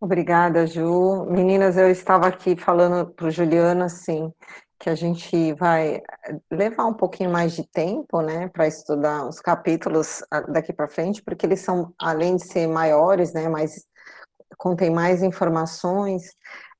Obrigada, 0.00 0.66
Ju. 0.66 1.24
Meninas, 1.26 1.76
eu 1.76 1.90
estava 1.90 2.26
aqui 2.28 2.54
falando 2.56 3.10
para 3.14 3.26
o 3.26 3.30
Juliano, 3.30 3.84
assim, 3.84 4.30
que 4.78 4.90
a 4.90 4.94
gente 4.94 5.54
vai 5.54 6.02
levar 6.50 6.84
um 6.86 6.92
pouquinho 6.94 7.30
mais 7.30 7.52
de 7.54 7.66
tempo, 7.66 8.20
né, 8.20 8.48
para 8.48 8.66
estudar 8.66 9.26
os 9.26 9.40
capítulos 9.40 10.22
ah, 10.30 10.40
daqui 10.42 10.72
para 10.72 10.86
frente, 10.88 11.22
porque 11.22 11.46
eles 11.46 11.60
são, 11.60 11.94
além 11.98 12.36
de 12.36 12.44
ser 12.46 12.66
maiores, 12.66 13.32
né, 13.32 13.48
mais, 13.48 13.86
contém 14.58 14.90
mais 14.90 15.22
informações, 15.22 16.24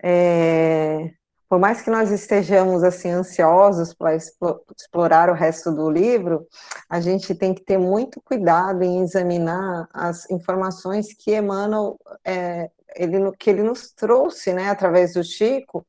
é, 0.03 1.11
por 1.49 1.59
mais 1.59 1.81
que 1.81 1.91
nós 1.91 2.11
estejamos 2.11 2.83
assim 2.83 3.11
ansiosos 3.11 3.95
para 3.95 4.17
explorar 4.17 5.31
o 5.31 5.35
resto 5.35 5.71
do 5.71 5.89
livro, 5.91 6.47
a 6.89 7.01
gente 7.01 7.35
tem 7.35 7.55
que 7.55 7.63
ter 7.63 7.79
muito 7.79 8.21
cuidado 8.21 8.83
em 8.83 9.03
examinar 9.03 9.89
as 9.93 10.29
informações 10.31 11.15
que 11.15 11.31
emanam, 11.31 11.97
é, 12.25 12.71
ele, 12.97 13.31
que 13.39 13.51
ele 13.51 13.63
nos 13.63 13.93
trouxe, 13.93 14.53
né, 14.53 14.71
através 14.71 15.15
do 15.15 15.23
Chico, 15.23 15.87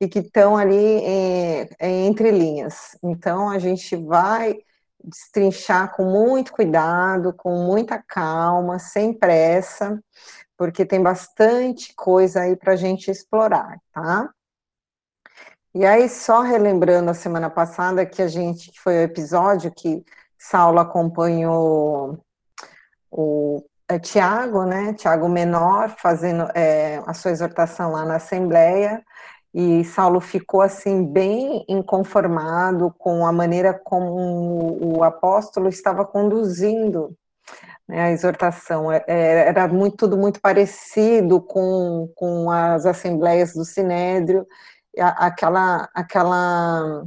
e 0.00 0.08
que 0.08 0.18
estão 0.18 0.56
ali 0.56 0.74
em, 0.76 1.68
em, 1.80 2.06
entre 2.06 2.30
linhas. 2.30 2.98
Então, 3.02 3.48
a 3.48 3.58
gente 3.58 3.96
vai 3.96 4.56
destrinchar 5.02 5.94
com 5.94 6.04
muito 6.04 6.52
cuidado, 6.52 7.32
com 7.32 7.64
muita 7.64 8.02
calma, 8.02 8.78
sem 8.78 9.14
pressa, 9.14 10.02
porque 10.56 10.84
tem 10.84 11.02
bastante 11.02 11.94
coisa 11.94 12.40
aí 12.40 12.56
para 12.56 12.72
a 12.72 12.76
gente 12.76 13.10
explorar, 13.10 13.78
tá? 13.92 14.30
E 15.78 15.84
aí, 15.84 16.08
só 16.08 16.40
relembrando 16.40 17.10
a 17.10 17.14
semana 17.14 17.50
passada 17.50 18.06
que 18.06 18.22
a 18.22 18.28
gente, 18.28 18.72
que 18.72 18.80
foi 18.80 18.94
o 18.94 19.02
episódio 19.02 19.70
que 19.70 20.02
Saulo 20.38 20.78
acompanhou 20.78 22.18
o 23.10 23.62
é, 23.86 23.98
Tiago, 23.98 24.64
né, 24.64 24.94
Tiago 24.94 25.28
Menor, 25.28 25.94
fazendo 25.98 26.48
é, 26.54 27.02
a 27.06 27.12
sua 27.12 27.30
exortação 27.30 27.92
lá 27.92 28.06
na 28.06 28.16
Assembleia, 28.16 29.04
e 29.52 29.84
Saulo 29.84 30.18
ficou 30.18 30.62
assim 30.62 31.04
bem 31.04 31.62
inconformado 31.68 32.90
com 32.96 33.26
a 33.26 33.32
maneira 33.32 33.74
como 33.74 34.78
o 34.82 35.04
apóstolo 35.04 35.68
estava 35.68 36.06
conduzindo 36.06 37.14
né, 37.86 38.00
a 38.00 38.10
exortação. 38.12 38.90
É, 38.90 39.04
é, 39.06 39.48
era 39.48 39.68
muito, 39.68 39.98
tudo 39.98 40.16
muito 40.16 40.40
parecido 40.40 41.38
com, 41.38 42.10
com 42.14 42.50
as 42.50 42.86
assembleias 42.86 43.52
do 43.52 43.62
Sinédrio, 43.62 44.46
aquela, 44.98 45.88
aquela 45.94 47.04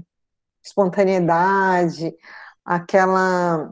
espontaneidade, 0.64 2.16
aquela 2.64 3.72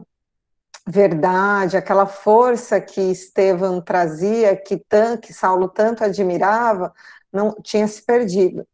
verdade, 0.86 1.76
aquela 1.76 2.06
força 2.06 2.80
que 2.80 3.00
Estevão 3.00 3.80
trazia, 3.80 4.56
que, 4.56 4.82
que 5.22 5.32
Saulo 5.32 5.68
tanto 5.68 6.02
admirava, 6.02 6.92
não 7.32 7.54
tinha 7.62 7.86
se 7.86 8.02
perdido. 8.02 8.66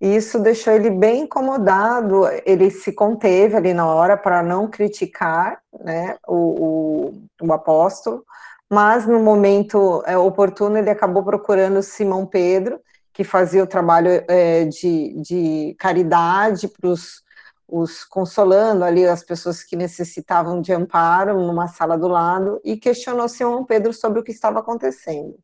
E 0.00 0.16
isso 0.16 0.40
deixou 0.40 0.72
ele 0.72 0.90
bem 0.90 1.22
incomodado, 1.22 2.24
ele 2.44 2.70
se 2.72 2.92
conteve 2.92 3.56
ali 3.56 3.72
na 3.72 3.86
hora 3.86 4.16
para 4.16 4.42
não 4.42 4.68
criticar 4.68 5.62
né, 5.80 6.16
o, 6.26 7.12
o, 7.40 7.46
o, 7.46 7.52
apóstolo, 7.52 8.24
mas 8.68 9.06
no 9.06 9.20
momento 9.20 10.02
é, 10.04 10.18
oportuno 10.18 10.76
ele 10.76 10.90
acabou 10.90 11.22
procurando 11.22 11.80
Simão 11.84 12.26
Pedro, 12.26 12.80
que 13.12 13.24
fazia 13.24 13.62
o 13.62 13.66
trabalho 13.66 14.24
é, 14.28 14.64
de, 14.64 15.14
de 15.20 15.76
caridade 15.78 16.68
para 16.68 16.88
os 16.88 17.22
os 17.72 18.04
consolando 18.04 18.84
ali 18.84 19.06
as 19.06 19.24
pessoas 19.24 19.64
que 19.64 19.74
necessitavam 19.74 20.60
de 20.60 20.74
amparo 20.74 21.40
numa 21.40 21.68
sala 21.68 21.96
do 21.96 22.06
lado 22.06 22.60
e 22.62 22.76
questionou 22.76 23.26
Simão 23.30 23.64
Pedro 23.64 23.94
sobre 23.94 24.20
o 24.20 24.22
que 24.22 24.30
estava 24.30 24.58
acontecendo. 24.58 25.34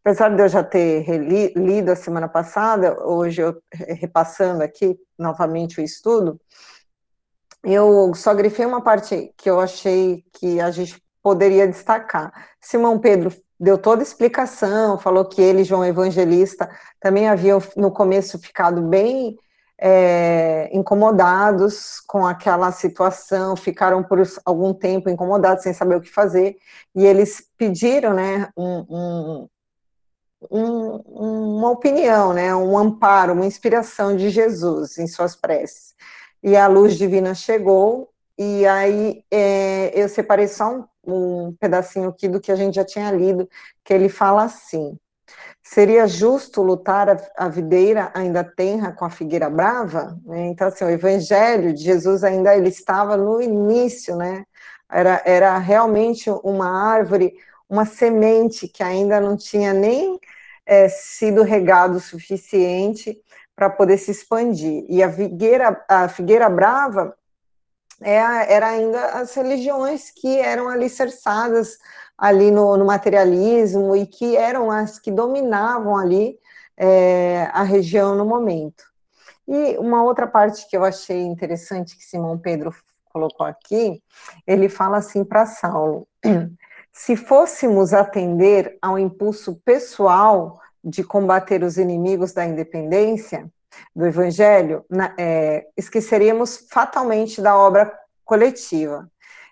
Apesar 0.00 0.28
de 0.28 0.40
eu 0.40 0.48
já 0.48 0.62
ter 0.62 1.04
lido 1.56 1.90
a 1.90 1.96
semana 1.96 2.28
passada, 2.28 3.04
hoje 3.04 3.42
eu 3.42 3.60
repassando 3.72 4.62
aqui 4.62 4.96
novamente 5.18 5.80
o 5.80 5.82
estudo, 5.82 6.40
eu 7.64 8.14
só 8.14 8.32
grifei 8.34 8.64
uma 8.64 8.80
parte 8.82 9.32
que 9.36 9.50
eu 9.50 9.58
achei 9.58 10.22
que 10.32 10.60
a 10.60 10.70
gente 10.70 11.02
poderia 11.20 11.66
destacar. 11.66 12.32
Simão 12.60 13.00
Pedro 13.00 13.32
deu 13.64 13.78
toda 13.78 14.02
a 14.02 14.04
explicação, 14.04 14.98
falou 14.98 15.24
que 15.24 15.40
ele, 15.40 15.64
João 15.64 15.84
Evangelista, 15.84 16.70
também 17.00 17.28
haviam 17.28 17.60
no 17.76 17.90
começo 17.90 18.38
ficado 18.38 18.82
bem 18.82 19.36
é, 19.78 20.68
incomodados 20.72 22.00
com 22.06 22.26
aquela 22.26 22.70
situação, 22.70 23.56
ficaram 23.56 24.04
por 24.04 24.22
algum 24.44 24.72
tempo 24.72 25.08
incomodados, 25.08 25.64
sem 25.64 25.72
saber 25.72 25.96
o 25.96 26.00
que 26.00 26.10
fazer, 26.10 26.56
e 26.94 27.04
eles 27.04 27.42
pediram 27.56 28.12
né, 28.12 28.50
um, 28.56 28.84
um, 28.88 29.48
um, 30.50 31.58
uma 31.58 31.70
opinião, 31.70 32.32
né, 32.34 32.54
um 32.54 32.76
amparo, 32.78 33.32
uma 33.32 33.46
inspiração 33.46 34.14
de 34.14 34.28
Jesus 34.28 34.98
em 34.98 35.06
suas 35.06 35.34
preces. 35.34 35.94
E 36.42 36.54
a 36.54 36.66
luz 36.66 36.96
divina 36.96 37.34
chegou, 37.34 38.10
e 38.38 38.66
aí 38.66 39.24
é, 39.30 39.90
eu 39.94 40.08
separei 40.08 40.48
só 40.48 40.70
um, 40.70 40.84
um 41.06 41.54
pedacinho 41.58 42.08
aqui 42.08 42.28
do 42.28 42.40
que 42.40 42.52
a 42.52 42.56
gente 42.56 42.74
já 42.74 42.84
tinha 42.84 43.10
lido, 43.10 43.48
que 43.84 43.92
ele 43.92 44.08
fala 44.08 44.44
assim. 44.44 44.98
Seria 45.62 46.06
justo 46.06 46.62
lutar 46.62 47.08
a, 47.08 47.16
a 47.36 47.48
videira 47.48 48.10
ainda 48.14 48.44
tenra 48.44 48.92
com 48.92 49.04
a 49.04 49.10
figueira 49.10 49.48
brava? 49.48 50.18
Né? 50.24 50.48
Então, 50.48 50.68
assim, 50.68 50.84
o 50.84 50.90
evangelho 50.90 51.72
de 51.72 51.82
Jesus 51.82 52.22
ainda 52.22 52.54
ele 52.56 52.68
estava 52.68 53.16
no 53.16 53.40
início, 53.40 54.16
né? 54.16 54.44
Era, 54.90 55.22
era 55.24 55.58
realmente 55.58 56.30
uma 56.44 56.68
árvore, 56.68 57.34
uma 57.68 57.86
semente 57.86 58.68
que 58.68 58.82
ainda 58.82 59.20
não 59.20 59.36
tinha 59.36 59.72
nem 59.72 60.20
é, 60.66 60.88
sido 60.88 61.42
regado 61.42 61.96
o 61.96 62.00
suficiente 62.00 63.18
para 63.56 63.70
poder 63.70 63.98
se 63.98 64.10
expandir. 64.10 64.84
E 64.88 65.02
a 65.02 65.10
figueira, 65.10 65.84
a 65.88 66.08
figueira 66.08 66.48
brava 66.48 67.16
é, 68.04 68.52
era 68.52 68.68
ainda 68.68 69.06
as 69.12 69.34
religiões 69.34 70.10
que 70.10 70.38
eram 70.38 70.68
alicerçadas 70.68 71.78
ali 72.16 72.50
no, 72.50 72.76
no 72.76 72.84
materialismo 72.84 73.96
e 73.96 74.06
que 74.06 74.36
eram 74.36 74.70
as 74.70 74.98
que 74.98 75.10
dominavam 75.10 75.96
ali 75.96 76.38
é, 76.76 77.48
a 77.52 77.62
região 77.62 78.14
no 78.14 78.26
momento. 78.26 78.84
E 79.48 79.76
uma 79.78 80.02
outra 80.02 80.26
parte 80.26 80.68
que 80.68 80.76
eu 80.76 80.84
achei 80.84 81.22
interessante 81.22 81.96
que 81.96 82.04
Simão 82.04 82.38
Pedro 82.38 82.74
colocou 83.10 83.46
aqui, 83.46 84.02
ele 84.46 84.68
fala 84.68 84.98
assim 84.98 85.24
para 85.24 85.46
Saulo: 85.46 86.06
se 86.92 87.16
fôssemos 87.16 87.94
atender 87.94 88.76
ao 88.82 88.98
impulso 88.98 89.60
pessoal 89.64 90.60
de 90.82 91.02
combater 91.02 91.62
os 91.62 91.78
inimigos 91.78 92.32
da 92.32 92.44
independência 92.44 93.50
do 93.94 94.06
Evangelho, 94.06 94.84
é, 95.18 95.66
esqueceríamos 95.76 96.66
fatalmente 96.70 97.40
da 97.40 97.56
obra 97.56 97.92
coletiva. 98.24 99.08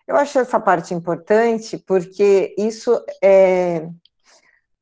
Eu 0.06 0.16
acho 0.16 0.38
essa 0.38 0.58
parte 0.58 0.94
importante 0.94 1.78
porque 1.78 2.54
isso 2.58 3.02
é. 3.22 3.86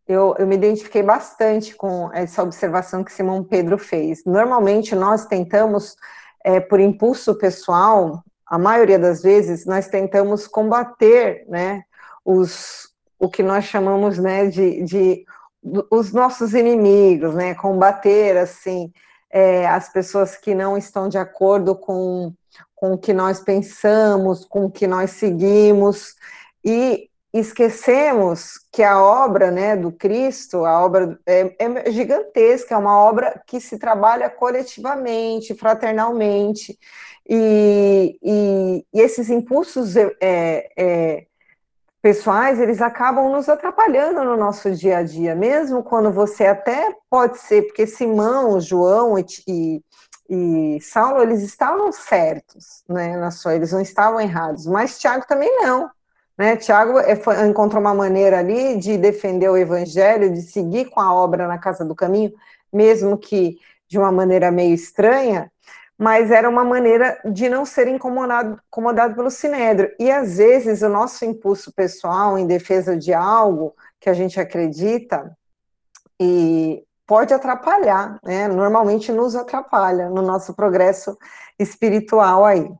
Eu, 0.09 0.35
eu 0.39 0.47
me 0.47 0.57
identifiquei 0.57 1.05
bastante 1.05 1.75
com 1.77 2.11
essa 2.13 2.43
observação 2.43 3.05
que 3.05 3.13
Simão 3.13 3.45
Pedro 3.45 3.79
fez. 3.79 4.25
Normalmente 4.25 4.93
nós 4.97 5.27
tentamos, 5.27 5.95
é, 6.43 6.59
por 6.59 6.81
impulso 6.81 7.37
pessoal, 7.39 8.25
a 8.45 8.59
maioria 8.59 8.99
das 8.99 9.23
vezes, 9.23 9.65
nós 9.65 9.87
tentamos 9.87 10.49
combater 10.49 11.45
né, 11.47 11.85
os, 12.25 12.89
o 13.21 13.29
que 13.29 13.41
nós 13.41 13.67
chamamos 13.67 14.19
né, 14.19 14.47
de, 14.47 14.83
de 14.83 15.25
os 15.63 16.13
nossos 16.13 16.55
inimigos, 16.55 17.33
né, 17.35 17.55
combater 17.55 18.37
assim 18.37 18.93
é, 19.31 19.67
as 19.67 19.93
pessoas 19.93 20.37
que 20.37 20.55
não 20.55 20.77
estão 20.77 21.09
de 21.09 21.19
acordo 21.19 21.77
com 21.77 22.35
com 22.81 22.95
o 22.95 22.99
que 22.99 23.13
nós 23.13 23.41
pensamos, 23.41 24.47
com 24.47 24.65
o 24.65 24.71
que 24.71 24.87
nós 24.87 25.11
seguimos, 25.11 26.15
e 26.65 27.11
esquecemos 27.33 28.55
que 28.73 28.83
a 28.83 29.01
obra 29.01 29.51
né, 29.51 29.77
do 29.77 29.93
Cristo, 29.93 30.65
a 30.65 30.83
obra 30.83 31.19
é, 31.27 31.55
é 31.59 31.91
gigantesca, 31.93 32.75
é 32.75 32.79
uma 32.79 32.99
obra 32.99 33.41
que 33.47 33.61
se 33.61 33.79
trabalha 33.79 34.31
coletivamente, 34.31 35.55
fraternalmente, 35.55 36.79
e, 37.29 38.19
e, 38.23 38.87
e 38.95 39.01
esses 39.01 39.29
impulsos 39.29 39.95
é, 39.97 40.11
é, 40.23 41.27
pessoais, 42.03 42.59
eles 42.59 42.81
acabam 42.81 43.31
nos 43.31 43.49
atrapalhando 43.49 44.25
no 44.25 44.37
nosso 44.37 44.71
dia 44.71 44.99
a 44.99 45.03
dia, 45.03 45.35
mesmo 45.35 45.83
quando 45.83 46.11
você 46.11 46.47
até 46.47 46.95
pode 47.09 47.39
ser, 47.39 47.63
porque 47.63 47.87
Simão, 47.87 48.61
João 48.61 49.19
e, 49.19 49.25
e 49.47 49.83
e 50.33 50.79
Saulo, 50.81 51.23
eles 51.23 51.43
estavam 51.43 51.91
certos, 51.91 52.85
né, 52.89 53.17
na 53.17 53.33
sua, 53.33 53.57
eles 53.57 53.73
não 53.73 53.81
estavam 53.81 54.21
errados, 54.21 54.65
mas 54.65 54.97
Tiago 54.97 55.27
também 55.27 55.51
não, 55.61 55.91
né, 56.39 56.57
Tiago 56.57 57.01
foi, 57.21 57.49
encontrou 57.49 57.81
uma 57.81 57.93
maneira 57.93 58.39
ali 58.39 58.79
de 58.79 58.97
defender 58.97 59.49
o 59.51 59.57
evangelho, 59.57 60.33
de 60.33 60.41
seguir 60.43 60.85
com 60.89 61.01
a 61.01 61.13
obra 61.13 61.49
na 61.49 61.59
casa 61.59 61.85
do 61.85 61.97
caminho, 61.97 62.33
mesmo 62.73 63.19
que 63.19 63.59
de 63.89 63.99
uma 63.99 64.13
maneira 64.13 64.53
meio 64.53 64.73
estranha, 64.73 65.51
mas 66.01 66.31
era 66.31 66.49
uma 66.49 66.65
maneira 66.65 67.21
de 67.27 67.47
não 67.47 67.67
ser 67.67 67.87
incomodado, 67.87 68.59
incomodado 68.69 69.15
pelo 69.15 69.31
sinédrio, 69.31 69.95
e 69.99 70.11
às 70.11 70.39
vezes 70.39 70.81
o 70.81 70.89
nosso 70.89 71.27
impulso 71.27 71.71
pessoal 71.75 72.39
em 72.39 72.47
defesa 72.47 72.97
de 72.97 73.13
algo 73.13 73.75
que 74.01 74.09
a 74.09 74.15
gente 74.15 74.41
acredita, 74.41 75.37
e 76.19 76.83
pode 77.07 77.35
atrapalhar, 77.35 78.19
né? 78.25 78.49
Normalmente 78.49 79.13
nos 79.13 79.37
atrapalha 79.37 80.09
no 80.09 80.23
nosso 80.23 80.55
progresso 80.55 81.19
espiritual 81.59 82.47
aí. 82.47 82.73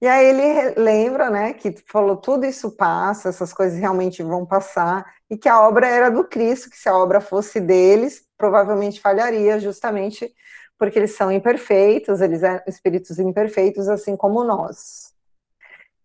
E 0.00 0.08
aí 0.08 0.26
ele 0.26 0.74
lembra, 0.80 1.30
né, 1.30 1.52
que 1.52 1.72
falou 1.86 2.16
tudo 2.16 2.44
isso 2.44 2.72
passa, 2.72 3.28
essas 3.28 3.52
coisas 3.52 3.78
realmente 3.78 4.20
vão 4.20 4.44
passar, 4.44 5.06
e 5.30 5.38
que 5.38 5.48
a 5.48 5.60
obra 5.60 5.86
era 5.86 6.10
do 6.10 6.24
Cristo, 6.24 6.68
que 6.70 6.76
se 6.76 6.88
a 6.88 6.96
obra 6.96 7.20
fosse 7.20 7.60
deles, 7.60 8.24
provavelmente 8.36 9.00
falharia, 9.00 9.60
justamente 9.60 10.34
porque 10.82 10.98
eles 10.98 11.14
são 11.14 11.30
imperfeitos, 11.30 12.20
eles 12.20 12.42
eram 12.42 12.60
espíritos 12.66 13.16
imperfeitos, 13.20 13.88
assim 13.88 14.16
como 14.16 14.42
nós. 14.42 15.12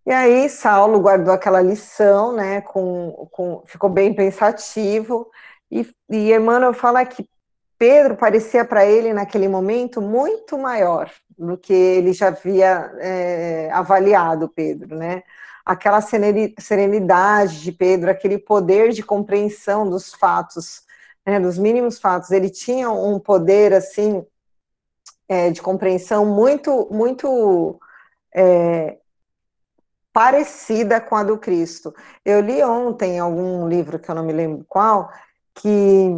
E 0.06 0.12
aí 0.12 0.48
Saulo 0.48 1.00
guardou 1.00 1.34
aquela 1.34 1.60
lição, 1.64 2.32
né, 2.32 2.62
com, 2.62 3.28
com 3.32 3.64
ficou 3.66 3.90
bem 3.90 4.14
pensativo, 4.14 5.32
e, 5.72 5.84
e 6.08 6.32
Emmanuel 6.32 6.76
fala 6.76 7.04
que 7.08 7.28
Pedro 7.76 8.16
parecia 8.16 8.64
para 8.64 8.86
ele, 8.86 9.14
naquele 9.14 9.48
momento, 9.48 10.00
muito 10.00 10.60
maior 10.60 11.10
do 11.36 11.58
que 11.58 11.74
ele 11.74 12.14
já 12.14 12.28
havia 12.28 12.92
é, 13.00 13.72
avaliado 13.72 14.48
Pedro, 14.48 14.96
né? 14.96 15.24
Aquela 15.66 16.02
serenidade 16.02 17.64
de 17.64 17.72
Pedro, 17.72 18.12
aquele 18.12 18.38
poder 18.38 18.92
de 18.92 19.02
compreensão 19.02 19.90
dos 19.90 20.14
fatos, 20.14 20.84
né, 21.26 21.40
dos 21.40 21.58
mínimos 21.58 21.98
fatos, 21.98 22.30
ele 22.30 22.52
tinha 22.52 22.92
um 22.92 23.20
poder, 23.20 23.74
assim, 23.74 24.24
é, 25.28 25.50
de 25.50 25.62
compreensão 25.62 26.26
muito, 26.26 26.88
muito 26.92 27.80
é, 28.36 28.98
parecida 30.14 31.00
com 31.00 31.16
a 31.16 31.24
do 31.24 31.38
Cristo. 31.38 31.94
Eu 32.26 32.42
li 32.42 32.64
ontem 32.64 33.20
algum 33.20 33.68
livro 33.68 34.00
que 34.00 34.10
eu 34.10 34.16
não 34.16 34.26
me 34.26 34.34
lembro 34.34 34.66
qual, 34.68 35.12
que 35.54 36.12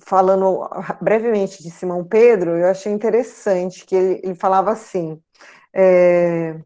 falando 0.00 0.68
brevemente 1.00 1.62
de 1.62 1.70
Simão 1.70 2.04
Pedro, 2.04 2.56
eu 2.56 2.68
achei 2.68 2.92
interessante 2.92 3.86
que 3.86 3.94
ele, 3.94 4.20
ele 4.22 4.34
falava 4.34 4.70
assim. 4.70 5.20
É, 5.74 6.60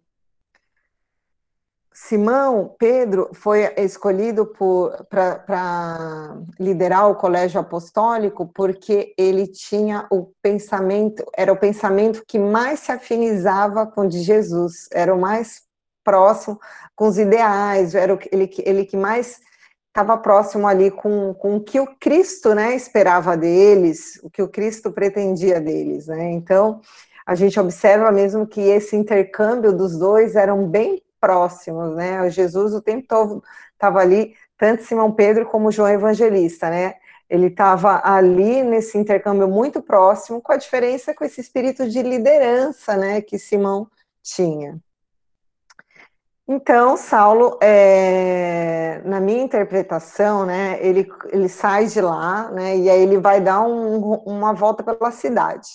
Simão 2.09 2.73
Pedro 2.79 3.31
foi 3.35 3.65
escolhido 3.79 4.47
para 5.11 6.37
liderar 6.59 7.11
o 7.11 7.17
colégio 7.17 7.61
apostólico 7.61 8.49
porque 8.55 9.13
ele 9.19 9.49
tinha 9.49 10.07
o 10.09 10.31
pensamento, 10.41 11.25
era 11.37 11.53
o 11.53 11.59
pensamento 11.59 12.23
que 12.25 12.39
mais 12.39 12.81
se 12.81 12.93
afinizava 12.93 13.89
com 13.89 14.03
o 14.03 14.09
de 14.09 14.21
Jesus, 14.23 14.89
era 14.93 15.13
o 15.13 15.21
mais 15.21 15.63
próximo 16.05 16.61
com 16.95 17.09
os 17.09 17.19
ideais, 17.19 17.97
era 17.97 18.15
o, 18.15 18.19
ele, 18.31 18.49
ele 18.59 18.85
que 18.85 18.97
mais 18.97 19.41
estava 19.89 20.17
próximo 20.17 20.69
ali 20.69 20.93
com, 20.93 21.35
com 21.35 21.57
o 21.57 21.61
que 21.61 21.81
o 21.81 21.89
Cristo 21.99 22.55
né, 22.55 22.77
esperava 22.77 23.37
deles, 23.37 24.21
o 24.23 24.31
que 24.31 24.43
o 24.43 24.49
Cristo 24.49 24.93
pretendia 24.93 25.61
deles. 25.61 26.07
Né? 26.07 26.31
Então, 26.31 26.81
a 27.27 27.35
gente 27.35 27.59
observa 27.59 28.13
mesmo 28.13 28.47
que 28.47 28.61
esse 28.61 28.95
intercâmbio 28.95 29.73
dos 29.73 29.99
dois 29.99 30.37
eram 30.37 30.69
bem 30.69 31.03
próximos. 31.21 31.95
Né? 31.95 32.29
Jesus 32.31 32.75
o 32.75 32.83
tempo 32.83 33.07
todo 33.09 33.43
estava 33.73 34.01
ali, 34.01 34.35
tanto 34.59 34.83
Simão 34.85 35.13
Pedro 35.13 35.47
como 35.47 35.73
João 35.73 35.89
Evangelista. 35.89 36.71
Né? 36.71 36.95
Ele 37.29 37.49
estava 37.49 38.01
ali 38.05 38.63
nesse 38.63 38.97
intercâmbio 38.97 39.49
muito 39.49 39.83
próximo, 39.83 40.41
com 40.41 40.53
a 40.53 40.57
diferença 40.57 41.15
com 41.15 41.25
esse 41.25 41.41
espírito 41.41 41.89
de 41.89 42.03
liderança 42.03 42.97
né, 42.97 43.21
que 43.21 43.39
Simão 43.39 43.89
tinha. 44.23 44.81
Então, 46.49 46.97
Saulo, 46.97 47.59
é, 47.61 49.03
na 49.05 49.19
minha 49.19 49.43
interpretação, 49.43 50.47
né, 50.47 50.79
ele, 50.81 51.11
ele 51.31 51.49
sai 51.49 51.87
de 51.87 52.01
lá, 52.01 52.49
né, 52.53 52.77
e 52.77 52.89
aí 52.89 53.03
ele 53.03 53.19
vai 53.19 53.41
dar 53.41 53.63
um, 53.63 54.15
uma 54.25 54.53
volta 54.53 54.85
pela 54.85 55.11
cidade, 55.11 55.67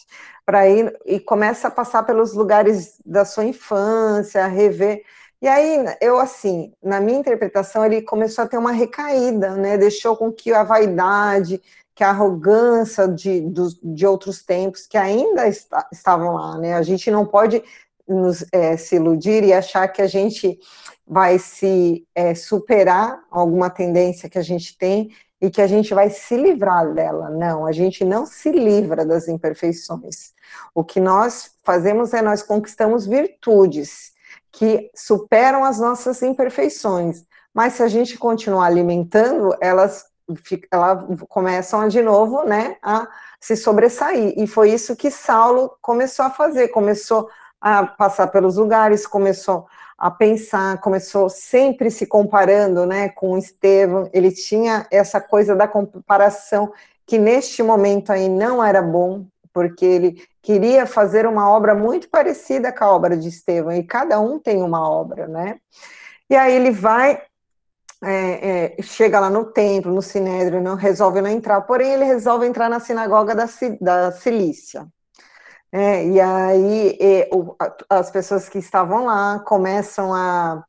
para 0.46 0.70
ir 0.70 0.98
e 1.06 1.20
começa 1.20 1.68
a 1.68 1.72
passar 1.72 2.04
pelos 2.04 2.34
lugares 2.34 2.96
da 3.06 3.26
sua 3.26 3.44
infância, 3.44 4.48
rever. 4.48 5.04
E 5.42 5.48
aí, 5.48 5.84
eu 6.00 6.20
assim, 6.20 6.72
na 6.84 7.00
minha 7.00 7.18
interpretação, 7.18 7.84
ele 7.84 8.04
começou 8.04 8.44
a 8.44 8.48
ter 8.48 8.58
uma 8.58 8.72
recaída, 8.72 9.56
né, 9.56 9.76
deixou 9.76 10.16
com 10.16 10.32
que 10.32 10.54
a 10.54 10.64
vaidade, 10.64 11.60
que 11.96 12.04
a 12.04 12.10
arrogância 12.10 13.08
de, 13.08 13.42
de, 13.42 13.62
de 13.84 14.06
outros 14.06 14.44
tempos, 14.44 14.86
que 14.86 14.98
ainda 14.98 15.48
está, 15.48 15.88
estavam 15.92 16.36
lá, 16.36 16.58
né, 16.60 16.76
a 16.76 16.84
gente 16.84 17.10
não 17.10 17.26
pode 17.26 17.64
nos 18.08 18.46
é, 18.52 18.78
se 18.78 18.98
iludir 18.98 19.44
e 19.44 19.52
achar 19.52 19.88
que 19.88 20.02
a 20.02 20.08
gente 20.08 20.60
vai 21.08 21.40
se 21.40 22.06
é, 22.14 22.36
superar 22.36 23.24
alguma 23.32 23.70
tendência 23.70 24.30
que 24.30 24.38
a 24.38 24.44
gente 24.44 24.78
tem 24.78 25.10
e 25.42 25.50
que 25.50 25.62
a 25.62 25.68
gente 25.68 25.94
vai 25.94 26.10
se 26.12 26.38
livrar 26.38 26.94
dela. 26.94 27.30
Não, 27.30 27.66
a 27.66 27.72
gente 27.72 28.06
não 28.06 28.28
se 28.28 28.52
livra 28.52 29.04
das 29.04 29.28
imperfeições. 29.28 30.34
O 30.76 30.84
que 30.84 31.00
nós 31.00 31.56
fazemos 31.64 32.14
é 32.14 32.22
nós 32.22 32.44
conquistamos 32.44 33.08
virtudes 33.08 34.12
que 34.52 34.92
superam 34.96 35.64
as 35.64 35.80
nossas 35.80 36.22
imperfeições. 36.22 37.24
Mas 37.54 37.74
se 37.74 37.84
a 37.84 37.88
gente 37.88 38.18
continuar 38.18 38.66
alimentando, 38.66 39.56
elas, 39.62 40.06
elas 40.72 41.04
começam 41.28 41.88
de 41.88 42.02
novo, 42.02 42.44
né, 42.44 42.78
a 42.82 43.08
se 43.40 43.56
sobressair. 43.56 44.34
E 44.38 44.48
foi 44.48 44.72
isso 44.72 44.96
que 44.96 45.12
Saulo 45.12 45.72
começou 45.82 46.26
a 46.26 46.30
fazer, 46.30 46.70
começou 46.70 47.30
a 47.60 47.86
passar 47.86 48.28
pelos 48.28 48.58
lugares, 48.58 49.06
começou 49.06 49.68
a 49.98 50.10
pensar, 50.10 50.80
começou 50.80 51.30
sempre 51.30 51.92
se 51.92 52.08
comparando, 52.08 52.88
né, 52.88 53.10
com 53.10 53.38
Estevão, 53.38 54.10
ele 54.12 54.32
tinha 54.32 54.88
essa 54.90 55.22
coisa 55.22 55.56
da 55.56 55.68
comparação 55.68 56.74
que 57.06 57.20
neste 57.20 57.62
momento 57.62 58.12
aí 58.12 58.28
não 58.28 58.64
era 58.64 58.82
bom, 58.82 59.26
porque 59.54 59.86
ele 59.86 60.24
queria 60.42 60.86
fazer 60.86 61.26
uma 61.28 61.50
obra 61.50 61.76
muito 61.76 62.10
parecida 62.10 62.72
com 62.72 62.84
a 62.84 62.92
obra 62.92 63.18
de 63.18 63.28
Estevão, 63.30 63.72
e 63.74 63.84
cada 63.84 64.20
um 64.20 64.40
tem 64.40 64.62
uma 64.62 64.90
obra, 64.90 65.28
né, 65.28 65.60
e 66.30 66.36
aí 66.36 66.54
ele 66.54 66.72
vai, 66.72 67.22
é, 68.04 68.76
é, 68.78 68.82
chega 68.82 69.20
lá 69.20 69.30
no 69.30 69.46
templo, 69.46 69.94
no 69.94 70.02
Sinédrio, 70.02 70.62
não 70.62 70.76
resolve 70.76 71.22
não 71.22 71.30
entrar, 71.30 71.62
porém 71.62 71.94
ele 71.94 72.06
resolve 72.06 72.46
entrar 72.48 72.70
na 72.70 72.80
sinagoga 72.80 73.36
da, 73.36 73.46
da 73.80 74.12
Cilícia, 74.12 74.88
é, 75.72 76.06
e 76.06 76.20
aí 76.20 76.98
e, 77.00 77.30
o, 77.32 77.56
as 77.90 78.12
pessoas 78.12 78.50
que 78.50 78.58
estavam 78.58 79.06
lá 79.06 79.40
começam 79.40 80.14
a, 80.14 80.64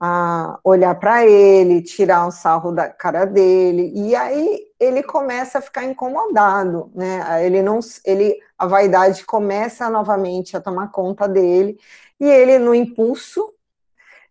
a 0.00 0.58
olhar 0.64 0.94
para 0.98 1.26
ele, 1.26 1.82
tirar 1.82 2.26
um 2.26 2.30
sarro 2.30 2.72
da 2.72 2.88
cara 2.88 3.26
dele, 3.26 3.92
e 3.94 4.16
aí 4.16 4.60
ele 4.78 5.02
começa 5.02 5.58
a 5.58 5.62
ficar 5.62 5.84
incomodado, 5.84 6.90
né? 6.94 7.44
Ele 7.44 7.60
não, 7.60 7.80
ele, 8.04 8.38
a 8.58 8.66
vaidade 8.66 9.24
começa 9.26 9.90
novamente 9.90 10.56
a 10.56 10.60
tomar 10.60 10.90
conta 10.90 11.28
dele, 11.28 11.78
e 12.18 12.24
ele, 12.24 12.58
no 12.58 12.74
impulso 12.74 13.52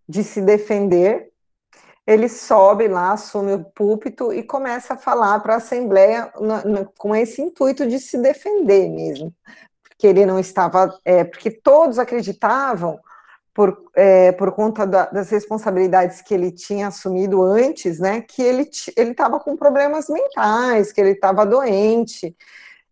de 0.08 0.24
se 0.24 0.42
defender, 0.42 1.32
ele 2.08 2.28
sobe 2.28 2.88
lá, 2.88 3.12
assume 3.12 3.54
o 3.54 3.64
púlpito 3.64 4.34
e 4.34 4.42
começa 4.42 4.96
a 4.96 4.98
falar 4.98 5.40
para 5.42 5.54
a 5.54 5.58
Assembleia 5.58 6.34
com 6.98 7.16
esse 7.16 7.42
intuito 7.42 7.88
de 7.88 8.00
se 8.00 8.18
defender 8.18 8.90
mesmo 8.90 9.32
que 10.00 10.08
ele 10.08 10.26
não 10.26 10.40
estava, 10.40 10.98
é, 11.04 11.26
porque 11.26 11.52
todos 11.52 12.00
acreditavam, 12.00 12.98
por, 13.54 13.90
é, 13.96 14.32
por 14.32 14.52
conta 14.52 14.86
da, 14.86 15.06
das 15.06 15.30
responsabilidades 15.30 16.22
que 16.22 16.34
ele 16.34 16.52
tinha 16.52 16.88
assumido 16.88 17.42
antes, 17.42 18.00
né, 18.00 18.22
que 18.22 18.42
ele 18.42 18.70
estava 18.98 19.40
com 19.40 19.56
problemas 19.56 20.08
mentais, 20.08 20.92
que 20.92 21.02
ele 21.02 21.12
estava 21.12 21.46
doente, 21.46 22.36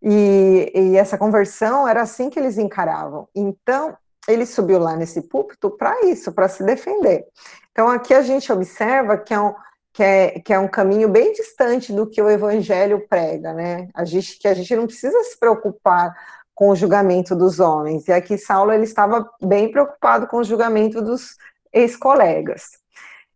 e, 0.02 0.72
e, 0.76 0.98
essa 0.98 1.18
conversão 1.18 1.88
era 1.88 2.02
assim 2.02 2.30
que 2.30 2.40
eles 2.40 2.58
encaravam. 2.58 3.28
Então, 3.36 3.98
ele 4.28 4.46
subiu 4.46 4.80
lá 4.80 4.96
nesse 4.96 5.22
púlpito 5.22 5.72
para 5.72 6.06
isso, 6.06 6.32
para 6.32 6.48
se 6.48 6.64
defender. 6.64 7.26
Então, 7.72 7.90
aqui 7.90 8.14
a 8.14 8.22
gente 8.22 8.52
observa 8.52 9.18
que 9.18 9.34
é, 9.34 9.40
um, 9.40 9.54
que, 9.94 10.04
é, 10.04 10.40
que 10.40 10.54
é 10.54 10.60
um 10.60 10.68
caminho 10.68 11.10
bem 11.10 11.34
distante 11.34 11.92
do 11.92 12.08
que 12.08 12.22
o 12.22 12.30
evangelho 12.30 13.08
prega, 13.08 13.54
né? 13.54 13.90
A 13.94 14.06
gente, 14.06 14.38
que 14.38 14.48
a 14.48 14.54
gente 14.54 14.76
não 14.76 14.86
precisa 14.86 15.24
se 15.24 15.40
preocupar 15.40 16.16
com 16.58 16.70
o 16.70 16.76
julgamento 16.76 17.36
dos 17.36 17.60
homens. 17.60 18.08
E 18.08 18.12
aqui 18.12 18.36
Saulo 18.36 18.74
ele 18.74 18.84
estava 18.84 19.30
bem 19.40 19.70
preocupado 19.70 20.26
com 20.26 20.38
o 20.38 20.44
julgamento 20.44 21.04
dos 21.04 21.38
ex-colegas. 21.72 22.80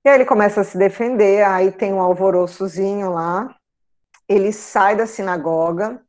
E 0.03 0.09
aí 0.09 0.15
ele 0.15 0.25
começa 0.25 0.61
a 0.61 0.63
se 0.63 0.75
defender, 0.75 1.45
aí 1.45 1.71
tem 1.71 1.93
um 1.93 2.01
alvoroçozinho 2.01 3.13
lá, 3.13 3.55
ele 4.27 4.51
sai 4.51 4.95
da 4.95 5.05
sinagoga. 5.05 6.01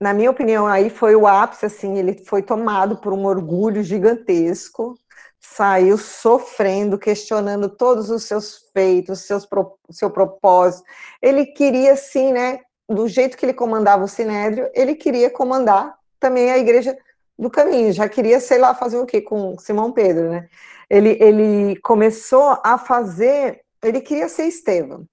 Na 0.00 0.12
minha 0.12 0.28
opinião, 0.28 0.66
aí 0.66 0.90
foi 0.90 1.14
o 1.14 1.24
ápice, 1.24 1.66
assim, 1.66 1.96
ele 1.96 2.24
foi 2.24 2.42
tomado 2.42 2.96
por 2.96 3.12
um 3.12 3.26
orgulho 3.26 3.84
gigantesco, 3.84 4.98
saiu 5.38 5.96
sofrendo, 5.96 6.98
questionando 6.98 7.68
todos 7.68 8.10
os 8.10 8.24
seus 8.24 8.68
feitos, 8.72 9.20
seus, 9.20 9.46
seu 9.90 10.10
propósito. 10.10 10.82
Ele 11.22 11.46
queria, 11.46 11.94
sim, 11.94 12.32
né, 12.32 12.58
do 12.88 13.06
jeito 13.06 13.36
que 13.36 13.46
ele 13.46 13.54
comandava 13.54 14.02
o 14.02 14.08
Sinédrio, 14.08 14.68
ele 14.74 14.96
queria 14.96 15.30
comandar 15.30 15.99
também 16.20 16.50
a 16.50 16.58
igreja 16.58 16.96
do 17.38 17.50
caminho, 17.50 17.92
já 17.92 18.08
queria, 18.08 18.38
sei 18.38 18.58
lá, 18.58 18.74
fazer 18.74 18.98
o 18.98 19.06
quê 19.06 19.22
com 19.22 19.58
Simão 19.58 19.90
Pedro, 19.90 20.30
né? 20.30 20.48
Ele, 20.88 21.16
ele 21.20 21.76
começou 21.80 22.58
a 22.62 22.76
fazer, 22.76 23.62
ele 23.82 24.00
queria 24.00 24.28
ser 24.28 24.44
Estevão. 24.44 25.06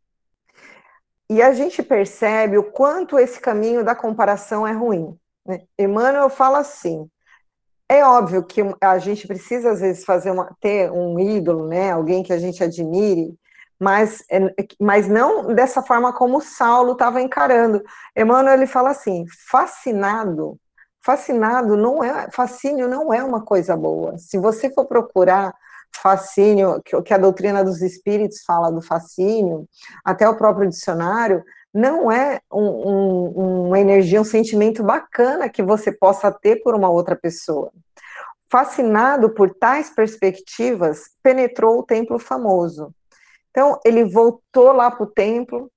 e 1.29 1.41
a 1.41 1.53
gente 1.53 1.81
percebe 1.83 2.57
o 2.57 2.63
quanto 2.71 3.17
esse 3.19 3.39
caminho 3.39 3.83
da 3.83 3.95
comparação 3.95 4.67
é 4.67 4.73
ruim. 4.73 5.17
Né? 5.45 5.61
Emmanuel 5.79 6.29
fala 6.29 6.59
assim: 6.59 7.09
é 7.89 8.03
óbvio 8.03 8.43
que 8.43 8.61
a 8.81 8.97
gente 8.99 9.27
precisa, 9.27 9.71
às 9.71 9.79
vezes, 9.81 10.03
fazer 10.05 10.31
uma, 10.31 10.55
ter 10.59 10.91
um 10.91 11.19
ídolo, 11.19 11.67
né? 11.67 11.91
alguém 11.91 12.23
que 12.23 12.33
a 12.33 12.39
gente 12.39 12.63
admire, 12.63 13.33
mas, 13.79 14.23
é, 14.29 14.39
mas 14.79 15.07
não 15.07 15.53
dessa 15.53 15.81
forma 15.83 16.11
como 16.13 16.41
Saulo 16.41 16.93
estava 16.93 17.21
encarando. 17.21 17.81
Emmanuel 18.15 18.55
ele 18.55 18.67
fala 18.67 18.89
assim: 18.91 19.25
fascinado, 19.49 20.59
fascinado 21.07 21.77
não 21.77 22.03
é, 22.03 22.29
fascínio 22.31 22.85
não 22.85 23.13
é 23.13 23.23
uma 23.23 23.41
coisa 23.41 23.77
boa. 23.77 24.17
Se 24.17 24.37
você 24.37 24.69
for 24.69 24.85
procurar 24.85 25.55
fascínio, 26.01 26.81
que 26.83 27.13
a 27.13 27.17
doutrina 27.17 27.63
dos 27.63 27.81
espíritos 27.81 28.41
fala 28.45 28.69
do 28.69 28.81
fascínio, 28.81 29.65
até 30.03 30.27
o 30.27 30.35
próprio 30.35 30.67
dicionário, 30.67 31.45
não 31.73 32.11
é 32.11 32.41
um, 32.51 32.89
um, 32.89 33.67
uma 33.67 33.79
energia, 33.79 34.19
um 34.19 34.25
sentimento 34.25 34.83
bacana 34.83 35.47
que 35.47 35.63
você 35.63 35.93
possa 35.93 36.29
ter 36.29 36.57
por 36.61 36.75
uma 36.75 36.89
outra 36.89 37.15
pessoa. 37.15 37.71
Fascinado 38.51 39.29
por 39.29 39.55
tais 39.55 39.89
perspectivas, 39.89 41.03
penetrou 41.23 41.79
o 41.79 41.83
templo 41.83 42.19
famoso. 42.19 42.93
Então, 43.51 43.79
ele 43.85 44.03
voltou 44.03 44.73
lá 44.73 44.91
para 44.91 45.05
o 45.05 45.11
templo, 45.11 45.71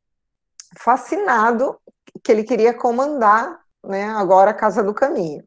fascinado, 0.77 1.79
que 2.25 2.33
ele 2.33 2.43
queria 2.43 2.75
comandar 2.75 3.61
né, 3.85 4.05
agora 4.11 4.51
a 4.51 4.55
Casa 4.55 4.83
do 4.83 4.95
Caminho. 4.95 5.45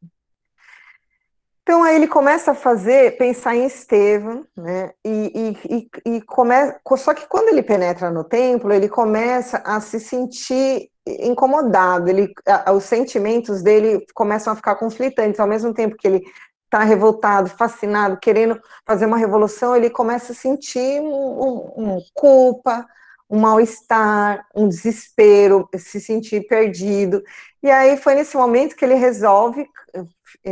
Então 1.64 1.82
aí 1.82 1.96
ele 1.96 2.08
começa 2.08 2.52
a 2.52 2.56
fazer, 2.56 3.18
pensar 3.18 3.56
em 3.56 3.66
Estevão, 3.66 4.46
né? 4.56 4.92
E, 5.04 5.58
e, 5.66 5.90
e, 6.06 6.16
e 6.16 6.22
começa, 6.22 6.78
só 6.98 7.14
que 7.14 7.26
quando 7.26 7.48
ele 7.48 7.64
penetra 7.64 8.12
no 8.12 8.26
templo, 8.26 8.74
ele 8.74 8.90
começa 8.90 9.64
a 9.66 9.80
se 9.80 9.98
sentir 9.98 10.90
incomodado. 11.08 12.10
Ele, 12.10 12.34
a, 12.46 12.74
os 12.74 12.84
sentimentos 12.84 13.62
dele 13.62 14.06
começam 14.14 14.52
a 14.52 14.56
ficar 14.58 14.76
conflitantes. 14.76 15.40
Ao 15.40 15.48
mesmo 15.48 15.74
tempo 15.74 15.96
que 15.96 16.06
ele 16.06 16.24
está 16.66 16.84
revoltado, 16.84 17.50
fascinado, 17.50 18.18
querendo 18.18 18.60
fazer 18.86 19.06
uma 19.06 19.18
revolução, 19.18 19.74
ele 19.74 19.90
começa 19.90 20.34
a 20.34 20.36
sentir 20.36 21.00
um, 21.00 21.08
um, 21.08 21.74
um 21.78 22.02
culpa, 22.14 22.86
um 23.34 23.40
mal-estar, 23.40 24.48
um 24.56 24.70
desespero, 24.70 25.68
se 25.76 26.00
sentir 26.00 26.46
perdido. 26.46 27.24
E 27.64 27.72
aí 27.72 27.98
foi 27.98 28.14
nesse 28.14 28.38
momento 28.38 28.76
que 28.76 28.86
ele 28.86 28.94
resolve 28.94 29.68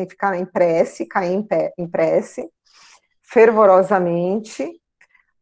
ficar 0.09 0.35
em 0.35 0.45
prece, 0.45 1.05
cair 1.05 1.31
em, 1.31 1.43
pé, 1.43 1.71
em 1.77 1.87
prece, 1.87 2.49
fervorosamente, 3.21 4.67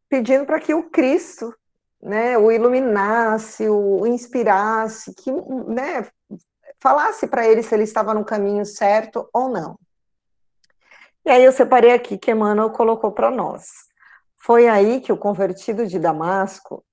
pedindo 0.09 0.45
para 0.45 0.59
que 0.59 0.73
o 0.73 0.89
Cristo 0.89 1.55
né, 2.01 2.37
o 2.37 2.51
iluminasse, 2.51 3.69
o 3.69 4.05
inspirasse, 4.05 5.13
que 5.13 5.31
né, 5.31 6.05
falasse 6.77 7.25
para 7.25 7.47
ele 7.47 7.63
se 7.63 7.73
ele 7.73 7.83
estava 7.83 8.13
no 8.13 8.25
caminho 8.25 8.65
certo 8.65 9.29
ou 9.33 9.47
não. 9.47 9.79
E 11.25 11.29
aí 11.29 11.43
eu 11.43 11.53
separei 11.53 11.93
aqui 11.93 12.17
que 12.17 12.31
Emmanuel 12.31 12.71
colocou 12.71 13.13
para 13.13 13.31
nós. 13.31 13.69
Foi 14.37 14.67
aí 14.67 14.99
que 14.99 15.11
o 15.11 15.17
convertido 15.17 15.87
de 15.87 15.97
Damasco, 15.99 16.83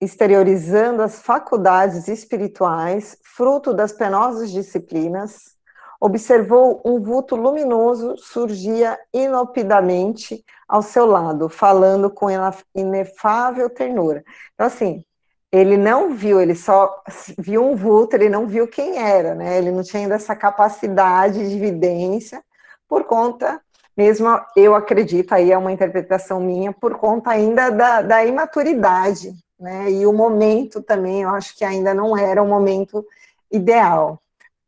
exteriorizando 0.00 1.02
as 1.02 1.20
faculdades 1.20 2.08
espirituais, 2.08 3.18
fruto 3.22 3.74
das 3.74 3.92
penosas 3.92 4.50
disciplinas, 4.50 5.56
observou 6.00 6.80
um 6.84 7.00
vulto 7.00 7.34
luminoso 7.34 8.16
surgia 8.16 8.98
inopidamente 9.12 10.44
ao 10.68 10.82
seu 10.82 11.06
lado, 11.06 11.48
falando 11.48 12.08
com 12.08 12.28
inefável 12.74 13.68
ternura. 13.68 14.24
Então, 14.54 14.66
assim, 14.66 15.04
ele 15.50 15.76
não 15.76 16.14
viu, 16.14 16.40
ele 16.40 16.54
só 16.54 17.02
viu 17.38 17.64
um 17.64 17.74
vulto, 17.74 18.14
ele 18.14 18.28
não 18.28 18.46
viu 18.46 18.68
quem 18.68 18.98
era, 18.98 19.34
né? 19.34 19.58
Ele 19.58 19.70
não 19.70 19.82
tinha 19.82 20.02
ainda 20.02 20.14
essa 20.14 20.36
capacidade 20.36 21.48
de 21.48 21.56
evidência, 21.56 22.42
por 22.86 23.04
conta, 23.04 23.60
mesmo 23.96 24.28
eu 24.54 24.74
acredito, 24.74 25.32
aí 25.32 25.50
é 25.50 25.58
uma 25.58 25.72
interpretação 25.72 26.38
minha, 26.38 26.72
por 26.72 26.96
conta 26.98 27.30
ainda 27.30 27.70
da, 27.70 28.02
da 28.02 28.24
imaturidade, 28.24 29.32
né? 29.58 29.90
E 29.90 30.06
o 30.06 30.12
momento 30.12 30.82
também, 30.82 31.22
eu 31.22 31.30
acho 31.30 31.56
que 31.56 31.64
ainda 31.64 31.92
não 31.92 32.16
era 32.16 32.42
o 32.42 32.48
momento 32.48 33.04
ideal. 33.50 34.20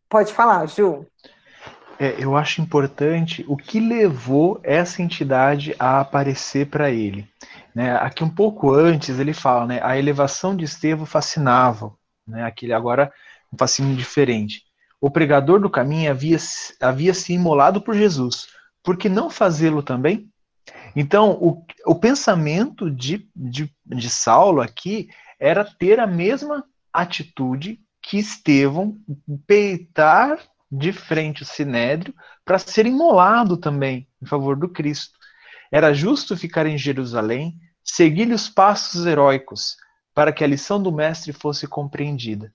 Pode 0.09 0.33
falar, 0.33 0.67
Ju. 0.67 1.07
É, 1.99 2.17
eu 2.19 2.35
acho 2.35 2.63
importante 2.63 3.45
o 3.47 3.57
que 3.57 3.79
levou 3.79 4.59
essa 4.63 5.03
entidade 5.03 5.77
a 5.79 6.01
aparecer 6.01 6.67
para 6.67 6.91
ele. 6.91 7.29
Né? 7.75 7.95
Aqui 7.97 8.25
um 8.25 8.29
pouco 8.29 8.73
antes 8.73 9.19
ele 9.19 9.35
fala, 9.35 9.67
né, 9.67 9.81
a 9.83 9.99
elevação 9.99 10.57
de 10.57 10.65
Estevão 10.65 11.05
fascinava, 11.05 11.93
né, 12.27 12.43
aquele 12.43 12.73
agora 12.73 13.13
um 13.53 13.59
fascínio 13.59 13.95
diferente. 13.95 14.63
O 14.99 15.11
pregador 15.11 15.61
do 15.61 15.69
caminho 15.69 16.11
havia, 16.11 16.39
havia 16.81 17.13
se 17.13 17.35
imolado 17.35 17.83
por 17.83 17.95
Jesus, 17.95 18.47
por 18.83 18.97
que 18.97 19.09
não 19.09 19.29
fazê-lo 19.29 19.83
também? 19.83 20.30
Então, 20.95 21.33
o, 21.33 21.65
o 21.87 21.95
pensamento 21.95 22.91
de, 22.91 23.29
de, 23.35 23.73
de 23.87 24.11
Saulo 24.11 24.61
aqui 24.61 25.09
era 25.39 25.65
ter 25.65 26.01
a 26.01 26.07
mesma 26.07 26.65
atitude 26.93 27.81
que 28.03 28.19
Estevão 28.19 28.97
peitar 29.47 30.39
de 30.71 30.93
frente 30.93 31.43
o 31.43 31.47
sinédrio 31.47 32.15
para 32.45 32.59
ser 32.59 32.87
imolado 32.87 33.57
também 33.57 34.07
em 34.23 34.27
favor 34.27 34.57
do 34.57 34.69
Cristo. 34.69 35.19
Era 35.71 35.95
justo 35.95 36.37
ficar 36.37 36.67
em 36.67 36.79
Jerusalém, 36.79 37.57
seguir 37.85 38.31
os 38.33 38.49
passos 38.49 39.07
heróicos, 39.07 39.77
para 40.15 40.33
que 40.33 40.45
a 40.45 40.47
lição 40.47 40.83
do 40.83 40.93
mestre 40.93 41.33
fosse 41.33 41.67
compreendida. 41.67 42.53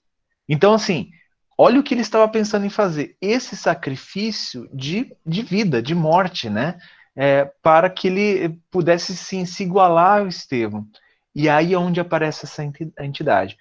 Então, 0.47 0.73
assim, 0.73 1.09
olha 1.57 1.79
o 1.79 1.83
que 1.83 1.93
ele 1.93 2.01
estava 2.01 2.27
pensando 2.27 2.65
em 2.65 2.69
fazer: 2.69 3.17
esse 3.21 3.55
sacrifício 3.55 4.69
de, 4.73 5.15
de 5.25 5.41
vida, 5.41 5.81
de 5.81 5.95
morte, 5.95 6.49
né? 6.49 6.77
É, 7.15 7.45
para 7.61 7.89
que 7.89 8.07
ele 8.07 8.59
pudesse 8.69 9.15
sim 9.15 9.45
se 9.45 9.63
igualar 9.63 10.19
ao 10.19 10.27
Estevão. 10.27 10.85
E 11.33 11.47
aí 11.47 11.73
é 11.73 11.77
onde 11.77 11.99
aparece 11.99 12.45
essa 12.45 12.63
entidade 12.99 13.57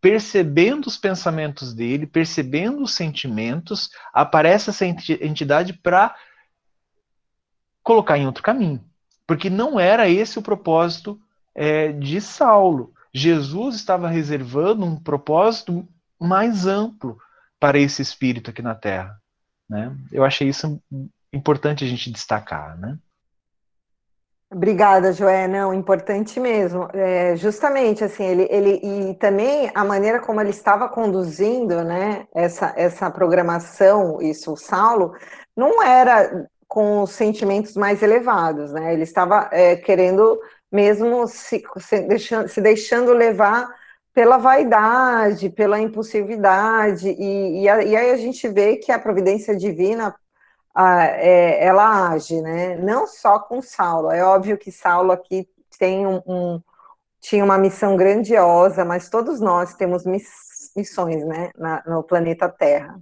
percebendo 0.00 0.86
os 0.86 0.96
pensamentos 0.96 1.74
dele, 1.74 2.06
percebendo 2.06 2.82
os 2.82 2.94
sentimentos, 2.94 3.90
aparece 4.12 4.70
essa 4.70 4.86
entidade 4.86 5.72
para 5.72 6.14
colocar 7.82 8.16
em 8.16 8.26
outro 8.26 8.42
caminho. 8.42 8.84
Porque 9.26 9.50
não 9.50 9.78
era 9.78 10.08
esse 10.08 10.38
o 10.38 10.42
propósito 10.42 11.20
é, 11.54 11.92
de 11.92 12.20
Saulo. 12.20 12.92
Jesus 13.12 13.74
estava 13.74 14.08
reservando 14.08 14.84
um 14.84 14.96
propósito 14.96 15.86
mais 16.18 16.66
amplo 16.66 17.18
para 17.58 17.78
esse 17.78 18.00
espírito 18.00 18.50
aqui 18.50 18.62
na 18.62 18.74
Terra. 18.74 19.20
Né? 19.68 19.94
Eu 20.12 20.24
achei 20.24 20.48
isso 20.48 20.80
importante 21.32 21.84
a 21.84 21.86
gente 21.86 22.10
destacar. 22.10 22.78
Né? 22.78 22.98
Obrigada, 24.50 25.12
Joé. 25.12 25.46
Não, 25.46 25.74
importante 25.74 26.40
mesmo. 26.40 26.88
É, 26.94 27.36
justamente, 27.36 28.02
assim, 28.02 28.24
ele, 28.24 28.48
ele 28.50 28.80
e 28.82 29.14
também 29.14 29.70
a 29.74 29.84
maneira 29.84 30.20
como 30.20 30.40
ele 30.40 30.50
estava 30.50 30.88
conduzindo, 30.88 31.84
né, 31.84 32.26
essa, 32.34 32.72
essa 32.76 33.10
programação, 33.10 34.22
isso, 34.22 34.52
o 34.52 34.56
Saulo, 34.56 35.14
não 35.54 35.82
era 35.82 36.48
com 36.66 37.02
os 37.02 37.10
sentimentos 37.12 37.76
mais 37.76 38.02
elevados, 38.02 38.72
né? 38.72 38.92
Ele 38.92 39.02
estava 39.02 39.48
é, 39.52 39.76
querendo 39.76 40.38
mesmo 40.70 41.26
se, 41.26 41.62
se, 41.78 42.00
deixando, 42.02 42.48
se 42.48 42.60
deixando 42.60 43.12
levar 43.12 43.68
pela 44.12 44.36
vaidade, 44.36 45.48
pela 45.50 45.80
impulsividade, 45.80 47.08
e, 47.08 47.62
e, 47.62 47.68
a, 47.68 47.82
e 47.82 47.96
aí 47.96 48.10
a 48.10 48.16
gente 48.16 48.46
vê 48.48 48.76
que 48.76 48.92
a 48.92 48.98
providência 48.98 49.56
divina 49.56 50.14
é, 50.86 51.64
ela 51.64 52.10
age, 52.10 52.40
né? 52.40 52.76
Não 52.76 53.06
só 53.06 53.38
com 53.38 53.60
Saulo. 53.60 54.10
É 54.10 54.22
óbvio 54.24 54.58
que 54.58 54.70
Saulo 54.70 55.12
aqui 55.12 55.48
tem 55.78 56.06
um, 56.06 56.22
um 56.26 56.60
tinha 57.20 57.44
uma 57.44 57.58
missão 57.58 57.96
grandiosa, 57.96 58.84
mas 58.84 59.08
todos 59.08 59.40
nós 59.40 59.74
temos 59.74 60.04
missões, 60.06 61.24
né, 61.26 61.50
na, 61.56 61.82
no 61.86 62.02
planeta 62.02 62.48
Terra. 62.48 62.98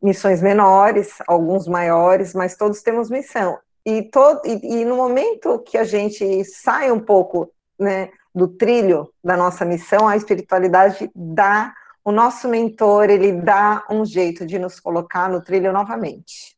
Missões 0.00 0.40
menores, 0.40 1.18
alguns 1.26 1.66
maiores, 1.66 2.32
mas 2.32 2.56
todos 2.56 2.80
temos 2.82 3.10
missão. 3.10 3.58
E, 3.84 4.02
todo, 4.02 4.40
e, 4.46 4.80
e 4.80 4.84
no 4.84 4.96
momento 4.96 5.58
que 5.58 5.76
a 5.76 5.84
gente 5.84 6.44
sai 6.44 6.90
um 6.90 7.00
pouco, 7.00 7.52
né, 7.78 8.10
do 8.34 8.46
trilho 8.46 9.12
da 9.22 9.36
nossa 9.36 9.64
missão, 9.64 10.06
a 10.06 10.16
espiritualidade 10.16 11.10
dá, 11.14 11.74
o 12.04 12.12
nosso 12.12 12.48
mentor, 12.48 13.10
ele 13.10 13.32
dá 13.32 13.84
um 13.90 14.04
jeito 14.04 14.46
de 14.46 14.58
nos 14.58 14.78
colocar 14.78 15.28
no 15.28 15.42
trilho 15.42 15.72
novamente. 15.72 16.56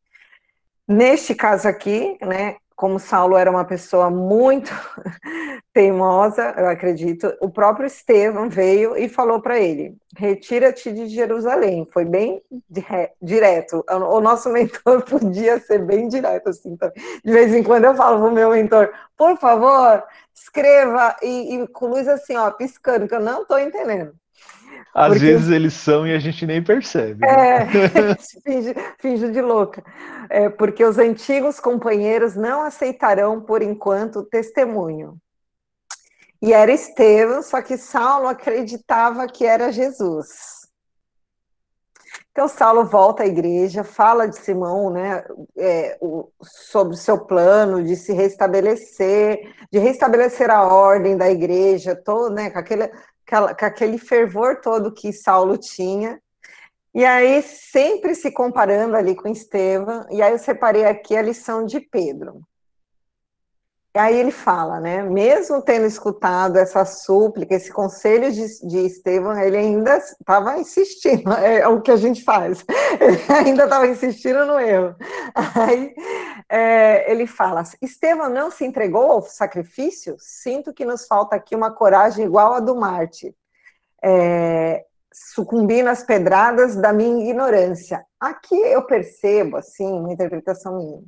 Neste 0.89 1.35
caso 1.35 1.69
aqui, 1.69 2.19
né, 2.21 2.57
como 2.75 2.99
Saulo 2.99 3.37
era 3.37 3.49
uma 3.49 3.65
pessoa 3.65 4.11
muito 4.11 4.73
teimosa, 5.73 6.53
eu 6.57 6.67
acredito, 6.67 7.33
o 7.41 7.49
próprio 7.49 7.87
Estevão 7.87 8.49
veio 8.51 8.97
e 8.97 9.09
falou 9.09 9.41
para 9.41 9.59
ele: 9.61 9.97
retira-te 10.17 10.93
de 10.93 11.07
Jerusalém. 11.07 11.87
Foi 11.93 12.05
bem 12.05 12.43
direto. 13.21 13.85
O 13.89 14.21
nosso 14.21 14.49
mentor 14.51 15.03
podia 15.09 15.61
ser 15.61 15.85
bem 15.85 16.09
direto 16.09 16.49
assim. 16.49 16.71
Então, 16.71 16.91
de 17.25 17.33
vez 17.33 17.55
em 17.55 17.63
quando 17.63 17.85
eu 17.85 17.95
falo 17.95 18.19
para 18.19 18.31
o 18.31 18.35
meu 18.35 18.51
mentor: 18.51 18.93
por 19.17 19.39
favor, 19.39 20.03
escreva 20.35 21.17
e, 21.23 21.55
e 21.55 21.69
com 21.69 21.87
luz 21.87 22.09
assim, 22.09 22.37
ó, 22.37 22.51
piscando, 22.51 23.07
que 23.07 23.15
eu 23.15 23.21
não 23.21 23.43
estou 23.43 23.59
entendendo. 23.59 24.13
Às 24.95 25.09
Porque... 25.09 25.25
vezes 25.25 25.49
eles 25.49 25.73
são 25.73 26.07
e 26.07 26.15
a 26.15 26.19
gente 26.19 26.47
nem 26.47 26.63
percebe. 26.63 27.21
Né? 27.21 27.29
É, 27.29 28.17
finge, 28.45 28.75
finge 28.99 29.31
de 29.31 29.41
louca. 29.41 29.83
É, 30.29 30.49
porque 30.49 30.85
os 30.85 30.99
antigos 30.99 31.59
companheiros 31.59 32.37
não 32.37 32.63
aceitarão, 32.63 33.41
por 33.41 33.63
enquanto, 33.63 34.21
o 34.21 34.25
testemunho. 34.25 35.17
E 36.43 36.53
era 36.53 36.73
Estevão, 36.73 37.43
só 37.43 37.63
que 37.63 37.79
Saulo 37.79 38.27
acreditava 38.27 39.27
que 39.29 39.47
era 39.47 39.71
Jesus. 39.71 40.63
Então, 42.33 42.49
Saulo 42.49 42.85
volta 42.87 43.23
à 43.23 43.27
igreja, 43.27 43.85
fala 43.85 44.27
de 44.27 44.39
Simão, 44.39 44.91
né, 44.91 45.23
é, 45.57 45.99
o, 46.01 46.31
sobre 46.43 46.95
o 46.95 46.97
seu 46.97 47.27
plano 47.27 47.85
de 47.85 47.95
se 47.95 48.15
restabelecer, 48.15 49.55
de 49.71 49.79
restabelecer 49.79 50.51
a 50.51 50.65
ordem 50.65 51.15
da 51.15 51.31
igreja, 51.31 51.95
todo, 51.95 52.35
né, 52.35 52.51
com, 52.51 52.59
aquele, 52.59 52.91
com 53.29 53.65
aquele 53.65 53.99
fervor 53.99 54.61
todo 54.61 54.93
que 54.93 55.13
Saulo 55.13 55.57
tinha. 55.59 56.21
E 56.95 57.05
aí, 57.05 57.43
sempre 57.43 58.15
se 58.15 58.31
comparando 58.31 58.97
ali 58.97 59.15
com 59.15 59.29
Estevão, 59.29 60.07
e 60.11 60.21
aí 60.21 60.33
eu 60.33 60.39
separei 60.39 60.85
aqui 60.85 61.17
a 61.17 61.23
lição 61.23 61.65
de 61.65 61.81
Pedro. 61.81 62.43
Aí 63.95 64.19
ele 64.19 64.31
fala, 64.31 64.81
né? 64.81 65.03
Mesmo 65.03 65.61
tendo 65.61 65.85
escutado 65.85 66.57
essa 66.57 66.83
súplica, 66.85 67.55
esse 67.55 67.71
conselho 67.71 68.33
de, 68.33 68.47
de 68.67 68.79
Estevão, 68.87 69.39
ele 69.39 69.59
ainda 69.59 69.99
estava 69.99 70.59
insistindo, 70.59 71.31
é, 71.37 71.61
é, 71.61 71.69
o 71.69 71.83
que 71.83 71.91
a 71.91 71.97
gente 71.97 72.25
faz, 72.25 72.65
ele 72.99 73.21
ainda 73.29 73.65
estava 73.65 73.87
insistindo 73.87 74.47
no 74.47 74.59
erro. 74.59 74.97
Aí 75.55 75.95
é, 76.49 77.11
ele 77.11 77.27
fala: 77.27 77.63
Estevão 77.83 78.31
não 78.31 78.51
se 78.51 78.65
entregou 78.65 79.13
ao 79.13 79.23
sacrifício? 79.23 80.17
Sinto 80.19 80.73
que 80.73 80.87
nos 80.87 81.07
falta 81.07 81.37
aqui 81.37 81.55
uma 81.55 81.71
coragem 81.71 82.25
igual 82.25 82.55
a 82.55 82.61
do 82.61 82.75
Marte. 82.75 83.35
É, 84.03 84.85
sucumbindo 85.13 85.89
às 85.89 86.03
pedradas 86.03 86.75
da 86.77 86.93
minha 86.93 87.29
ignorância. 87.29 88.03
Aqui 88.19 88.57
eu 88.57 88.83
percebo, 88.87 89.59
assim, 89.59 89.87
uma 89.87 90.13
interpretação 90.13 90.79
minha 90.79 91.03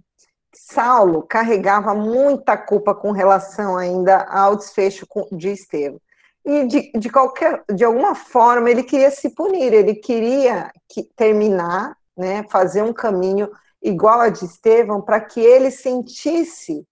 Saulo 0.66 1.22
carregava 1.22 1.94
muita 1.94 2.56
culpa 2.56 2.94
com 2.94 3.10
relação 3.10 3.76
ainda 3.76 4.22
ao 4.22 4.56
desfecho 4.56 5.06
de 5.30 5.50
Estevão. 5.50 6.00
E 6.42 6.66
de, 6.66 6.90
de 6.92 7.10
qualquer, 7.10 7.62
de 7.74 7.84
alguma 7.84 8.14
forma, 8.14 8.70
ele 8.70 8.82
queria 8.82 9.10
se 9.10 9.28
punir, 9.34 9.74
ele 9.74 9.94
queria 9.94 10.70
que, 10.88 11.02
terminar, 11.14 11.94
né, 12.16 12.46
fazer 12.50 12.82
um 12.82 12.94
caminho 12.94 13.50
igual 13.82 14.20
a 14.20 14.30
de 14.30 14.46
Estevão, 14.46 15.02
para 15.02 15.20
que 15.20 15.38
ele 15.38 15.70
sentisse 15.70 16.82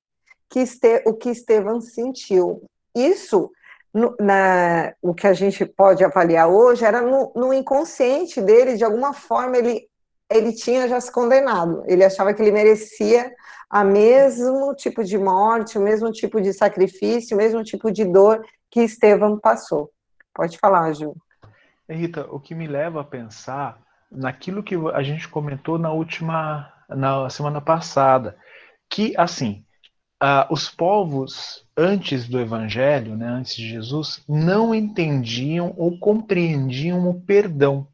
que 0.51 0.61
este, 0.61 1.03
o 1.07 1.15
que 1.15 1.31
Estevão 1.31 1.81
sentiu. 1.81 2.63
Isso, 2.95 3.51
no, 3.93 4.15
na, 4.21 4.93
o 5.01 5.15
que 5.15 5.27
a 5.27 5.33
gente 5.33 5.65
pode 5.65 6.05
avaliar 6.05 6.47
hoje, 6.47 6.85
era 6.85 7.01
no, 7.01 7.33
no 7.35 7.55
inconsciente 7.55 8.39
dele, 8.39 8.77
de 8.77 8.85
alguma 8.85 9.15
forma, 9.15 9.57
ele 9.57 9.89
ele 10.35 10.53
tinha 10.53 10.89
já 10.89 11.01
se 11.01 11.13
condenado. 11.13 11.83
Ele 11.87 12.05
achava 12.05 12.33
que 12.33 12.43
ele 12.43 12.51
merecia 12.51 13.31
a 13.73 13.83
mesmo 13.83 14.75
tipo 14.75 15.03
de 15.03 15.17
morte, 15.17 15.79
o 15.79 15.81
mesmo 15.81 16.13
tipo 16.13 16.41
de 16.41 16.53
sacrifício, 16.53 17.35
o 17.35 17.39
mesmo 17.39 17.65
tipo 17.65 17.91
de 17.91 18.05
dor 18.05 18.45
que 18.71 18.81
Estevão 18.81 19.39
passou. 19.39 19.91
Pode 20.35 20.59
falar, 20.59 20.93
Ju. 20.93 21.17
Rita, 21.89 22.27
o 22.31 22.39
que 22.39 22.55
me 22.55 22.67
leva 22.67 23.01
a 23.01 23.05
pensar 23.05 23.81
naquilo 24.11 24.63
que 24.63 24.75
a 24.93 25.03
gente 25.03 25.27
comentou 25.27 25.79
na 25.79 25.91
última, 25.91 26.71
na 26.87 27.31
semana 27.31 27.63
passada, 27.63 28.37
que 28.91 29.15
assim, 29.17 29.65
uh, 30.23 30.53
os 30.53 30.69
povos 30.69 31.67
antes 31.75 32.29
do 32.29 32.39
Evangelho, 32.39 33.17
né, 33.17 33.27
antes 33.27 33.57
de 33.57 33.67
Jesus, 33.67 34.23
não 34.29 34.75
entendiam 34.75 35.73
ou 35.79 35.99
compreendiam 35.99 37.09
o 37.09 37.21
perdão 37.23 37.89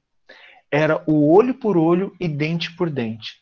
era 0.70 1.02
o 1.06 1.32
olho 1.32 1.54
por 1.54 1.76
olho 1.76 2.14
e 2.20 2.28
dente 2.28 2.75
por 2.76 2.90
dente. 2.90 3.40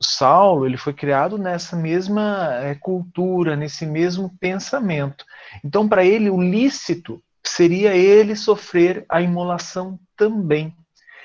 Saulo 0.00 0.66
ele 0.66 0.76
foi 0.76 0.92
criado 0.92 1.36
nessa 1.36 1.76
mesma 1.76 2.54
é, 2.54 2.74
cultura, 2.74 3.56
nesse 3.56 3.84
mesmo 3.86 4.32
pensamento. 4.40 5.24
Então, 5.64 5.88
para 5.88 6.04
ele, 6.04 6.30
o 6.30 6.40
lícito 6.40 7.22
seria 7.44 7.94
ele 7.96 8.36
sofrer 8.36 9.04
a 9.08 9.20
imolação 9.20 9.98
também. 10.16 10.74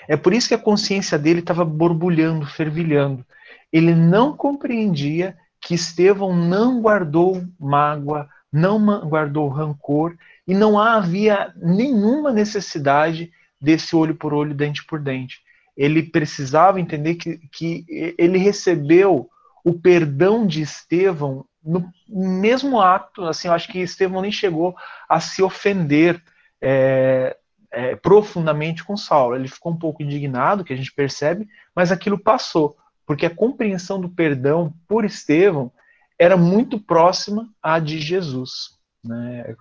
É 0.08 0.18
por 0.18 0.34
isso 0.34 0.48
que 0.48 0.54
a 0.54 0.60
consciência 0.60 1.18
dele 1.18 1.40
estava 1.40 1.64
borbulhando, 1.64 2.46
fervilhando. 2.46 3.26
Ele 3.72 3.96
não 3.96 4.36
compreendia 4.36 5.36
que 5.62 5.74
Estevão 5.74 6.36
não 6.36 6.82
guardou 6.82 7.44
mágoa, 7.60 8.28
não 8.52 9.08
guardou 9.08 9.48
rancor, 9.48 10.16
e 10.48 10.54
não 10.54 10.78
havia 10.78 11.54
nenhuma 11.56 12.32
necessidade 12.32 13.32
desse 13.60 13.96
olho 13.96 14.16
por 14.16 14.34
olho, 14.34 14.54
dente 14.54 14.86
por 14.86 15.00
dente. 15.00 15.42
Ele 15.76 16.04
precisava 16.04 16.80
entender 16.80 17.16
que, 17.16 17.38
que 17.52 17.86
ele 18.18 18.38
recebeu 18.38 19.30
o 19.64 19.74
perdão 19.74 20.46
de 20.46 20.62
Estevão 20.62 21.46
no 21.64 21.90
mesmo 22.08 22.82
ato. 22.82 23.24
Assim, 23.24 23.48
eu 23.48 23.54
acho 23.54 23.72
que 23.72 23.80
Estevão 23.80 24.22
nem 24.22 24.32
chegou 24.32 24.76
a 25.08 25.20
se 25.20 25.42
ofender 25.42 26.22
é, 26.62 27.38
é, 27.72 27.96
profundamente 27.96 28.84
com 28.84 28.98
Saulo. 28.98 29.36
Ele 29.36 29.48
ficou 29.48 29.72
um 29.72 29.80
pouco 29.80 30.04
indignado, 30.04 30.64
que 30.64 30.74
a 30.74 30.76
gente 30.76 30.94
percebe, 30.94 31.48
mas 31.76 31.92
aquilo 31.92 32.20
passou, 32.20 32.78
porque 33.06 33.26
a 33.26 33.36
compreensão 33.36 34.00
do 34.00 34.10
perdão 34.10 34.74
por 34.88 35.06
Estevão 35.06 35.72
era 36.20 36.38
muito 36.38 36.80
próxima 36.80 37.50
à 37.62 37.80
de 37.80 38.00
Jesus. 38.00 38.78
Né? 39.04 39.56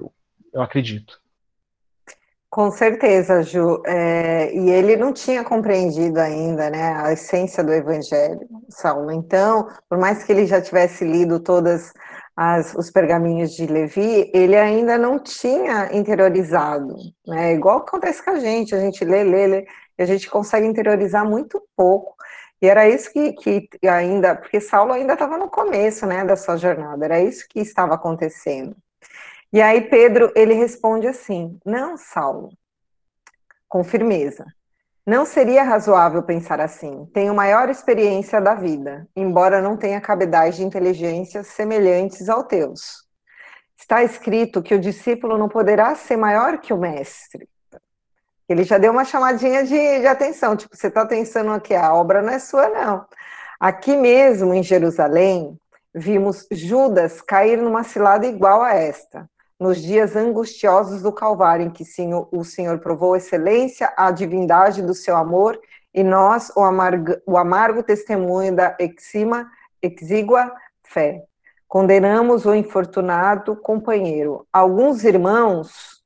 Eu 0.52 0.60
acredito. 0.60 1.21
Com 2.52 2.70
certeza, 2.70 3.42
Ju. 3.42 3.80
É, 3.86 4.54
e 4.54 4.70
ele 4.70 4.94
não 4.94 5.10
tinha 5.10 5.42
compreendido 5.42 6.20
ainda 6.20 6.68
né, 6.68 6.92
a 7.02 7.10
essência 7.10 7.64
do 7.64 7.72
Evangelho, 7.72 8.46
Saulo. 8.68 9.10
Então, 9.10 9.66
por 9.88 9.96
mais 9.96 10.22
que 10.22 10.32
ele 10.32 10.44
já 10.46 10.60
tivesse 10.60 11.02
lido 11.02 11.40
todos 11.40 11.94
os 12.76 12.90
pergaminhos 12.90 13.52
de 13.52 13.66
Levi, 13.66 14.30
ele 14.34 14.54
ainda 14.54 14.98
não 14.98 15.18
tinha 15.18 15.96
interiorizado. 15.96 16.94
Né? 17.26 17.54
Igual 17.54 17.78
acontece 17.78 18.22
com 18.22 18.32
a 18.32 18.38
gente, 18.38 18.74
a 18.74 18.80
gente 18.80 19.02
lê, 19.02 19.24
lê, 19.24 19.46
lê, 19.46 19.66
e 19.98 20.02
a 20.02 20.06
gente 20.06 20.28
consegue 20.28 20.66
interiorizar 20.66 21.26
muito 21.26 21.62
pouco. 21.74 22.14
E 22.60 22.68
era 22.68 22.86
isso 22.86 23.10
que, 23.10 23.32
que 23.32 23.68
ainda, 23.88 24.36
porque 24.36 24.60
Saulo 24.60 24.92
ainda 24.92 25.14
estava 25.14 25.38
no 25.38 25.48
começo 25.48 26.04
né, 26.04 26.22
da 26.22 26.36
sua 26.36 26.58
jornada, 26.58 27.02
era 27.02 27.18
isso 27.18 27.46
que 27.48 27.60
estava 27.60 27.94
acontecendo. 27.94 28.76
E 29.52 29.60
aí 29.60 29.82
Pedro, 29.82 30.32
ele 30.34 30.54
responde 30.54 31.06
assim: 31.06 31.58
Não, 31.64 31.98
Saulo, 31.98 32.50
com 33.68 33.84
firmeza. 33.84 34.46
Não 35.04 35.26
seria 35.26 35.62
razoável 35.62 36.22
pensar 36.22 36.60
assim. 36.60 37.04
Tenho 37.12 37.34
maior 37.34 37.68
experiência 37.68 38.40
da 38.40 38.54
vida, 38.54 39.06
embora 39.14 39.60
não 39.60 39.76
tenha 39.76 40.00
cabedais 40.00 40.56
de 40.56 40.62
inteligência 40.62 41.42
semelhantes 41.42 42.28
ao 42.28 42.44
teus. 42.44 43.04
Está 43.76 44.02
escrito 44.02 44.62
que 44.62 44.74
o 44.74 44.80
discípulo 44.80 45.36
não 45.36 45.48
poderá 45.48 45.94
ser 45.96 46.16
maior 46.16 46.58
que 46.58 46.72
o 46.72 46.78
mestre. 46.78 47.48
Ele 48.48 48.62
já 48.62 48.78
deu 48.78 48.92
uma 48.92 49.04
chamadinha 49.04 49.64
de, 49.64 50.00
de 50.00 50.06
atenção, 50.06 50.56
tipo, 50.56 50.76
você 50.76 50.86
está 50.86 51.04
pensando 51.04 51.60
que 51.60 51.74
a 51.74 51.92
obra 51.92 52.22
não 52.22 52.32
é 52.32 52.38
sua, 52.38 52.68
não. 52.68 53.04
Aqui 53.58 53.96
mesmo, 53.96 54.54
em 54.54 54.62
Jerusalém, 54.62 55.58
vimos 55.92 56.46
Judas 56.50 57.20
cair 57.20 57.60
numa 57.60 57.82
cilada 57.82 58.26
igual 58.26 58.62
a 58.62 58.74
esta 58.74 59.28
nos 59.62 59.80
dias 59.80 60.16
angustiosos 60.16 61.02
do 61.02 61.12
Calvário, 61.12 61.64
em 61.64 61.70
que 61.70 61.84
o 62.32 62.42
Senhor 62.42 62.78
provou 62.80 63.14
excelência, 63.14 63.92
a 63.96 64.10
divindade 64.10 64.82
do 64.82 64.92
seu 64.92 65.16
amor, 65.16 65.58
e 65.94 66.02
nós 66.02 66.50
o 66.56 66.60
amargo, 66.60 67.16
o 67.24 67.38
amargo 67.38 67.80
testemunho 67.80 68.56
da 68.56 68.76
exima, 68.80 69.48
exígua 69.80 70.52
fé. 70.82 71.22
Condenamos 71.68 72.44
o 72.44 72.52
infortunado 72.52 73.54
companheiro. 73.54 74.44
Alguns 74.52 75.04
irmãos 75.04 76.02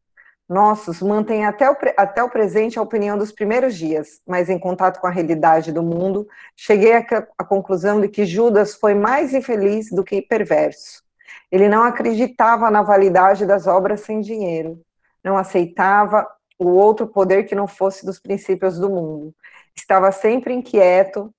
nossos 0.46 1.00
mantêm 1.00 1.46
até 1.46 1.70
o, 1.70 1.76
até 1.96 2.22
o 2.22 2.28
presente 2.28 2.78
a 2.78 2.82
opinião 2.82 3.16
dos 3.16 3.32
primeiros 3.32 3.74
dias, 3.74 4.20
mas 4.26 4.50
em 4.50 4.58
contato 4.58 5.00
com 5.00 5.06
a 5.06 5.10
realidade 5.10 5.72
do 5.72 5.82
mundo, 5.82 6.28
cheguei 6.54 6.92
à 6.92 7.44
conclusão 7.44 8.02
de 8.02 8.08
que 8.08 8.26
Judas 8.26 8.74
foi 8.74 8.94
mais 8.94 9.32
infeliz 9.32 9.90
do 9.90 10.04
que 10.04 10.20
perverso 10.20 11.05
ele 11.50 11.68
não 11.68 11.84
acreditava 11.84 12.70
na 12.70 12.82
validade 12.82 13.46
das 13.46 13.66
obras 13.66 14.00
sem 14.00 14.20
dinheiro, 14.20 14.80
não 15.22 15.36
aceitava 15.36 16.26
o 16.58 16.68
outro 16.68 17.06
poder 17.06 17.44
que 17.44 17.54
não 17.54 17.66
fosse 17.66 18.04
dos 18.04 18.18
princípios 18.18 18.78
do 18.78 18.88
mundo. 18.88 19.34
Estava 19.74 20.10
sempre 20.10 20.54
inquieto, 20.54 21.32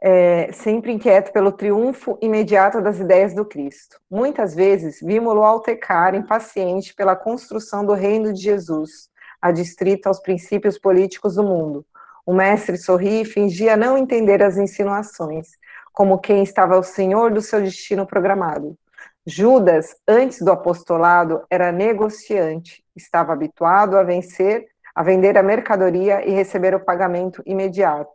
é, 0.00 0.50
sempre 0.52 0.92
inquieto 0.92 1.32
pelo 1.32 1.52
triunfo 1.52 2.18
imediato 2.20 2.80
das 2.80 2.98
ideias 2.98 3.34
do 3.34 3.44
Cristo. 3.44 4.00
Muitas 4.10 4.54
vezes 4.54 5.00
vimos-lo 5.00 5.42
altercar, 5.42 6.14
impaciente 6.14 6.94
pela 6.94 7.16
construção 7.16 7.84
do 7.84 7.94
reino 7.94 8.32
de 8.32 8.42
Jesus, 8.42 9.08
adstrito 9.40 10.08
aos 10.08 10.20
princípios 10.20 10.78
políticos 10.78 11.36
do 11.36 11.42
mundo. 11.42 11.84
O 12.26 12.34
mestre 12.34 12.76
sorria 12.76 13.22
e 13.22 13.24
fingia 13.24 13.76
não 13.76 13.96
entender 13.96 14.42
as 14.42 14.56
insinuações, 14.56 15.48
como 15.92 16.18
quem 16.18 16.42
estava 16.42 16.78
o 16.78 16.82
senhor 16.82 17.32
do 17.32 17.40
seu 17.40 17.60
destino 17.60 18.06
programado. 18.06 18.76
Judas, 19.28 19.94
antes 20.08 20.40
do 20.40 20.50
apostolado, 20.50 21.42
era 21.50 21.70
negociante, 21.70 22.82
estava 22.96 23.34
habituado 23.34 23.98
a 23.98 24.02
vencer 24.02 24.66
a 24.94 25.02
vender 25.02 25.38
a 25.38 25.44
mercadoria 25.44 26.26
e 26.26 26.32
receber 26.32 26.74
o 26.74 26.80
pagamento 26.80 27.40
imediato. 27.46 28.10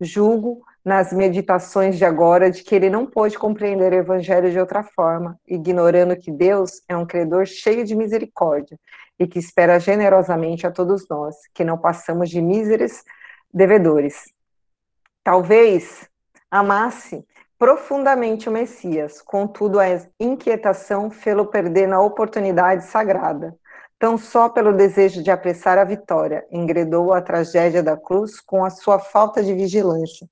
Julgo 0.00 0.62
nas 0.82 1.12
meditações 1.12 1.98
de 1.98 2.04
agora 2.06 2.50
de 2.50 2.62
que 2.62 2.74
ele 2.74 2.88
não 2.88 3.04
pôde 3.04 3.36
compreender 3.36 3.92
o 3.92 3.96
evangelho 3.96 4.50
de 4.50 4.58
outra 4.58 4.82
forma, 4.82 5.38
ignorando 5.46 6.16
que 6.16 6.30
Deus 6.30 6.82
é 6.88 6.96
um 6.96 7.04
credor 7.04 7.44
cheio 7.44 7.84
de 7.84 7.94
misericórdia 7.94 8.78
e 9.18 9.26
que 9.26 9.38
espera 9.38 9.78
generosamente 9.78 10.66
a 10.66 10.70
todos 10.70 11.06
nós, 11.10 11.34
que 11.52 11.62
não 11.62 11.76
passamos 11.76 12.30
de 12.30 12.40
míseros 12.40 13.04
devedores. 13.52 14.22
Talvez 15.22 16.08
amasse 16.50 17.22
profundamente 17.64 18.46
o 18.46 18.52
Messias, 18.52 19.22
contudo 19.22 19.80
a 19.80 19.86
inquietação 20.20 21.10
fê-lo 21.10 21.46
perder 21.46 21.88
na 21.88 21.98
oportunidade 21.98 22.84
sagrada. 22.84 23.56
Tão 23.98 24.18
só 24.18 24.50
pelo 24.50 24.74
desejo 24.74 25.22
de 25.22 25.30
apressar 25.30 25.78
a 25.78 25.84
vitória, 25.84 26.46
engredou 26.52 27.14
a 27.14 27.22
tragédia 27.22 27.82
da 27.82 27.96
cruz 27.96 28.38
com 28.38 28.66
a 28.66 28.68
sua 28.68 28.98
falta 28.98 29.42
de 29.42 29.54
vigilância. 29.54 30.28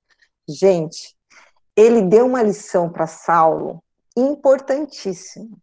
Gente, 0.47 1.15
ele 1.75 2.03
deu 2.03 2.27
uma 2.27 2.43
lição 2.43 2.87
para 2.87 3.07
Saulo 3.07 3.83
importantíssima. 4.15 5.57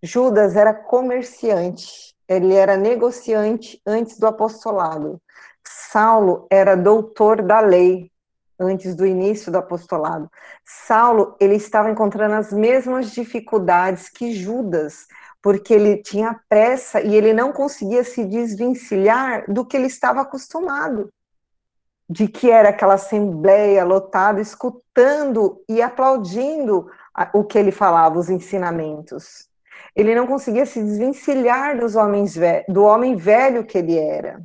Judas 0.00 0.54
era 0.54 0.72
comerciante, 0.72 2.14
ele 2.28 2.54
era 2.54 2.76
negociante 2.76 3.82
antes 3.84 4.16
do 4.16 4.28
apostolado. 4.28 5.20
Saulo 5.66 6.46
era 6.48 6.76
doutor 6.76 7.42
da 7.42 7.58
lei, 7.58 8.12
antes 8.58 8.94
do 8.94 9.06
início 9.06 9.52
do 9.52 9.58
apostolado. 9.58 10.30
Saulo, 10.64 11.36
ele 11.40 11.56
estava 11.56 11.90
encontrando 11.90 12.34
as 12.34 12.52
mesmas 12.52 13.10
dificuldades 13.10 14.08
que 14.08 14.32
Judas, 14.32 15.06
porque 15.42 15.74
ele 15.74 15.98
tinha 15.98 16.40
pressa 16.48 17.00
e 17.00 17.14
ele 17.14 17.32
não 17.32 17.52
conseguia 17.52 18.02
se 18.02 18.24
desvencilhar 18.24 19.44
do 19.50 19.64
que 19.64 19.76
ele 19.76 19.86
estava 19.86 20.22
acostumado, 20.22 21.08
de 22.08 22.28
que 22.28 22.50
era 22.50 22.70
aquela 22.70 22.94
assembleia 22.94 23.84
lotada, 23.84 24.40
escutando 24.40 25.62
e 25.68 25.82
aplaudindo 25.82 26.90
o 27.32 27.44
que 27.44 27.58
ele 27.58 27.70
falava, 27.70 28.18
os 28.18 28.28
ensinamentos. 28.28 29.48
Ele 29.94 30.14
não 30.14 30.26
conseguia 30.26 30.66
se 30.66 30.82
desvencilhar 30.82 31.78
dos 31.78 31.96
homens 31.96 32.34
do 32.68 32.84
homem 32.84 33.16
velho 33.16 33.64
que 33.64 33.78
ele 33.78 33.96
era. 33.98 34.42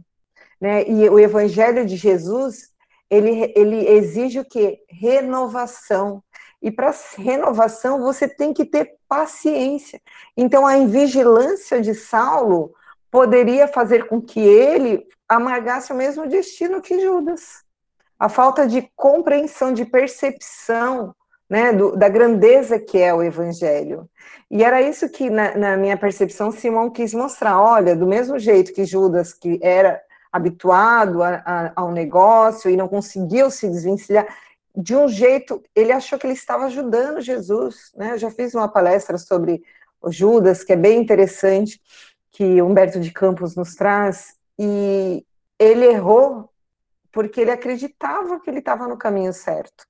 Né? 0.60 0.88
E 0.88 1.10
o 1.10 1.20
evangelho 1.20 1.86
de 1.86 1.96
Jesus 1.96 2.70
ele, 3.12 3.52
ele 3.56 3.90
exige 3.90 4.40
o 4.40 4.46
quê? 4.46 4.80
Renovação. 4.90 6.24
E 6.62 6.72
para 6.72 6.94
renovação 7.18 8.00
você 8.00 8.28
tem 8.28 8.54
que 8.54 8.64
ter 8.64 8.96
paciência. 9.08 10.00
Então 10.38 10.66
a 10.66 10.78
invigilância 10.78 11.82
de 11.82 11.94
Saulo 11.94 12.74
poderia 13.12 13.68
fazer 13.68 14.08
com 14.08 14.22
que 14.22 14.40
ele 14.40 15.06
amargasse 15.28 15.92
o 15.92 15.96
mesmo 15.96 16.26
destino 16.28 16.82
que 16.82 17.02
Judas. 17.02 17.64
A 18.18 18.30
falta 18.30 18.66
de 18.66 18.90
compreensão, 18.96 19.74
de 19.74 19.84
percepção 19.84 21.14
né, 21.50 21.74
do, 21.74 21.98
da 21.98 22.08
grandeza 22.08 22.80
que 22.80 22.98
é 22.98 23.14
o 23.14 23.22
Evangelho. 23.22 24.10
E 24.50 24.64
era 24.64 24.82
isso 24.82 25.10
que, 25.10 25.30
na, 25.30 25.58
na 25.58 25.78
minha 25.78 25.98
percepção, 25.98 26.52
Simão 26.52 26.90
quis 26.90 27.14
mostrar. 27.14 27.60
Olha, 27.60 27.94
do 27.94 28.08
mesmo 28.08 28.40
jeito 28.40 28.74
que 28.74 28.86
Judas, 28.86 29.34
que 29.34 29.60
era 29.62 30.02
habituado 30.32 31.22
a, 31.22 31.42
a, 31.46 31.72
ao 31.76 31.92
negócio 31.92 32.70
e 32.70 32.78
não 32.78 32.88
conseguiu 32.88 33.50
se 33.52 33.68
desvencilhar. 33.68 34.28
De 34.76 34.96
um 34.96 35.08
jeito, 35.08 35.62
ele 35.76 35.92
achou 35.92 36.18
que 36.18 36.26
ele 36.26 36.34
estava 36.34 36.66
ajudando 36.66 37.22
Jesus. 37.22 37.92
Né? 37.96 38.14
Eu 38.14 38.18
já 38.18 38.32
fiz 38.32 38.54
uma 38.56 38.70
palestra 38.70 39.18
sobre 39.18 39.62
Judas, 40.08 40.64
que 40.64 40.74
é 40.74 40.78
bem 40.78 41.00
interessante, 41.00 41.82
que 42.32 42.62
Humberto 42.62 43.00
de 43.00 43.12
Campos 43.12 43.56
nos 43.56 43.76
traz, 43.76 44.36
e 44.58 45.26
ele 45.60 45.86
errou 45.86 46.50
porque 47.12 47.42
ele 47.42 47.52
acreditava 47.52 48.40
que 48.40 48.50
ele 48.50 48.60
estava 48.60 48.88
no 48.88 48.98
caminho 48.98 49.34
certo. 49.34 49.86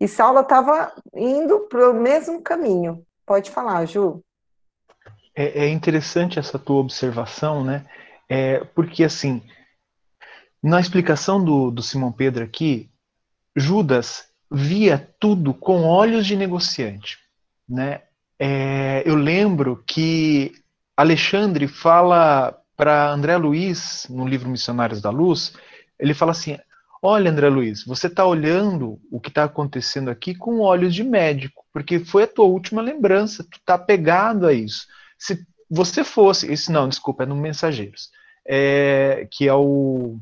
E 0.00 0.06
Saulo 0.06 0.40
estava 0.40 0.92
indo 1.14 1.60
para 1.60 1.90
o 1.90 1.94
mesmo 1.94 2.42
caminho. 2.42 3.04
Pode 3.26 3.50
falar, 3.50 3.84
Ju. 3.86 4.22
É, 5.34 5.64
é, 5.64 5.68
interessante 5.68 6.38
essa 6.38 6.58
tua 6.58 6.76
observação, 6.76 7.64
né? 7.64 7.84
É, 8.28 8.64
porque 8.74 9.02
assim, 9.02 9.42
na 10.62 10.80
explicação 10.80 11.42
do, 11.42 11.70
do 11.70 11.82
Simão 11.82 12.12
Pedro 12.12 12.44
aqui, 12.44 12.90
Judas 13.54 14.28
via 14.50 14.98
tudo 15.18 15.52
com 15.52 15.84
olhos 15.84 16.26
de 16.26 16.36
negociante. 16.36 17.18
Né? 17.68 18.02
É, 18.38 19.02
eu 19.04 19.14
lembro 19.14 19.82
que 19.86 20.52
Alexandre 20.96 21.68
fala 21.68 22.56
para 22.76 23.10
André 23.10 23.36
Luiz, 23.36 24.06
no 24.08 24.26
livro 24.26 24.48
Missionários 24.48 25.00
da 25.00 25.10
Luz, 25.10 25.52
ele 25.98 26.14
fala 26.14 26.32
assim: 26.32 26.56
Olha, 27.02 27.30
André 27.30 27.48
Luiz, 27.48 27.84
você 27.84 28.06
está 28.06 28.24
olhando 28.24 29.00
o 29.10 29.20
que 29.20 29.28
está 29.28 29.44
acontecendo 29.44 30.10
aqui 30.10 30.34
com 30.34 30.60
olhos 30.60 30.94
de 30.94 31.04
médico, 31.04 31.64
porque 31.72 32.00
foi 32.00 32.24
a 32.24 32.28
tua 32.28 32.46
última 32.46 32.82
lembrança, 32.82 33.44
tu 33.44 33.58
está 33.58 33.76
pegado 33.78 34.46
a 34.46 34.52
isso. 34.52 34.86
Se 35.18 35.46
você 35.70 36.02
fosse, 36.02 36.50
esse 36.50 36.72
não, 36.72 36.88
desculpa, 36.88 37.24
é 37.24 37.26
no 37.26 37.36
Mensageiros, 37.36 38.10
é, 38.46 39.28
que 39.30 39.46
é 39.46 39.54
o 39.54 40.18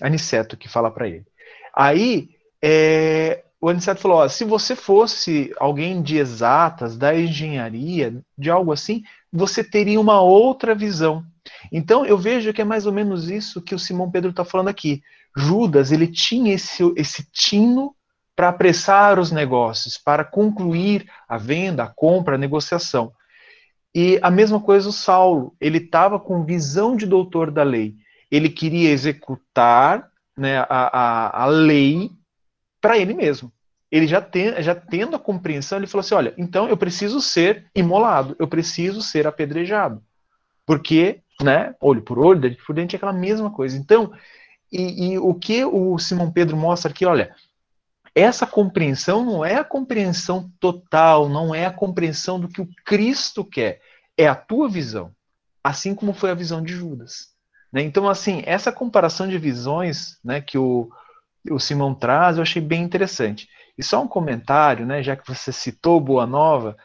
Aniceto 0.00 0.56
que 0.56 0.68
fala 0.68 0.90
para 0.90 1.08
ele. 1.08 1.26
Aí 1.74 2.30
é, 2.62 3.44
o 3.60 3.68
Aniceto 3.68 4.00
falou: 4.00 4.18
ó, 4.18 4.28
se 4.28 4.44
você 4.44 4.74
fosse 4.74 5.52
alguém 5.58 6.02
de 6.02 6.16
exatas, 6.16 6.96
da 6.96 7.14
engenharia, 7.14 8.22
de 8.36 8.50
algo 8.50 8.72
assim, 8.72 9.02
você 9.32 9.62
teria 9.62 10.00
uma 10.00 10.20
outra 10.20 10.74
visão. 10.74 11.24
Então 11.70 12.04
eu 12.06 12.16
vejo 12.16 12.52
que 12.52 12.62
é 12.62 12.64
mais 12.64 12.86
ou 12.86 12.92
menos 12.92 13.28
isso 13.28 13.60
que 13.60 13.74
o 13.74 13.78
Simão 13.78 14.10
Pedro 14.10 14.30
está 14.30 14.44
falando 14.44 14.68
aqui. 14.68 15.02
Judas 15.36 15.92
ele 15.92 16.06
tinha 16.06 16.54
esse, 16.54 16.82
esse 16.96 17.24
tino 17.30 17.94
para 18.34 18.48
apressar 18.48 19.18
os 19.18 19.30
negócios, 19.30 19.98
para 19.98 20.24
concluir 20.24 21.06
a 21.28 21.36
venda, 21.36 21.84
a 21.84 21.88
compra, 21.88 22.34
a 22.34 22.38
negociação. 22.38 23.12
E 23.94 24.18
a 24.22 24.30
mesma 24.30 24.60
coisa 24.60 24.88
o 24.88 24.92
Saulo, 24.92 25.54
ele 25.60 25.78
estava 25.78 26.18
com 26.18 26.44
visão 26.44 26.96
de 26.96 27.06
doutor 27.06 27.50
da 27.50 27.62
lei 27.62 27.96
ele 28.30 28.48
queria 28.48 28.90
executar 28.90 30.10
né, 30.36 30.58
a, 30.58 30.66
a, 30.68 31.42
a 31.42 31.46
lei 31.46 32.10
para 32.80 32.96
ele 32.96 33.14
mesmo. 33.14 33.52
Ele 33.90 34.06
já, 34.06 34.20
tem, 34.20 34.62
já 34.62 34.74
tendo 34.74 35.16
a 35.16 35.18
compreensão, 35.18 35.78
ele 35.78 35.86
falou 35.86 36.00
assim: 36.00 36.14
olha, 36.14 36.32
então 36.38 36.68
eu 36.68 36.76
preciso 36.76 37.20
ser 37.20 37.66
imolado, 37.74 38.36
eu 38.38 38.46
preciso 38.46 39.02
ser 39.02 39.26
apedrejado. 39.26 40.02
Porque, 40.64 41.22
né, 41.42 41.74
olho 41.80 42.02
por 42.02 42.18
olho, 42.18 42.40
dente 42.40 42.62
por 42.64 42.74
dente, 42.74 42.94
é 42.94 42.96
aquela 42.96 43.12
mesma 43.12 43.50
coisa. 43.50 43.76
Então, 43.76 44.12
e, 44.70 45.12
e 45.12 45.18
o 45.18 45.34
que 45.34 45.64
o 45.64 45.98
Simão 45.98 46.30
Pedro 46.30 46.56
mostra 46.56 46.92
aqui, 46.92 47.04
olha, 47.04 47.34
essa 48.14 48.46
compreensão 48.46 49.24
não 49.24 49.44
é 49.44 49.56
a 49.56 49.64
compreensão 49.64 50.50
total, 50.60 51.28
não 51.28 51.54
é 51.54 51.66
a 51.66 51.72
compreensão 51.72 52.38
do 52.38 52.48
que 52.48 52.60
o 52.60 52.68
Cristo 52.84 53.44
quer, 53.44 53.80
é 54.16 54.28
a 54.28 54.34
tua 54.34 54.68
visão, 54.68 55.12
assim 55.62 55.94
como 55.94 56.12
foi 56.12 56.30
a 56.30 56.34
visão 56.34 56.62
de 56.62 56.72
Judas. 56.72 57.29
Né? 57.72 57.82
Então, 57.82 58.08
assim, 58.08 58.42
essa 58.44 58.72
comparação 58.72 59.28
de 59.28 59.38
visões 59.38 60.18
né, 60.24 60.40
que 60.40 60.58
o, 60.58 60.90
o 61.50 61.58
Simão 61.58 61.94
traz, 61.94 62.36
eu 62.36 62.42
achei 62.42 62.60
bem 62.60 62.82
interessante. 62.82 63.48
E 63.76 63.82
só 63.82 64.02
um 64.02 64.08
comentário, 64.08 64.84
né, 64.84 65.02
já 65.02 65.16
que 65.16 65.26
você 65.26 65.52
citou 65.52 66.00
Boa 66.00 66.26
Nova, 66.26 66.76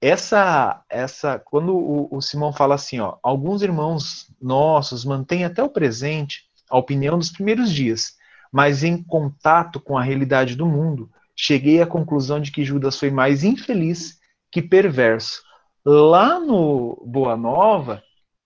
essa, 0.00 0.82
essa, 0.90 1.38
quando 1.38 1.76
o, 1.76 2.08
o 2.16 2.20
Simão 2.20 2.52
fala 2.52 2.74
assim, 2.74 2.98
ó, 2.98 3.16
alguns 3.22 3.62
irmãos 3.62 4.26
nossos 4.40 5.04
mantêm 5.04 5.44
até 5.44 5.62
o 5.62 5.68
presente 5.68 6.42
a 6.68 6.76
opinião 6.76 7.16
dos 7.18 7.30
primeiros 7.30 7.72
dias, 7.72 8.14
mas 8.50 8.82
em 8.82 9.00
contato 9.02 9.78
com 9.78 9.96
a 9.96 10.02
realidade 10.02 10.56
do 10.56 10.66
mundo, 10.66 11.08
cheguei 11.36 11.80
à 11.80 11.86
conclusão 11.86 12.40
de 12.40 12.50
que 12.50 12.64
Judas 12.64 12.98
foi 12.98 13.10
mais 13.10 13.44
infeliz 13.44 14.18
que 14.50 14.60
perverso. 14.60 15.42
Lá 15.84 16.40
no 16.40 17.02
Boa 17.06 17.36
Nova, 17.36 18.02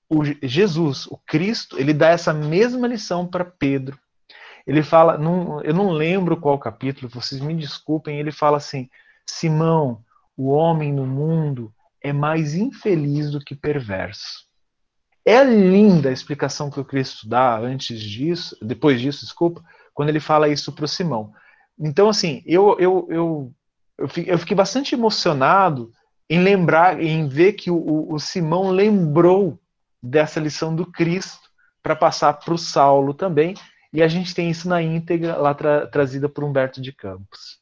o 0.09 0.23
Jesus, 0.25 1.07
o 1.07 1.19
Cristo, 1.27 1.79
ele 1.79 1.93
dá 1.93 2.09
essa 2.09 2.33
mesma 2.33 2.87
lição 2.87 3.27
para 3.27 3.45
Pedro. 3.45 3.99
Ele 4.67 4.83
fala, 4.83 5.17
num, 5.17 5.61
eu 5.61 5.73
não 5.73 5.91
lembro 5.91 6.37
qual 6.37 6.59
capítulo, 6.59 7.09
vocês 7.09 7.41
me 7.41 7.55
desculpem, 7.55 8.19
ele 8.19 8.33
fala 8.33 8.57
assim: 8.57 8.89
Simão, 9.25 10.05
o 10.37 10.51
homem 10.51 10.93
no 10.93 11.07
mundo 11.07 11.73
é 12.03 12.13
mais 12.13 12.55
infeliz 12.55 13.31
do 13.31 13.41
que 13.41 13.55
perverso. 13.55 14.47
É 15.25 15.43
linda 15.43 16.09
a 16.09 16.13
explicação 16.13 16.71
que 16.71 16.79
o 16.79 16.85
Cristo 16.85 17.29
dá 17.29 17.59
antes 17.59 18.01
disso, 18.01 18.57
depois 18.63 19.01
disso, 19.01 19.25
desculpa, 19.25 19.63
quando 19.93 20.09
ele 20.09 20.21
fala 20.21 20.49
isso 20.49 20.73
para 20.73 20.85
o 20.85 20.89
Simão. 20.89 21.33
Então, 21.79 22.09
assim, 22.09 22.43
eu, 22.47 22.77
eu, 22.79 23.09
eu, 23.11 23.53
eu, 23.99 24.39
fiquei 24.39 24.55
bastante 24.55 24.95
emocionado 24.95 25.91
em 26.31 26.41
lembrar, 26.41 27.01
em 27.03 27.27
ver 27.29 27.55
que 27.55 27.71
o, 27.71 28.13
o 28.13 28.19
Simão 28.19 28.71
lembrou 28.71 29.59
dessa 30.03 30.41
lição 30.41 30.75
do 30.75 30.91
Cristo 30.91 31.49
para 31.83 31.97
passar 31.97 32.33
para 32.35 32.55
o 32.55 32.59
Saulo 32.59 33.15
também. 33.15 33.55
E 33.93 34.03
a 34.03 34.09
gente 34.09 34.35
tem 34.35 34.51
isso 34.51 34.69
na 34.69 34.83
íntegra 34.83 35.37
lá 35.37 35.55
tra 35.55 35.87
trazida 35.87 36.29
por 36.29 36.45
Humberto 36.45 36.81
de 36.81 36.93
Campos. 36.93 37.61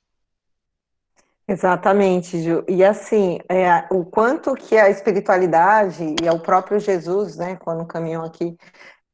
Exatamente, 1.46 2.42
Ju. 2.42 2.64
E 2.66 2.82
assim, 2.82 3.38
é, 3.50 3.84
o 3.90 4.02
quanto 4.04 4.54
que 4.54 4.78
a 4.78 4.88
espiritualidade 4.88 6.16
e 6.22 6.26
é 6.26 6.32
o 6.32 6.40
próprio 6.40 6.80
Jesus, 6.80 7.36
né, 7.36 7.56
quando 7.56 7.84
caminhou 7.84 8.24
aqui 8.24 8.56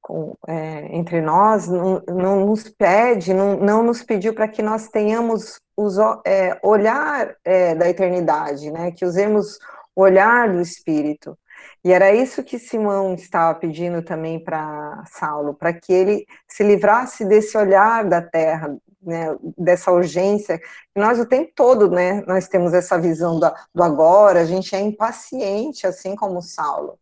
com, 0.00 0.36
é, 0.46 0.96
entre 0.96 1.20
nós, 1.20 1.68
não, 1.68 2.02
não, 2.08 2.46
nos 2.46 2.68
pede, 2.68 3.34
não, 3.34 3.56
não 3.56 3.82
nos 3.82 4.02
pediu 4.02 4.32
para 4.32 4.48
que 4.48 4.62
nós 4.62 4.88
tenhamos 4.88 5.60
os, 5.76 5.96
é, 6.24 6.58
olhar 6.62 7.34
é, 7.44 7.74
da 7.74 7.88
eternidade, 7.88 8.70
né? 8.70 8.92
Que 8.92 9.04
usemos 9.04 9.58
o 9.94 10.02
olhar 10.02 10.52
do 10.52 10.60
Espírito. 10.60 11.36
E 11.84 11.92
era 11.92 12.14
isso 12.14 12.42
que 12.42 12.58
Simão 12.58 13.14
estava 13.14 13.58
pedindo 13.58 14.02
também 14.02 14.42
para 14.42 15.02
Saulo, 15.06 15.54
para 15.54 15.72
que 15.72 15.92
ele 15.92 16.26
se 16.48 16.62
livrasse 16.62 17.24
desse 17.24 17.56
olhar 17.56 18.04
da 18.04 18.20
terra, 18.20 18.76
né, 19.02 19.36
dessa 19.56 19.90
urgência. 19.90 20.60
Nós 20.94 21.18
o 21.18 21.26
tempo 21.26 21.50
todo, 21.54 21.90
né, 21.90 22.22
nós 22.26 22.48
temos 22.48 22.74
essa 22.74 22.98
visão 22.98 23.40
do, 23.40 23.50
do 23.74 23.82
agora, 23.82 24.40
a 24.40 24.44
gente 24.44 24.74
é 24.74 24.80
impaciente, 24.80 25.86
assim 25.86 26.14
como 26.14 26.42
Saulo. 26.42 26.98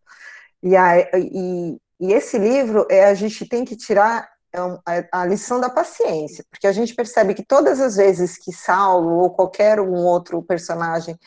E, 0.63 0.77
a, 0.77 1.01
e, 1.17 1.79
e 2.01 2.13
esse 2.13 2.39
livro, 2.39 2.87
é, 2.91 3.07
a 3.07 3.15
gente 3.15 3.49
tem 3.49 3.65
que 3.65 3.77
tirar 3.77 4.29
é 4.89 5.09
a 5.13 5.27
lição 5.27 5.61
da 5.61 5.69
paciência, 5.69 6.43
porque 6.51 6.67
a 6.67 6.73
gente 6.73 6.95
percebe 6.95 7.35
que 7.35 7.45
todas 7.45 7.81
as 7.81 7.97
vezes 7.97 8.39
que 8.39 8.51
Saulo 8.51 9.19
ou 9.19 9.31
qualquer 9.31 9.79
um 9.79 9.93
outro 9.93 10.43
personagem 10.43 11.19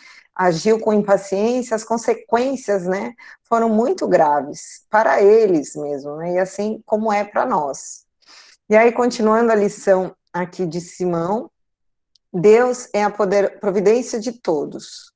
agiu 0.41 0.80
com 0.80 0.91
impaciência, 0.91 1.75
as 1.75 1.84
consequências, 1.84 2.86
né, 2.86 3.13
foram 3.43 3.69
muito 3.69 4.08
graves 4.08 4.86
para 4.89 5.21
eles 5.21 5.75
mesmo, 5.75 6.17
né, 6.17 6.34
e 6.34 6.39
assim 6.39 6.82
como 6.86 7.13
é 7.13 7.23
para 7.23 7.45
nós. 7.45 8.06
E 8.67 8.75
aí, 8.75 8.91
continuando 8.91 9.51
a 9.51 9.56
lição 9.56 10.15
aqui 10.34 10.65
de 10.65 10.82
Simão, 10.82 11.51
Deus 12.34 12.89
é 12.93 13.04
a 13.04 13.10
poder, 13.10 13.60
providência 13.60 14.19
de 14.19 14.32
todos. 14.32 15.12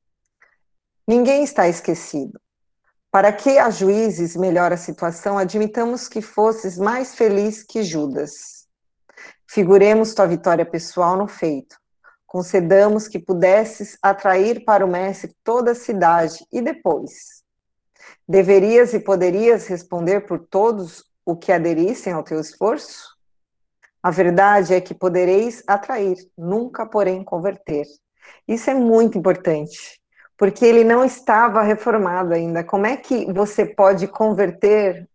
Ninguém 1.08 1.44
está 1.44 1.68
esquecido. 1.68 2.40
Para 3.10 3.32
que 3.32 3.58
a 3.58 3.70
juízes 3.70 4.36
melhor 4.36 4.74
a 4.74 4.78
situação, 4.78 5.38
admitamos 5.38 6.08
que 6.08 6.22
fosses 6.22 6.78
mais 6.78 7.16
feliz 7.16 7.64
que 7.64 7.82
Judas. 7.82 8.68
Figuremos 9.50 10.14
tua 10.14 10.28
vitória 10.28 10.66
pessoal 10.66 11.16
no 11.16 11.28
feito. 11.28 11.78
Concedamos 12.36 13.08
que 13.08 13.18
pudesses 13.18 13.98
atrair 14.02 14.66
para 14.66 14.86
o 14.86 14.90
mestre 14.90 15.34
toda 15.42 15.72
a 15.72 15.74
cidade 15.74 16.46
e 16.52 16.62
depois. 16.62 17.42
Deverias 18.28 18.94
e 18.94 19.00
poderias 19.00 19.68
responder 19.68 20.26
por 20.26 20.40
todos 20.40 21.06
o 21.26 21.38
que 21.38 21.50
aderissem 21.50 22.12
ao 22.12 22.24
teu 22.24 22.42
esforço? 22.42 23.16
A 24.04 24.12
verdade 24.12 24.74
é 24.74 24.82
que 24.82 24.94
podereis 24.94 25.64
atrair, 25.66 26.18
nunca, 26.38 26.86
porém, 26.86 27.24
converter. 27.24 27.86
Isso 28.46 28.70
é 28.70 28.74
muito 28.74 29.18
importante 29.18 30.02
porque 30.38 30.66
ele 30.66 30.84
não 30.84 31.06
estava 31.06 31.62
reformado 31.62 32.34
ainda. 32.34 32.66
Como 32.66 32.86
é 32.86 32.98
que 32.98 33.32
você 33.32 33.66
pode 33.66 34.10
converter 34.10 35.08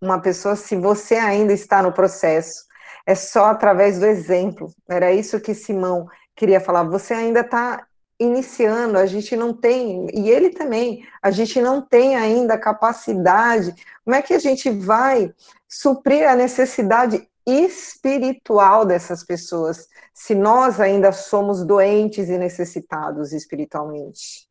uma 0.00 0.20
pessoa 0.20 0.54
se 0.54 0.76
você 0.76 1.16
ainda 1.16 1.52
está 1.52 1.82
no 1.82 1.92
processo? 1.92 2.68
É 3.04 3.16
só 3.16 3.46
através 3.46 3.98
do 3.98 4.06
exemplo. 4.06 4.72
Era 4.88 5.10
isso 5.10 5.40
que 5.40 5.54
Simão 5.54 6.06
queria 6.38 6.60
falar. 6.60 6.84
Você 6.84 7.12
ainda 7.12 7.40
está 7.40 7.84
iniciando, 8.18 8.96
a 8.96 9.06
gente 9.06 9.36
não 9.36 9.52
tem, 9.52 10.08
e 10.12 10.28
ele 10.28 10.50
também, 10.50 11.06
a 11.22 11.30
gente 11.30 11.60
não 11.60 11.80
tem 11.80 12.16
ainda 12.16 12.58
capacidade. 12.58 13.74
Como 14.04 14.16
é 14.16 14.22
que 14.22 14.34
a 14.34 14.38
gente 14.38 14.70
vai 14.70 15.32
suprir 15.68 16.28
a 16.28 16.34
necessidade 16.34 17.28
espiritual 17.46 18.84
dessas 18.84 19.24
pessoas 19.24 19.88
se 20.12 20.34
nós 20.34 20.80
ainda 20.80 21.12
somos 21.12 21.64
doentes 21.64 22.28
e 22.28 22.38
necessitados 22.38 23.32
espiritualmente? 23.32 24.48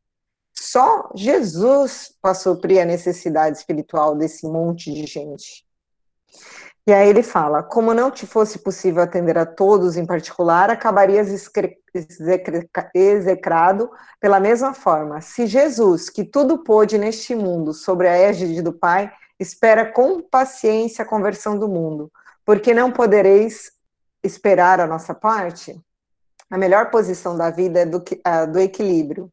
Só 0.53 1.11
Jesus 1.13 2.13
para 2.21 2.33
suprir 2.33 2.81
a 2.81 2.85
necessidade 2.85 3.57
espiritual 3.57 4.15
desse 4.15 4.47
monte 4.47 4.93
de 4.93 5.05
gente. 5.05 5.65
E 6.87 6.93
aí 6.93 7.09
ele 7.09 7.21
fala: 7.21 7.61
como 7.61 7.93
não 7.93 8.09
te 8.09 8.25
fosse 8.25 8.59
possível 8.59 9.03
atender 9.03 9.37
a 9.37 9.45
todos 9.45 9.97
em 9.97 10.05
particular, 10.05 10.69
acabarias 10.69 11.27
execrado 12.95 13.91
pela 14.21 14.39
mesma 14.39 14.73
forma. 14.73 15.19
Se 15.19 15.45
Jesus, 15.45 16.09
que 16.09 16.23
tudo 16.23 16.63
pôde 16.63 16.97
neste 16.97 17.35
mundo, 17.35 17.73
sobre 17.73 18.07
a 18.07 18.17
égide 18.17 18.61
do 18.61 18.71
Pai, 18.71 19.11
espera 19.37 19.91
com 19.91 20.21
paciência 20.21 21.03
a 21.03 21.07
conversão 21.07 21.59
do 21.59 21.67
mundo, 21.67 22.09
porque 22.45 22.73
não 22.73 22.89
podereis 22.89 23.73
esperar 24.23 24.79
a 24.79 24.87
nossa 24.87 25.13
parte? 25.13 25.77
A 26.49 26.57
melhor 26.57 26.89
posição 26.89 27.35
da 27.35 27.49
vida 27.49 27.81
é 27.81 27.85
do, 27.85 28.01
do 28.49 28.59
equilíbrio. 28.59 29.29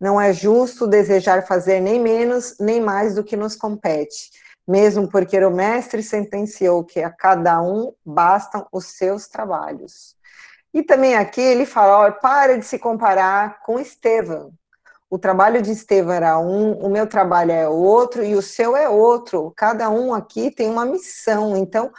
Não 0.00 0.18
é 0.18 0.32
justo 0.32 0.86
desejar 0.86 1.46
fazer 1.46 1.80
nem 1.80 2.00
menos 2.00 2.56
nem 2.58 2.80
mais 2.80 3.14
do 3.14 3.22
que 3.22 3.36
nos 3.36 3.54
compete, 3.54 4.30
mesmo 4.66 5.08
porque 5.08 5.38
o 5.38 5.50
mestre 5.50 6.02
sentenciou 6.02 6.84
que 6.84 7.00
a 7.00 7.10
cada 7.10 7.60
um 7.62 7.92
bastam 8.04 8.66
os 8.72 8.86
seus 8.86 9.28
trabalhos. 9.28 10.16
E 10.72 10.82
também 10.82 11.14
aqui 11.14 11.40
ele 11.40 11.66
fala: 11.66 12.06
ó, 12.06 12.10
para 12.10 12.58
de 12.58 12.64
se 12.64 12.78
comparar 12.78 13.60
com 13.60 13.78
Estevão. 13.78 14.52
O 15.08 15.18
trabalho 15.18 15.62
de 15.62 15.70
Estevão 15.70 16.12
era 16.12 16.38
um, 16.38 16.72
o 16.72 16.88
meu 16.88 17.06
trabalho 17.06 17.52
é 17.52 17.68
outro 17.68 18.24
e 18.24 18.34
o 18.34 18.42
seu 18.42 18.76
é 18.76 18.88
outro. 18.88 19.52
Cada 19.56 19.88
um 19.88 20.12
aqui 20.12 20.50
tem 20.50 20.68
uma 20.68 20.84
missão. 20.84 21.56
Então, 21.56 21.92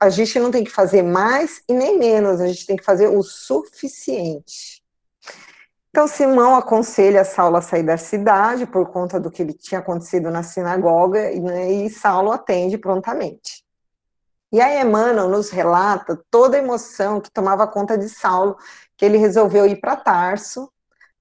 a 0.00 0.08
gente 0.08 0.38
não 0.40 0.50
tem 0.50 0.64
que 0.64 0.70
fazer 0.70 1.02
mais 1.02 1.62
e 1.68 1.74
nem 1.74 1.98
menos, 1.98 2.40
a 2.40 2.46
gente 2.48 2.66
tem 2.66 2.76
que 2.76 2.84
fazer 2.84 3.08
o 3.08 3.22
suficiente. 3.22 4.82
Então, 5.96 6.06
Simão 6.06 6.54
aconselha 6.54 7.24
Saulo 7.24 7.56
a 7.56 7.62
sair 7.62 7.82
da 7.82 7.96
cidade 7.96 8.66
por 8.66 8.90
conta 8.90 9.18
do 9.18 9.30
que 9.30 9.40
ele 9.40 9.54
tinha 9.54 9.78
acontecido 9.78 10.30
na 10.30 10.42
sinagoga, 10.42 11.30
né, 11.40 11.72
e 11.72 11.88
Saulo 11.88 12.30
atende 12.30 12.76
prontamente. 12.76 13.64
E 14.52 14.60
aí 14.60 14.78
Emmanuel 14.78 15.30
nos 15.30 15.48
relata 15.48 16.22
toda 16.30 16.58
a 16.58 16.60
emoção 16.60 17.18
que 17.18 17.30
tomava 17.30 17.66
conta 17.66 17.96
de 17.96 18.10
Saulo, 18.10 18.58
que 18.94 19.06
ele 19.06 19.16
resolveu 19.16 19.66
ir 19.66 19.80
para 19.80 19.96
Tarso, 19.96 20.70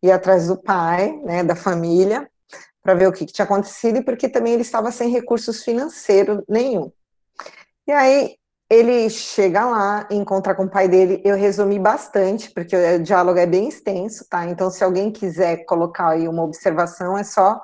ir 0.04 0.12
atrás 0.12 0.48
do 0.48 0.62
pai, 0.62 1.22
né, 1.24 1.42
da 1.42 1.56
família, 1.56 2.30
para 2.84 2.96
ver 2.96 3.08
o 3.08 3.14
que, 3.14 3.26
que 3.26 3.32
tinha 3.32 3.46
acontecido, 3.46 4.00
e 4.00 4.04
porque 4.04 4.28
também 4.28 4.52
ele 4.52 4.64
estava 4.64 4.92
sem 4.92 5.10
recursos 5.10 5.64
financeiros 5.64 6.44
nenhum. 6.50 6.92
E 7.88 7.94
aí 7.94 8.36
ele 8.76 9.10
chega 9.10 9.66
lá, 9.66 10.08
encontra 10.12 10.54
com 10.54 10.66
o 10.66 10.70
pai 10.70 10.88
dele. 10.88 11.22
Eu 11.24 11.36
resumi 11.36 11.80
bastante, 11.80 12.52
porque 12.52 12.76
o 12.76 13.04
diálogo 13.04 13.40
é 13.40 13.46
bem 13.46 13.70
extenso, 13.70 14.28
tá? 14.30 14.46
Então, 14.46 14.70
se 14.70 14.84
alguém 14.84 15.12
quiser 15.12 15.66
colocar 15.66 16.10
aí 16.10 16.28
uma 16.28 16.44
observação, 16.44 17.18
é 17.18 17.24
só 17.24 17.62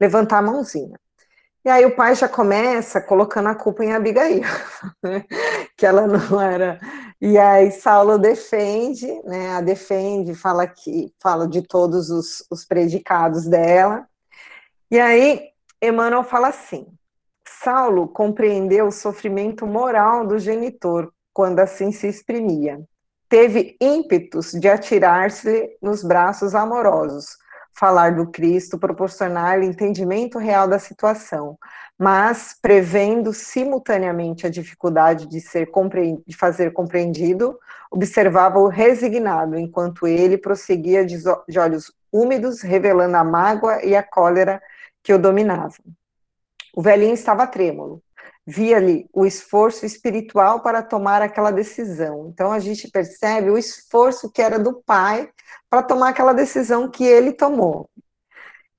levantar 0.00 0.38
a 0.38 0.42
mãozinha. 0.42 0.98
E 1.64 1.70
aí 1.70 1.86
o 1.86 1.96
pai 1.96 2.14
já 2.14 2.28
começa 2.28 3.00
colocando 3.00 3.48
a 3.48 3.54
culpa 3.54 3.84
em 3.84 3.92
Abigail, 3.92 4.42
né? 5.02 5.24
que 5.76 5.86
ela 5.86 6.06
não 6.06 6.40
era. 6.40 6.78
E 7.20 7.38
aí 7.38 7.70
Saulo 7.70 8.18
defende, 8.18 9.06
né? 9.24 9.56
A 9.56 9.60
defende, 9.60 10.34
fala 10.34 10.66
que 10.66 11.12
fala 11.22 11.48
de 11.48 11.62
todos 11.62 12.10
os, 12.10 12.44
os 12.50 12.64
predicados 12.66 13.46
dela. 13.46 14.06
E 14.90 15.00
aí 15.00 15.48
Emmanuel 15.80 16.22
fala 16.24 16.48
assim: 16.48 16.86
Saulo 17.46 18.08
compreendeu 18.08 18.86
o 18.86 18.92
sofrimento 18.92 19.66
moral 19.66 20.26
do 20.26 20.38
genitor 20.38 21.12
quando 21.32 21.60
assim 21.60 21.92
se 21.92 22.06
exprimia. 22.06 22.80
Teve 23.28 23.76
ímpetos 23.80 24.52
de 24.52 24.68
atirar-se 24.68 25.76
nos 25.82 26.04
braços 26.04 26.54
amorosos, 26.54 27.36
falar 27.72 28.14
do 28.14 28.30
Cristo, 28.30 28.78
proporcionar-lhe 28.78 29.66
entendimento 29.66 30.38
real 30.38 30.68
da 30.68 30.78
situação, 30.78 31.58
mas 31.98 32.56
prevendo 32.62 33.32
simultaneamente 33.32 34.46
a 34.46 34.50
dificuldade 34.50 35.26
de 35.26 35.40
ser 35.40 35.68
de 36.26 36.36
fazer 36.36 36.72
compreendido, 36.72 37.58
observava-o 37.90 38.68
resignado, 38.68 39.58
enquanto 39.58 40.06
ele 40.06 40.38
prosseguia 40.38 41.04
de 41.04 41.58
olhos 41.58 41.92
úmidos, 42.12 42.62
revelando 42.62 43.16
a 43.16 43.24
mágoa 43.24 43.84
e 43.84 43.96
a 43.96 44.02
cólera 44.02 44.62
que 45.02 45.12
o 45.12 45.18
dominavam. 45.18 45.84
O 46.74 46.82
velhinho 46.82 47.14
estava 47.14 47.46
trêmulo. 47.46 48.02
Via-lhe 48.46 49.08
o 49.12 49.24
esforço 49.24 49.86
espiritual 49.86 50.60
para 50.60 50.82
tomar 50.82 51.22
aquela 51.22 51.50
decisão. 51.50 52.28
Então 52.32 52.52
a 52.52 52.58
gente 52.58 52.90
percebe 52.90 53.48
o 53.48 53.56
esforço 53.56 54.30
que 54.30 54.42
era 54.42 54.58
do 54.58 54.82
pai 54.82 55.30
para 55.70 55.82
tomar 55.82 56.10
aquela 56.10 56.32
decisão 56.32 56.90
que 56.90 57.04
ele 57.04 57.32
tomou. 57.32 57.88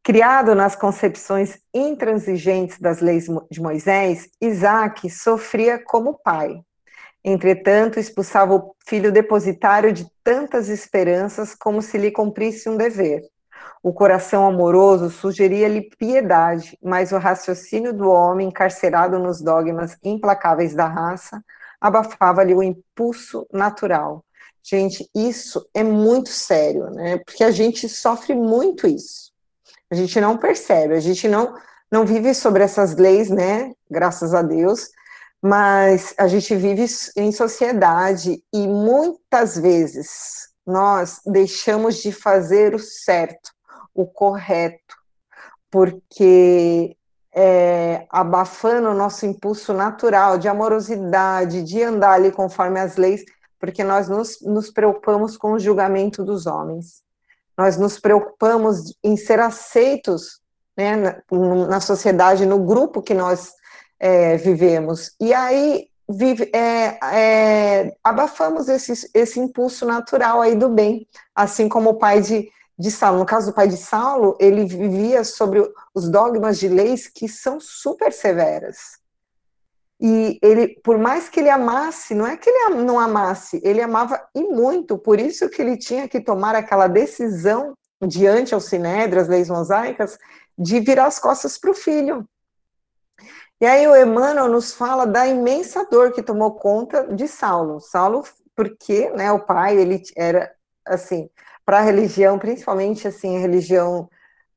Criado 0.03 0.53
nas 0.53 0.75
concepções 0.75 1.57
intransigentes 1.73 2.79
das 2.79 2.99
leis 2.99 3.25
de 3.49 3.59
Moisés, 3.59 4.29
Isaac 4.39 5.09
sofria 5.09 5.79
como 5.83 6.19
pai. 6.23 6.61
Entretanto, 7.23 7.99
expulsava 7.99 8.53
o 8.53 8.75
filho 8.85 9.11
depositário 9.11 9.91
de 9.91 10.05
tantas 10.23 10.69
esperanças 10.69 11.55
como 11.55 11.81
se 11.81 11.97
lhe 11.97 12.11
cumprisse 12.11 12.69
um 12.69 12.77
dever. 12.77 13.23
O 13.85 13.93
coração 13.93 14.47
amoroso 14.47 15.11
sugeria-lhe 15.11 15.91
piedade, 15.95 16.75
mas 16.81 17.11
o 17.11 17.19
raciocínio 17.19 17.93
do 17.93 18.09
homem, 18.09 18.47
encarcerado 18.47 19.19
nos 19.19 19.43
dogmas 19.43 19.95
implacáveis 20.03 20.73
da 20.73 20.87
raça, 20.87 21.39
abafava-lhe 21.79 22.55
o 22.55 22.63
impulso 22.63 23.45
natural. 23.53 24.25
Gente, 24.63 25.07
isso 25.13 25.69
é 25.71 25.83
muito 25.83 26.29
sério, 26.29 26.89
né? 26.89 27.19
Porque 27.19 27.43
a 27.43 27.51
gente 27.51 27.87
sofre 27.87 28.33
muito 28.33 28.87
isso. 28.87 29.31
A 29.91 29.93
gente 29.93 30.19
não 30.19 30.35
percebe, 30.35 30.95
a 30.95 30.99
gente 30.99 31.27
não, 31.27 31.53
não 31.91 32.07
vive 32.07 32.33
sobre 32.33 32.63
essas 32.63 32.95
leis, 32.95 33.29
né? 33.29 33.71
Graças 33.87 34.33
a 34.33 34.41
Deus. 34.41 34.89
mas 35.43 36.15
a 36.17 36.27
gente 36.27 36.55
vive 36.55 36.87
em 37.15 37.31
sociedade 37.31 38.43
e 38.51 38.67
muitas 38.67 39.55
vezes 39.55 40.49
nós 40.65 41.21
deixamos 41.23 42.01
de 42.01 42.11
fazer 42.11 42.73
o 42.73 42.79
certo, 42.79 43.51
o 43.95 44.05
correto, 44.05 44.95
porque 45.71 46.95
é, 47.33 48.05
abafando 48.09 48.89
o 48.89 48.93
nosso 48.93 49.25
impulso 49.25 49.73
natural 49.73 50.37
de 50.37 50.47
amorosidade, 50.47 51.63
de 51.63 51.81
andar 51.81 52.11
ali 52.11 52.31
conforme 52.31 52.79
as 52.79 52.97
leis, 52.97 53.23
porque 53.59 53.83
nós 53.83 54.07
nos, 54.07 54.41
nos 54.41 54.69
preocupamos 54.69 55.37
com 55.37 55.53
o 55.53 55.59
julgamento 55.59 56.23
dos 56.23 56.45
homens. 56.45 57.03
Nós 57.57 57.77
nos 57.77 57.97
preocupamos 57.97 58.93
em 59.01 59.15
ser 59.15 59.39
aceitos 59.39 60.41
né, 60.77 60.95
na, 60.97 61.21
na 61.67 61.79
sociedade, 61.79 62.45
no 62.45 62.59
grupo 62.59 63.01
que 63.01 63.13
nós 63.13 63.53
é, 63.97 64.35
vivemos. 64.35 65.15
E 65.19 65.33
aí 65.33 65.87
vive, 66.07 66.51
é, 66.53 66.99
é, 67.01 67.95
abafamos 68.03 68.67
esse, 68.67 69.09
esse 69.13 69.39
impulso 69.39 69.85
natural 69.85 70.41
aí 70.41 70.55
do 70.55 70.69
bem, 70.69 71.07
assim 71.33 71.67
como 71.67 71.91
o 71.91 71.97
pai 71.97 72.21
de, 72.21 72.49
de 72.77 72.91
Saulo. 72.91 73.19
No 73.19 73.25
caso 73.25 73.51
do 73.51 73.55
pai 73.55 73.67
de 73.67 73.77
Saulo, 73.77 74.37
ele 74.39 74.65
vivia 74.65 75.23
sobre 75.23 75.61
os 75.93 76.09
dogmas 76.09 76.59
de 76.59 76.67
leis 76.67 77.07
que 77.07 77.27
são 77.27 77.59
super 77.59 78.11
severas. 78.11 78.99
E 79.99 80.37
ele, 80.41 80.79
por 80.83 80.97
mais 80.97 81.29
que 81.29 81.39
ele 81.39 81.49
amasse, 81.49 82.13
não 82.13 82.27
é 82.27 82.35
que 82.35 82.49
ele 82.49 82.83
não 82.83 82.99
amasse, 82.99 83.61
ele 83.63 83.81
amava 83.81 84.21
e 84.35 84.43
muito, 84.43 84.97
por 84.97 85.19
isso 85.19 85.49
que 85.49 85.61
ele 85.61 85.77
tinha 85.77 86.07
que 86.07 86.19
tomar 86.19 86.53
aquela 86.53 86.87
decisão 86.87 87.73
diante 88.05 88.53
ao 88.53 88.59
Sinédrio, 88.59 89.21
as 89.21 89.29
leis 89.29 89.49
mosaicas, 89.49 90.17
de 90.57 90.81
virar 90.81 91.05
as 91.05 91.17
costas 91.17 91.57
para 91.57 91.71
o 91.71 91.73
filho. 91.73 92.27
E 93.59 93.65
aí 93.65 93.87
o 93.87 93.95
Emmanuel 93.95 94.49
nos 94.49 94.73
fala 94.73 95.07
da 95.07 95.25
imensa 95.25 95.87
dor 95.89 96.11
que 96.11 96.21
tomou 96.21 96.55
conta 96.55 97.07
de 97.15 97.25
Saulo. 97.25 97.79
Saulo, 97.79 98.23
porque 98.53 99.09
né, 99.11 99.31
o 99.31 99.39
pai, 99.39 99.77
ele 99.77 100.03
era, 100.15 100.53
assim, 100.85 101.29
para 101.65 101.79
a 101.79 101.81
religião, 101.81 102.37
principalmente, 102.37 103.07
assim, 103.07 103.37
a 103.37 103.39
religião 103.39 104.09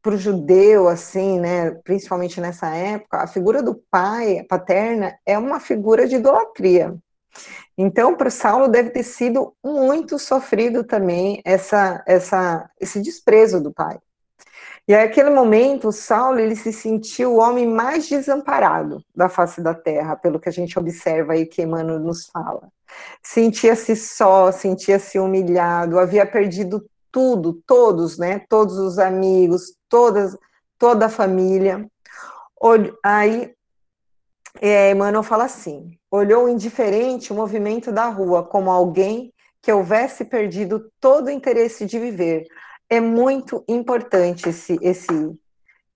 para 0.03 0.15
o 0.15 0.19
judeu, 0.19 0.89
assim, 0.89 1.41
né, 1.41 1.71
principalmente 1.83 2.41
nessa 2.41 2.69
época, 2.69 3.19
a 3.19 3.27
figura 3.27 3.63
do 3.63 3.75
pai, 3.91 4.45
paterna, 4.49 5.19
é 5.27 5.37
uma 5.37 5.59
figura 5.59 6.07
de 6.07 6.17
idolatria. 6.17 6.97
Então, 7.77 8.17
para 8.17 8.31
Saulo 8.31 8.69
deve 8.69 8.91
ter 8.91 9.03
sido 9.03 9.55
muito 9.65 10.19
sofrido 10.19 10.85
também 10.85 11.41
essa, 11.45 12.03
essa, 12.07 12.69
esse 12.81 13.01
desprezo 13.01 13.61
do 13.61 13.73
pai. 13.73 13.99
E 14.87 14.97
naquele 14.97 15.29
momento, 15.29 15.93
Saulo 15.93 16.41
ele 16.41 16.57
se 16.57 16.73
sentiu 16.73 17.35
o 17.35 17.39
homem 17.39 17.67
mais 17.67 18.09
desamparado 18.09 19.05
da 19.15 19.29
face 19.29 19.61
da 19.61 19.75
terra, 19.75 20.17
pelo 20.17 20.41
que 20.41 20.49
a 20.49 20.53
gente 20.53 20.79
observa 20.79 21.35
aí 21.35 21.45
que 21.45 21.61
Emmanuel 21.61 22.01
nos 22.01 22.27
fala. 22.27 22.69
Sentia-se 23.23 23.95
só, 23.95 24.51
sentia-se 24.51 25.19
humilhado, 25.19 25.99
havia 25.99 26.25
perdido 26.25 26.83
tudo, 27.11 27.55
todos, 27.67 28.19
né? 28.19 28.41
Todos 28.49 28.79
os 28.79 28.99
amigos, 28.99 29.75
todas, 29.89 30.37
toda 30.79 31.07
a 31.07 31.11
família. 31.11 31.87
Aí 33.03 33.55
é, 34.61 34.91
Emmanuel 34.91 35.23
fala 35.23 35.45
assim: 35.45 35.99
olhou 36.11 36.49
indiferente 36.49 37.33
o 37.33 37.37
movimento 37.37 37.93
da 37.93 38.09
rua, 38.09 38.45
como 38.45 38.71
alguém 38.71 39.33
que 39.61 39.73
houvesse 39.73 40.25
perdido 40.25 40.91
todo 41.01 41.27
o 41.27 41.31
interesse 41.31 41.85
de 41.85 41.99
viver, 41.99 42.45
é 42.89 43.01
muito 43.01 43.65
importante 43.69 44.49
esse, 44.49 44.79
esse, 44.81 45.09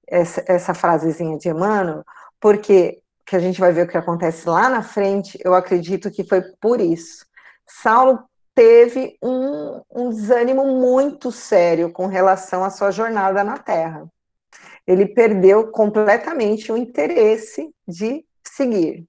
essa, 0.07 0.45
essa 0.47 0.75
frasezinha 0.75 1.39
de 1.39 1.49
Emmanuel, 1.49 2.05
porque 2.41 3.03
que 3.25 3.37
a 3.37 3.39
gente 3.39 3.61
vai 3.61 3.73
ver 3.73 3.87
o 3.87 3.89
que 3.89 3.97
acontece 3.97 4.49
lá 4.49 4.69
na 4.69 4.83
frente, 4.83 5.39
eu 5.45 5.55
acredito 5.55 6.11
que 6.11 6.25
foi 6.25 6.43
por 6.61 6.81
isso. 6.81 7.25
Saulo 7.67 8.25
teve 8.55 9.17
um, 9.23 9.83
um 9.91 10.11
desânimo 10.11 10.65
muito 10.67 11.33
sério 11.33 11.91
com 11.91 12.07
relação 12.07 12.65
à 12.65 12.71
sua 12.71 12.91
jornada 12.91 13.43
na 13.43 13.59
Terra. 13.59 14.07
Ele 14.87 15.07
perdeu 15.07 15.71
completamente 15.71 16.71
o 16.71 16.77
interesse 16.77 17.73
de 17.87 18.25
seguir. 18.45 19.07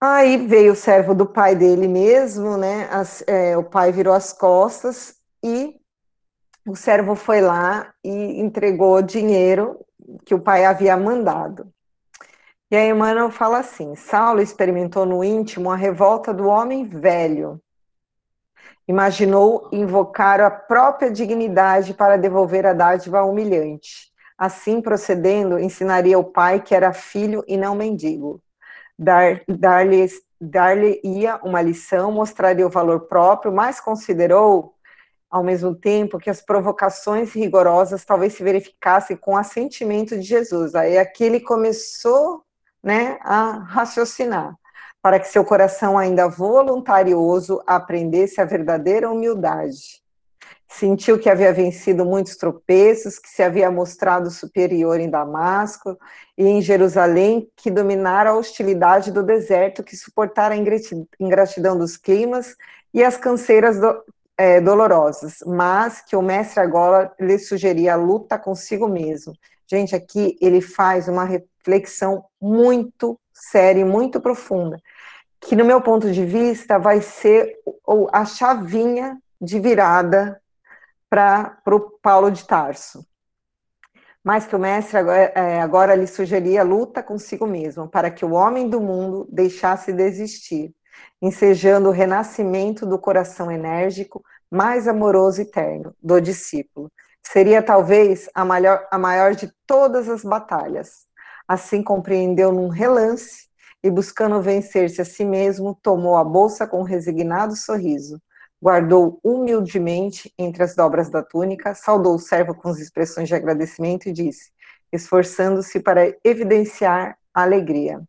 Aí 0.00 0.46
veio 0.46 0.72
o 0.72 0.76
servo 0.76 1.14
do 1.14 1.26
pai 1.26 1.56
dele 1.56 1.88
mesmo, 1.88 2.56
né? 2.56 2.88
As, 2.90 3.22
é, 3.26 3.56
o 3.56 3.64
pai 3.64 3.90
virou 3.90 4.14
as 4.14 4.32
costas 4.32 5.16
e 5.42 5.74
o 6.66 6.76
servo 6.76 7.14
foi 7.14 7.40
lá 7.40 7.92
e 8.04 8.40
entregou 8.40 9.02
dinheiro 9.02 9.84
que 10.24 10.34
o 10.34 10.40
pai 10.40 10.64
havia 10.64 10.96
mandado. 10.96 11.72
E 12.70 12.76
aí 12.76 12.90
Emmanuel 12.90 13.30
fala 13.30 13.58
assim: 13.58 13.94
Saulo 13.94 14.40
experimentou 14.40 15.06
no 15.06 15.24
íntimo 15.24 15.70
a 15.70 15.76
revolta 15.76 16.34
do 16.34 16.46
homem 16.46 16.84
velho. 16.84 17.60
Imaginou 18.86 19.68
invocar 19.72 20.40
a 20.40 20.50
própria 20.50 21.10
dignidade 21.10 21.94
para 21.94 22.16
devolver 22.16 22.66
a 22.66 22.72
dádiva 22.72 23.22
humilhante. 23.22 24.10
Assim, 24.36 24.80
procedendo, 24.80 25.58
ensinaria 25.58 26.18
o 26.18 26.24
pai 26.24 26.60
que 26.60 26.74
era 26.74 26.92
filho 26.92 27.42
e 27.46 27.56
não 27.56 27.74
mendigo. 27.74 28.40
Dar-lhe 28.98 30.08
dar 30.40 30.76
ia 31.04 31.36
uma 31.42 31.60
lição, 31.60 32.12
mostraria 32.12 32.66
o 32.66 32.70
valor 32.70 33.00
próprio, 33.08 33.52
mas 33.52 33.80
considerou 33.80 34.74
ao 35.30 35.42
mesmo 35.42 35.74
tempo 35.74 36.18
que 36.18 36.30
as 36.30 36.40
provocações 36.40 37.32
rigorosas 37.32 38.04
talvez 38.04 38.34
se 38.34 38.42
verificassem 38.42 39.16
com 39.16 39.32
o 39.32 39.36
assentimento 39.36 40.16
de 40.16 40.22
Jesus. 40.22 40.74
Aí 40.74 40.96
aqui 40.96 41.24
ele 41.24 41.40
começou 41.40 42.44
né, 42.82 43.18
a 43.22 43.64
raciocinar, 43.64 44.54
para 45.02 45.18
que 45.18 45.28
seu 45.28 45.44
coração 45.44 45.98
ainda 45.98 46.28
voluntarioso 46.28 47.62
aprendesse 47.66 48.40
a 48.40 48.44
verdadeira 48.44 49.10
humildade. 49.10 50.02
Sentiu 50.70 51.18
que 51.18 51.30
havia 51.30 51.52
vencido 51.52 52.04
muitos 52.04 52.36
tropeços, 52.36 53.18
que 53.18 53.28
se 53.28 53.42
havia 53.42 53.70
mostrado 53.70 54.30
superior 54.30 55.00
em 55.00 55.08
Damasco 55.08 55.98
e 56.36 56.46
em 56.46 56.60
Jerusalém, 56.60 57.50
que 57.56 57.70
dominara 57.70 58.30
a 58.30 58.36
hostilidade 58.36 59.10
do 59.10 59.22
deserto, 59.22 59.82
que 59.82 59.96
suportara 59.96 60.54
a 60.54 60.58
ingratidão 61.18 61.78
dos 61.78 61.96
climas 61.96 62.54
e 62.92 63.02
as 63.02 63.16
canseiras 63.16 63.80
do, 63.80 64.02
é, 64.38 64.60
dolorosas, 64.60 65.40
mas 65.44 66.00
que 66.00 66.14
o 66.14 66.22
mestre 66.22 66.60
agora 66.60 67.12
lhe 67.18 67.36
sugeria 67.40 67.94
a 67.94 67.96
luta 67.96 68.38
consigo 68.38 68.86
mesmo. 68.86 69.34
Gente, 69.66 69.96
aqui 69.96 70.38
ele 70.40 70.60
faz 70.60 71.08
uma 71.08 71.24
reflexão 71.24 72.24
muito 72.40 73.18
séria 73.32 73.80
e 73.80 73.84
muito 73.84 74.20
profunda, 74.20 74.80
que 75.40 75.56
no 75.56 75.64
meu 75.64 75.80
ponto 75.80 76.10
de 76.12 76.24
vista 76.24 76.78
vai 76.78 77.02
ser 77.02 77.58
a 78.12 78.24
chavinha 78.24 79.18
de 79.40 79.58
virada 79.58 80.40
para 81.10 81.58
o 81.66 81.80
Paulo 82.00 82.30
de 82.30 82.46
Tarso. 82.46 83.04
Mas 84.22 84.46
que 84.46 84.54
o 84.54 84.58
mestre 84.58 84.98
agora, 84.98 85.32
é, 85.34 85.60
agora 85.60 85.94
lhe 85.94 86.06
sugeria 86.06 86.60
a 86.60 86.64
luta 86.64 87.02
consigo 87.02 87.46
mesmo, 87.46 87.88
para 87.88 88.10
que 88.10 88.24
o 88.24 88.32
homem 88.32 88.68
do 88.68 88.80
mundo 88.80 89.26
deixasse 89.30 89.92
de 89.92 90.02
existir 90.02 90.74
ensejando 91.20 91.88
o 91.88 91.92
renascimento 91.92 92.86
do 92.86 92.98
coração 92.98 93.50
enérgico, 93.50 94.22
mais 94.50 94.88
amoroso 94.88 95.42
e 95.42 95.44
terno 95.44 95.94
do 96.02 96.20
discípulo. 96.20 96.90
Seria 97.22 97.62
talvez 97.62 98.28
a 98.34 98.44
maior, 98.44 98.86
a 98.90 98.98
maior 98.98 99.34
de 99.34 99.52
todas 99.66 100.08
as 100.08 100.22
batalhas. 100.22 101.06
Assim 101.46 101.82
compreendeu 101.82 102.52
num 102.52 102.68
relance 102.68 103.48
e, 103.82 103.90
buscando 103.90 104.40
vencer-se 104.40 105.00
a 105.00 105.04
si 105.04 105.24
mesmo, 105.24 105.78
tomou 105.82 106.16
a 106.16 106.24
bolsa 106.24 106.66
com 106.66 106.80
um 106.80 106.84
resignado 106.84 107.54
sorriso, 107.54 108.20
guardou 108.60 109.20
humildemente 109.22 110.32
entre 110.38 110.62
as 110.62 110.74
dobras 110.74 111.10
da 111.10 111.22
túnica, 111.22 111.74
saudou 111.74 112.14
o 112.14 112.18
servo 112.18 112.54
com 112.54 112.68
as 112.68 112.78
expressões 112.78 113.28
de 113.28 113.34
agradecimento 113.34 114.08
e 114.08 114.12
disse, 114.12 114.50
esforçando-se 114.92 115.80
para 115.80 116.14
evidenciar 116.24 117.16
a 117.32 117.42
alegria. 117.42 118.00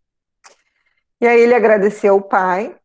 E 1.22 1.28
aí 1.28 1.42
ele 1.42 1.54
agradeceu 1.54 2.14
ao 2.14 2.22
pai 2.22 2.76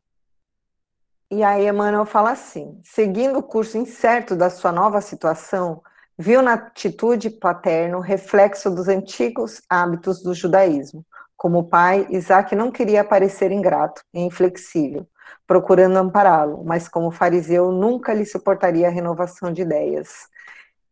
e 1.31 1.43
aí 1.43 1.67
Emmanuel 1.67 2.05
fala 2.05 2.31
assim: 2.31 2.79
seguindo 2.83 3.39
o 3.39 3.43
curso 3.43 3.77
incerto 3.77 4.37
da 4.37 4.51
sua 4.51 4.71
nova 4.71 5.01
situação, 5.01 5.83
viu 6.17 6.43
na 6.43 6.55
atitude 6.55 7.31
paterno 7.31 7.99
reflexo 7.99 8.71
dos 8.71 8.89
antigos 8.89 9.61
hábitos 9.69 10.23
do 10.23 10.35
judaísmo. 10.35 11.05
Como 11.37 11.69
pai, 11.69 12.07
Isaac 12.11 12.55
não 12.55 12.71
queria 12.71 13.03
parecer 13.03 13.51
ingrato 13.51 14.03
e 14.15 14.21
inflexível, 14.21 15.07
procurando 15.47 15.97
ampará-lo, 15.97 16.63
mas 16.65 16.89
como 16.89 17.11
fariseu 17.11 17.73
nunca 17.73 18.15
lhe 18.15 18.25
suportaria 18.25 18.87
a 18.87 18.91
renovação 18.91 19.53
de 19.53 19.63
ideias. 19.63 20.29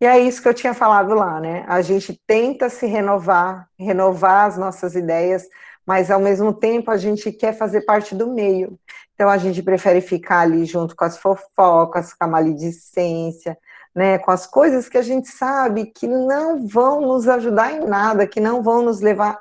E 0.01 0.07
é 0.07 0.18
isso 0.18 0.43
que 0.43 0.49
eu 0.49 0.55
tinha 0.55 0.74
falado 0.74 1.14
lá, 1.14 1.38
né? 1.38 1.64
A 1.68 1.80
gente 1.80 2.20
tenta 2.26 2.68
se 2.68 2.86
renovar, 2.86 3.68
renovar 3.78 4.47
as 4.47 4.59
nossas 4.59 4.97
ideias, 4.97 5.47
mas 5.87 6.11
ao 6.11 6.20
mesmo 6.20 6.53
tempo 6.53 6.91
a 6.91 6.97
gente 6.97 7.33
quer 7.33 7.57
fazer 7.57 7.83
parte 7.83 8.14
do 8.14 8.28
meio. 8.28 8.78
Então 9.14 9.28
a 9.28 9.39
gente 9.39 9.62
prefere 9.62 10.01
ficar 10.01 10.41
ali 10.41 10.64
junto 10.64 10.97
com 10.97 11.05
as 11.05 11.18
fofocas, 11.18 12.12
com 12.14 12.24
a 12.24 12.28
maledicência, 12.28 13.57
né, 13.95 14.18
com 14.18 14.30
as 14.30 14.47
coisas 14.47 14.89
que 14.89 14.97
a 14.97 15.03
gente 15.03 15.28
sabe 15.28 15.87
que 15.87 16.07
não 16.07 16.66
vão 16.66 17.03
nos 17.03 17.28
ajudar 17.28 17.72
em 17.72 17.85
nada, 17.85 18.26
que 18.26 18.41
não 18.41 18.62
vão 18.62 18.83
nos 18.83 19.01
levar 19.01 19.41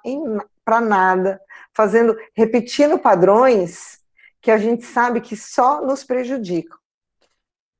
para 0.65 0.81
nada, 0.81 1.41
fazendo, 1.73 2.15
repetindo 2.35 2.99
padrões 2.99 3.99
que 4.41 4.51
a 4.51 4.57
gente 4.57 4.85
sabe 4.85 5.21
que 5.21 5.35
só 5.37 5.81
nos 5.85 6.03
prejudicam. 6.03 6.77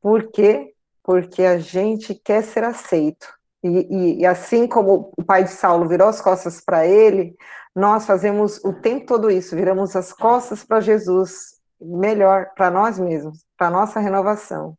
Por 0.02 0.32
quê? 0.32 0.74
Porque 1.04 1.44
a 1.44 1.58
gente 1.58 2.16
quer 2.16 2.44
ser 2.44 2.64
aceito. 2.64 3.28
E, 3.64 3.68
e, 3.68 4.20
e 4.20 4.26
assim 4.26 4.68
como 4.68 5.12
o 5.18 5.24
pai 5.24 5.44
de 5.44 5.52
Saulo 5.52 5.88
virou 5.88 6.08
as 6.08 6.22
costas 6.22 6.62
para 6.62 6.86
ele, 6.86 7.36
nós 7.76 8.06
fazemos 8.06 8.64
o 8.64 8.74
tempo 8.74 9.06
todo 9.06 9.32
isso, 9.32 9.56
viramos 9.56 9.96
as 9.96 10.12
costas 10.12 10.64
para 10.64 10.82
Jesus, 10.82 11.60
melhor 11.80 12.52
para 12.56 12.70
nós 12.70 13.00
mesmos, 13.00 13.46
para 13.58 13.70
nossa 13.70 14.00
renovação. 14.00 14.78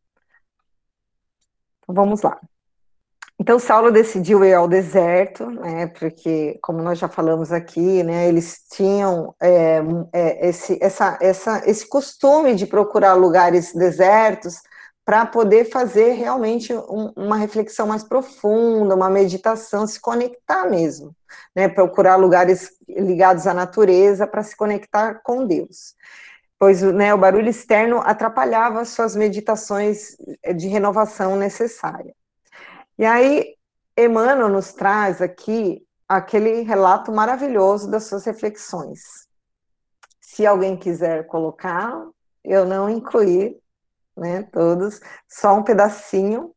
Então 1.82 1.95
vamos 1.95 2.22
lá. 2.22 2.38
Então 3.38 3.59
Saulo 3.59 3.90
decidiu 3.90 4.45
ir 4.45 4.55
ao 4.55 4.68
deserto, 4.68 5.51
né? 5.51 5.88
Porque, 5.88 6.59
como 6.62 6.80
nós 6.80 6.99
já 6.99 7.09
falamos 7.09 7.51
aqui, 7.51 8.03
né? 8.05 8.28
Eles 8.28 8.62
tinham 8.70 9.34
é, 9.43 9.80
é, 10.12 10.49
esse, 10.49 10.78
essa, 10.80 11.18
essa, 11.20 11.62
esse 11.68 11.88
costume 11.88 12.55
de 12.55 12.66
procurar 12.66 13.14
lugares 13.14 13.74
desertos 13.74 14.61
para 15.05 15.26
poder 15.26 15.64
fazer 15.64 16.12
realmente 16.12 16.72
um, 16.72 17.12
uma 17.16 17.36
reflexão 17.36 17.86
mais 17.86 18.05
profunda, 18.05 18.94
uma 18.94 19.11
meditação, 19.11 19.86
se 19.86 20.00
conectar 20.00 20.68
mesmo, 20.68 21.14
né? 21.55 21.68
Procurar 21.68 22.16
lugares 22.16 22.70
ligados 22.88 23.46
à 23.46 23.55
natureza 23.55 24.26
para 24.26 24.42
se 24.42 24.57
conectar 24.57 25.20
com 25.22 25.46
Deus 25.46 25.94
pois 26.62 26.80
né, 26.80 27.12
o 27.12 27.18
barulho 27.18 27.48
externo 27.48 28.00
atrapalhava 28.05 28.84
suas 28.84 29.16
meditações 29.16 30.16
de 30.55 30.68
renovação 30.68 31.34
necessária. 31.34 32.14
E 32.96 33.05
aí, 33.05 33.57
Emmanuel 33.98 34.48
nos 34.48 34.72
traz 34.72 35.20
aqui 35.20 35.84
aquele 36.09 36.61
relato 36.61 37.11
maravilhoso 37.11 37.90
das 37.90 38.05
suas 38.05 38.24
reflexões. 38.24 39.26
Se 40.20 40.46
alguém 40.46 40.76
quiser 40.76 41.26
colocar, 41.26 42.00
eu 42.44 42.64
não 42.64 42.88
incluí, 42.88 43.59
né, 44.16 44.42
todos, 44.52 45.00
só 45.28 45.54
um 45.56 45.62
pedacinho 45.62 46.52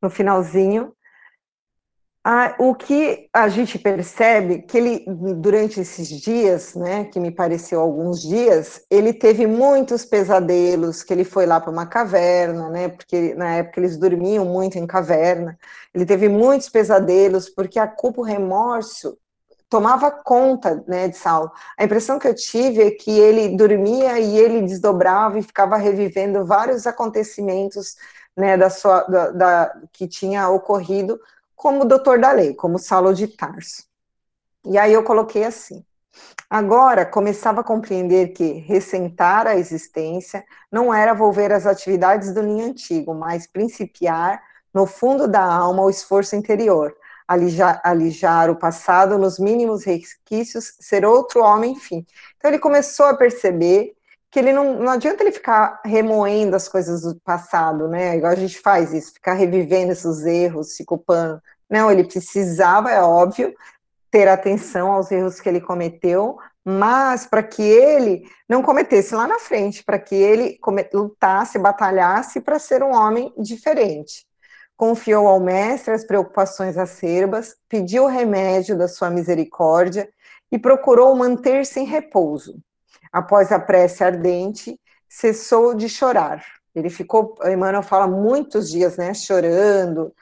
no 0.00 0.10
finalzinho, 0.10 0.94
ah, 2.24 2.54
o 2.60 2.72
que 2.72 3.28
a 3.32 3.48
gente 3.48 3.76
percebe 3.80 4.62
que 4.62 4.78
ele, 4.78 5.04
durante 5.36 5.80
esses 5.80 6.08
dias, 6.08 6.74
né, 6.76 7.04
que 7.06 7.18
me 7.18 7.32
pareceu 7.32 7.80
alguns 7.80 8.22
dias, 8.22 8.84
ele 8.88 9.12
teve 9.12 9.44
muitos 9.44 10.04
pesadelos, 10.04 11.02
que 11.02 11.12
ele 11.12 11.24
foi 11.24 11.46
lá 11.46 11.60
para 11.60 11.72
uma 11.72 11.84
caverna, 11.84 12.68
né, 12.70 12.88
porque 12.88 13.34
na 13.34 13.56
época 13.56 13.80
eles 13.80 13.96
dormiam 13.96 14.44
muito 14.44 14.78
em 14.78 14.86
caverna, 14.86 15.58
ele 15.92 16.06
teve 16.06 16.28
muitos 16.28 16.68
pesadelos, 16.68 17.48
porque 17.48 17.78
a 17.78 17.88
culpa, 17.88 18.20
o 18.20 18.24
remorso, 18.24 19.18
tomava 19.72 20.10
conta, 20.10 20.84
né, 20.86 21.08
de 21.08 21.16
Saulo. 21.16 21.50
A 21.78 21.84
impressão 21.84 22.18
que 22.18 22.28
eu 22.28 22.34
tive 22.34 22.82
é 22.82 22.90
que 22.90 23.10
ele 23.18 23.56
dormia 23.56 24.18
e 24.18 24.36
ele 24.36 24.60
desdobrava 24.60 25.38
e 25.38 25.42
ficava 25.42 25.78
revivendo 25.78 26.44
vários 26.44 26.86
acontecimentos, 26.86 27.96
né, 28.36 28.54
da 28.58 28.68
sua, 28.68 29.00
da, 29.04 29.30
da 29.30 29.74
que 29.90 30.06
tinha 30.06 30.50
ocorrido 30.50 31.18
como 31.56 31.86
doutor 31.86 32.20
da 32.20 32.32
lei, 32.32 32.52
como 32.52 32.78
Saulo 32.78 33.14
de 33.14 33.26
Tarso. 33.26 33.84
E 34.66 34.76
aí 34.76 34.92
eu 34.92 35.02
coloquei 35.02 35.42
assim. 35.42 35.82
Agora 36.50 37.06
começava 37.06 37.62
a 37.62 37.64
compreender 37.64 38.34
que 38.34 38.52
ressentar 38.52 39.46
a 39.46 39.56
existência 39.56 40.44
não 40.70 40.92
era 40.92 41.14
volver 41.14 41.50
às 41.50 41.64
atividades 41.64 42.34
do 42.34 42.42
ninho 42.42 42.66
antigo, 42.66 43.14
mas 43.14 43.46
principiar 43.46 44.38
no 44.74 44.84
fundo 44.84 45.26
da 45.26 45.42
alma 45.42 45.82
o 45.82 45.88
esforço 45.88 46.36
interior, 46.36 46.94
alijar, 47.32 47.80
alijar 47.84 48.50
o 48.50 48.56
passado 48.56 49.18
nos 49.18 49.38
mínimos 49.38 49.84
resquícios, 49.84 50.74
ser 50.80 51.04
outro 51.04 51.42
homem, 51.42 51.72
enfim. 51.72 52.06
Então 52.36 52.50
ele 52.50 52.58
começou 52.58 53.06
a 53.06 53.16
perceber 53.16 53.92
que 54.30 54.38
ele 54.38 54.52
não, 54.52 54.78
não 54.80 54.90
adianta 54.90 55.22
ele 55.22 55.32
ficar 55.32 55.80
remoendo 55.84 56.56
as 56.56 56.68
coisas 56.68 57.02
do 57.02 57.14
passado, 57.20 57.88
né? 57.88 58.16
Igual 58.16 58.32
a 58.32 58.36
gente 58.36 58.58
faz 58.58 58.92
isso, 58.92 59.12
ficar 59.12 59.34
revivendo 59.34 59.92
esses 59.92 60.24
erros, 60.24 60.74
se 60.74 60.84
culpando. 60.84 61.40
Não, 61.68 61.90
ele 61.90 62.04
precisava, 62.04 62.90
é 62.90 63.00
óbvio, 63.02 63.54
ter 64.10 64.28
atenção 64.28 64.90
aos 64.92 65.10
erros 65.10 65.40
que 65.40 65.48
ele 65.48 65.60
cometeu, 65.60 66.38
mas 66.64 67.26
para 67.26 67.42
que 67.42 67.62
ele 67.62 68.22
não 68.48 68.62
cometesse 68.62 69.14
lá 69.14 69.26
na 69.26 69.38
frente, 69.38 69.82
para 69.84 69.98
que 69.98 70.14
ele 70.14 70.58
lutasse, 70.92 71.58
batalhasse 71.58 72.40
para 72.40 72.58
ser 72.58 72.82
um 72.82 72.94
homem 72.94 73.32
diferente. 73.38 74.26
Confiou 74.76 75.26
ao 75.28 75.38
mestre 75.38 75.92
as 75.94 76.04
preocupações 76.04 76.76
acerbas, 76.76 77.56
pediu 77.68 78.06
remédio 78.06 78.76
da 78.76 78.88
sua 78.88 79.10
misericórdia 79.10 80.08
e 80.50 80.58
procurou 80.58 81.14
manter-se 81.14 81.80
em 81.80 81.84
repouso 81.84 82.60
após 83.12 83.52
a 83.52 83.58
prece 83.60 84.02
ardente, 84.02 84.80
cessou 85.08 85.74
de 85.74 85.88
chorar. 85.88 86.42
Ele 86.74 86.88
ficou, 86.88 87.34
Emmanuel 87.44 87.82
fala, 87.82 88.06
muitos 88.06 88.70
dias, 88.70 88.96
né, 88.96 89.12
chorando, 89.12 90.14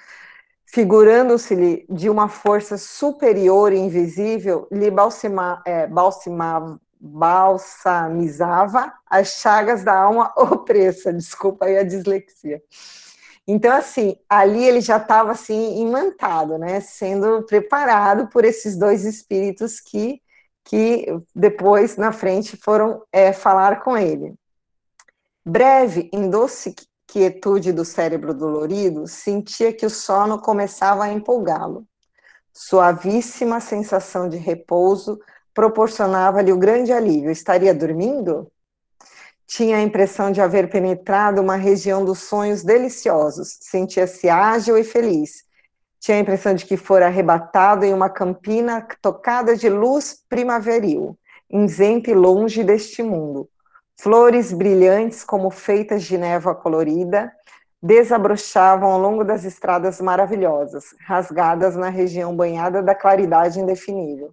figurando-se-lhe 0.66 1.86
de 1.88 2.10
uma 2.10 2.28
força 2.28 2.76
superior 2.76 3.72
e 3.72 3.78
invisível, 3.78 4.66
lhe 4.70 4.90
balsima, 4.90 5.62
é, 5.64 5.86
balsimava, 5.86 6.80
balsamizava 7.00 8.92
as 9.06 9.28
chagas 9.40 9.84
da 9.84 9.96
alma 9.96 10.32
opressa, 10.36 11.12
desculpa 11.12 11.66
aí 11.66 11.78
a 11.78 11.84
dislexia. 11.84 12.60
Então, 13.46 13.72
assim, 13.76 14.16
ali 14.28 14.64
ele 14.64 14.80
já 14.80 14.96
estava, 14.98 15.32
assim, 15.32 15.80
imantado, 15.80 16.58
né, 16.58 16.80
sendo 16.80 17.42
preparado 17.44 18.28
por 18.28 18.44
esses 18.44 18.76
dois 18.78 19.04
espíritos 19.04 19.80
que 19.80 20.20
que 20.64 21.06
depois, 21.34 21.96
na 21.96 22.12
frente, 22.12 22.56
foram 22.56 23.02
é, 23.12 23.32
falar 23.32 23.82
com 23.82 23.96
ele. 23.96 24.34
Breve, 25.44 26.08
em 26.12 26.30
doce 26.30 26.74
quietude 27.06 27.72
do 27.72 27.84
cérebro 27.84 28.32
dolorido, 28.32 29.06
sentia 29.06 29.72
que 29.72 29.84
o 29.84 29.90
sono 29.90 30.40
começava 30.40 31.04
a 31.04 31.12
empolgá-lo. 31.12 31.84
Suavíssima 32.52 33.60
sensação 33.60 34.28
de 34.28 34.36
repouso 34.36 35.18
proporcionava-lhe 35.54 36.52
o 36.52 36.58
grande 36.58 36.92
alívio. 36.92 37.30
Estaria 37.30 37.74
dormindo? 37.74 38.50
Tinha 39.52 39.78
a 39.78 39.82
impressão 39.82 40.30
de 40.30 40.40
haver 40.40 40.70
penetrado 40.70 41.42
uma 41.42 41.56
região 41.56 42.04
dos 42.04 42.20
sonhos 42.20 42.62
deliciosos. 42.62 43.58
Sentia-se 43.60 44.28
ágil 44.28 44.78
e 44.78 44.84
feliz, 44.84 45.44
tinha 45.98 46.16
a 46.16 46.20
impressão 46.20 46.54
de 46.54 46.64
que 46.64 46.76
fora 46.76 47.06
arrebatado 47.06 47.84
em 47.84 47.92
uma 47.92 48.08
campina 48.08 48.86
tocada 49.02 49.56
de 49.56 49.68
luz 49.68 50.22
primaveril, 50.28 51.18
isento 51.50 52.08
e 52.08 52.14
longe 52.14 52.62
deste 52.62 53.02
mundo. 53.02 53.48
Flores 54.00 54.52
brilhantes 54.52 55.24
como 55.24 55.50
feitas 55.50 56.04
de 56.04 56.16
névoa 56.16 56.54
colorida 56.54 57.32
desabrochavam 57.82 58.88
ao 58.92 59.00
longo 59.00 59.24
das 59.24 59.44
estradas 59.44 60.00
maravilhosas, 60.00 60.94
rasgadas 61.04 61.74
na 61.74 61.88
região 61.88 62.36
banhada 62.36 62.80
da 62.80 62.94
claridade 62.94 63.58
indefinível. 63.58 64.32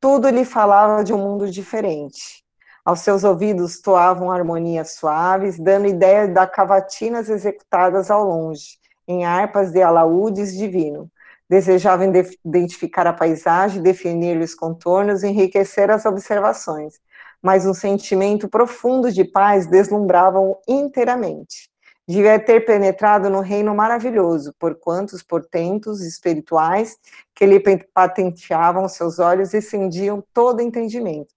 Tudo 0.00 0.30
lhe 0.30 0.44
falava 0.46 1.04
de 1.04 1.12
um 1.12 1.18
mundo 1.18 1.50
diferente. 1.50 2.47
Aos 2.88 3.00
seus 3.00 3.22
ouvidos 3.22 3.82
toavam 3.82 4.30
harmonias 4.30 4.92
suaves, 4.92 5.58
dando 5.58 5.86
ideia 5.86 6.26
da 6.26 6.46
cavatinas 6.46 7.28
executadas 7.28 8.10
ao 8.10 8.24
longe, 8.24 8.78
em 9.06 9.26
harpas 9.26 9.70
de 9.70 9.82
alaúdes 9.82 10.56
divino. 10.56 11.06
Desejava 11.50 12.06
identificar 12.06 13.06
a 13.06 13.12
paisagem, 13.12 13.82
definir-lhe 13.82 14.42
os 14.42 14.54
contornos, 14.54 15.22
enriquecer 15.22 15.90
as 15.90 16.06
observações, 16.06 16.94
mas 17.42 17.66
um 17.66 17.74
sentimento 17.74 18.48
profundo 18.48 19.12
de 19.12 19.22
paz 19.22 19.66
deslumbrava-o 19.66 20.56
inteiramente. 20.66 21.68
Devia 22.08 22.38
ter 22.38 22.64
penetrado 22.64 23.28
no 23.28 23.40
reino 23.40 23.74
maravilhoso, 23.74 24.54
por 24.58 24.76
quantos 24.76 25.22
portentos 25.22 26.00
espirituais 26.00 26.96
que 27.34 27.44
lhe 27.44 27.62
patenteavam 27.92 28.88
seus 28.88 29.18
olhos 29.18 29.52
incendiam 29.52 30.24
todo 30.32 30.62
entendimento. 30.62 31.34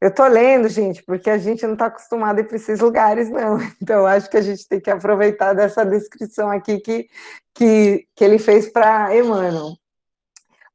Eu 0.00 0.14
tô 0.14 0.26
lendo, 0.26 0.68
gente, 0.68 1.02
porque 1.02 1.30
a 1.30 1.38
gente 1.38 1.64
não 1.66 1.72
está 1.72 1.86
acostumado 1.86 2.38
a 2.38 2.40
ir 2.42 2.44
para 2.44 2.56
esses 2.56 2.80
lugares, 2.80 3.30
não. 3.30 3.58
Então, 3.82 4.06
acho 4.06 4.28
que 4.30 4.36
a 4.36 4.42
gente 4.42 4.68
tem 4.68 4.80
que 4.80 4.90
aproveitar 4.90 5.54
dessa 5.54 5.84
descrição 5.84 6.50
aqui 6.50 6.78
que, 6.80 7.08
que, 7.54 8.06
que 8.14 8.24
ele 8.24 8.38
fez 8.38 8.68
para 8.70 9.16
Emmanuel. 9.16 9.74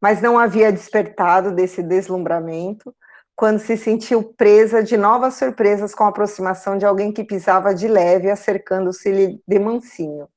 Mas 0.01 0.21
não 0.21 0.39
havia 0.39 0.71
despertado 0.71 1.51
desse 1.51 1.83
deslumbramento 1.83 2.93
quando 3.35 3.59
se 3.59 3.77
sentiu 3.77 4.23
presa 4.23 4.83
de 4.83 4.97
novas 4.97 5.35
surpresas 5.35 5.93
com 5.93 6.03
a 6.03 6.09
aproximação 6.09 6.77
de 6.77 6.85
alguém 6.85 7.11
que 7.11 7.23
pisava 7.23 7.73
de 7.73 7.87
leve, 7.87 8.29
acercando-se-lhe 8.29 9.41
de 9.47 9.59
mansinho. 9.59 10.27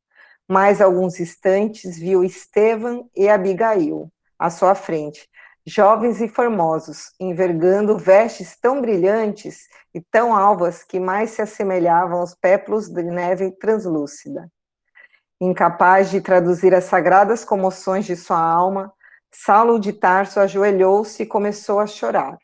Mais 0.48 0.80
alguns 0.80 1.18
instantes 1.18 1.98
viu 1.98 2.22
Estevam 2.22 3.08
e 3.16 3.28
Abigail 3.28 4.10
à 4.38 4.50
sua 4.50 4.74
frente, 4.74 5.28
jovens 5.66 6.20
e 6.20 6.28
formosos, 6.28 7.12
envergando 7.18 7.96
vestes 7.96 8.56
tão 8.60 8.80
brilhantes 8.80 9.68
e 9.94 10.00
tão 10.00 10.36
alvas 10.36 10.84
que 10.84 11.00
mais 11.00 11.30
se 11.30 11.40
assemelhavam 11.40 12.20
aos 12.20 12.34
pétalos 12.34 12.88
de 12.88 13.02
neve 13.02 13.50
translúcida. 13.52 14.50
Incapaz 15.40 16.10
de 16.10 16.20
traduzir 16.20 16.74
as 16.74 16.84
sagradas 16.84 17.44
comoções 17.44 18.04
de 18.04 18.14
sua 18.14 18.38
alma, 18.38 18.92
Saulo 19.32 19.80
de 19.80 19.92
Tarso 19.92 20.38
ajoelhou-se 20.38 21.22
e 21.22 21.26
começou 21.26 21.80
a 21.80 21.86
chorar. 21.86 22.38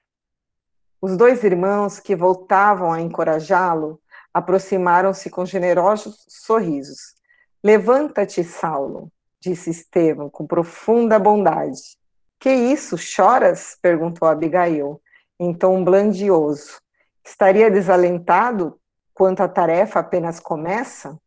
Os 1.00 1.16
dois 1.16 1.44
irmãos 1.44 2.00
que 2.00 2.16
voltavam 2.16 2.92
a 2.92 3.00
encorajá-lo 3.00 4.00
aproximaram-se 4.34 5.30
com 5.30 5.46
generosos 5.46 6.24
sorrisos. 6.28 7.14
Levanta-te, 7.62 8.42
Saulo, 8.42 9.10
disse 9.40 9.70
Estevão 9.70 10.28
com 10.28 10.46
profunda 10.46 11.18
bondade. 11.18 11.99
Que 12.40 12.50
isso, 12.50 12.96
choras? 12.96 13.76
perguntou 13.82 14.26
Abigail, 14.26 15.00
em 15.38 15.52
tom 15.52 15.84
blandioso. 15.84 16.80
Estaria 17.22 17.70
desalentado 17.70 18.80
quanto 19.12 19.42
a 19.42 19.48
tarefa 19.48 20.00
apenas 20.00 20.40
começa? 20.40 21.18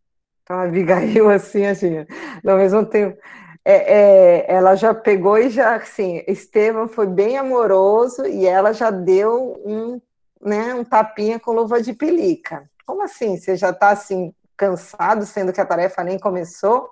Então, 0.41 0.59
Abigail, 0.59 1.30
assim, 1.32 1.68
assim, 1.68 2.05
ao 2.45 2.57
mesmo 2.57 2.84
tempo, 2.84 3.16
é, 3.64 3.76
é, 3.76 4.51
ela 4.51 4.76
já 4.76 4.91
pegou 4.91 5.38
e 5.38 5.51
já, 5.51 5.76
assim, 5.76 6.24
Estevam 6.28 6.88
foi 6.88 7.05
bem 7.05 7.38
amoroso 7.38 8.26
e 8.26 8.47
ela 8.47 8.74
já 8.74 8.89
deu 8.89 9.61
um, 9.64 10.01
né, 10.41 10.74
um 10.74 10.84
tapinha 10.84 11.39
com 11.39 11.51
luva 11.51 11.80
de 11.80 11.93
pelica. 11.93 12.68
Como 12.88 13.03
assim? 13.03 13.38
Você 13.38 13.55
já 13.55 13.70
está, 13.70 13.91
assim, 13.91 14.34
cansado, 14.57 15.28
sendo 15.28 15.53
que 15.53 15.61
a 15.61 15.66
tarefa 15.66 16.03
nem 16.03 16.18
começou? 16.18 16.89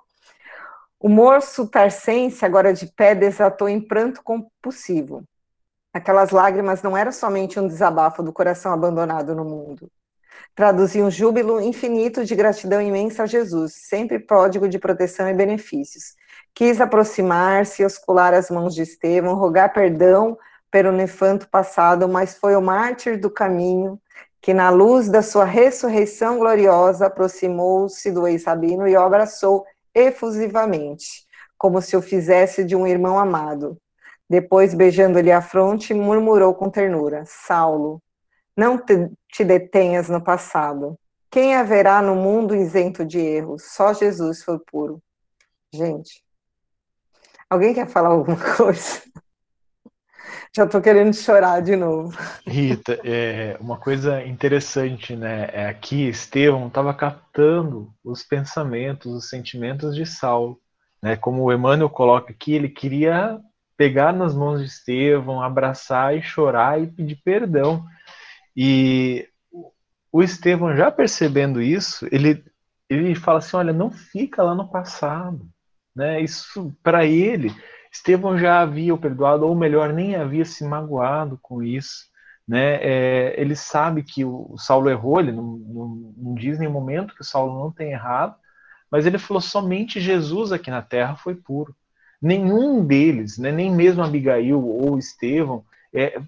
O 1.01 1.09
moço 1.09 1.67
tarcense, 1.67 2.45
agora 2.45 2.73
de 2.73 2.87
pé, 2.87 3.15
desatou 3.15 3.67
em 3.67 3.81
pranto 3.81 4.21
compulsivo. 4.23 5.23
Aquelas 5.93 6.29
lágrimas 6.29 6.81
não 6.81 6.95
eram 6.95 7.11
somente 7.11 7.59
um 7.59 7.67
desabafo 7.67 8.21
do 8.21 8.31
coração 8.31 8.71
abandonado 8.71 9.35
no 9.35 9.43
mundo. 9.43 9.89
Traduziam 10.55 11.07
um 11.07 11.11
júbilo 11.11 11.59
infinito 11.59 12.23
de 12.23 12.35
gratidão 12.35 12.81
imensa 12.81 13.23
a 13.23 13.25
Jesus, 13.25 13.73
sempre 13.75 14.19
pródigo 14.19 14.69
de 14.69 14.79
proteção 14.79 15.29
e 15.29 15.33
benefícios 15.33 16.15
quis 16.53 16.81
aproximar-se, 16.81 17.85
oscular 17.85 18.33
as 18.33 18.49
mãos 18.49 18.75
de 18.75 18.81
Estevão, 18.81 19.35
rogar 19.35 19.73
perdão 19.73 20.37
pelo 20.69 20.91
nefanto 20.91 21.49
passado, 21.49 22.07
mas 22.07 22.35
foi 22.35 22.55
o 22.55 22.61
mártir 22.61 23.19
do 23.19 23.29
caminho 23.29 23.99
que, 24.41 24.53
na 24.53 24.69
luz 24.69 25.09
da 25.09 25.21
sua 25.21 25.45
ressurreição 25.45 26.37
gloriosa, 26.37 27.07
aproximou-se 27.07 28.11
do 28.11 28.27
ex-rabino 28.27 28.87
e 28.87 28.95
o 28.95 29.01
abraçou 29.01 29.65
efusivamente, 29.93 31.25
como 31.57 31.81
se 31.81 31.95
o 31.95 32.01
fizesse 32.01 32.63
de 32.63 32.75
um 32.75 32.87
irmão 32.87 33.19
amado. 33.19 33.77
Depois, 34.29 34.73
beijando-lhe 34.73 35.31
a 35.31 35.41
fronte, 35.41 35.93
murmurou 35.93 36.53
com 36.55 36.69
ternura: 36.69 37.23
Saulo, 37.25 38.01
não 38.55 38.77
te, 38.77 39.11
te 39.31 39.43
detenhas 39.43 40.09
no 40.09 40.23
passado. 40.23 40.95
Quem 41.29 41.55
haverá 41.55 42.01
no 42.01 42.15
mundo 42.15 42.55
isento 42.55 43.05
de 43.05 43.19
erros? 43.19 43.63
Só 43.73 43.93
Jesus 43.93 44.43
foi 44.43 44.59
puro. 44.59 45.01
Gente, 45.73 46.21
Alguém 47.51 47.73
quer 47.73 47.85
falar 47.85 48.07
alguma 48.07 48.37
coisa? 48.55 49.01
Já 50.53 50.65
estou 50.65 50.81
querendo 50.81 51.13
chorar 51.13 51.61
de 51.61 51.77
novo. 51.77 52.17
Rita, 52.45 52.99
é 53.05 53.55
uma 53.61 53.77
coisa 53.77 54.21
interessante, 54.25 55.15
né? 55.15 55.49
É 55.53 55.67
aqui 55.67 56.09
Estevão 56.09 56.67
estava 56.67 56.93
captando 56.93 57.93
os 58.03 58.21
pensamentos, 58.21 59.13
os 59.13 59.29
sentimentos 59.29 59.95
de 59.95 60.05
Saulo, 60.05 60.59
né? 61.01 61.15
Como 61.15 61.43
o 61.43 61.53
Emmanuel 61.53 61.89
coloca 61.89 62.33
aqui, 62.33 62.53
ele 62.53 62.67
queria 62.67 63.39
pegar 63.77 64.11
nas 64.11 64.35
mãos 64.35 64.59
de 64.59 64.67
Estevão, 64.67 65.41
abraçar 65.41 66.17
e 66.17 66.21
chorar 66.21 66.81
e 66.81 66.87
pedir 66.87 67.21
perdão. 67.23 67.85
E 68.55 69.29
o 70.11 70.21
Estevão 70.21 70.75
já 70.75 70.91
percebendo 70.91 71.61
isso, 71.61 72.05
ele 72.11 72.43
ele 72.89 73.15
fala 73.15 73.39
assim, 73.39 73.55
olha, 73.55 73.71
não 73.71 73.89
fica 73.89 74.43
lá 74.43 74.53
no 74.53 74.69
passado. 74.69 75.47
Né? 75.95 76.19
Isso, 76.21 76.75
para 76.83 77.05
ele, 77.05 77.55
Estevão 77.91 78.37
já 78.37 78.61
havia 78.61 78.93
o 78.93 78.97
perdoado, 78.97 79.45
ou 79.45 79.53
melhor, 79.53 79.91
nem 79.91 80.15
havia 80.15 80.45
se 80.45 80.63
magoado 80.63 81.37
com 81.41 81.61
isso. 81.61 82.09
Né? 82.47 82.75
É, 82.81 83.39
ele 83.39 83.55
sabe 83.55 84.03
que 84.03 84.25
o 84.25 84.55
Saulo 84.57 84.89
errou, 84.89 85.19
ele 85.19 85.31
não, 85.31 85.43
não, 85.43 86.13
não 86.17 86.33
diz 86.35 86.55
em 86.55 86.61
nenhum 86.61 86.71
momento 86.71 87.13
que 87.13 87.21
o 87.21 87.25
Saulo 87.25 87.59
não 87.59 87.71
tem 87.71 87.91
errado, 87.91 88.35
mas 88.89 89.05
ele 89.05 89.17
falou 89.17 89.41
somente 89.41 89.99
Jesus 89.99 90.51
aqui 90.51 90.69
na 90.69 90.81
terra 90.81 91.15
foi 91.15 91.35
puro. 91.35 91.75
Nenhum 92.21 92.85
deles, 92.85 93.37
né, 93.37 93.51
nem 93.51 93.71
mesmo 93.71 94.03
Abigail 94.03 94.63
ou 94.63 94.97
Estevão, 94.97 95.63
é, 95.93 96.21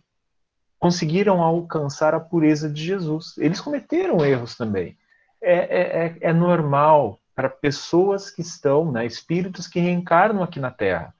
conseguiram 0.79 1.41
alcançar 1.41 2.13
a 2.13 2.19
pureza 2.19 2.69
de 2.69 2.83
Jesus. 2.83 3.37
Eles 3.37 3.61
cometeram 3.61 4.25
erros 4.25 4.55
também. 4.55 4.97
É, 5.41 5.53
é, 5.53 6.05
é, 6.05 6.17
é 6.21 6.33
normal 6.33 7.19
para 7.35 7.49
pessoas 7.49 8.29
que 8.29 8.41
estão, 8.41 8.91
né, 8.91 9.05
espíritos 9.05 9.67
que 9.67 9.79
reencarnam 9.79 10.43
aqui 10.43 10.59
na 10.59 10.71
Terra. 10.71 11.13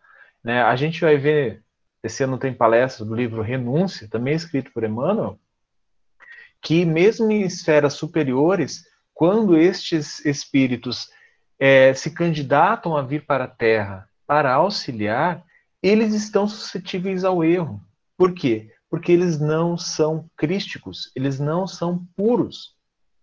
Né? 0.44 0.62
A 0.62 0.76
gente 0.76 1.02
vai 1.02 1.18
ver, 1.18 1.64
esse 2.04 2.24
ano 2.24 2.38
tem 2.38 2.54
palestra 2.54 3.06
do 3.06 3.16
livro 3.16 3.42
Renúncia, 3.42 4.08
também 4.10 4.36
escrito 4.36 4.72
por 4.74 4.84
Emmanuel, 4.84 5.40
que 6.62 6.86
mesmo 6.86 7.32
em 7.32 7.42
esferas 7.42 7.94
superiores, 7.94 8.86
quando 9.14 9.58
estes 9.58 10.24
espíritos 10.26 11.10
é, 11.60 11.94
se 11.94 12.12
candidatam 12.12 12.98
a 12.98 13.02
vir 13.02 13.26
para 13.26 13.46
a 13.46 13.50
Terra 13.50 14.10
para 14.26 14.54
auxiliar, 14.54 15.44
eles 15.82 16.14
estão 16.14 16.48
suscetíveis 16.48 17.24
ao 17.24 17.44
erro. 17.44 17.82
Por 18.18 18.34
quê? 18.34 18.72
Porque 18.90 19.12
eles 19.12 19.40
não 19.40 19.78
são 19.78 20.30
crísticos, 20.38 21.12
eles 21.16 21.40
não 21.40 21.68
são 21.68 22.06
puros. 22.16 22.76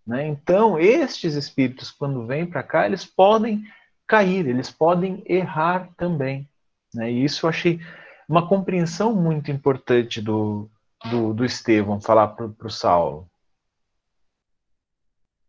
Né? 0.05 0.27
Então, 0.27 0.79
estes 0.79 1.35
espíritos, 1.35 1.91
quando 1.91 2.25
vêm 2.25 2.45
para 2.45 2.63
cá, 2.63 2.85
eles 2.85 3.05
podem 3.05 3.63
cair, 4.07 4.47
eles 4.47 4.69
podem 4.69 5.23
errar 5.25 5.89
também. 5.97 6.47
Né? 6.93 7.11
E 7.11 7.23
isso 7.23 7.45
eu 7.45 7.49
achei 7.49 7.79
uma 8.27 8.47
compreensão 8.47 9.15
muito 9.15 9.51
importante 9.51 10.21
do, 10.21 10.69
do, 11.09 11.33
do 11.33 11.45
Estevão 11.45 11.99
falar 11.99 12.29
para 12.29 12.67
o 12.67 12.69
Saulo. 12.69 13.27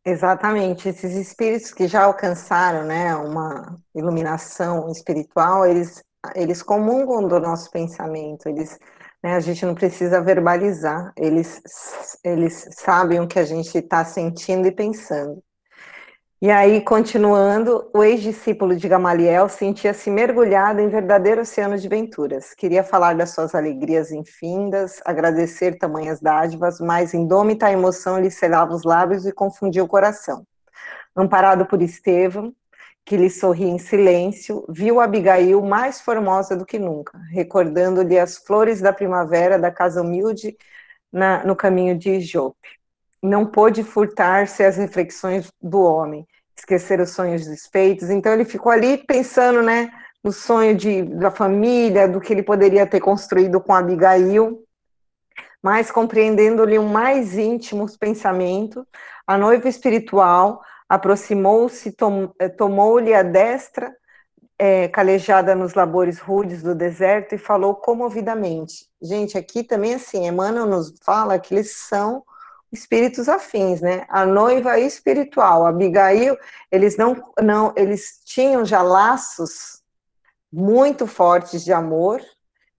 Exatamente, 0.04 0.88
esses 0.88 1.14
espíritos 1.14 1.72
que 1.72 1.86
já 1.86 2.04
alcançaram 2.04 2.84
né, 2.84 3.14
uma 3.14 3.78
iluminação 3.94 4.90
espiritual, 4.90 5.64
eles, 5.64 6.02
eles 6.34 6.60
comungam 6.60 7.28
do 7.28 7.38
nosso 7.38 7.70
pensamento, 7.70 8.48
eles 8.48 8.80
né? 9.22 9.36
A 9.36 9.40
gente 9.40 9.64
não 9.64 9.74
precisa 9.74 10.20
verbalizar, 10.20 11.12
eles, 11.16 11.62
eles 12.24 12.66
sabem 12.72 13.20
o 13.20 13.28
que 13.28 13.38
a 13.38 13.44
gente 13.44 13.78
está 13.78 14.04
sentindo 14.04 14.66
e 14.66 14.72
pensando. 14.72 15.42
E 16.42 16.50
aí, 16.50 16.80
continuando, 16.80 17.88
o 17.94 18.02
ex-discípulo 18.02 18.74
de 18.74 18.88
Gamaliel 18.88 19.48
sentia-se 19.48 20.10
mergulhado 20.10 20.80
em 20.80 20.88
verdadeiro 20.88 21.42
oceano 21.42 21.78
de 21.78 21.88
venturas. 21.88 22.52
Queria 22.52 22.82
falar 22.82 23.14
das 23.14 23.30
suas 23.30 23.54
alegrias 23.54 24.10
infindas, 24.10 25.00
agradecer 25.04 25.78
tamanhas 25.78 26.20
dádivas, 26.20 26.80
mas 26.80 27.14
indômita 27.14 27.66
a 27.66 27.72
emoção 27.72 28.18
lhe 28.18 28.28
selava 28.28 28.74
os 28.74 28.82
lábios 28.82 29.24
e 29.24 29.32
confundia 29.32 29.84
o 29.84 29.86
coração. 29.86 30.44
Amparado 31.14 31.64
por 31.64 31.80
Estevão, 31.80 32.52
que 33.04 33.16
lhe 33.16 33.30
sorria 33.30 33.68
em 33.68 33.78
silêncio, 33.78 34.66
viu 34.68 34.98
Abigail 35.00 35.62
mais 35.62 36.00
formosa 36.00 36.56
do 36.56 36.66
que 36.66 36.76
nunca, 36.76 37.16
recordando-lhe 37.30 38.18
as 38.18 38.36
flores 38.38 38.80
da 38.80 38.92
primavera 38.92 39.60
da 39.60 39.70
casa 39.70 40.02
humilde 40.02 40.56
na, 41.12 41.44
no 41.44 41.54
caminho 41.54 41.96
de 41.96 42.20
Jope. 42.20 42.81
Não 43.22 43.46
pôde 43.46 43.84
furtar-se 43.84 44.64
às 44.64 44.76
reflexões 44.76 45.50
do 45.60 45.80
homem, 45.80 46.26
esquecer 46.56 47.00
os 47.00 47.10
sonhos 47.10 47.46
desfeitos, 47.46 48.10
então 48.10 48.32
ele 48.32 48.44
ficou 48.44 48.72
ali 48.72 48.98
pensando, 48.98 49.62
né, 49.62 49.90
no 50.22 50.32
sonho 50.32 50.76
de, 50.76 51.02
da 51.02 51.30
família, 51.30 52.08
do 52.08 52.20
que 52.20 52.32
ele 52.32 52.42
poderia 52.42 52.86
ter 52.86 53.00
construído 53.00 53.60
com 53.60 53.74
Abigail, 53.74 54.62
mas 55.62 55.90
compreendendo-lhe 55.90 56.78
um 56.78 56.88
mais 56.88 57.36
íntimo 57.36 57.86
pensamento, 57.98 58.86
a 59.26 59.38
noiva 59.38 59.68
espiritual 59.68 60.60
aproximou-se, 60.88 61.92
tom, 61.92 62.32
eh, 62.38 62.48
tomou-lhe 62.48 63.14
a 63.14 63.22
destra, 63.22 63.94
é, 64.58 64.88
calejada 64.88 65.54
nos 65.54 65.74
labores 65.74 66.18
rudes 66.18 66.62
do 66.62 66.74
deserto, 66.74 67.34
e 67.34 67.38
falou 67.38 67.74
comovidamente. 67.74 68.86
Gente, 69.00 69.38
aqui 69.38 69.64
também, 69.64 69.94
assim, 69.94 70.26
Emmanuel 70.26 70.66
nos 70.66 70.94
fala 71.02 71.38
que 71.38 71.54
eles 71.54 71.72
são 71.72 72.22
espíritos 72.72 73.28
afins, 73.28 73.80
né? 73.80 74.06
A 74.08 74.24
noiva 74.24 74.78
espiritual, 74.78 75.66
Abigail, 75.66 76.36
eles 76.70 76.96
não, 76.96 77.22
não, 77.40 77.72
eles 77.76 78.22
tinham 78.24 78.64
já 78.64 78.80
laços 78.80 79.82
muito 80.50 81.06
fortes 81.06 81.62
de 81.62 81.72
amor, 81.72 82.22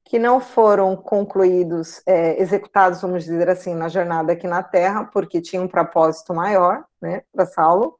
que 0.03 0.19
não 0.19 0.39
foram 0.39 0.95
concluídos, 0.95 2.01
é, 2.05 2.39
executados, 2.41 3.01
vamos 3.01 3.23
dizer 3.23 3.49
assim, 3.49 3.73
na 3.73 3.87
jornada 3.87 4.33
aqui 4.33 4.47
na 4.47 4.61
Terra, 4.61 5.05
porque 5.05 5.41
tinha 5.41 5.61
um 5.61 5.67
propósito 5.67 6.33
maior, 6.33 6.83
né, 7.01 7.23
para 7.31 7.45
Saulo, 7.45 7.97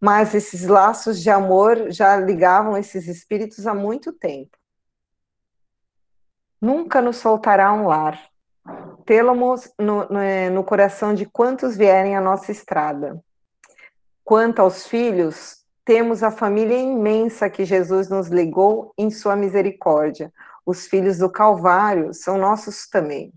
mas 0.00 0.34
esses 0.34 0.66
laços 0.66 1.20
de 1.20 1.30
amor 1.30 1.90
já 1.90 2.16
ligavam 2.16 2.76
esses 2.76 3.06
espíritos 3.06 3.66
há 3.66 3.74
muito 3.74 4.12
tempo. 4.12 4.58
Nunca 6.60 7.00
nos 7.00 7.22
faltará 7.22 7.72
um 7.72 7.86
lar. 7.86 8.31
Tê-lo-nos 9.04 9.72
no, 9.78 10.08
no, 10.08 10.18
é, 10.18 10.48
no 10.48 10.62
coração 10.62 11.14
de 11.14 11.26
quantos 11.26 11.76
vierem 11.76 12.16
à 12.16 12.20
nossa 12.20 12.52
estrada. 12.52 13.22
Quanto 14.24 14.60
aos 14.60 14.86
filhos, 14.86 15.62
temos 15.84 16.22
a 16.22 16.30
família 16.30 16.76
imensa 16.76 17.50
que 17.50 17.64
Jesus 17.64 18.08
nos 18.08 18.28
legou 18.28 18.92
em 18.96 19.10
sua 19.10 19.34
misericórdia. 19.34 20.32
Os 20.64 20.86
filhos 20.86 21.18
do 21.18 21.28
Calvário 21.28 22.14
são 22.14 22.38
nossos 22.38 22.88
também. 22.88 23.32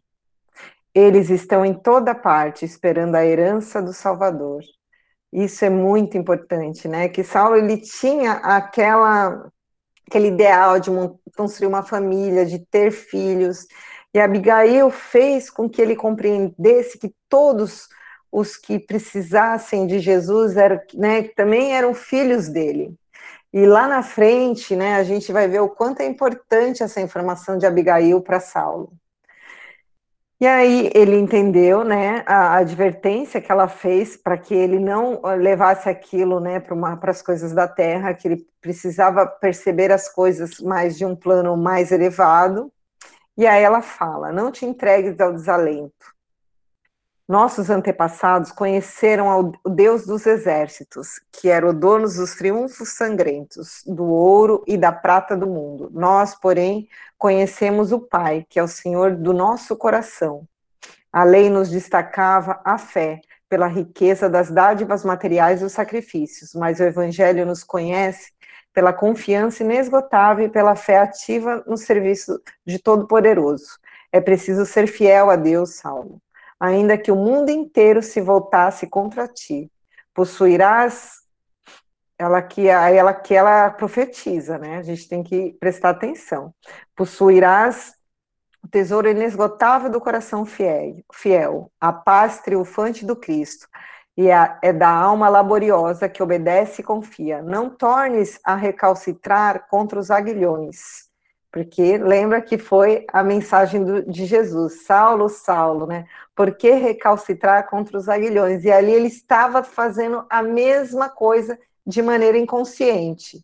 Eles 0.93 1.29
estão 1.29 1.65
em 1.65 1.73
toda 1.73 2.13
parte 2.13 2.63
esperando 2.63 3.15
a 3.15 3.25
herança 3.25 3.81
do 3.81 3.91
Salvador. 3.91 4.61
Isso 5.33 5.65
é 5.65 5.69
muito 5.69 6.17
importante, 6.17 6.87
né? 6.87 7.09
Que 7.09 7.23
Saulo 7.23 7.57
ele 7.57 7.77
tinha 7.77 8.33
aquela 8.33 9.51
aquele 10.07 10.27
ideal 10.27 10.79
de 10.79 10.91
construir 11.35 11.67
uma 11.67 11.81
família, 11.81 12.45
de 12.45 12.59
ter 12.59 12.91
filhos, 12.91 13.65
e 14.15 14.19
Abigail 14.21 14.89
fez 14.89 15.49
com 15.49 15.69
que 15.69 15.81
ele 15.81 15.93
compreendesse 15.93 16.97
que 16.97 17.13
todos 17.27 17.89
os 18.31 18.55
que 18.55 18.79
precisassem 18.79 19.85
de 19.85 19.99
Jesus 19.99 20.55
eram, 20.55 20.79
né, 20.93 21.23
também 21.35 21.75
eram 21.75 21.93
filhos 21.93 22.47
dele. 22.47 22.95
E 23.51 23.65
lá 23.65 23.89
na 23.89 24.01
frente, 24.01 24.73
né, 24.73 24.95
a 24.95 25.03
gente 25.03 25.33
vai 25.33 25.49
ver 25.49 25.59
o 25.59 25.67
quanto 25.67 25.99
é 25.99 26.05
importante 26.05 26.81
essa 26.81 27.01
informação 27.01 27.57
de 27.57 27.65
Abigail 27.65 28.21
para 28.21 28.39
Saulo. 28.39 28.93
E 30.39 30.47
aí 30.47 30.89
ele 30.95 31.17
entendeu, 31.17 31.83
né, 31.83 32.23
a 32.25 32.55
advertência 32.55 33.41
que 33.41 33.51
ela 33.51 33.67
fez 33.67 34.15
para 34.15 34.37
que 34.37 34.53
ele 34.53 34.79
não 34.79 35.21
levasse 35.37 35.89
aquilo, 35.89 36.39
né, 36.39 36.61
para 36.61 37.11
as 37.11 37.21
coisas 37.21 37.51
da 37.51 37.67
terra, 37.67 38.13
que 38.13 38.29
ele 38.29 38.47
precisava 38.61 39.27
perceber 39.27 39.91
as 39.91 40.07
coisas 40.07 40.61
mais 40.61 40.97
de 40.97 41.03
um 41.03 41.17
plano 41.17 41.57
mais 41.57 41.91
elevado. 41.91 42.71
E 43.37 43.45
aí 43.45 43.63
ela 43.63 43.81
fala: 43.81 44.31
não 44.31 44.51
te 44.51 44.65
entregues 44.65 45.19
ao 45.19 45.33
desalento. 45.33 46.15
Nossos 47.27 47.71
antepassados 47.71 48.51
conheceram 48.51 49.51
o 49.65 49.69
Deus 49.69 50.05
dos 50.05 50.27
exércitos, 50.27 51.19
que 51.31 51.49
era 51.49 51.67
o 51.67 51.73
dono 51.73 52.07
dos 52.07 52.35
triunfos 52.35 52.89
sangrentos, 52.89 53.81
do 53.83 54.03
ouro 54.03 54.63
e 54.67 54.77
da 54.77 54.91
prata 54.91 55.35
do 55.35 55.47
mundo. 55.47 55.89
Nós, 55.91 56.35
porém, 56.35 56.87
conhecemos 57.17 57.91
o 57.91 57.99
Pai, 57.99 58.45
que 58.47 58.59
é 58.59 58.63
o 58.63 58.67
Senhor 58.67 59.15
do 59.15 59.33
nosso 59.33 59.75
coração. 59.75 60.47
A 61.11 61.23
lei 61.23 61.49
nos 61.49 61.71
destacava 61.71 62.61
a 62.63 62.77
fé 62.77 63.21
pela 63.49 63.67
riqueza 63.67 64.29
das 64.29 64.51
dádivas 64.51 65.03
materiais 65.03 65.61
e 65.61 65.63
dos 65.63 65.73
sacrifícios, 65.73 66.53
mas 66.53 66.79
o 66.79 66.83
Evangelho 66.83 67.43
nos 67.43 67.63
conhece 67.63 68.33
pela 68.75 68.93
confiança 68.93 69.63
inesgotável 69.63 70.45
e 70.45 70.49
pela 70.49 70.75
fé 70.75 70.99
ativa 70.99 71.63
no 71.65 71.77
serviço 71.77 72.39
de 72.63 72.77
Todo-Poderoso. 72.77 73.79
É 74.11 74.21
preciso 74.21 74.65
ser 74.65 74.85
fiel 74.85 75.31
a 75.31 75.35
Deus, 75.35 75.77
Salmo 75.77 76.21
ainda 76.59 76.97
que 76.97 77.11
o 77.11 77.15
mundo 77.15 77.49
inteiro 77.49 78.01
se 78.01 78.21
voltasse 78.21 78.87
contra 78.87 79.27
ti. 79.27 79.71
Possuirás 80.13 81.23
ela 82.17 82.41
que 82.41 82.67
ela 82.67 83.13
que 83.13 83.33
ela 83.33 83.69
profetiza, 83.69 84.57
né? 84.57 84.77
A 84.77 84.81
gente 84.81 85.07
tem 85.07 85.21
que 85.21 85.53
prestar 85.59 85.89
atenção. 85.89 86.53
Possuirás 86.95 87.93
o 88.63 88.67
tesouro 88.67 89.09
inesgotável 89.09 89.89
do 89.89 90.01
coração 90.01 90.45
fiel, 90.45 91.03
fiel, 91.13 91.71
a 91.79 91.93
paz 91.93 92.39
triunfante 92.39 93.05
do 93.05 93.15
Cristo, 93.15 93.67
e 94.17 94.31
a, 94.31 94.57
é 94.61 94.71
da 94.71 94.89
alma 94.89 95.27
laboriosa 95.29 96.07
que 96.09 96.23
obedece 96.23 96.81
e 96.81 96.83
confia. 96.83 97.41
Não 97.41 97.69
tornes 97.69 98.39
a 98.43 98.55
recalcitrar 98.55 99.67
contra 99.69 99.99
os 99.99 100.09
aguilhões 100.11 101.05
porque 101.55 101.97
lembra 101.97 102.41
que 102.41 102.57
foi 102.57 103.05
a 103.13 103.23
mensagem 103.23 103.81
do, 103.81 104.03
de 104.11 104.25
Jesus, 104.25 104.83
Saulo, 104.83 105.29
Saulo, 105.29 105.87
né? 105.87 106.05
Por 106.35 106.53
que 106.53 106.69
recalcitrar 106.71 107.69
contra 107.69 107.97
os 107.97 108.09
aguilhões? 108.09 108.65
E 108.65 108.71
ali 108.73 108.91
ele 108.91 109.07
estava 109.07 109.63
fazendo 109.63 110.25
a 110.29 110.43
mesma 110.43 111.07
coisa 111.07 111.57
de 111.87 112.01
maneira 112.01 112.37
inconsciente. 112.37 113.41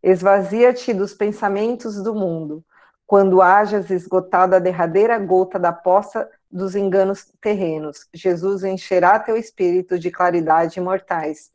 Esvazia-te 0.00 0.94
dos 0.94 1.12
pensamentos 1.12 2.00
do 2.00 2.14
mundo, 2.14 2.64
quando 3.04 3.42
hajas 3.42 3.90
esgotado 3.90 4.54
a 4.54 4.60
derradeira 4.60 5.18
gota 5.18 5.58
da 5.58 5.72
poça 5.72 6.30
dos 6.50 6.74
enganos 6.74 7.26
terrenos. 7.40 8.06
Jesus 8.12 8.64
encherá 8.64 9.18
teu 9.18 9.36
espírito 9.36 9.98
de 9.98 10.10
claridade 10.10 10.78
imortais 10.78 11.50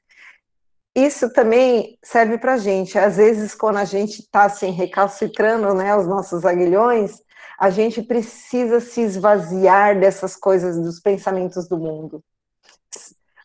isso 0.96 1.30
também 1.30 2.00
serve 2.02 2.38
para 2.38 2.54
a 2.54 2.58
gente. 2.58 2.98
Às 2.98 3.18
vezes, 3.18 3.54
quando 3.54 3.78
a 3.78 3.86
gente 3.86 4.22
está 4.22 4.46
assim, 4.46 4.72
recalcitrando 4.72 5.74
né, 5.74 5.94
os 5.94 6.08
nossos 6.08 6.46
aguilhões, 6.46 7.22
a 7.60 7.70
gente 7.70 8.02
precisa 8.02 8.80
se 8.80 9.02
esvaziar 9.02 10.00
dessas 10.00 10.38
coisas, 10.38 10.78
dos 10.82 11.00
pensamentos 11.02 11.68
do 11.68 11.78
mundo. 11.78 12.24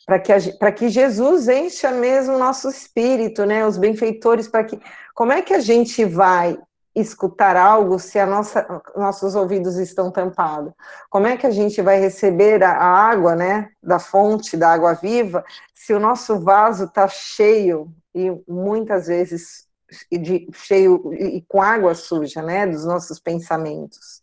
Para 0.07 0.21
que, 0.21 0.33
que 0.77 0.89
Jesus 0.89 1.49
encha 1.49 1.91
mesmo 1.91 2.35
o 2.35 2.39
nosso 2.39 2.69
espírito, 2.69 3.45
né, 3.45 3.67
os 3.67 3.77
benfeitores, 3.77 4.49
para 4.49 4.65
que. 4.65 4.81
Como 5.13 5.33
é 5.33 5.43
que 5.43 5.53
a 5.53 5.61
gente 5.61 6.05
vai 6.05 6.57
escutar 6.95 7.57
algo 7.57 7.99
se 7.99 8.19
a 8.19 8.27
nossa, 8.27 8.83
nossos 8.97 9.35
ouvidos 9.35 9.77
estão 9.77 10.11
tampados? 10.11 10.73
Como 11.09 11.27
é 11.27 11.37
que 11.37 11.47
a 11.47 11.51
gente 11.51 11.81
vai 11.81 11.99
receber 11.99 12.63
a, 12.63 12.73
água, 12.73 13.37
né, 13.37 13.71
da 13.83 13.99
fonte 13.99 14.57
da 14.57 14.73
água 14.73 14.95
viva, 14.95 15.45
se 15.75 15.93
o 15.93 16.01
nosso 16.01 16.41
vaso 16.41 16.85
está 16.85 17.07
cheio 17.09 17.93
e 18.15 18.31
muitas 18.49 19.07
vezes 19.07 19.69
de, 20.11 20.49
cheio 20.53 21.13
e 21.15 21.45
com 21.49 21.63
água 21.63 21.95
suja, 21.95 22.43
né, 22.43 22.67
dos 22.67 22.85
nossos 22.85 23.21
pensamentos? 23.21 24.23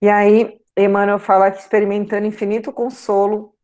E 0.00 0.08
aí, 0.08 0.58
Emmanuel 0.76 1.18
fala 1.18 1.50
que 1.50 1.60
experimentando 1.60 2.26
infinito 2.26 2.72
consolo, 2.72 3.54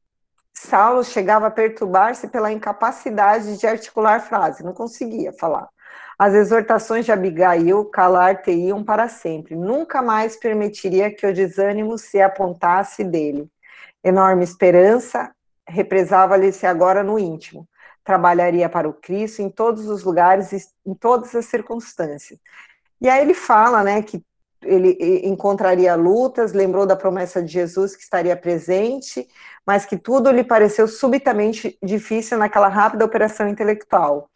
Saulo 0.54 1.04
chegava 1.04 1.46
a 1.46 1.50
perturbar-se 1.50 2.28
pela 2.28 2.52
incapacidade 2.52 3.58
de 3.58 3.66
articular 3.66 4.20
frase, 4.20 4.64
não 4.64 4.72
conseguia 4.72 5.32
falar. 5.32 5.68
As 6.18 6.34
exortações 6.34 7.04
de 7.04 7.12
Abigail 7.12 7.84
calar-te-iam 7.84 8.82
para 8.82 9.08
sempre. 9.08 9.54
Nunca 9.54 10.02
mais 10.02 10.34
permitiria 10.34 11.14
que 11.14 11.24
o 11.24 11.32
desânimo 11.32 11.96
se 11.96 12.20
apontasse 12.20 13.04
dele. 13.04 13.48
Enorme 14.02 14.42
esperança 14.42 15.30
represava-lhe-se 15.64 16.66
agora 16.66 17.04
no 17.04 17.20
íntimo. 17.20 17.68
Trabalharia 18.02 18.68
para 18.68 18.88
o 18.88 18.92
Cristo 18.92 19.42
em 19.42 19.48
todos 19.48 19.88
os 19.88 20.02
lugares, 20.02 20.72
em 20.84 20.94
todas 20.94 21.32
as 21.36 21.46
circunstâncias. 21.46 22.40
E 23.00 23.08
aí 23.08 23.22
ele 23.22 23.34
fala, 23.34 23.84
né, 23.84 24.02
que 24.02 24.20
ele 24.60 24.98
encontraria 25.22 25.94
lutas, 25.94 26.52
lembrou 26.52 26.84
da 26.84 26.96
promessa 26.96 27.40
de 27.40 27.52
Jesus 27.52 27.94
que 27.94 28.02
estaria 28.02 28.36
presente, 28.36 29.28
mas 29.64 29.86
que 29.86 29.96
tudo 29.96 30.32
lhe 30.32 30.42
pareceu 30.42 30.88
subitamente 30.88 31.78
difícil 31.80 32.36
naquela 32.38 32.66
rápida 32.66 33.04
operação 33.04 33.46
intelectual 33.46 34.28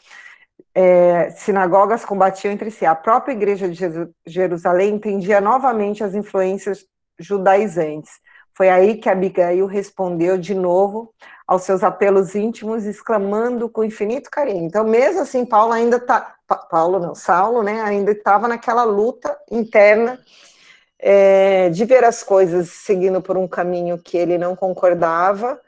é, 0.75 1.31
sinagogas 1.31 2.05
combatiam 2.05 2.53
entre 2.53 2.71
si. 2.71 2.87
A 2.87 2.95
própria 2.95 3.33
igreja 3.33 3.69
de 3.69 3.79
Jerusalém 4.27 4.95
entendia 4.95 5.41
novamente 5.41 6.03
as 6.03 6.15
influências 6.15 6.85
judaizantes. 7.19 8.11
Foi 8.55 8.69
aí 8.69 8.97
que 8.97 9.09
Abigail 9.09 9.67
respondeu 9.67 10.37
de 10.37 10.55
novo 10.55 11.15
aos 11.47 11.63
seus 11.63 11.83
apelos 11.83 12.35
íntimos, 12.35 12.85
exclamando 12.85 13.69
com 13.69 13.85
infinito 13.85 14.31
carinho. 14.31 14.65
Então, 14.65 14.85
mesmo 14.85 15.23
assim, 15.23 15.45
Paulo 15.45 15.73
ainda 15.73 15.97
está, 15.97 16.37
Paulo 16.71 16.99
não, 16.99 17.15
Saulo, 17.15 17.63
né, 17.63 17.81
ainda 17.83 18.13
estava 18.13 18.47
naquela 18.49 18.85
luta 18.85 19.37
interna 19.51 20.19
é, 20.99 21.71
de 21.71 21.85
ver 21.85 22.05
as 22.05 22.23
coisas 22.23 22.71
seguindo 22.71 23.21
por 23.21 23.37
um 23.37 23.49
caminho 23.49 23.99
que 23.99 24.17
ele 24.17 24.39
não 24.39 24.55
concordava. 24.55 25.61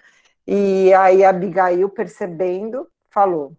E 0.47 0.93
aí 0.95 1.25
Abigail, 1.25 1.89
percebendo, 1.89 2.89
falou: 3.11 3.57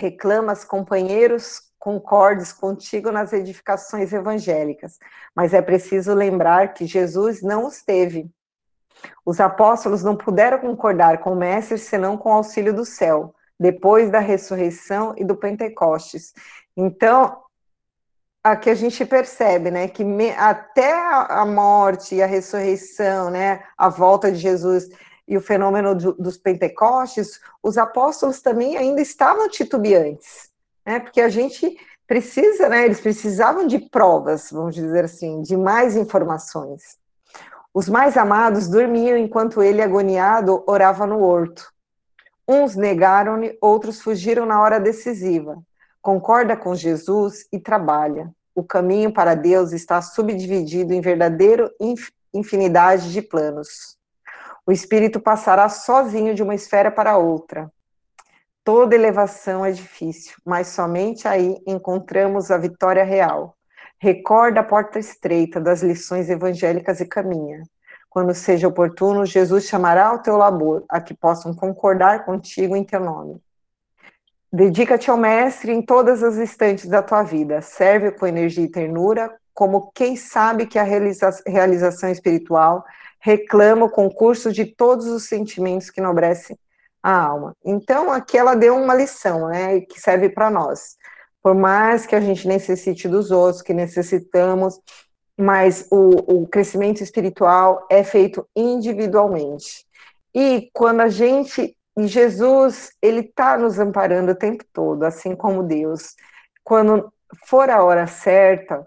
reclamas 0.00 0.64
companheiros 0.64 1.60
concordes 1.78 2.52
contigo 2.52 3.10
nas 3.10 3.32
edificações 3.32 4.12
evangélicas, 4.12 4.98
mas 5.34 5.54
é 5.54 5.62
preciso 5.62 6.14
lembrar 6.14 6.74
que 6.74 6.86
Jesus 6.86 7.42
não 7.42 7.66
os 7.66 7.82
teve. 7.82 8.30
Os 9.24 9.40
apóstolos 9.40 10.02
não 10.02 10.16
puderam 10.16 10.58
concordar 10.58 11.18
com 11.18 11.32
o 11.32 11.36
Mestre 11.36 11.78
senão 11.78 12.18
com 12.18 12.30
o 12.30 12.34
auxílio 12.34 12.74
do 12.74 12.84
céu, 12.84 13.34
depois 13.58 14.10
da 14.10 14.18
ressurreição 14.18 15.14
e 15.16 15.24
do 15.24 15.36
Pentecostes. 15.36 16.32
Então, 16.76 17.42
aqui 18.44 18.68
a 18.68 18.74
gente 18.74 19.04
percebe, 19.04 19.70
né, 19.70 19.88
que 19.88 20.04
me, 20.04 20.30
até 20.32 20.92
a 20.92 21.44
morte 21.46 22.14
e 22.14 22.22
a 22.22 22.26
ressurreição, 22.26 23.30
né, 23.30 23.62
a 23.76 23.88
volta 23.88 24.30
de 24.30 24.38
Jesus 24.38 24.88
e 25.26 25.36
o 25.36 25.40
fenômeno 25.40 25.94
do, 25.94 26.12
dos 26.14 26.36
Pentecostes, 26.36 27.40
os 27.62 27.78
apóstolos 27.78 28.40
também 28.40 28.76
ainda 28.76 29.00
estavam 29.00 29.48
titubeantes, 29.48 30.50
né? 30.84 31.00
Porque 31.00 31.20
a 31.20 31.28
gente 31.28 31.76
precisa, 32.06 32.68
né? 32.68 32.84
Eles 32.84 33.00
precisavam 33.00 33.66
de 33.66 33.78
provas, 33.78 34.50
vamos 34.50 34.74
dizer 34.74 35.04
assim, 35.04 35.42
de 35.42 35.56
mais 35.56 35.96
informações. 35.96 36.98
Os 37.72 37.88
mais 37.88 38.16
amados 38.16 38.68
dormiam 38.68 39.16
enquanto 39.16 39.62
ele, 39.62 39.80
agoniado, 39.80 40.64
orava 40.66 41.06
no 41.06 41.22
horto. 41.22 41.72
Uns 42.48 42.74
negaram-lhe, 42.74 43.56
outros 43.60 44.00
fugiram 44.00 44.44
na 44.44 44.60
hora 44.60 44.80
decisiva. 44.80 45.62
Concorda 46.02 46.56
com 46.56 46.74
Jesus 46.74 47.46
e 47.52 47.60
trabalha. 47.60 48.34
O 48.56 48.64
caminho 48.64 49.12
para 49.12 49.36
Deus 49.36 49.70
está 49.70 50.02
subdividido 50.02 50.92
em 50.92 51.00
verdadeiro 51.00 51.70
infinidade 52.34 53.12
de 53.12 53.22
planos. 53.22 53.96
O 54.70 54.72
espírito 54.72 55.18
passará 55.18 55.68
sozinho 55.68 56.32
de 56.32 56.44
uma 56.44 56.54
esfera 56.54 56.92
para 56.92 57.18
outra. 57.18 57.68
Toda 58.62 58.94
elevação 58.94 59.64
é 59.64 59.72
difícil, 59.72 60.36
mas 60.46 60.68
somente 60.68 61.26
aí 61.26 61.60
encontramos 61.66 62.52
a 62.52 62.56
vitória 62.56 63.02
real. 63.02 63.56
Recorda 63.98 64.60
a 64.60 64.62
porta 64.62 65.00
estreita 65.00 65.60
das 65.60 65.82
lições 65.82 66.30
evangélicas 66.30 67.00
e 67.00 67.04
caminha. 67.04 67.64
Quando 68.08 68.32
seja 68.32 68.68
oportuno, 68.68 69.26
Jesus 69.26 69.64
chamará 69.64 70.06
ao 70.06 70.22
teu 70.22 70.36
labor, 70.36 70.84
a 70.88 71.00
que 71.00 71.14
possam 71.14 71.52
concordar 71.52 72.24
contigo 72.24 72.76
em 72.76 72.84
teu 72.84 73.00
nome. 73.00 73.42
Dedica-te 74.52 75.10
ao 75.10 75.16
Mestre 75.16 75.72
em 75.72 75.82
todas 75.82 76.22
as 76.22 76.36
instantes 76.36 76.86
da 76.86 77.02
tua 77.02 77.24
vida. 77.24 77.60
Serve 77.60 78.12
com 78.12 78.24
energia 78.24 78.66
e 78.66 78.70
ternura, 78.70 79.36
como 79.52 79.90
quem 79.92 80.14
sabe 80.14 80.64
que 80.64 80.78
a 80.78 80.84
realiza 80.84 81.42
realização 81.44 82.08
espiritual 82.08 82.84
reclama 83.20 83.86
o 83.86 83.90
concurso 83.90 84.52
de 84.52 84.64
todos 84.64 85.06
os 85.06 85.28
sentimentos 85.28 85.90
que 85.90 86.00
enobrecem 86.00 86.58
a 87.02 87.18
alma. 87.18 87.54
Então, 87.64 88.10
aqui 88.10 88.36
ela 88.36 88.54
deu 88.54 88.76
uma 88.76 88.94
lição, 88.94 89.48
né, 89.48 89.80
que 89.80 90.00
serve 90.00 90.28
para 90.28 90.50
nós. 90.50 90.96
Por 91.42 91.54
mais 91.54 92.06
que 92.06 92.14
a 92.14 92.20
gente 92.20 92.46
necessite 92.46 93.08
dos 93.08 93.30
outros, 93.30 93.62
que 93.62 93.72
necessitamos, 93.72 94.78
mas 95.38 95.86
o, 95.90 96.42
o 96.42 96.46
crescimento 96.46 97.02
espiritual 97.02 97.86
é 97.90 98.04
feito 98.04 98.46
individualmente. 98.54 99.86
E 100.34 100.70
quando 100.72 101.00
a 101.00 101.08
gente 101.08 101.74
e 101.96 102.06
Jesus, 102.06 102.92
ele 103.02 103.20
está 103.20 103.58
nos 103.58 103.78
amparando 103.78 104.32
o 104.32 104.34
tempo 104.34 104.64
todo, 104.72 105.02
assim 105.04 105.34
como 105.34 105.62
Deus. 105.62 106.14
Quando 106.64 107.12
for 107.46 107.68
a 107.68 107.82
hora 107.82 108.06
certa, 108.06 108.86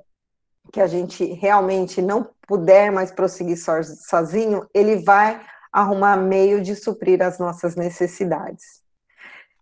que 0.74 0.82
a 0.82 0.88
gente 0.88 1.24
realmente 1.34 2.02
não 2.02 2.28
puder 2.48 2.92
mais 2.92 3.12
prosseguir 3.12 3.58
sozinho, 3.58 4.68
ele 4.74 4.96
vai 4.96 5.40
arrumar 5.72 6.18
meio 6.18 6.64
de 6.64 6.76
suprir 6.76 7.22
as 7.22 7.38
nossas 7.38 7.76
necessidades. 7.76 8.82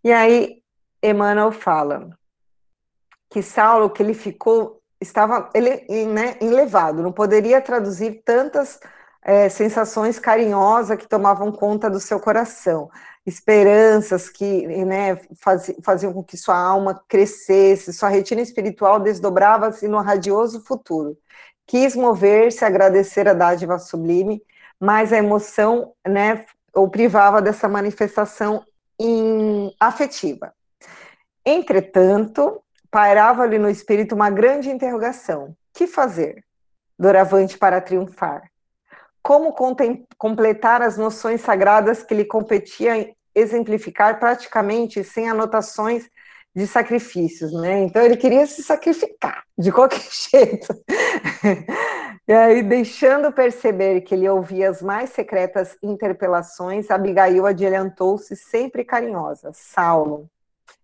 E 0.02 0.10
aí, 0.10 0.62
Emmanuel 1.02 1.52
fala 1.52 2.08
que 3.30 3.42
Saulo, 3.42 3.90
que 3.90 4.02
ele 4.02 4.14
ficou, 4.14 4.80
estava 4.98 5.50
ele, 5.54 5.84
né, 6.06 6.38
enlevado, 6.40 7.02
não 7.02 7.12
poderia 7.12 7.60
traduzir 7.60 8.22
tantas 8.24 8.80
é, 9.22 9.50
sensações 9.50 10.18
carinhosas 10.18 10.96
que 10.96 11.06
tomavam 11.06 11.52
conta 11.52 11.90
do 11.90 12.00
seu 12.00 12.18
coração 12.18 12.90
esperanças 13.24 14.28
que 14.28 14.66
né, 14.84 15.18
faziam 15.82 16.12
com 16.12 16.22
que 16.22 16.36
sua 16.36 16.56
alma 16.56 17.02
crescesse, 17.08 17.92
sua 17.92 18.08
retina 18.08 18.40
espiritual 18.40 18.98
desdobrava-se 18.98 19.86
no 19.86 20.00
radioso 20.00 20.60
futuro. 20.64 21.16
Quis 21.66 21.94
mover-se, 21.94 22.64
agradecer 22.64 23.28
a 23.28 23.34
dádiva 23.34 23.78
sublime, 23.78 24.42
mas 24.78 25.12
a 25.12 25.18
emoção 25.18 25.92
né, 26.06 26.44
o 26.74 26.88
privava 26.88 27.40
dessa 27.40 27.68
manifestação 27.68 28.64
afetiva. 29.80 30.52
Entretanto, 31.44 32.62
pairava-lhe 32.90 33.58
no 33.58 33.70
espírito 33.70 34.14
uma 34.14 34.30
grande 34.30 34.70
interrogação: 34.70 35.56
que 35.72 35.86
fazer? 35.86 36.44
Doravante 36.98 37.58
para 37.58 37.80
triunfar 37.80 38.51
como 39.22 39.54
completar 40.18 40.82
as 40.82 40.98
noções 40.98 41.40
sagradas 41.40 42.02
que 42.02 42.14
lhe 42.14 42.24
competia 42.24 43.14
exemplificar 43.34 44.18
praticamente 44.18 45.02
sem 45.04 45.28
anotações 45.28 46.08
de 46.54 46.66
sacrifícios, 46.66 47.52
né? 47.52 47.82
Então 47.82 48.02
ele 48.02 48.16
queria 48.16 48.46
se 48.46 48.62
sacrificar 48.62 49.42
de 49.56 49.72
qualquer 49.72 50.02
jeito. 50.30 50.74
e 52.28 52.32
aí, 52.32 52.62
deixando 52.62 53.32
perceber 53.32 54.02
que 54.02 54.14
ele 54.14 54.28
ouvia 54.28 54.68
as 54.68 54.82
mais 54.82 55.10
secretas 55.10 55.76
interpelações, 55.82 56.90
Abigail 56.90 57.46
adiantou-se 57.46 58.36
sempre 58.36 58.84
carinhosa. 58.84 59.50
Saulo, 59.54 60.28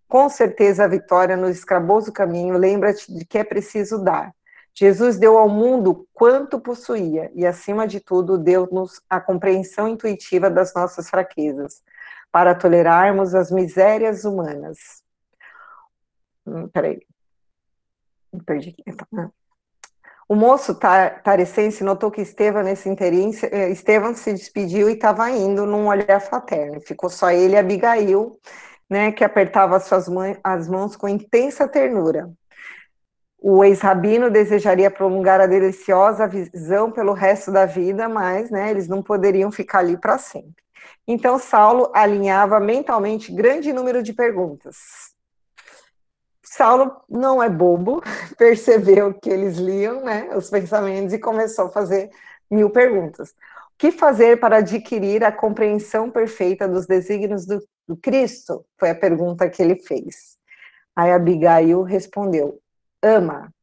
com 0.07 0.27
certeza 0.27 0.85
a 0.85 0.87
vitória 0.87 1.37
no 1.37 1.49
escraboso 1.49 2.11
caminho, 2.11 2.57
lembra-te 2.57 3.13
de 3.13 3.23
que 3.25 3.37
é 3.37 3.43
preciso 3.43 4.03
dar. 4.03 4.33
Jesus 4.79 5.17
deu 5.17 5.37
ao 5.37 5.49
mundo 5.49 6.07
quanto 6.13 6.57
possuía 6.57 7.29
e, 7.35 7.45
acima 7.45 7.85
de 7.85 7.99
tudo, 7.99 8.37
deu-nos 8.37 9.01
a 9.09 9.19
compreensão 9.19 9.89
intuitiva 9.89 10.49
das 10.49 10.73
nossas 10.73 11.09
fraquezas, 11.09 11.83
para 12.31 12.55
tolerarmos 12.55 13.35
as 13.35 13.51
misérias 13.51 14.23
humanas. 14.23 15.03
Hum, 16.45 16.69
peraí. 16.69 17.05
Perdi 18.45 18.69
aqui. 18.69 18.83
O 20.29 20.33
moço 20.35 20.73
tarecense 20.75 21.83
notou 21.83 22.09
que 22.09 22.21
Estevão, 22.21 22.63
nesse 22.63 22.87
interim, 22.87 23.31
eh, 23.51 23.71
Estevão 23.71 24.15
se 24.15 24.31
despediu 24.31 24.89
e 24.89 24.93
estava 24.93 25.29
indo 25.29 25.65
num 25.65 25.87
olhar 25.87 26.21
fraterno. 26.21 26.79
Ficou 26.79 27.09
só 27.09 27.31
ele 27.31 27.55
e 27.55 27.57
Abigail, 27.57 28.39
né, 28.89 29.11
que 29.11 29.25
apertava 29.25 29.75
as 29.75 29.83
suas 29.83 30.07
mãos, 30.07 30.37
as 30.41 30.69
mãos 30.69 30.95
com 30.95 31.09
intensa 31.09 31.67
ternura. 31.67 32.31
O 33.41 33.63
ex-rabino 33.63 34.29
desejaria 34.29 34.91
prolongar 34.91 35.39
a 35.39 35.47
deliciosa 35.47 36.27
visão 36.27 36.91
pelo 36.91 37.13
resto 37.13 37.51
da 37.51 37.65
vida, 37.65 38.09
mas 38.09 38.51
né, 38.51 38.69
eles 38.69 38.87
não 38.87 39.01
poderiam 39.01 39.49
ficar 39.49 39.79
ali 39.79 39.97
para 39.97 40.17
sempre. 40.17 40.61
Então, 41.07 41.39
Saulo 41.39 41.89
alinhava 41.93 42.59
mentalmente 42.59 43.31
grande 43.31 43.71
número 43.71 44.03
de 44.03 44.13
perguntas. 44.13 44.75
Saulo 46.43 46.91
não 47.09 47.41
é 47.41 47.49
bobo, 47.49 48.01
percebeu 48.37 49.13
que 49.13 49.29
eles 49.29 49.57
liam 49.57 50.03
né, 50.03 50.35
os 50.35 50.49
pensamentos 50.49 51.13
e 51.13 51.19
começou 51.19 51.67
a 51.67 51.71
fazer 51.71 52.09
mil 52.51 52.69
perguntas. 52.69 53.29
O 53.29 53.77
que 53.77 53.91
fazer 53.91 54.39
para 54.39 54.57
adquirir 54.57 55.23
a 55.23 55.31
compreensão 55.31 56.11
perfeita 56.11 56.67
dos 56.67 56.85
desígnios 56.85 57.45
do, 57.45 57.63
do 57.87 57.95
Cristo? 57.95 58.65
Foi 58.77 58.89
a 58.89 58.95
pergunta 58.95 59.49
que 59.49 59.63
ele 59.63 59.77
fez. 59.77 60.37
Aí 60.95 61.11
Abigail 61.11 61.83
respondeu: 61.83 62.59
ama. 63.01 63.53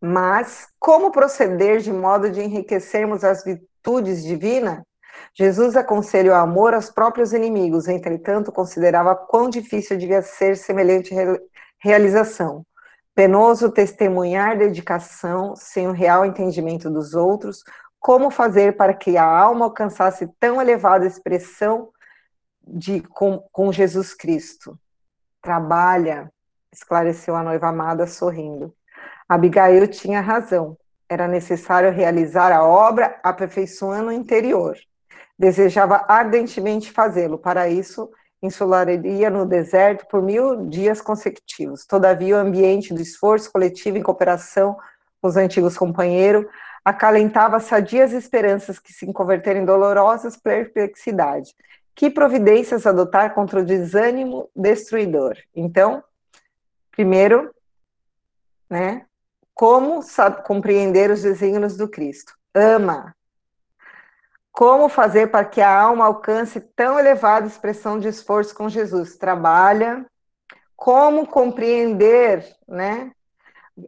Mas 0.00 0.68
como 0.78 1.10
proceder 1.10 1.80
de 1.80 1.92
modo 1.92 2.30
de 2.30 2.40
enriquecermos 2.40 3.22
as 3.22 3.44
virtudes 3.44 4.22
divinas? 4.22 4.82
Jesus 5.34 5.76
aconselha 5.76 6.32
o 6.32 6.34
amor 6.34 6.74
aos 6.74 6.90
próprios 6.90 7.32
inimigos, 7.32 7.88
entretanto, 7.88 8.50
considerava 8.50 9.14
quão 9.14 9.50
difícil 9.50 9.98
devia 9.98 10.22
ser 10.22 10.56
semelhante 10.56 11.14
realização. 11.78 12.64
Penoso 13.14 13.70
testemunhar 13.70 14.56
dedicação 14.56 15.54
sem 15.54 15.86
o 15.86 15.92
real 15.92 16.24
entendimento 16.24 16.88
dos 16.88 17.14
outros, 17.14 17.62
como 17.98 18.30
fazer 18.30 18.76
para 18.76 18.94
que 18.94 19.16
a 19.18 19.24
alma 19.24 19.66
alcançasse 19.66 20.26
tão 20.38 20.60
elevada 20.60 21.06
expressão 21.06 21.90
de 22.66 23.00
com, 23.02 23.38
com 23.52 23.70
Jesus 23.70 24.14
Cristo? 24.14 24.78
Trabalha, 25.42 26.32
esclareceu 26.72 27.34
a 27.34 27.42
noiva 27.42 27.68
amada 27.68 28.06
sorrindo. 28.06 28.74
Abigail 29.28 29.86
tinha 29.88 30.20
razão. 30.20 30.76
Era 31.08 31.26
necessário 31.26 31.90
realizar 31.90 32.52
a 32.52 32.64
obra 32.64 33.18
aperfeiçoando 33.22 34.08
o 34.08 34.12
interior. 34.12 34.76
Desejava 35.38 36.04
ardentemente 36.08 36.92
fazê-lo. 36.92 37.38
Para 37.38 37.68
isso, 37.68 38.10
insularia 38.42 39.28
no 39.30 39.44
deserto 39.44 40.06
por 40.06 40.22
mil 40.22 40.66
dias 40.68 41.00
consecutivos. 41.00 41.84
Todavia, 41.84 42.36
o 42.36 42.38
ambiente 42.38 42.94
do 42.94 43.00
esforço 43.00 43.50
coletivo 43.50 43.98
em 43.98 44.02
cooperação 44.02 44.76
com 45.20 45.28
os 45.28 45.36
antigos 45.36 45.76
companheiros 45.76 46.46
acalentava 46.84 47.60
sadias 47.60 48.12
esperanças 48.12 48.78
que 48.78 48.92
se 48.92 49.12
converteram 49.12 49.60
em 49.60 49.64
dolorosas 49.64 50.36
perplexidades. 50.36 51.54
Que 51.94 52.08
providências 52.08 52.86
adotar 52.86 53.34
contra 53.34 53.60
o 53.60 53.64
desânimo 53.64 54.48
destruidor? 54.56 55.36
Então, 55.54 56.02
Primeiro, 57.00 57.50
né? 58.68 59.06
Como 59.54 60.02
sabe, 60.02 60.42
compreender 60.42 61.10
os 61.10 61.22
desígnios 61.22 61.74
do 61.74 61.88
Cristo? 61.88 62.34
Ama. 62.54 63.16
Como 64.52 64.86
fazer 64.86 65.30
para 65.30 65.46
que 65.46 65.62
a 65.62 65.74
alma 65.74 66.04
alcance 66.04 66.60
tão 66.60 66.98
elevada 66.98 67.46
expressão 67.46 67.98
de 67.98 68.06
esforço 68.06 68.54
com 68.54 68.68
Jesus? 68.68 69.16
Trabalha. 69.16 70.04
Como 70.76 71.26
compreender, 71.26 72.44
né? 72.68 73.12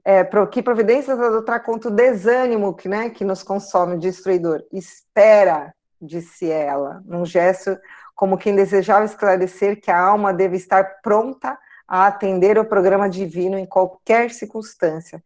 É, 0.03 0.25
que 0.47 0.63
providências 0.63 1.21
adotar 1.21 1.63
contra 1.63 1.91
o 1.91 1.95
desânimo 1.95 2.75
que, 2.75 2.89
né, 2.89 3.11
que 3.11 3.27
nos 3.27 3.43
consome, 3.43 3.99
destruidor? 3.99 4.63
Espera, 4.73 5.75
disse 6.01 6.51
ela, 6.51 7.03
num 7.05 7.27
gesto 7.27 7.79
como 8.15 8.39
quem 8.39 8.57
desejava 8.57 9.05
esclarecer 9.05 9.79
que 9.83 9.91
a 9.91 10.01
alma 10.01 10.33
deve 10.33 10.57
estar 10.57 11.03
pronta 11.03 11.59
a 11.93 12.07
atender 12.07 12.57
ao 12.57 12.65
programa 12.65 13.07
divino 13.07 13.59
em 13.59 13.67
qualquer 13.67 14.31
circunstância, 14.31 15.23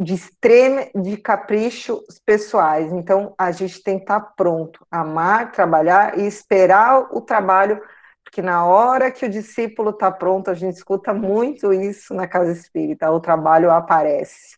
de 0.00 0.14
extremo 0.14 0.88
de 0.94 1.18
caprichos 1.18 2.18
pessoais. 2.24 2.90
Então, 2.94 3.34
a 3.36 3.52
gente 3.52 3.82
tem 3.82 3.98
que 3.98 4.04
estar 4.04 4.20
pronto, 4.20 4.86
amar, 4.90 5.52
trabalhar 5.52 6.18
e 6.18 6.26
esperar 6.26 7.14
o 7.14 7.20
trabalho, 7.20 7.78
porque 8.24 8.40
na 8.40 8.64
hora 8.64 9.10
que 9.10 9.26
o 9.26 9.28
discípulo 9.28 9.90
está 9.90 10.10
pronto, 10.10 10.50
a 10.50 10.54
gente 10.54 10.76
escuta 10.76 11.12
muito 11.12 11.74
isso 11.74 12.14
na 12.14 12.26
casa 12.26 12.52
espírita, 12.52 13.10
o 13.10 13.20
trabalho 13.20 13.70
aparece. 13.70 14.56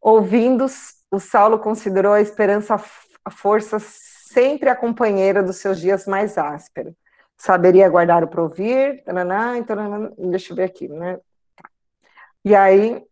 Ouvindo, 0.00 0.66
o 1.08 1.20
Saulo 1.20 1.60
considerou 1.60 2.14
a 2.14 2.20
esperança 2.20 2.74
a 3.24 3.30
força 3.30 3.78
sempre 3.78 4.68
a 4.68 4.74
companheira 4.74 5.40
dos 5.40 5.58
seus 5.58 5.78
dias 5.78 6.04
mais 6.04 6.36
ásperos 6.36 6.94
saberia 7.36 7.88
guardar 7.88 8.24
o 8.24 8.28
provir, 8.28 9.02
taraná, 9.04 9.62
taraná, 9.64 10.10
deixa 10.18 10.52
eu 10.52 10.56
ver 10.56 10.64
aqui, 10.64 10.88
né? 10.88 11.20
E 12.44 12.54
aí, 12.54 13.04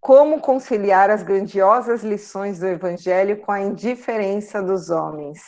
Como 0.00 0.40
conciliar 0.40 1.08
as 1.10 1.22
grandiosas 1.22 2.02
lições 2.04 2.58
do 2.60 2.66
Evangelho 2.66 3.38
com 3.40 3.50
a 3.50 3.60
indiferença 3.60 4.62
dos 4.62 4.90
homens? 4.90 5.40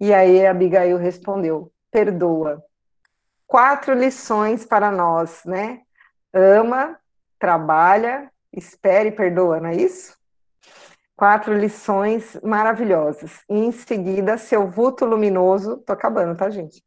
E 0.00 0.14
aí 0.14 0.46
Abigail 0.46 0.96
respondeu: 0.98 1.72
perdoa. 1.90 2.62
Quatro 3.46 3.94
lições 3.94 4.66
para 4.66 4.90
nós, 4.92 5.42
né? 5.44 5.82
Ama, 6.34 7.00
trabalha, 7.38 8.30
espere 8.52 9.10
e 9.10 9.12
perdoa, 9.12 9.60
não 9.60 9.70
é 9.70 9.76
isso? 9.76 10.17
Quatro 11.18 11.52
lições 11.52 12.38
maravilhosas. 12.44 13.40
E 13.50 13.58
em 13.58 13.72
seguida, 13.72 14.38
seu 14.38 14.68
vulto 14.68 15.04
luminoso, 15.04 15.78
tô 15.78 15.92
acabando, 15.92 16.36
tá, 16.36 16.48
gente? 16.48 16.80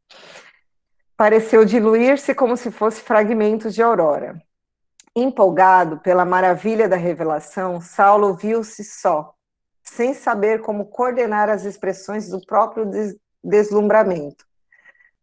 Pareceu 1.14 1.66
diluir-se 1.66 2.34
como 2.34 2.56
se 2.56 2.70
fosse 2.70 3.02
fragmentos 3.02 3.74
de 3.74 3.82
aurora. 3.82 4.40
Empolgado 5.14 5.98
pela 5.98 6.24
maravilha 6.24 6.88
da 6.88 6.96
revelação, 6.96 7.78
Saulo 7.78 8.32
viu-se 8.32 8.82
só, 8.82 9.34
sem 9.82 10.14
saber 10.14 10.62
como 10.62 10.86
coordenar 10.86 11.50
as 11.50 11.66
expressões 11.66 12.30
do 12.30 12.40
próprio 12.46 12.86
des 12.86 13.14
deslumbramento. 13.44 14.46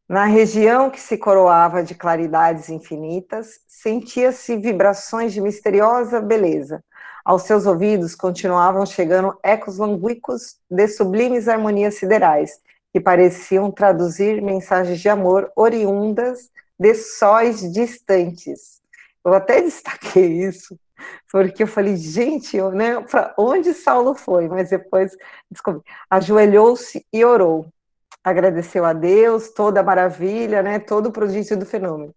Na 0.08 0.26
região 0.26 0.92
que 0.92 1.00
se 1.00 1.18
coroava 1.18 1.82
de 1.82 1.96
claridades 1.96 2.70
infinitas, 2.70 3.60
sentia-se 3.68 4.56
vibrações 4.56 5.34
de 5.34 5.42
misteriosa 5.42 6.22
beleza. 6.22 6.84
Aos 7.30 7.44
seus 7.44 7.68
ouvidos 7.68 8.16
continuavam 8.16 8.84
chegando 8.88 9.38
ecos 9.44 9.78
longínquos 9.78 10.58
de 10.68 10.88
sublimes 10.88 11.48
harmonias 11.48 11.94
siderais, 11.94 12.60
que 12.92 13.00
pareciam 13.00 13.70
traduzir 13.70 14.42
mensagens 14.42 15.00
de 15.00 15.08
amor 15.10 15.52
oriundas 15.56 16.50
de 16.80 16.96
sóis 16.96 17.72
distantes. 17.72 18.82
Eu 19.24 19.36
até 19.36 19.62
destaquei 19.62 20.44
isso, 20.44 20.76
porque 21.32 21.62
eu 21.62 21.68
falei, 21.68 21.98
gente, 21.98 22.60
né, 22.72 23.00
para 23.02 23.36
onde 23.38 23.76
Saulo 23.76 24.16
foi? 24.16 24.48
Mas 24.48 24.72
depois 24.72 25.16
descobri. 25.52 25.84
Ajoelhou-se 26.10 27.06
e 27.14 27.24
orou. 27.24 27.68
Agradeceu 28.24 28.84
a 28.84 28.92
Deus 28.92 29.52
toda 29.52 29.82
a 29.82 29.84
maravilha, 29.84 30.64
né, 30.64 30.80
todo 30.80 31.10
o 31.10 31.12
prodígio 31.12 31.56
do 31.56 31.64
fenômeno. 31.68 32.12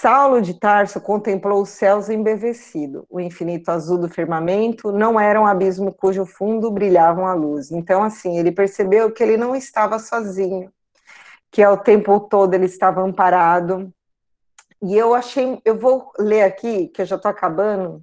Saulo 0.00 0.40
de 0.40 0.54
Tarso 0.54 1.00
contemplou 1.00 1.60
os 1.60 1.70
céus 1.70 2.08
embevecido. 2.08 3.04
O 3.10 3.18
infinito 3.18 3.68
azul 3.68 3.98
do 3.98 4.08
firmamento 4.08 4.92
não 4.92 5.18
era 5.18 5.40
um 5.40 5.46
abismo 5.46 5.92
cujo 5.92 6.24
fundo 6.24 6.70
brilhava 6.70 7.28
a 7.28 7.34
luz. 7.34 7.72
Então, 7.72 8.04
assim, 8.04 8.38
ele 8.38 8.52
percebeu 8.52 9.10
que 9.10 9.20
ele 9.24 9.36
não 9.36 9.56
estava 9.56 9.98
sozinho, 9.98 10.72
que 11.50 11.64
ao 11.64 11.76
tempo 11.76 12.20
todo 12.20 12.54
ele 12.54 12.66
estava 12.66 13.02
amparado. 13.02 13.92
E 14.80 14.96
eu 14.96 15.16
achei, 15.16 15.60
eu 15.64 15.76
vou 15.76 16.12
ler 16.16 16.42
aqui, 16.42 16.86
que 16.86 17.02
eu 17.02 17.06
já 17.06 17.16
estou 17.16 17.32
acabando, 17.32 18.00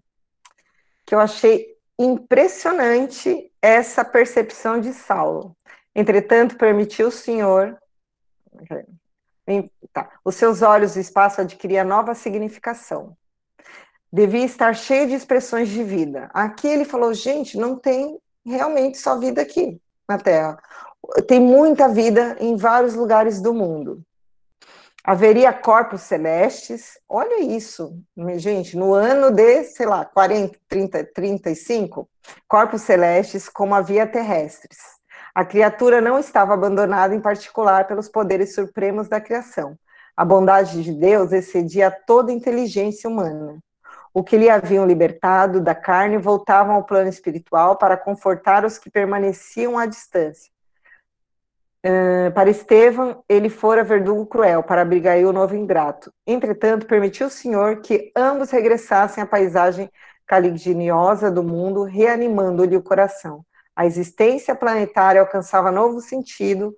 que 1.06 1.16
eu 1.16 1.20
achei 1.22 1.78
impressionante 1.98 3.50
essa 3.62 4.04
percepção 4.04 4.82
de 4.82 4.92
Saulo. 4.92 5.56
Entretanto, 5.96 6.58
permitiu 6.58 7.08
o 7.08 7.12
Senhor 7.12 7.78
Tá. 9.94 10.10
Os 10.24 10.36
seus 10.36 10.62
olhos, 10.62 10.96
o 10.96 11.00
espaço 11.00 11.42
adquiria 11.42 11.84
nova 11.84 12.16
significação. 12.16 13.16
Devia 14.12 14.46
estar 14.46 14.76
cheio 14.76 15.08
de 15.08 15.14
expressões 15.14 15.70
de 15.70 15.84
vida. 15.84 16.30
Aqui 16.34 16.68
ele 16.68 16.86
falou, 16.86 17.14
gente, 17.14 17.58
não 17.58 17.76
tem 17.78 18.20
realmente 18.46 18.98
só 18.98 19.18
vida 19.18 19.42
aqui 19.42 19.80
na 20.08 20.18
Terra. 20.18 20.58
Tem 21.28 21.40
muita 21.40 21.88
vida 21.90 22.36
em 22.40 22.56
vários 22.56 22.96
lugares 22.96 23.42
do 23.42 23.54
mundo. 23.54 24.02
Haveria 25.04 25.54
corpos 25.54 26.02
celestes, 26.02 27.00
olha 27.08 27.40
isso, 27.40 27.96
gente, 28.38 28.76
no 28.76 28.92
ano 28.96 29.30
de, 29.30 29.64
sei 29.66 29.86
lá, 29.86 30.04
40, 30.04 30.58
30, 30.68 31.04
35, 31.14 32.10
corpos 32.48 32.82
celestes 32.82 33.48
como 33.48 33.76
havia 33.76 34.08
terrestres. 34.08 34.95
A 35.36 35.44
criatura 35.44 36.00
não 36.00 36.18
estava 36.18 36.54
abandonada, 36.54 37.14
em 37.14 37.20
particular, 37.20 37.86
pelos 37.86 38.08
poderes 38.08 38.56
supremos 38.56 39.10
da 39.10 39.20
criação. 39.20 39.78
A 40.16 40.24
bondade 40.24 40.82
de 40.82 40.94
Deus 40.94 41.34
excedia 41.34 41.92
toda 41.92 42.32
inteligência 42.32 43.10
humana. 43.10 43.60
O 44.14 44.24
que 44.24 44.38
lhe 44.38 44.50
haviam 44.50 44.88
libertado 44.88 45.60
da 45.60 45.76
carne 45.76 46.18
voltavam 46.18 46.76
ao 46.76 46.86
plano 46.86 47.10
espiritual 47.10 47.76
para 47.76 47.98
confortar 47.98 48.64
os 48.64 48.78
que 48.78 48.90
permaneciam 48.90 49.78
à 49.78 49.86
distância. 49.86 50.50
Uh, 51.86 52.32
para 52.34 52.50
Estevão, 52.50 53.22
ele 53.28 53.50
fora 53.50 53.84
verdugo 53.84 54.26
cruel, 54.26 54.64
para 54.64 54.84
Abigail, 54.84 55.28
o 55.28 55.34
novo 55.34 55.54
ingrato. 55.54 56.14
Entretanto, 56.26 56.88
permitiu 56.88 57.28
o 57.28 57.30
Senhor 57.30 57.82
que 57.82 58.10
ambos 58.16 58.52
regressassem 58.52 59.22
à 59.22 59.28
paisagem 59.28 59.92
caliginosa 60.26 61.30
do 61.30 61.44
mundo, 61.44 61.84
reanimando-lhe 61.84 62.78
o 62.78 62.82
coração 62.82 63.46
a 63.76 63.86
existência 63.86 64.56
planetária 64.56 65.20
alcançava 65.20 65.72
novo 65.72 66.00
sentido, 66.00 66.76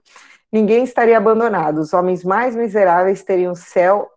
ninguém 0.51 0.83
estaria 0.83 1.17
abandonado, 1.17 1.79
os 1.79 1.93
homens 1.93 2.23
mais 2.23 2.55
miseráveis 2.55 3.23
teriam 3.23 3.53
céu, 3.53 4.09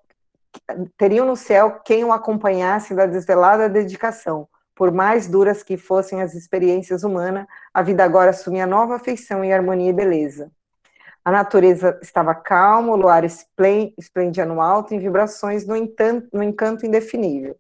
teriam 0.96 1.26
no 1.26 1.36
céu 1.36 1.80
quem 1.84 2.04
o 2.04 2.12
acompanhasse 2.12 2.94
da 2.94 3.06
desvelada 3.06 3.68
dedicação. 3.68 4.48
Por 4.74 4.90
mais 4.90 5.26
duras 5.26 5.62
que 5.62 5.76
fossem 5.76 6.22
as 6.22 6.34
experiências 6.34 7.04
humanas, 7.04 7.46
a 7.74 7.82
vida 7.82 8.02
agora 8.02 8.30
assumia 8.30 8.66
nova 8.66 8.96
afeição 8.96 9.44
e 9.44 9.52
harmonia 9.52 9.90
e 9.90 9.92
beleza. 9.92 10.50
A 11.22 11.30
natureza 11.30 11.98
estava 12.02 12.34
calma, 12.34 12.94
o 12.94 12.96
luar 12.96 13.22
esplendia 13.24 14.46
no 14.46 14.58
alto 14.58 14.94
em 14.94 14.98
vibrações 14.98 15.66
no, 15.66 15.76
entanto, 15.76 16.28
no 16.32 16.42
encanto 16.42 16.86
indefinível. 16.86 17.56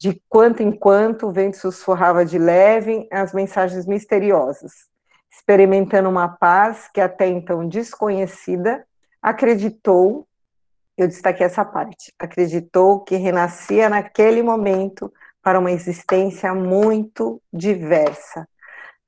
De 0.00 0.20
quanto 0.28 0.62
em 0.62 0.72
quanto 0.72 1.26
o 1.26 1.32
vento 1.32 1.58
sussurrava 1.58 2.24
de 2.24 2.38
leve 2.38 3.06
as 3.12 3.34
mensagens 3.34 3.86
misteriosas. 3.86 4.72
Experimentando 5.30 6.08
uma 6.08 6.28
paz 6.28 6.88
que 6.92 7.00
até 7.00 7.28
então 7.28 7.68
desconhecida, 7.68 8.84
acreditou, 9.20 10.26
eu 10.96 11.06
destaquei 11.06 11.44
essa 11.44 11.64
parte, 11.64 12.12
acreditou 12.18 13.00
que 13.00 13.16
renascia 13.16 13.88
naquele 13.90 14.42
momento 14.42 15.12
para 15.42 15.58
uma 15.58 15.70
existência 15.70 16.54
muito 16.54 17.40
diversa. 17.52 18.48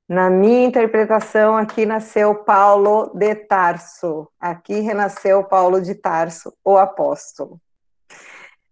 Na 0.07 0.29
minha 0.29 0.65
interpretação, 0.65 1.55
aqui 1.57 1.85
nasceu 1.85 2.35
Paulo 2.43 3.11
de 3.15 3.33
Tarso. 3.33 4.27
Aqui 4.39 4.79
renasceu 4.81 5.43
Paulo 5.45 5.81
de 5.81 5.95
Tarso, 5.95 6.53
o 6.63 6.77
apóstolo. 6.77 7.59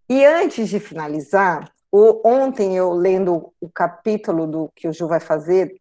E 0.09 0.26
antes 0.26 0.67
de 0.67 0.80
finalizar, 0.80 1.72
o, 1.92 2.22
ontem, 2.28 2.76
eu 2.78 2.94
lendo 2.94 3.54
o 3.60 3.70
capítulo 3.70 4.48
do 4.48 4.72
que 4.76 4.88
o 4.88 4.94
Ju 4.94 5.08
vai 5.08 5.20
fazer, 5.20 5.76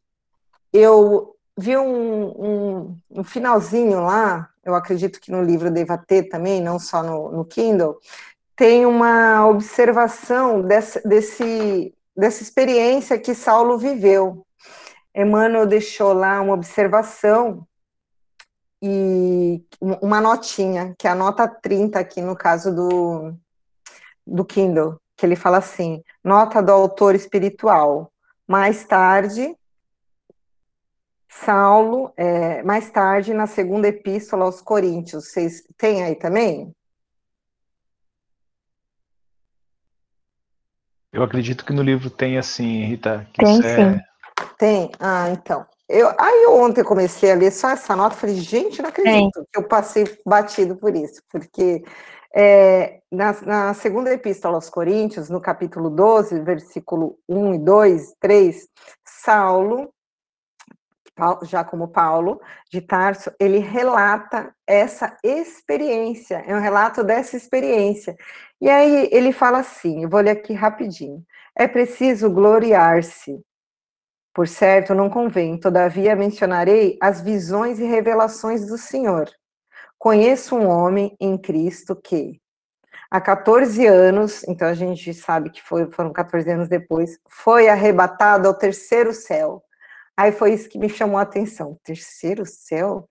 eu 0.73 1.37
vi 1.57 1.77
um, 1.77 2.27
um, 2.29 2.99
um 3.11 3.25
finalzinho 3.25 4.01
lá, 4.01 4.49
eu 4.65 4.75
acredito 4.75 5.21
que 5.21 5.31
no 5.31 5.43
livro 5.43 5.71
deva 5.71 5.97
ter 5.97 6.25
também, 6.25 6.61
não 6.61 6.79
só 6.79 7.03
no, 7.03 7.31
no 7.31 7.45
Kindle, 7.45 7.99
tem 8.57 8.85
uma 8.85 9.47
observação 9.47 10.61
desse, 10.61 11.01
desse, 11.07 11.95
dessa 12.17 12.43
experiência 12.43 13.19
que 13.19 13.35
Saulo 13.35 13.79
viveu. 13.79 14.47
Emmanuel 15.15 15.67
deixou 15.67 16.13
lá 16.13 16.41
uma 16.41 16.55
observação 16.55 17.67
e 18.83 19.65
uma 19.81 20.21
notinha, 20.21 20.95
que 20.99 21.07
é 21.07 21.11
a 21.11 21.15
nota 21.15 21.49
30 21.49 21.99
aqui 21.99 22.21
no 22.21 22.37
caso 22.37 22.75
do, 22.75 23.35
do 24.27 24.45
Kindle, 24.45 25.00
que 25.21 25.27
ele 25.27 25.37
fala 25.37 25.59
assim: 25.59 26.03
nota 26.25 26.63
do 26.63 26.73
autor 26.73 27.15
espiritual. 27.15 28.11
Mais 28.49 28.85
tarde, 28.85 29.55
Saulo, 31.29 32.13
é, 32.17 32.63
mais 32.63 32.91
tarde, 32.91 33.35
na 33.35 33.47
segunda 33.47 33.87
epístola 33.87 34.47
aos 34.47 34.61
Coríntios, 34.61 35.27
vocês 35.27 35.63
têm 35.77 36.03
aí 36.03 36.17
também? 36.17 36.75
Eu 41.13 41.23
acredito 41.23 41.65
que 41.65 41.73
no 41.73 41.83
livro 41.83 42.09
tem 42.09 42.39
assim, 42.39 42.85
Rita. 42.85 43.29
tem 43.37 43.65
é... 43.65 43.93
sim. 43.95 44.01
Tem? 44.59 44.91
Ah, 44.99 45.29
então. 45.31 45.67
Eu, 45.89 46.09
aí 46.19 46.45
eu 46.45 46.55
ontem 46.55 46.85
comecei 46.85 47.33
a 47.33 47.35
ler 47.35 47.51
só 47.51 47.71
essa 47.71 47.95
nota, 47.97 48.17
falei, 48.17 48.37
gente, 48.37 48.81
não 48.81 48.89
acredito 48.89 49.33
tem. 49.33 49.45
que 49.53 49.59
eu 49.59 49.67
passei 49.67 50.19
batido 50.25 50.77
por 50.77 50.95
isso, 50.95 51.21
porque 51.29 51.83
é, 52.35 53.01
na, 53.11 53.33
na, 53.43 53.75
segunda 53.75 54.13
epístola 54.13 54.57
aos 54.57 54.71
Coríntios, 54.71 55.29
no 55.29 55.41
capítulo 55.41 55.91
12, 55.91 56.41
versículo 56.41 57.19
1 57.29 57.55
e 57.55 57.59
2, 57.59 58.15
3, 58.21 58.69
Saulo, 59.05 59.93
já 61.43 61.65
como 61.65 61.89
Paulo 61.89 62.41
de 62.71 62.81
Tarso, 62.81 63.31
ele 63.39 63.59
relata 63.59 64.55
essa 64.67 65.17
experiência, 65.23 66.43
é 66.47 66.55
um 66.55 66.61
relato 66.61 67.05
dessa 67.05 67.37
experiência. 67.37 68.17
E 68.61 68.71
aí 68.71 69.09
ele 69.13 69.33
fala 69.33 69.59
assim, 69.59 70.05
eu 70.05 70.09
vou 70.09 70.21
ler 70.21 70.31
aqui 70.31 70.53
rapidinho. 70.53 71.23
É 71.57 71.67
preciso 71.67 72.31
gloriar-se. 72.31 73.41
Por 74.33 74.47
certo, 74.47 74.95
não 74.95 75.11
convém, 75.11 75.59
todavia 75.59 76.15
mencionarei 76.15 76.97
as 77.03 77.21
visões 77.21 77.81
e 77.81 77.85
revelações 77.85 78.67
do 78.67 78.79
Senhor 78.79 79.29
Conheço 80.01 80.57
um 80.57 80.67
homem 80.67 81.15
em 81.21 81.37
Cristo 81.37 81.95
que, 81.95 82.41
há 83.11 83.21
14 83.21 83.87
anos, 83.87 84.43
então 84.49 84.67
a 84.67 84.73
gente 84.73 85.13
sabe 85.13 85.51
que 85.51 85.63
foi, 85.63 85.91
foram 85.91 86.11
14 86.11 86.51
anos 86.51 86.71
depois, 86.71 87.19
foi 87.29 87.69
arrebatado 87.69 88.49
ao 88.49 88.55
terceiro 88.55 89.13
céu. 89.13 89.63
Aí 90.17 90.33
foi 90.33 90.55
isso 90.55 90.71
que 90.71 90.79
me 90.79 90.89
chamou 90.89 91.19
a 91.19 91.23
atenção. 91.23 91.79
Terceiro 91.85 92.47
céu? 92.47 93.11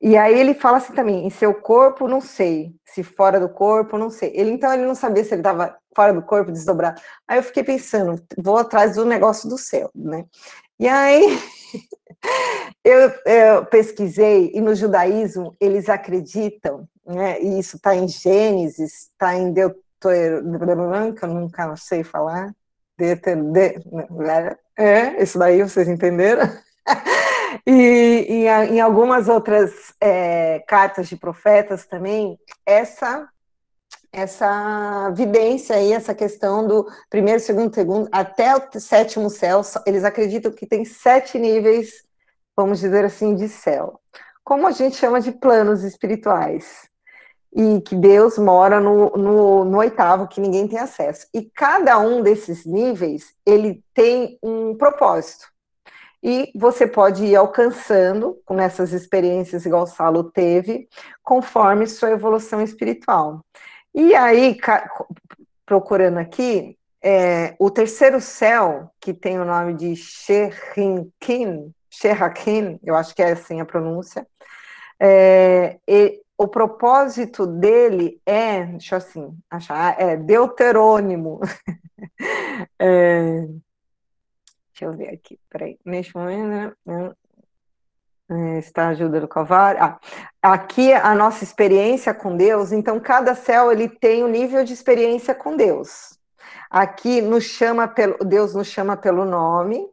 E 0.00 0.16
aí 0.16 0.38
ele 0.38 0.54
fala 0.54 0.76
assim 0.78 0.94
também, 0.94 1.26
em 1.26 1.30
seu 1.30 1.52
corpo, 1.54 2.06
não 2.06 2.20
sei. 2.20 2.72
Se 2.84 3.02
fora 3.02 3.40
do 3.40 3.48
corpo, 3.48 3.98
não 3.98 4.08
sei. 4.08 4.30
Ele 4.32 4.52
então 4.52 4.72
ele 4.72 4.84
não 4.86 4.94
sabia 4.94 5.24
se 5.24 5.34
ele 5.34 5.40
estava 5.40 5.76
fora 5.94 6.12
do 6.14 6.22
corpo, 6.22 6.52
desdobrado. 6.52 7.00
Aí 7.26 7.38
eu 7.38 7.42
fiquei 7.42 7.64
pensando, 7.64 8.24
vou 8.38 8.58
atrás 8.58 8.94
do 8.94 9.04
negócio 9.04 9.48
do 9.48 9.58
céu, 9.58 9.90
né? 9.92 10.24
E 10.78 10.86
aí 10.88 11.36
eu, 12.84 13.12
eu 13.26 13.66
pesquisei, 13.66 14.50
e 14.54 14.60
no 14.60 14.74
judaísmo 14.74 15.56
eles 15.60 15.88
acreditam, 15.88 16.88
né? 17.06 17.40
E 17.40 17.58
isso 17.58 17.76
está 17.76 17.94
em 17.94 18.08
Gênesis, 18.08 19.08
está 19.10 19.34
em 19.34 19.52
Deuteronômio, 19.52 21.14
que 21.14 21.24
eu 21.24 21.28
nunca 21.28 21.74
sei 21.76 22.02
falar. 22.02 22.54
É, 24.78 25.22
isso 25.22 25.38
daí 25.38 25.62
vocês 25.62 25.88
entenderam? 25.88 26.48
e, 27.66 28.26
e 28.28 28.46
em 28.46 28.80
algumas 28.80 29.28
outras 29.28 29.94
é, 30.00 30.62
cartas 30.66 31.08
de 31.08 31.16
profetas 31.16 31.86
também, 31.86 32.38
essa 32.66 33.28
essa 34.12 35.10
vidência 35.10 35.76
aí, 35.76 35.92
essa 35.92 36.14
questão 36.14 36.66
do 36.66 36.86
primeiro, 37.08 37.40
segundo, 37.40 37.74
segundo, 37.74 38.08
até 38.12 38.54
o 38.54 38.78
sétimo 38.78 39.30
céu, 39.30 39.62
eles 39.86 40.04
acreditam 40.04 40.52
que 40.52 40.66
tem 40.66 40.84
sete 40.84 41.38
níveis, 41.38 42.04
vamos 42.56 42.80
dizer 42.80 43.04
assim, 43.04 43.34
de 43.34 43.48
céu. 43.48 44.00
Como 44.44 44.66
a 44.66 44.72
gente 44.72 44.96
chama 44.96 45.20
de 45.20 45.32
planos 45.32 45.82
espirituais. 45.82 46.90
E 47.54 47.82
que 47.82 47.94
Deus 47.94 48.38
mora 48.38 48.80
no, 48.80 49.10
no, 49.10 49.64
no 49.66 49.78
oitavo, 49.78 50.26
que 50.26 50.40
ninguém 50.40 50.66
tem 50.66 50.78
acesso. 50.78 51.26
E 51.34 51.50
cada 51.54 51.98
um 51.98 52.22
desses 52.22 52.64
níveis, 52.64 53.34
ele 53.44 53.84
tem 53.92 54.38
um 54.42 54.74
propósito 54.74 55.52
e 56.22 56.52
você 56.54 56.86
pode 56.86 57.24
ir 57.24 57.34
alcançando 57.34 58.40
com 58.44 58.58
essas 58.60 58.92
experiências 58.92 59.66
igual 59.66 59.82
o 59.82 59.86
Salo 59.86 60.30
teve, 60.30 60.88
conforme 61.22 61.86
sua 61.86 62.12
evolução 62.12 62.62
espiritual. 62.62 63.44
E 63.92 64.14
aí, 64.14 64.56
procurando 65.66 66.18
aqui, 66.18 66.78
é, 67.02 67.56
o 67.58 67.68
terceiro 67.68 68.20
céu, 68.20 68.88
que 69.00 69.12
tem 69.12 69.40
o 69.40 69.44
nome 69.44 69.74
de 69.74 69.96
Sherrinkin, 69.96 71.74
Sherrakin, 71.92 72.80
eu 72.82 72.96
acho 72.96 73.14
que 73.14 73.22
é 73.22 73.32
assim 73.32 73.60
a 73.60 73.64
pronúncia, 73.64 74.26
é, 75.00 75.78
o 76.38 76.48
propósito 76.48 77.46
dele 77.46 78.20
é, 78.24 78.64
deixa 78.64 78.94
eu 78.94 78.98
assim, 78.98 79.38
achar, 79.50 80.00
é 80.00 80.16
deuterônimo. 80.16 81.40
é, 82.78 83.46
Deixa 84.72 84.86
eu 84.86 84.92
ver 84.92 85.14
aqui, 85.14 85.38
peraí. 85.48 85.78
Neste 85.84 86.16
momento, 86.16 86.76
né? 86.84 87.12
É, 88.30 88.58
está 88.58 88.86
a 88.86 88.88
ajuda 88.88 89.20
do 89.20 89.28
Calvário. 89.28 89.80
Ah, 89.80 90.00
aqui 90.42 90.92
a 90.92 91.14
nossa 91.14 91.44
experiência 91.44 92.12
com 92.14 92.36
Deus, 92.36 92.72
então 92.72 92.98
cada 92.98 93.34
céu 93.34 93.70
ele 93.70 93.88
tem 93.88 94.24
um 94.24 94.28
nível 94.28 94.64
de 94.64 94.72
experiência 94.72 95.34
com 95.34 95.56
Deus. 95.56 96.18
Aqui 96.70 97.20
nos 97.20 97.44
chama 97.44 97.86
pelo 97.86 98.16
Deus 98.24 98.54
nos 98.54 98.66
chama 98.66 98.96
pelo 98.96 99.24
nome 99.24 99.86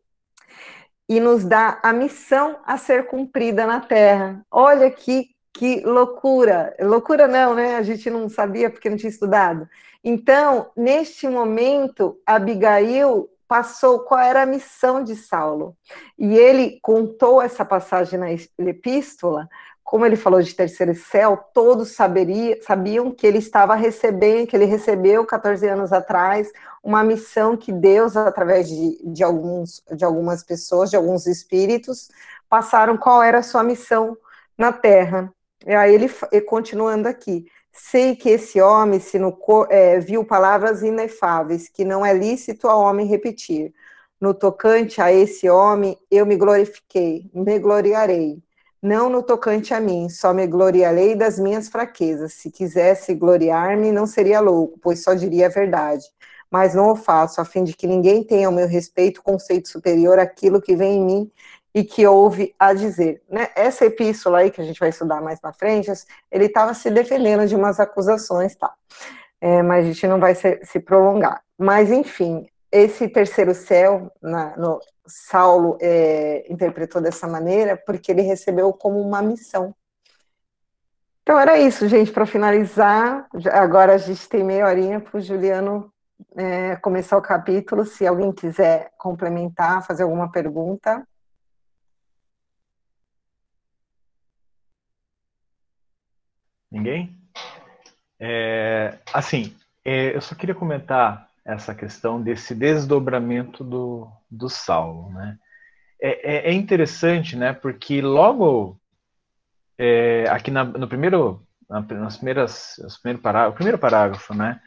e 1.10 1.20
nos 1.20 1.43
dá 1.43 1.80
a 1.82 1.91
missão 1.91 2.60
a 2.64 2.78
ser 2.78 3.07
cumprida 3.07 3.66
na 3.66 3.82
terra. 3.82 4.45
Olha 4.51 4.89
que 4.91 5.32
que 5.51 5.82
loucura! 5.82 6.74
Loucura 6.80 7.28
não, 7.28 7.53
né? 7.53 7.76
A 7.76 7.82
gente 7.82 8.10
não 8.10 8.30
sabia 8.30 8.70
porque 8.70 8.89
não 8.89 8.95
tinha 8.95 9.10
estudado. 9.10 9.68
Então, 10.01 10.72
neste 10.78 11.28
momento, 11.28 12.18
Abigail 12.26 13.28
passou 13.45 14.01
qual 14.01 14.22
era 14.22 14.43
a 14.43 14.45
missão 14.45 15.03
de 15.03 15.16
Saulo. 15.16 15.76
E 16.18 16.38
ele 16.38 16.80
contou 16.82 17.41
essa 17.41 17.66
passagem 17.66 18.20
na 18.20 18.32
epístola, 18.70 19.49
como 19.90 20.06
ele 20.06 20.16
falou 20.16 20.40
de 20.40 20.54
terceiro 20.54 20.94
céu, 20.94 21.36
todos 21.52 21.94
saberia, 21.94 22.60
sabiam 22.62 23.10
que 23.10 23.26
ele 23.26 23.40
estava 23.40 23.74
recebendo, 23.74 24.46
que 24.46 24.56
ele 24.56 24.66
recebeu 24.66 25.26
14 25.26 25.68
anos 25.68 25.92
atrás, 25.92 26.52
uma 26.84 27.04
missão 27.04 27.58
que 27.58 27.74
Deus, 27.74 28.16
através 28.16 28.70
de, 28.70 29.00
de, 29.04 29.24
alguns, 29.24 29.84
de 29.92 30.06
algumas 30.06 30.44
pessoas, 30.44 30.92
de 30.92 30.96
alguns 30.96 31.26
espíritos, 31.26 32.08
passaram 32.48 32.98
qual 32.98 33.24
era 33.24 33.40
a 33.40 33.44
sua 33.44 33.64
missão 33.64 34.16
na 34.56 34.72
Terra. 34.72 35.34
E 35.66 35.74
aí 35.74 35.96
ele, 35.96 36.08
continuando 36.46 37.08
aqui, 37.08 37.48
Sei 37.72 38.16
que 38.16 38.30
esse 38.30 38.60
homem 38.60 39.00
se 39.00 39.18
no, 39.18 39.38
é, 39.70 40.00
viu 40.00 40.26
palavras 40.26 40.82
inefáveis, 40.84 41.70
que 41.70 41.86
não 41.86 42.06
é 42.06 42.14
lícito 42.14 42.68
ao 42.68 42.82
homem 42.82 43.08
repetir. 43.08 43.74
No 44.20 44.34
tocante 44.34 45.02
a 45.02 45.12
esse 45.12 45.50
homem, 45.50 45.98
eu 46.12 46.26
me 46.26 46.36
glorifiquei, 46.36 47.30
me 47.34 47.58
gloriarei. 47.58 48.44
Não 48.82 49.10
no 49.10 49.22
tocante 49.22 49.74
a 49.74 49.80
mim, 49.80 50.08
só 50.10 50.34
me 50.34 50.48
gloriarei 50.48 51.16
das 51.16 51.38
minhas 51.38 51.68
fraquezas. 51.68 52.34
Se 52.34 52.50
quisesse 52.50 53.14
gloriar-me, 53.14 53.92
não 53.92 54.06
seria 54.06 54.40
louco, 54.40 54.80
pois 54.82 55.04
só 55.04 55.14
diria 55.14 55.48
a 55.48 55.50
verdade. 55.50 56.06
Mas 56.50 56.74
não 56.74 56.92
o 56.92 56.96
faço, 56.96 57.42
a 57.42 57.46
fim 57.46 57.64
de 57.64 57.74
que 57.74 57.86
ninguém 57.86 58.24
tenha 58.24 58.48
ao 58.48 58.54
meu 58.54 58.68
respeito 58.68 59.22
conceito 59.22 59.68
superior 59.68 60.18
àquilo 60.18 60.62
que 60.62 60.76
vem 60.76 60.98
em 60.98 61.06
mim 61.06 61.32
e 61.74 61.84
que 61.84 62.06
houve 62.08 62.56
a 62.58 62.74
dizer. 62.74 63.22
Né? 63.30 63.50
Essa 63.56 63.86
epístola 63.86 64.40
aí, 64.40 64.52
que 64.52 64.62
a 64.62 64.64
gente 64.64 64.80
vai 64.80 64.90
estudar 64.90 65.22
mais 65.22 65.40
na 65.42 65.54
frente, 65.54 65.92
ele 66.32 66.46
estava 66.46 66.74
se 66.74 66.90
defendendo 66.90 67.48
de 67.48 67.56
umas 67.56 67.80
acusações, 67.80 68.56
tá? 68.56 68.74
É, 69.42 69.62
mas 69.62 69.86
a 69.86 69.88
gente 69.88 70.08
não 70.08 70.20
vai 70.20 70.36
se, 70.36 70.60
se, 70.64 70.80
prolongar. 70.80 71.42
Mas, 71.58 71.92
enfim, 71.92 72.48
esse 72.72 73.07
terceiro 73.07 73.53
céu, 73.53 74.11
na, 74.22 74.55
no, 74.57 74.80
Saulo 75.09 75.78
é, 75.82 76.45
interpretou 76.51 77.01
dessa 77.01 77.28
maneira 77.28 77.76
porque 77.76 78.11
ele 78.11 78.22
recebeu 78.22 78.72
como 78.72 79.01
uma 79.01 79.22
missão. 79.22 79.76
Então 81.24 81.38
era 81.38 81.59
isso, 81.59 81.88
gente, 81.88 82.11
para 82.11 82.26
finalizar. 82.26 83.28
Agora 83.51 83.93
a 83.93 83.97
gente 83.97 84.28
tem 84.30 84.43
meia 84.43 84.65
horinha 84.65 84.99
para 84.99 85.17
o 85.17 85.22
Juliano 85.22 85.91
é, 86.36 86.76
começar 86.78 87.17
o 87.17 87.22
capítulo. 87.22 87.86
Se 87.86 88.05
alguém 88.05 88.32
quiser 88.32 88.91
complementar, 88.97 89.86
fazer 89.86 90.03
alguma 90.03 90.32
pergunta. 90.32 91.05
Ninguém? 96.72 97.15
É, 98.20 98.99
assim, 99.13 99.55
é, 99.84 100.15
eu 100.15 100.22
só 100.22 100.36
queria 100.36 100.53
comentar 100.53 101.29
essa 101.50 101.74
questão 101.74 102.22
desse 102.22 102.54
desdobramento 102.54 103.64
do, 103.64 104.08
do 104.30 104.50
Saulo, 104.50 105.10
né? 105.12 105.38
É, 106.02 106.50
é, 106.50 106.52
é 106.52 106.54
interessante, 106.54 107.36
né? 107.36 107.52
Porque 107.52 108.02
logo 108.02 108.80
é, 109.78 110.26
aqui 110.30 110.52
na, 110.52 110.64
no 110.64 110.88
primeiro, 110.88 111.45
nas 111.68 112.18
primeiras, 112.18 112.80
nos 112.82 112.97
primeiro 112.97 113.22
parágrafo, 113.22 113.56
primeiro 113.56 113.78
parágrafo, 113.80 114.34
né? 114.34 114.62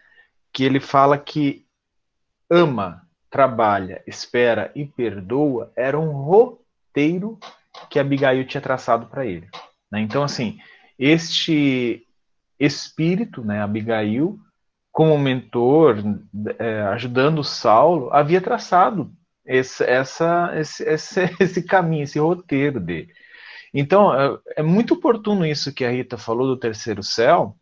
Que 0.52 0.64
ele 0.64 0.80
fala 0.80 1.16
que 1.16 1.64
ama, 2.50 3.06
trabalha, 3.30 4.02
espera 4.06 4.70
e 4.74 4.84
perdoa 4.84 5.72
era 5.74 5.98
um 5.98 6.10
roteiro 6.10 7.38
que 7.88 7.98
Abigail 7.98 8.46
tinha 8.46 8.60
traçado 8.60 9.06
para 9.06 9.24
ele. 9.24 9.48
Né? 9.90 10.00
Então, 10.00 10.22
assim, 10.22 10.58
este 10.98 12.06
espírito, 12.60 13.42
né, 13.42 13.62
Abigail, 13.62 14.38
como 14.92 15.18
mentor, 15.18 16.04
é, 16.58 16.82
ajudando 16.82 17.42
Saulo, 17.42 18.12
havia 18.12 18.42
traçado 18.42 19.10
esse, 19.44 19.82
essa, 19.82 20.52
esse, 20.54 20.84
esse, 20.84 21.20
esse, 21.40 21.62
caminho, 21.62 22.04
esse 22.04 22.18
roteiro 22.18 22.78
dele. 22.78 23.10
Então, 23.72 24.14
é, 24.14 24.38
é 24.58 24.62
muito 24.62 24.94
oportuno 24.94 25.46
isso 25.46 25.72
que 25.72 25.84
a 25.84 25.90
Rita 25.90 26.18
falou 26.18 26.46
do 26.46 26.58
terceiro 26.58 27.02
céu, 27.02 27.56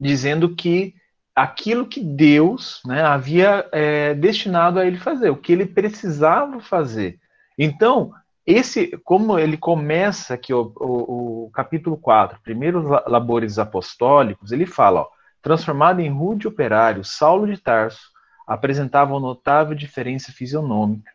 dizendo 0.00 0.54
que 0.56 0.94
aquilo 1.34 1.86
que 1.86 2.00
Deus 2.00 2.82
né, 2.84 3.02
havia 3.02 3.68
é, 3.72 4.12
destinado 4.14 4.80
a 4.80 4.86
ele 4.86 4.98
fazer, 4.98 5.30
o 5.30 5.36
que 5.36 5.52
ele 5.52 5.64
precisava 5.64 6.60
fazer. 6.60 7.20
Então, 7.56 8.12
esse, 8.44 8.96
como 9.04 9.38
ele 9.38 9.56
começa 9.56 10.34
aqui 10.34 10.52
o, 10.52 10.72
o, 10.76 11.44
o 11.44 11.50
capítulo 11.52 11.96
4, 11.96 12.40
primeiros 12.42 12.84
labores 13.06 13.60
apostólicos, 13.60 14.50
ele 14.50 14.66
fala, 14.66 15.02
ó, 15.02 15.17
transformado 15.42 16.00
em 16.00 16.10
rude 16.10 16.48
operário, 16.48 17.04
Saulo 17.04 17.46
de 17.46 17.60
Tarso 17.60 18.10
apresentava 18.46 19.12
uma 19.12 19.20
notável 19.20 19.74
diferença 19.74 20.32
fisionômica. 20.32 21.12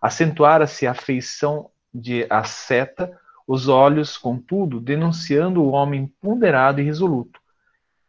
Acentuara-se 0.00 0.86
a 0.86 0.94
feição 0.94 1.70
de 1.92 2.26
asceta, 2.30 3.18
os 3.46 3.66
olhos, 3.66 4.16
contudo, 4.16 4.80
denunciando 4.80 5.62
o 5.62 5.70
homem 5.70 6.06
ponderado 6.20 6.80
e 6.80 6.84
resoluto. 6.84 7.40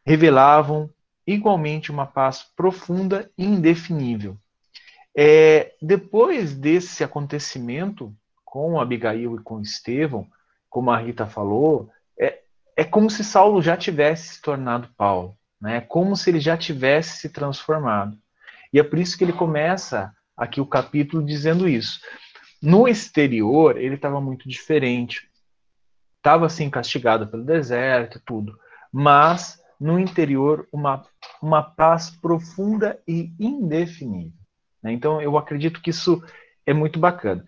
Revelavam 0.06 0.90
igualmente 1.26 1.92
uma 1.92 2.06
paz 2.06 2.44
profunda 2.56 3.30
e 3.38 3.46
indefinível. 3.46 4.38
É, 5.16 5.74
depois 5.82 6.54
desse 6.54 7.04
acontecimento, 7.04 8.14
com 8.46 8.80
Abigail 8.80 9.36
e 9.36 9.44
com 9.44 9.62
Estevão, 9.62 10.28
como 10.70 10.92
a 10.92 10.98
Rita 10.98 11.26
falou, 11.26 11.90
é, 12.20 12.42
é 12.76 12.84
como 12.84 13.10
se 13.10 13.24
Saulo 13.24 13.62
já 13.62 13.76
tivesse 13.76 14.36
se 14.36 14.42
tornado 14.42 14.90
Paulo. 14.96 15.39
Né? 15.60 15.82
Como 15.82 16.16
se 16.16 16.30
ele 16.30 16.40
já 16.40 16.58
tivesse 16.58 17.20
se 17.20 17.30
transformado. 17.30 18.18
E 18.72 18.80
é 18.80 18.84
por 18.84 19.00
isso 19.00 19.18
que 19.18 19.24
ele 19.24 19.34
começa 19.34 20.14
aqui 20.36 20.62
o 20.62 20.66
capítulo 20.66 21.26
dizendo 21.26 21.68
isso. 21.68 22.00
No 22.62 22.88
exterior, 22.88 23.78
ele 23.78 23.96
estava 23.96 24.22
muito 24.22 24.48
diferente. 24.48 25.30
Estava 26.18 26.46
assim 26.46 26.70
castigado 26.70 27.28
pelo 27.28 27.44
deserto 27.44 28.22
tudo, 28.26 28.58
mas 28.92 29.62
no 29.80 29.98
interior 29.98 30.68
uma, 30.72 31.06
uma 31.42 31.64
paz 31.64 32.10
profunda 32.10 33.00
e 33.08 33.32
indefinível. 33.40 34.38
Né? 34.84 34.92
Então 34.92 35.22
eu 35.22 35.38
acredito 35.38 35.82
que 35.82 35.90
isso 35.90 36.22
é 36.66 36.74
muito 36.74 37.00
bacana. 37.00 37.46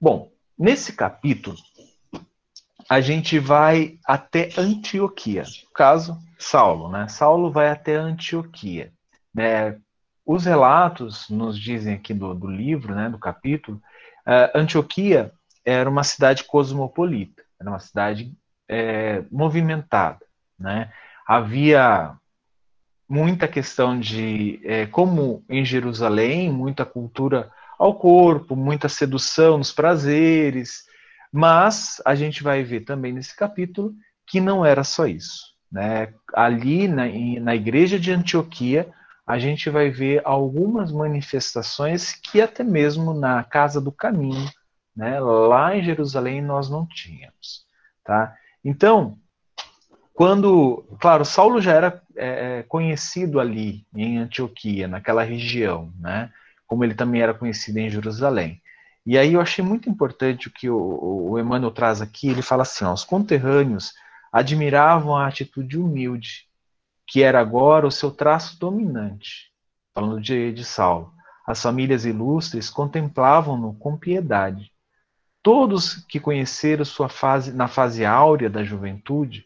Bom, 0.00 0.32
nesse 0.58 0.92
capítulo 0.92 1.56
a 2.88 3.00
gente 3.00 3.38
vai 3.38 3.98
até 4.06 4.50
Antioquia. 4.56 5.44
Caso 5.74 6.18
Saulo, 6.38 6.88
né? 6.88 7.08
Saulo 7.08 7.50
vai 7.50 7.68
até 7.68 7.96
Antioquia. 7.96 8.92
Né? 9.34 9.78
Os 10.24 10.44
relatos 10.44 11.28
nos 11.28 11.58
dizem 11.58 11.94
aqui 11.94 12.14
do, 12.14 12.34
do 12.34 12.46
livro, 12.46 12.94
né, 12.94 13.08
do 13.08 13.18
capítulo, 13.18 13.80
uh, 14.26 14.56
Antioquia 14.56 15.32
era 15.64 15.88
uma 15.88 16.04
cidade 16.04 16.44
cosmopolita, 16.44 17.42
era 17.60 17.70
uma 17.70 17.78
cidade 17.78 18.32
é, 18.68 19.22
movimentada, 19.30 20.24
né? 20.58 20.90
Havia 21.26 22.16
muita 23.08 23.46
questão 23.46 23.98
de, 23.98 24.60
é, 24.64 24.86
como 24.86 25.44
em 25.48 25.64
Jerusalém, 25.64 26.50
muita 26.50 26.84
cultura 26.84 27.50
ao 27.78 27.94
corpo, 27.94 28.56
muita 28.56 28.88
sedução 28.88 29.58
nos 29.58 29.72
prazeres, 29.72 30.84
mas 31.32 32.00
a 32.04 32.14
gente 32.14 32.42
vai 32.42 32.62
ver 32.62 32.80
também 32.80 33.12
nesse 33.12 33.34
capítulo 33.34 33.94
que 34.26 34.40
não 34.40 34.64
era 34.64 34.84
só 34.84 35.06
isso. 35.06 35.52
Né? 35.70 36.12
Ali 36.34 36.86
na, 36.86 37.04
na 37.40 37.54
igreja 37.54 37.98
de 37.98 38.12
Antioquia, 38.12 38.92
a 39.26 39.38
gente 39.38 39.70
vai 39.70 39.88
ver 39.90 40.20
algumas 40.24 40.92
manifestações 40.92 42.12
que 42.12 42.40
até 42.40 42.62
mesmo 42.62 43.14
na 43.14 43.42
Casa 43.42 43.80
do 43.80 43.90
Caminho, 43.90 44.50
né, 44.94 45.18
lá 45.20 45.74
em 45.74 45.82
Jerusalém, 45.82 46.42
nós 46.42 46.68
não 46.68 46.86
tínhamos. 46.86 47.64
Tá? 48.04 48.36
Então, 48.62 49.16
quando, 50.12 50.84
claro, 51.00 51.24
Saulo 51.24 51.60
já 51.60 51.72
era 51.72 52.02
é, 52.16 52.58
é 52.58 52.62
conhecido 52.64 53.40
ali 53.40 53.86
em 53.94 54.18
Antioquia, 54.18 54.86
naquela 54.86 55.22
região, 55.22 55.92
né, 55.98 56.30
como 56.66 56.84
ele 56.84 56.94
também 56.94 57.22
era 57.22 57.34
conhecido 57.34 57.78
em 57.78 57.90
Jerusalém. 57.90 58.61
E 59.04 59.18
aí 59.18 59.32
eu 59.34 59.40
achei 59.40 59.64
muito 59.64 59.90
importante 59.90 60.48
o 60.48 60.52
que 60.52 60.70
o, 60.70 61.30
o 61.30 61.38
Emmanuel 61.38 61.72
traz 61.72 62.00
aqui. 62.00 62.28
Ele 62.28 62.42
fala 62.42 62.62
assim: 62.62 62.84
ó, 62.84 62.92
os 62.92 63.04
conterrâneos 63.04 63.92
admiravam 64.32 65.16
a 65.16 65.26
atitude 65.26 65.78
humilde, 65.78 66.48
que 67.06 67.22
era 67.22 67.40
agora 67.40 67.86
o 67.86 67.90
seu 67.90 68.10
traço 68.10 68.58
dominante. 68.58 69.50
Falando 69.94 70.20
de, 70.20 70.52
de 70.52 70.64
Saulo. 70.64 71.12
As 71.46 71.60
famílias 71.60 72.04
ilustres 72.04 72.70
contemplavam-no 72.70 73.74
com 73.74 73.96
piedade. 73.96 74.70
Todos 75.42 75.96
que 76.06 76.20
conheceram 76.20 76.84
sua 76.84 77.08
fase 77.08 77.52
na 77.52 77.66
fase 77.66 78.04
áurea 78.04 78.48
da 78.48 78.62
juventude 78.62 79.44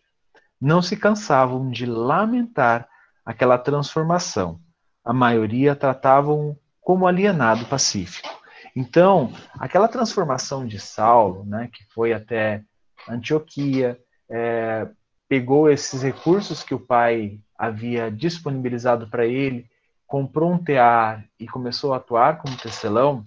não 0.61 0.83
se 0.83 0.97
cansavam 0.97 1.71
de 1.71 1.87
lamentar 1.87 2.87
aquela 3.25 3.57
transformação. 3.57 4.61
A 5.03 5.13
maioria 5.13 5.75
tratavam 5.75 6.57
como 6.81 7.07
alienado 7.07 7.65
pacífico. 7.65 8.29
Então, 8.77 9.33
aquela 9.59 9.89
transformação 9.89 10.67
de 10.67 10.79
Saulo, 10.79 11.47
né, 11.47 11.71
que 11.73 11.83
foi 11.95 12.13
até 12.13 12.63
Antioquia, 13.09 13.99
é, 14.29 14.87
pegou 15.27 15.71
esses 15.71 16.03
recursos 16.03 16.63
que 16.63 16.75
o 16.75 16.79
pai 16.79 17.41
havia 17.57 18.11
disponibilizado 18.11 19.09
para 19.09 19.25
ele, 19.25 19.67
comprou 20.07 20.53
um 20.53 20.59
tear 20.59 21.25
e 21.41 21.47
começou 21.47 21.95
a 21.95 21.97
atuar 21.97 22.37
como 22.39 22.55
tecelão, 22.59 23.25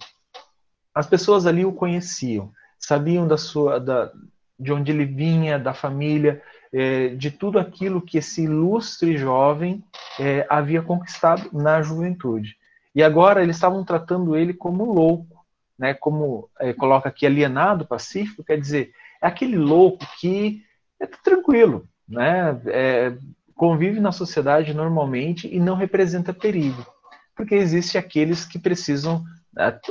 as 0.94 1.08
pessoas 1.08 1.46
ali 1.46 1.64
o 1.64 1.72
conheciam, 1.72 2.52
sabiam 2.78 3.26
da 3.26 3.36
sua, 3.36 3.80
da, 3.80 4.12
de 4.56 4.72
onde 4.72 4.92
ele 4.92 5.04
vinha, 5.04 5.58
da 5.58 5.74
família, 5.74 6.40
é, 6.72 7.08
de 7.08 7.28
tudo 7.28 7.58
aquilo 7.58 8.00
que 8.00 8.18
esse 8.18 8.44
ilustre 8.44 9.16
jovem 9.16 9.82
é, 10.18 10.46
havia 10.48 10.80
conquistado 10.80 11.50
na 11.52 11.82
juventude. 11.82 12.56
E 12.94 13.02
agora 13.02 13.42
eles 13.42 13.56
estavam 13.56 13.84
tratando 13.84 14.36
ele 14.36 14.54
como 14.54 14.84
louco, 14.84 15.39
né, 15.80 15.94
como 15.94 16.50
é, 16.60 16.74
coloca 16.74 17.08
aqui 17.08 17.24
alienado 17.24 17.86
pacífico, 17.86 18.44
quer 18.44 18.60
dizer, 18.60 18.92
é 19.22 19.26
aquele 19.26 19.56
louco 19.56 20.06
que 20.20 20.62
é 21.00 21.06
tranquilo, 21.06 21.88
né, 22.06 22.60
é, 22.66 23.16
convive 23.54 23.98
na 23.98 24.12
sociedade 24.12 24.74
normalmente 24.74 25.48
e 25.48 25.58
não 25.58 25.74
representa 25.74 26.34
perigo, 26.34 26.86
porque 27.34 27.54
existe 27.54 27.96
aqueles 27.96 28.44
que 28.44 28.58
precisam, 28.58 29.24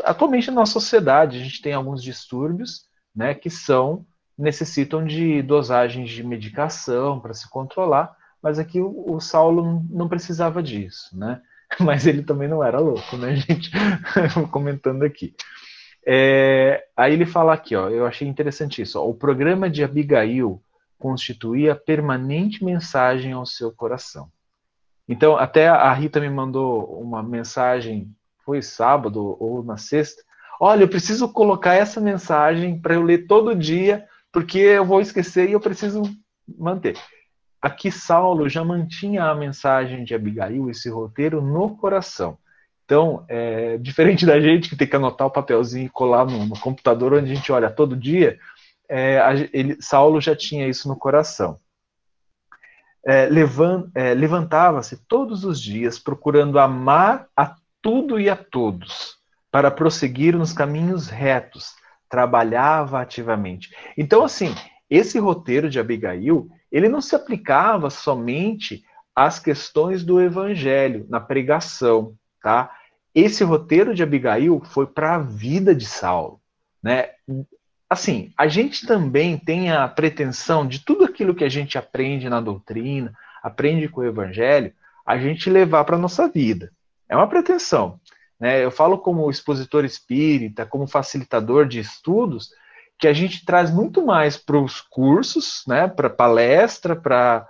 atualmente 0.03 0.49
na 0.49 0.57
nossa 0.57 0.73
sociedade 0.73 1.39
a 1.39 1.43
gente 1.43 1.59
tem 1.59 1.73
alguns 1.73 2.03
distúrbios, 2.03 2.83
né, 3.15 3.33
que 3.33 3.49
são 3.49 4.05
necessitam 4.37 5.03
de 5.03 5.41
dosagens 5.41 6.11
de 6.11 6.23
medicação 6.23 7.19
para 7.19 7.33
se 7.33 7.49
controlar, 7.49 8.15
mas 8.43 8.59
aqui 8.59 8.79
o, 8.79 9.15
o 9.15 9.19
Saulo 9.19 9.83
não 9.89 10.07
precisava 10.07 10.61
disso, 10.61 11.17
né? 11.17 11.41
Mas 11.79 12.07
ele 12.07 12.23
também 12.23 12.47
não 12.47 12.63
era 12.63 12.79
louco, 12.79 13.15
né, 13.15 13.35
gente? 13.35 13.69
Comentando 14.49 15.03
aqui. 15.03 15.35
É, 16.11 16.87
aí 16.97 17.13
ele 17.13 17.27
fala 17.27 17.53
aqui, 17.53 17.75
ó, 17.75 17.87
eu 17.87 18.03
achei 18.03 18.27
interessante 18.27 18.81
isso. 18.81 18.99
Ó, 18.99 19.07
o 19.07 19.13
programa 19.13 19.69
de 19.69 19.83
Abigail 19.83 20.59
constituía 20.97 21.75
permanente 21.75 22.65
mensagem 22.65 23.31
ao 23.31 23.45
seu 23.45 23.71
coração. 23.71 24.27
Então, 25.07 25.37
até 25.37 25.67
a 25.67 25.93
Rita 25.93 26.19
me 26.19 26.27
mandou 26.27 26.99
uma 26.99 27.21
mensagem, 27.21 28.11
foi 28.43 28.59
sábado 28.59 29.37
ou 29.39 29.63
na 29.63 29.77
sexta. 29.77 30.23
Olha, 30.59 30.81
eu 30.81 30.89
preciso 30.89 31.31
colocar 31.31 31.75
essa 31.75 32.01
mensagem 32.01 32.81
para 32.81 32.95
eu 32.95 33.03
ler 33.03 33.27
todo 33.27 33.55
dia, 33.55 34.07
porque 34.31 34.57
eu 34.57 34.85
vou 34.85 35.01
esquecer 35.01 35.47
e 35.47 35.53
eu 35.53 35.59
preciso 35.59 36.01
manter. 36.57 36.97
Aqui 37.61 37.91
Saulo 37.91 38.49
já 38.49 38.65
mantinha 38.65 39.25
a 39.25 39.35
mensagem 39.35 40.03
de 40.03 40.15
Abigail, 40.15 40.71
esse 40.71 40.89
roteiro, 40.89 41.39
no 41.39 41.77
coração. 41.77 42.35
Então, 42.89 43.23
é, 43.27 43.77
diferente 43.77 44.25
da 44.25 44.41
gente 44.41 44.67
que 44.67 44.75
tem 44.75 44.87
que 44.87 44.95
anotar 44.95 45.27
o 45.27 45.31
papelzinho 45.31 45.85
e 45.85 45.89
colar 45.89 46.25
no, 46.25 46.47
no 46.47 46.59
computador 46.59 47.13
onde 47.13 47.31
a 47.31 47.35
gente 47.35 47.51
olha 47.51 47.69
todo 47.69 47.95
dia, 47.95 48.39
é, 48.89 49.19
a, 49.19 49.35
ele, 49.53 49.77
Saulo 49.79 50.19
já 50.19 50.35
tinha 50.35 50.67
isso 50.67 50.87
no 50.87 50.95
coração. 50.95 51.59
É, 53.05 53.29
é, 53.93 54.13
Levantava-se 54.15 54.97
todos 55.07 55.45
os 55.45 55.61
dias 55.61 55.99
procurando 55.99 56.57
amar 56.57 57.27
a 57.37 57.55
tudo 57.79 58.19
e 58.19 58.27
a 58.27 58.35
todos, 58.35 59.17
para 59.51 59.69
prosseguir 59.69 60.35
nos 60.35 60.51
caminhos 60.51 61.09
retos, 61.09 61.75
trabalhava 62.09 63.01
ativamente. 63.01 63.69
Então, 63.95 64.23
assim, 64.23 64.55
esse 64.89 65.19
roteiro 65.19 65.69
de 65.69 65.79
Abigail, 65.79 66.49
ele 66.71 66.89
não 66.89 67.01
se 67.01 67.15
aplicava 67.15 67.91
somente 67.91 68.83
às 69.15 69.37
questões 69.37 70.03
do 70.03 70.19
evangelho, 70.19 71.05
na 71.07 71.19
pregação, 71.19 72.15
tá? 72.41 72.71
Esse 73.21 73.43
roteiro 73.43 73.93
de 73.93 74.03
Abigail 74.03 74.61
foi 74.65 74.87
para 74.87 75.15
a 75.15 75.19
vida 75.19 75.73
de 75.73 75.85
Saulo, 75.85 76.39
né? 76.81 77.09
Assim, 77.89 78.31
a 78.37 78.47
gente 78.47 78.85
também 78.85 79.37
tem 79.37 79.71
a 79.71 79.87
pretensão 79.87 80.67
de 80.67 80.79
tudo 80.85 81.05
aquilo 81.05 81.33
que 81.33 81.43
a 81.43 81.49
gente 81.49 81.77
aprende 81.77 82.29
na 82.29 82.39
doutrina, 82.39 83.13
aprende 83.41 83.87
com 83.87 84.01
o 84.01 84.05
evangelho, 84.05 84.73
a 85.05 85.17
gente 85.17 85.49
levar 85.49 85.83
para 85.85 85.97
nossa 85.97 86.27
vida. 86.27 86.71
É 87.07 87.15
uma 87.15 87.27
pretensão, 87.27 87.99
né? 88.39 88.63
Eu 88.63 88.69
falo 88.69 88.99
como 88.99 89.29
expositor 89.29 89.83
espírita, 89.83 90.65
como 90.65 90.87
facilitador 90.87 91.67
de 91.67 91.79
estudos, 91.79 92.49
que 92.99 93.07
a 93.07 93.13
gente 93.13 93.45
traz 93.45 93.71
muito 93.71 94.05
mais 94.05 94.37
para 94.37 94.59
os 94.59 94.81
cursos, 94.81 95.63
né, 95.65 95.87
para 95.87 96.09
palestra, 96.09 96.95
para 96.95 97.47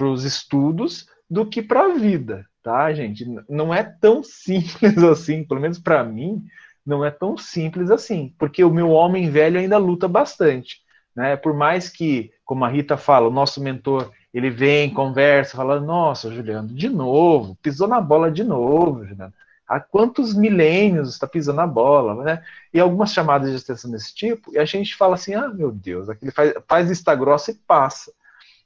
os 0.00 0.24
estudos, 0.24 1.06
do 1.28 1.44
que 1.44 1.60
para 1.60 1.86
a 1.86 1.94
vida, 1.94 2.46
tá, 2.62 2.92
gente? 2.92 3.26
Não 3.48 3.72
é 3.74 3.82
tão 3.82 4.22
simples 4.22 4.98
assim, 5.02 5.44
pelo 5.44 5.60
menos 5.60 5.78
para 5.78 6.04
mim, 6.04 6.44
não 6.84 7.04
é 7.04 7.10
tão 7.10 7.36
simples 7.36 7.90
assim, 7.90 8.34
porque 8.38 8.64
o 8.64 8.72
meu 8.72 8.90
homem 8.90 9.30
velho 9.30 9.58
ainda 9.58 9.78
luta 9.78 10.08
bastante, 10.08 10.82
né? 11.14 11.36
Por 11.36 11.54
mais 11.54 11.88
que, 11.88 12.32
como 12.44 12.64
a 12.64 12.68
Rita 12.68 12.96
fala, 12.96 13.28
o 13.28 13.32
nosso 13.32 13.60
mentor 13.62 14.10
ele 14.32 14.50
vem, 14.50 14.92
conversa, 14.92 15.56
fala: 15.56 15.80
Nossa, 15.80 16.32
Juliano, 16.32 16.68
de 16.68 16.88
novo, 16.88 17.56
pisou 17.62 17.86
na 17.86 18.00
bola 18.00 18.30
de 18.30 18.42
novo, 18.42 19.04
Juliano. 19.06 19.32
Há 19.68 19.80
quantos 19.80 20.34
milênios 20.34 21.10
está 21.10 21.26
pisando 21.26 21.56
na 21.56 21.66
bola, 21.66 22.22
né? 22.24 22.44
E 22.74 22.80
algumas 22.80 23.12
chamadas 23.12 23.50
de 23.50 23.56
atenção 23.56 23.90
desse 23.90 24.14
tipo, 24.14 24.52
e 24.52 24.58
a 24.58 24.64
gente 24.64 24.96
fala 24.96 25.14
assim: 25.14 25.34
Ah, 25.34 25.48
meu 25.48 25.70
Deus, 25.70 26.08
aquele 26.08 26.32
faz, 26.32 26.54
faz 26.66 27.02
grossa 27.18 27.50
e 27.50 27.54
passa. 27.54 28.12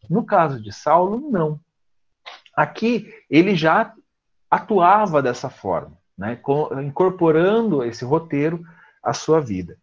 No 0.08 0.24
caso 0.24 0.60
de 0.62 0.72
Saulo, 0.72 1.28
não. 1.30 1.60
Aqui 2.56 3.12
ele 3.28 3.54
já 3.54 3.92
atuava 4.50 5.20
dessa 5.20 5.50
forma, 5.50 5.98
né, 6.16 6.40
incorporando 6.82 7.84
esse 7.84 8.04
roteiro 8.04 8.64
à 9.02 9.12
sua 9.12 9.40
vida. 9.40 9.76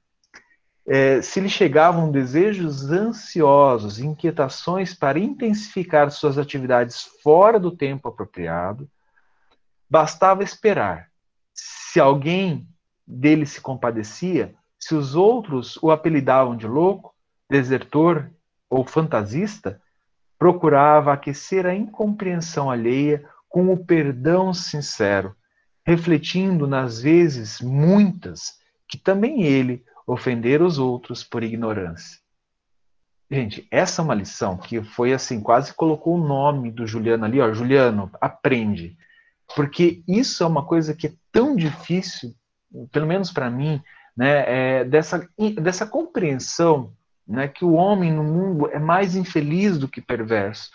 é, 0.85 1.21
se 1.21 1.39
lhe 1.39 1.49
chegavam 1.49 2.11
desejos 2.11 2.91
ansiosos, 2.91 3.99
inquietações 3.99 4.93
para 4.93 5.17
intensificar 5.17 6.11
suas 6.11 6.37
atividades 6.37 7.03
fora 7.23 7.59
do 7.59 7.71
tempo 7.71 8.09
apropriado, 8.09 8.89
bastava 9.89 10.43
esperar. 10.43 11.09
Se 11.53 11.99
alguém 11.99 12.67
dele 13.07 13.45
se 13.45 13.61
compadecia, 13.61 14.53
se 14.77 14.93
os 14.93 15.15
outros 15.15 15.77
o 15.81 15.91
apelidavam 15.91 16.57
de 16.57 16.67
louco, 16.67 17.13
desertor 17.49 18.29
ou 18.69 18.85
fantasista, 18.85 19.81
procurava 20.43 21.13
aquecer 21.13 21.65
a 21.65 21.73
incompreensão 21.73 22.69
alheia 22.69 23.23
com 23.47 23.71
o 23.71 23.77
perdão 23.77 24.53
sincero, 24.53 25.33
refletindo 25.87 26.67
nas 26.67 27.01
vezes 27.01 27.61
muitas 27.61 28.57
que 28.85 28.97
também 28.97 29.43
ele 29.43 29.85
ofendera 30.05 30.61
os 30.65 30.77
outros 30.77 31.23
por 31.23 31.43
ignorância. 31.43 32.19
Gente, 33.31 33.65
essa 33.71 34.01
é 34.01 34.03
uma 34.03 34.13
lição 34.13 34.57
que 34.57 34.83
foi 34.83 35.13
assim, 35.13 35.39
quase 35.39 35.73
colocou 35.73 36.15
o 36.15 36.27
nome 36.27 36.69
do 36.71 36.85
Juliano 36.85 37.23
ali, 37.23 37.39
ó, 37.39 37.53
Juliano, 37.53 38.11
aprende. 38.19 38.97
Porque 39.55 40.03
isso 40.05 40.43
é 40.43 40.45
uma 40.45 40.65
coisa 40.65 40.93
que 40.93 41.07
é 41.07 41.13
tão 41.31 41.55
difícil, 41.55 42.35
pelo 42.91 43.07
menos 43.07 43.31
para 43.31 43.49
mim, 43.49 43.81
né, 44.13 44.79
é 44.79 44.83
dessa, 44.83 45.25
dessa 45.61 45.87
compreensão 45.87 46.93
né, 47.27 47.47
que 47.47 47.63
o 47.63 47.73
homem 47.73 48.11
no 48.11 48.23
mundo 48.23 48.69
é 48.69 48.79
mais 48.79 49.15
infeliz 49.15 49.77
do 49.77 49.87
que 49.87 50.01
perverso. 50.01 50.71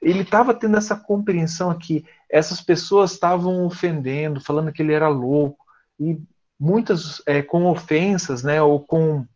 Ele 0.00 0.20
estava 0.20 0.54
tendo 0.54 0.76
essa 0.76 0.94
compreensão 0.94 1.70
aqui, 1.70 2.04
essas 2.30 2.60
pessoas 2.60 3.12
estavam 3.12 3.64
ofendendo, 3.64 4.40
falando 4.40 4.72
que 4.72 4.82
ele 4.82 4.92
era 4.92 5.08
louco, 5.08 5.64
e 5.98 6.20
muitas 6.58 7.22
é, 7.26 7.42
com 7.42 7.66
ofensas, 7.66 8.42
né, 8.42 8.60
ou 8.60 8.80
com 8.80 9.26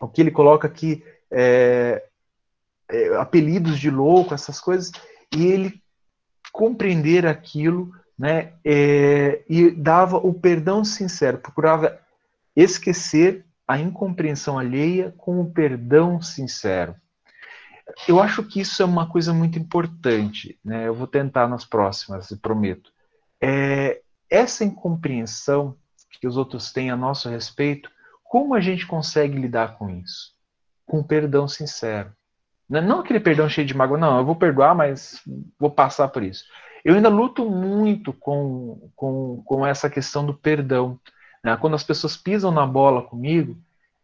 o 0.00 0.08
que 0.08 0.20
ele 0.20 0.30
coloca 0.30 0.66
aqui, 0.66 1.04
é, 1.30 2.04
é, 2.90 3.16
apelidos 3.16 3.78
de 3.78 3.90
louco, 3.90 4.34
essas 4.34 4.60
coisas, 4.60 4.92
e 5.34 5.46
ele 5.46 5.82
compreender 6.52 7.26
aquilo, 7.26 7.92
né, 8.18 8.52
é, 8.64 9.42
e 9.48 9.70
dava 9.70 10.16
o 10.18 10.32
perdão 10.34 10.84
sincero, 10.84 11.38
procurava 11.38 11.98
esquecer 12.54 13.44
a 13.72 13.78
incompreensão 13.78 14.58
alheia 14.58 15.14
com 15.16 15.40
o 15.40 15.50
perdão 15.50 16.20
sincero. 16.20 16.94
Eu 18.06 18.20
acho 18.20 18.42
que 18.42 18.60
isso 18.60 18.82
é 18.82 18.84
uma 18.84 19.08
coisa 19.08 19.32
muito 19.32 19.58
importante, 19.58 20.58
né? 20.64 20.86
Eu 20.86 20.94
vou 20.94 21.06
tentar 21.06 21.48
nas 21.48 21.64
próximas, 21.64 22.32
prometo. 22.40 22.92
É, 23.40 24.00
essa 24.30 24.64
incompreensão 24.64 25.76
que 26.20 26.26
os 26.26 26.36
outros 26.36 26.72
têm 26.72 26.90
a 26.90 26.96
nosso 26.96 27.28
respeito, 27.28 27.90
como 28.22 28.54
a 28.54 28.60
gente 28.60 28.86
consegue 28.86 29.38
lidar 29.38 29.76
com 29.76 29.90
isso? 29.90 30.32
Com 30.86 31.02
perdão 31.02 31.48
sincero. 31.48 32.12
Né? 32.68 32.80
Não 32.80 33.00
aquele 33.00 33.20
perdão 33.20 33.48
cheio 33.48 33.66
de 33.66 33.76
mágoa, 33.76 33.98
não, 33.98 34.18
eu 34.18 34.24
vou 34.24 34.36
perdoar, 34.36 34.74
mas 34.74 35.20
vou 35.58 35.70
passar 35.70 36.08
por 36.08 36.22
isso. 36.22 36.44
Eu 36.84 36.94
ainda 36.94 37.08
luto 37.08 37.48
muito 37.48 38.12
com, 38.12 38.90
com, 38.94 39.42
com 39.44 39.66
essa 39.66 39.90
questão 39.90 40.24
do 40.24 40.34
perdão. 40.34 40.98
Né? 41.42 41.56
Quando 41.56 41.74
as 41.74 41.84
pessoas 41.84 42.16
pisam 42.16 42.50
na 42.50 42.66
bola 42.66 43.02
comigo, 43.02 43.56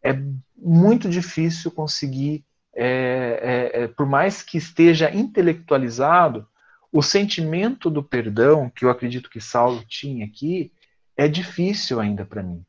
é 0.03 0.13
muito 0.57 1.09
difícil 1.09 1.71
conseguir, 1.71 2.45
é, 2.75 3.73
é, 3.75 3.83
é, 3.83 3.89
por 3.89 4.07
mais 4.07 4.43
que 4.43 4.59
esteja 4.59 5.15
intelectualizado, 5.15 6.47
o 6.93 7.03
sentimento 7.03 7.91
do 7.91 8.03
perdão, 8.03 8.71
que 8.71 8.85
eu 8.85 8.91
acredito 8.91 9.31
que 9.31 9.41
Saulo 9.41 9.85
tinha 9.87 10.25
aqui, 10.25 10.73
é 11.17 11.29
difícil 11.29 12.01
ainda 12.01 12.25
para 12.25 12.43
mim. 12.43 12.65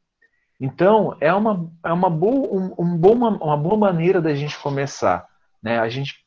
Então, 0.59 1.15
é 1.21 1.33
uma, 1.33 1.71
é 1.85 1.93
uma, 1.93 2.09
boa, 2.09 2.49
um, 2.53 2.75
um 2.77 2.97
bom, 2.97 3.13
uma, 3.13 3.55
boa 3.55 3.77
maneira 3.77 4.21
da 4.21 4.35
gente 4.35 4.59
começar. 4.59 5.25
Né? 5.63 5.79
A 5.79 5.87
gente 5.87 6.25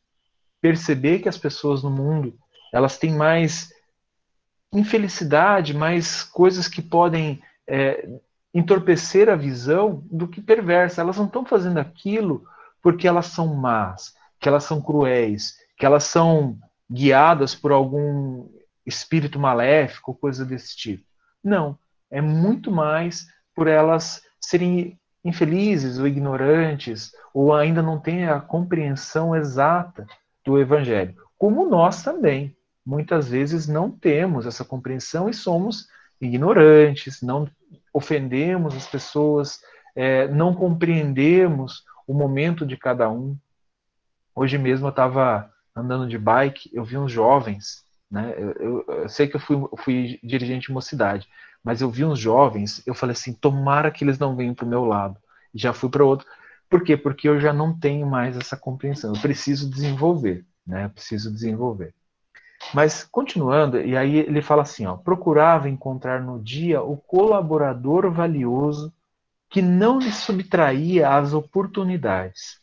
perceber 0.60 1.18
que 1.18 1.28
as 1.28 1.36
pessoas 1.36 1.82
no 1.82 1.90
mundo 1.90 2.38
elas 2.72 2.96
têm 2.96 3.12
mais 3.12 3.70
infelicidade, 4.72 5.74
mais 5.74 6.22
coisas 6.22 6.66
que 6.66 6.80
podem 6.80 7.42
é, 7.66 8.08
entorpecer 8.54 9.28
a 9.28 9.36
visão 9.36 10.04
do 10.10 10.28
que 10.28 10.40
perversa. 10.40 11.00
Elas 11.00 11.16
não 11.16 11.26
estão 11.26 11.44
fazendo 11.44 11.78
aquilo 11.78 12.44
porque 12.82 13.06
elas 13.06 13.26
são 13.26 13.54
más, 13.54 14.14
que 14.40 14.48
elas 14.48 14.64
são 14.64 14.80
cruéis, 14.80 15.56
que 15.76 15.86
elas 15.86 16.04
são 16.04 16.58
guiadas 16.90 17.54
por 17.54 17.72
algum 17.72 18.48
espírito 18.84 19.38
maléfico, 19.38 20.14
coisa 20.14 20.44
desse 20.44 20.76
tipo. 20.76 21.04
Não, 21.42 21.78
é 22.10 22.20
muito 22.20 22.70
mais 22.70 23.26
por 23.54 23.66
elas 23.66 24.22
serem 24.40 24.98
infelizes 25.24 25.98
ou 25.98 26.06
ignorantes, 26.06 27.12
ou 27.32 27.54
ainda 27.54 27.80
não 27.80 27.98
têm 27.98 28.26
a 28.26 28.40
compreensão 28.40 29.34
exata 29.34 30.06
do 30.44 30.58
evangelho. 30.58 31.14
Como 31.38 31.68
nós 31.68 32.02
também, 32.02 32.56
muitas 32.84 33.28
vezes 33.28 33.68
não 33.68 33.90
temos 33.90 34.46
essa 34.46 34.64
compreensão 34.64 35.28
e 35.28 35.34
somos 35.34 35.88
ignorantes, 36.20 37.22
não 37.22 37.48
ofendemos 37.92 38.74
as 38.74 38.86
pessoas, 38.86 39.60
é, 39.94 40.26
não 40.28 40.54
compreendemos 40.54 41.84
o 42.06 42.14
momento 42.14 42.66
de 42.66 42.76
cada 42.76 43.10
um. 43.10 43.36
Hoje 44.34 44.56
mesmo 44.58 44.86
eu 44.86 44.90
estava 44.90 45.50
andando 45.74 46.08
de 46.08 46.18
bike, 46.18 46.70
eu 46.72 46.84
vi 46.84 46.96
uns 46.96 47.12
jovens, 47.12 47.84
né? 48.10 48.34
Eu, 48.36 48.52
eu, 48.52 48.84
eu 48.88 49.08
sei 49.08 49.26
que 49.26 49.36
eu 49.36 49.40
fui, 49.40 49.56
fui, 49.78 50.20
dirigente 50.22 50.68
de 50.68 50.72
mocidade, 50.72 51.28
mas 51.62 51.80
eu 51.80 51.90
vi 51.90 52.04
uns 52.04 52.18
jovens, 52.18 52.82
eu 52.86 52.94
falei 52.94 53.12
assim, 53.12 53.32
tomara 53.32 53.90
que 53.90 54.04
eles 54.04 54.18
não 54.18 54.36
venham 54.36 54.54
para 54.54 54.66
o 54.66 54.68
meu 54.68 54.84
lado. 54.84 55.16
Já 55.54 55.72
fui 55.72 55.88
para 55.88 56.04
outro. 56.04 56.26
Por 56.68 56.82
quê? 56.82 56.96
Porque 56.96 57.28
eu 57.28 57.38
já 57.38 57.52
não 57.52 57.78
tenho 57.78 58.06
mais 58.06 58.36
essa 58.36 58.56
compreensão. 58.56 59.14
Eu 59.14 59.20
preciso 59.20 59.68
desenvolver, 59.70 60.44
né? 60.66 60.86
Eu 60.86 60.90
preciso 60.90 61.32
desenvolver. 61.32 61.94
Mas 62.74 63.04
continuando, 63.04 63.80
e 63.80 63.96
aí 63.96 64.16
ele 64.16 64.40
fala 64.40 64.62
assim, 64.62 64.86
ó, 64.86 64.96
procurava 64.96 65.68
encontrar 65.68 66.22
no 66.22 66.42
dia 66.42 66.82
o 66.82 66.96
colaborador 66.96 68.10
valioso 68.10 68.92
que 69.50 69.60
não 69.60 69.98
lhe 69.98 70.10
subtraía 70.10 71.10
as 71.10 71.34
oportunidades. 71.34 72.60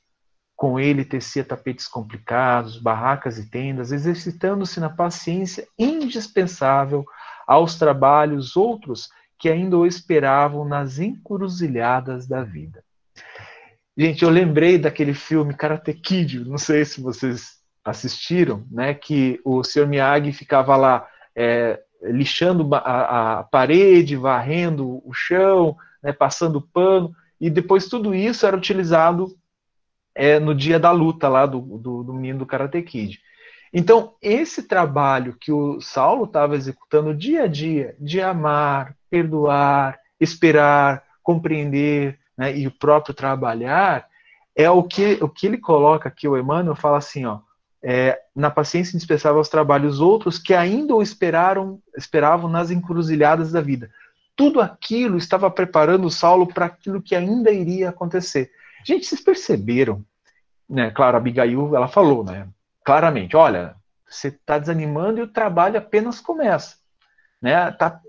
Com 0.56 0.80
ele 0.80 1.06
tecia 1.06 1.44
tapetes 1.44 1.88
complicados, 1.88 2.82
barracas 2.82 3.38
e 3.38 3.50
tendas, 3.50 3.92
exercitando-se 3.92 4.80
na 4.80 4.90
paciência 4.90 5.68
indispensável 5.78 7.06
aos 7.48 7.76
trabalhos 7.76 8.58
outros 8.58 9.10
que 9.38 9.48
ainda 9.48 9.78
o 9.78 9.86
esperavam 9.86 10.66
nas 10.66 11.00
encruzilhadas 11.00 12.28
da 12.28 12.44
vida. 12.44 12.84
Gente, 13.96 14.24
eu 14.24 14.30
lembrei 14.30 14.78
daquele 14.78 15.14
filme 15.14 15.54
Karate 15.54 15.94
Kid, 15.94 16.44
não 16.44 16.58
sei 16.58 16.84
se 16.84 17.00
vocês 17.00 17.59
assistiram, 17.90 18.66
né, 18.72 18.94
que 18.94 19.40
o 19.44 19.64
Sr. 19.64 19.88
Miyagi 19.88 20.32
ficava 20.32 20.76
lá 20.76 21.08
é, 21.36 21.80
lixando 22.04 22.68
a, 22.74 23.40
a, 23.40 23.44
parede, 23.44 24.16
varrendo 24.16 25.02
o 25.06 25.14
chão, 25.14 25.76
né, 26.02 26.14
passando 26.14 26.62
pano, 26.62 27.14
e 27.40 27.50
depois 27.50 27.88
tudo 27.88 28.14
isso 28.14 28.46
era 28.46 28.56
utilizado 28.56 29.36
é, 30.16 30.40
no 30.40 30.54
dia 30.54 30.80
da 30.80 30.92
luta 30.92 31.28
lá 31.28 31.46
do, 31.46 31.60
do, 31.60 32.04
do 32.04 32.14
menino 32.14 32.40
do 32.40 32.46
Karate 32.46 32.82
Kid. 32.82 33.20
Então, 33.72 34.16
esse 34.22 34.64
trabalho 34.64 35.38
que 35.40 35.52
o 35.52 35.80
Saulo 35.80 36.26
estava 36.26 36.56
executando 36.56 37.14
dia 37.14 37.44
a 37.44 37.48
dia, 37.48 37.96
de 38.00 38.20
amar, 38.20 38.96
perdoar, 39.10 40.00
esperar, 40.20 41.04
compreender, 41.22 42.20
né, 42.38 42.58
e 42.58 42.66
o 42.66 42.72
próprio 42.72 43.14
trabalhar, 43.14 44.08
é 44.56 44.70
o 44.70 44.84
que, 44.84 45.20
o 45.22 45.30
que 45.30 45.48
ele 45.48 45.58
coloca 45.58 46.10
aqui, 46.10 46.28
o 46.28 46.38
Emmanuel 46.38 46.76
fala 46.76 46.98
assim, 46.98 47.26
ó, 47.26 47.40
é, 47.82 48.20
na 48.36 48.50
paciência 48.50 48.96
indispensável 48.96 49.38
aos 49.38 49.50
trabalhos 49.50 50.00
outros 50.00 50.38
que 50.38 50.54
ainda 50.54 50.96
o 50.96 51.02
esperaram, 51.02 51.80
esperavam 51.98 52.50
nas 52.50 52.72
encruzilhadas 52.72 53.52
da 53.52 53.62
vida. 53.62 53.90
Tudo 54.36 54.62
aquilo 54.62 55.18
estava 55.18 55.50
preparando 55.50 56.10
Saulo 56.10 56.48
para 56.48 56.66
aquilo 56.66 57.02
que 57.02 57.16
ainda 57.16 57.52
iria 57.52 57.90
acontecer. 57.90 58.52
Gente, 58.86 59.06
vocês 59.06 59.22
perceberam? 59.22 60.04
Né? 60.70 60.92
Claro, 60.92 61.18
Abigail, 61.18 61.76
ela 61.76 61.88
falou, 61.88 62.24
né? 62.24 62.48
Claramente, 62.86 63.36
olha, 63.36 63.76
você 64.08 64.30
está 64.30 64.58
desanimando 64.58 65.20
e 65.20 65.24
o 65.24 65.28
trabalho 65.28 65.78
apenas 65.78 66.20
começa. 66.22 66.78
Né? 67.42 67.72
Tá, 67.72 68.00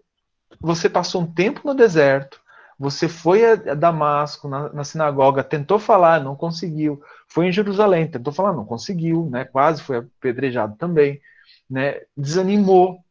você 0.60 0.88
passou 0.88 1.22
um 1.22 1.32
tempo 1.32 1.62
no 1.64 1.74
deserto, 1.74 2.40
você 2.78 3.08
foi 3.08 3.44
a 3.44 3.74
Damasco, 3.74 4.48
na, 4.48 4.72
na, 4.72 4.84
sinagoga, 4.84 5.44
tentou 5.44 5.78
falar, 5.78 6.18
não 6.20 6.34
conseguiu. 6.34 7.02
Foi 7.32 7.46
em 7.46 7.52
Jerusalém, 7.52 8.10
tentou 8.10 8.32
falar, 8.32 8.52
não 8.52 8.64
conseguiu, 8.64 9.28
né? 9.30 9.44
Quase 9.44 9.82
foi 9.82 9.98
apedrejado 9.98 10.76
também, 10.76 11.20
né? 11.68 12.00
Desanimou. 12.16 13.04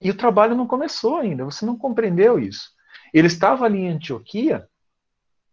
E 0.00 0.10
o 0.10 0.16
trabalho 0.16 0.56
não 0.56 0.66
começou 0.66 1.16
ainda, 1.16 1.44
você 1.44 1.66
não 1.66 1.76
compreendeu 1.76 2.38
isso. 2.38 2.70
Ele 3.12 3.26
estava 3.26 3.64
ali 3.64 3.80
em 3.80 3.90
Antioquia, 3.90 4.68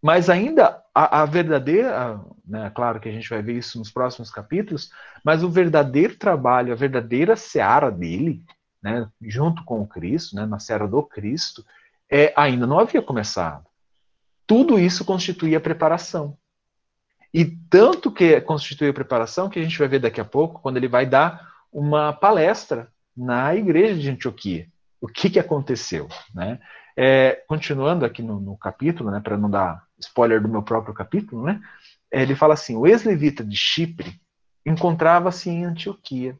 mas 0.02 0.30
ainda 0.30 0.84
a, 0.94 1.24
a 1.24 1.26
verdadeira, 1.26 2.22
né, 2.46 2.72
claro 2.76 3.00
que 3.00 3.10
a 3.10 3.12
gente 3.12 3.30
vai 3.30 3.42
ver 3.42 3.58
isso 3.58 3.80
nos 3.80 3.90
próximos 3.90 4.30
capítulos, 4.30 4.92
mas 5.24 5.44
o 5.44 5.50
verdadeiro 5.50 6.16
trabalho, 6.16 6.72
a 6.72 6.76
verdadeira 6.76 7.36
seara 7.36 7.90
dele, 7.90 8.44
né, 8.84 9.08
junto 9.20 9.64
com 9.64 9.82
o 9.82 9.88
Cristo, 9.88 10.36
né, 10.36 10.46
na 10.46 10.60
seara 10.60 10.88
do 10.88 11.02
Cristo, 11.02 11.66
é, 12.10 12.32
ainda 12.38 12.68
não 12.68 12.80
havia 12.80 13.02
começado. 13.02 13.66
Tudo 14.46 14.78
isso 14.78 15.04
constituía 15.04 15.60
preparação. 15.60 16.38
E 17.36 17.44
tanto 17.44 18.10
que 18.10 18.40
constituiu 18.40 18.94
preparação 18.94 19.50
que 19.50 19.60
a 19.60 19.62
gente 19.62 19.78
vai 19.78 19.90
ver 19.90 20.00
daqui 20.00 20.22
a 20.22 20.24
pouco, 20.24 20.62
quando 20.62 20.78
ele 20.78 20.88
vai 20.88 21.06
dar 21.06 21.52
uma 21.70 22.14
palestra 22.14 22.88
na 23.16 23.54
igreja 23.54 24.00
de 24.00 24.10
Antioquia. 24.10 24.70
O 25.02 25.08
que, 25.10 25.30
que 25.30 25.38
aconteceu? 25.38 26.08
Né? 26.34 26.58
É, 26.96 27.44
continuando 27.46 28.06
aqui 28.06 28.24
no, 28.24 28.40
no 28.40 28.58
capítulo, 28.58 29.12
né, 29.12 29.20
para 29.20 29.38
não 29.38 29.50
dar 29.50 29.84
spoiler 30.00 30.42
do 30.42 30.48
meu 30.48 30.64
próprio 30.64 30.94
capítulo, 30.94 31.44
né, 31.44 31.60
ele 32.10 32.36
fala 32.36 32.54
assim: 32.54 32.78
o 32.78 32.88
ex-levita 32.88 33.44
de 33.44 33.58
Chipre 33.58 34.18
encontrava-se 34.66 35.50
em 35.50 35.66
Antioquia, 35.66 36.40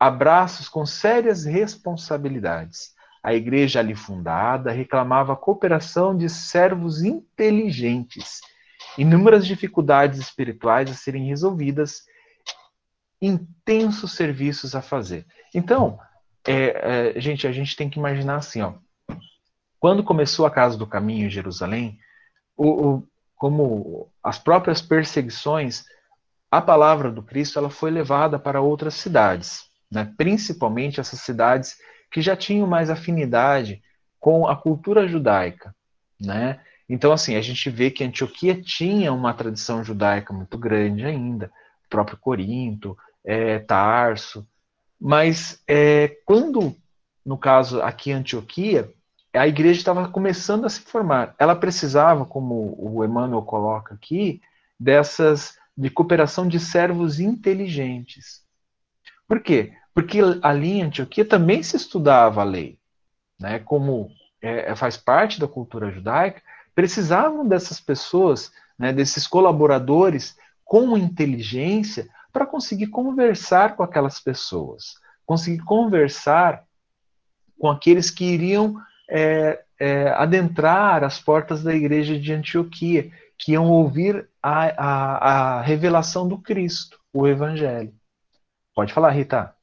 abraços 0.00 0.66
com 0.66 0.86
sérias 0.86 1.44
responsabilidades. 1.44 2.94
A 3.22 3.34
igreja 3.34 3.80
ali 3.80 3.94
fundada 3.94 4.70
reclamava 4.70 5.34
a 5.34 5.36
cooperação 5.36 6.16
de 6.16 6.30
servos 6.30 7.02
inteligentes, 7.02 8.40
inúmeras 8.98 9.46
dificuldades 9.46 10.18
espirituais 10.18 10.90
a 10.90 10.94
serem 10.94 11.26
resolvidas, 11.26 12.02
intensos 13.20 14.12
serviços 14.12 14.74
a 14.74 14.82
fazer. 14.82 15.26
Então, 15.54 15.98
é, 16.46 17.14
é, 17.16 17.20
gente, 17.20 17.46
a 17.46 17.52
gente 17.52 17.76
tem 17.76 17.90
que 17.90 17.98
imaginar 17.98 18.36
assim, 18.36 18.62
ó. 18.62 18.74
Quando 19.78 20.04
começou 20.04 20.46
a 20.46 20.50
Casa 20.50 20.76
do 20.76 20.86
Caminho 20.86 21.26
em 21.26 21.30
Jerusalém, 21.30 21.98
o, 22.56 22.88
o, 22.88 23.08
como 23.36 24.10
as 24.22 24.38
próprias 24.38 24.80
perseguições, 24.80 25.84
a 26.50 26.60
palavra 26.60 27.10
do 27.10 27.22
Cristo 27.22 27.58
ela 27.58 27.70
foi 27.70 27.90
levada 27.90 28.38
para 28.38 28.60
outras 28.60 28.94
cidades, 28.94 29.64
né? 29.90 30.12
principalmente 30.16 31.00
essas 31.00 31.20
cidades 31.20 31.76
que 32.10 32.22
já 32.22 32.34
tinham 32.34 32.66
mais 32.66 32.88
afinidade 32.88 33.82
com 34.18 34.46
a 34.48 34.56
cultura 34.56 35.06
judaica. 35.06 35.74
Né? 36.20 36.60
Então, 36.88 37.12
assim, 37.12 37.34
a 37.36 37.40
gente 37.40 37.68
vê 37.68 37.90
que 37.90 38.04
Antioquia 38.04 38.60
tinha 38.60 39.12
uma 39.12 39.34
tradição 39.34 39.82
judaica 39.82 40.32
muito 40.32 40.56
grande 40.56 41.04
ainda, 41.04 41.50
o 41.86 41.88
próprio 41.88 42.16
Corinto, 42.16 42.96
é, 43.24 43.58
Tarso, 43.58 44.46
mas 45.00 45.62
é, 45.66 46.16
quando, 46.24 46.74
no 47.24 47.36
caso 47.36 47.82
aqui 47.82 48.12
Antioquia, 48.12 48.92
a 49.34 49.46
igreja 49.46 49.78
estava 49.78 50.08
começando 50.08 50.64
a 50.64 50.68
se 50.68 50.80
formar. 50.80 51.34
Ela 51.38 51.54
precisava, 51.54 52.24
como 52.24 52.74
o 52.78 53.04
Emmanuel 53.04 53.42
coloca 53.42 53.94
aqui, 53.94 54.40
dessas 54.78 55.58
de 55.76 55.90
cooperação 55.90 56.48
de 56.48 56.58
servos 56.58 57.20
inteligentes. 57.20 58.42
Por 59.28 59.40
quê? 59.40 59.74
Porque 59.92 60.20
ali 60.42 60.78
em 60.78 60.82
Antioquia 60.84 61.24
também 61.24 61.62
se 61.62 61.76
estudava 61.76 62.40
a 62.40 62.44
lei, 62.44 62.78
né? 63.38 63.58
Como 63.58 64.10
é, 64.40 64.74
faz 64.74 64.96
parte 64.96 65.38
da 65.38 65.46
cultura 65.48 65.90
judaica, 65.90 66.40
precisavam 66.76 67.48
dessas 67.48 67.80
pessoas, 67.80 68.52
né, 68.78 68.92
desses 68.92 69.26
colaboradores 69.26 70.36
com 70.62 70.96
inteligência 70.96 72.08
para 72.30 72.44
conseguir 72.44 72.88
conversar 72.88 73.74
com 73.74 73.82
aquelas 73.82 74.20
pessoas, 74.20 74.94
conseguir 75.24 75.64
conversar 75.64 76.64
com 77.58 77.70
aqueles 77.70 78.10
que 78.10 78.24
iriam 78.26 78.76
é, 79.08 79.64
é, 79.80 80.10
adentrar 80.10 81.02
as 81.02 81.18
portas 81.18 81.62
da 81.62 81.74
igreja 81.74 82.18
de 82.18 82.32
Antioquia, 82.32 83.10
que 83.38 83.52
iam 83.52 83.70
ouvir 83.70 84.28
a, 84.42 84.66
a, 84.66 85.58
a 85.58 85.62
revelação 85.62 86.28
do 86.28 86.36
Cristo, 86.38 87.00
o 87.10 87.26
Evangelho. 87.26 87.94
Pode 88.74 88.92
falar, 88.92 89.10
Rita. 89.12 89.54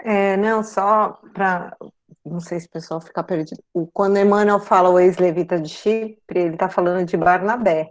É, 0.00 0.36
não, 0.36 0.64
só 0.64 1.20
para. 1.32 1.76
Não 2.24 2.40
sei 2.40 2.60
se 2.60 2.66
o 2.66 2.70
pessoal 2.70 3.00
fica 3.00 3.22
perdido. 3.22 3.62
Quando 3.92 4.18
Emmanuel 4.18 4.60
fala 4.60 4.90
o 4.90 4.98
ex-levita 4.98 5.60
de 5.60 5.68
Chipre, 5.68 6.40
ele 6.40 6.54
está 6.54 6.68
falando 6.68 7.06
de 7.06 7.16
Barnabé. 7.16 7.90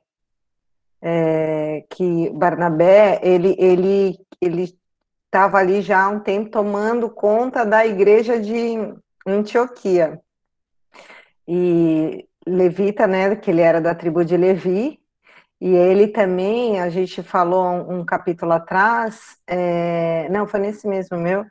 É, 1.01 1.85
que 1.89 2.29
Barnabé, 2.31 3.19
ele 3.23 3.55
ele 3.57 4.19
ele 4.41 4.77
estava 5.25 5.59
ali 5.59 5.81
já 5.81 6.03
há 6.03 6.09
um 6.09 6.19
tempo 6.19 6.49
tomando 6.49 7.09
conta 7.09 7.65
da 7.65 7.85
igreja 7.85 8.39
de 8.39 8.93
Antioquia 9.25 10.19
e 11.47 12.27
levita, 12.45 13.07
né, 13.07 13.35
que 13.35 13.51
ele 13.51 13.61
era 13.61 13.79
da 13.81 13.95
tribo 13.95 14.23
de 14.23 14.37
Levi, 14.37 14.99
e 15.61 15.75
ele 15.75 16.07
também, 16.07 16.79
a 16.79 16.89
gente 16.89 17.21
falou 17.21 17.65
um, 17.65 17.99
um 17.99 18.05
capítulo 18.05 18.53
atrás, 18.53 19.37
é, 19.47 20.29
não, 20.29 20.47
foi 20.47 20.59
nesse 20.59 20.87
mesmo 20.87 21.17
meu, 21.17 21.45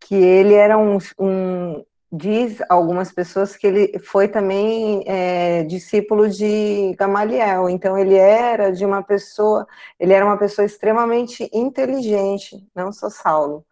que 0.00 0.14
ele 0.14 0.54
era 0.54 0.76
um, 0.76 0.98
um 1.18 1.84
diz 2.16 2.62
algumas 2.68 3.10
pessoas 3.10 3.56
que 3.56 3.66
ele 3.66 3.98
foi 3.98 4.28
também 4.28 5.02
é, 5.04 5.64
discípulo 5.64 6.28
de 6.28 6.94
Gamaliel, 6.96 7.68
então 7.68 7.98
ele 7.98 8.14
era 8.14 8.70
de 8.70 8.84
uma 8.84 9.02
pessoa, 9.02 9.66
ele 9.98 10.12
era 10.12 10.24
uma 10.24 10.38
pessoa 10.38 10.64
extremamente 10.64 11.50
inteligente, 11.52 12.64
não 12.74 12.92
só 12.92 13.10
Saulo. 13.10 13.66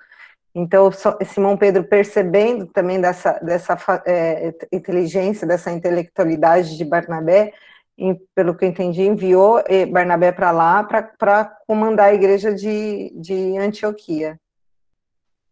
Então, 0.52 0.90
Simão 1.24 1.56
Pedro, 1.56 1.85
percebendo 1.85 2.66
também 2.66 3.01
dessa, 3.01 3.35
dessa 3.35 3.78
é, 4.05 4.52
inteligência, 4.73 5.47
dessa 5.47 5.70
intelectualidade 5.70 6.77
de 6.77 6.85
Barnabé, 6.85 7.52
pelo 8.35 8.56
que 8.56 8.64
eu 8.64 8.69
entendi, 8.69 9.02
enviou 9.02 9.62
Barnabé 9.90 10.32
para 10.32 10.51
lá 10.51 10.82
para 10.82 11.44
comandar 11.66 12.09
a 12.10 12.14
igreja 12.14 12.52
de, 12.52 13.12
de 13.14 13.56
Antioquia. 13.56 14.39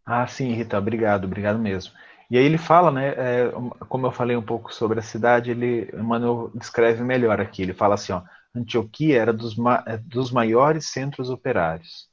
Ah, 0.04 0.26
sim, 0.26 0.52
Rita, 0.52 0.76
obrigado, 0.76 1.24
obrigado 1.24 1.58
mesmo. 1.58 1.92
E 2.30 2.38
aí 2.38 2.44
ele 2.44 2.58
fala, 2.58 2.90
né, 2.90 3.08
é, 3.08 3.52
como 3.88 4.06
eu 4.06 4.12
falei 4.12 4.36
um 4.36 4.42
pouco 4.42 4.72
sobre 4.72 5.00
a 5.00 5.02
cidade, 5.02 5.50
ele, 5.50 5.90
Emmanuel 5.92 6.50
descreve 6.54 7.02
melhor 7.02 7.40
aqui, 7.40 7.62
ele 7.62 7.74
fala 7.74 7.94
assim, 7.94 8.12
ó, 8.12 8.22
Antioquia 8.54 9.20
era 9.20 9.32
dos, 9.32 9.56
é, 9.86 9.96
dos 9.96 10.30
maiores 10.30 10.86
centros 10.86 11.28
operários 11.28 12.10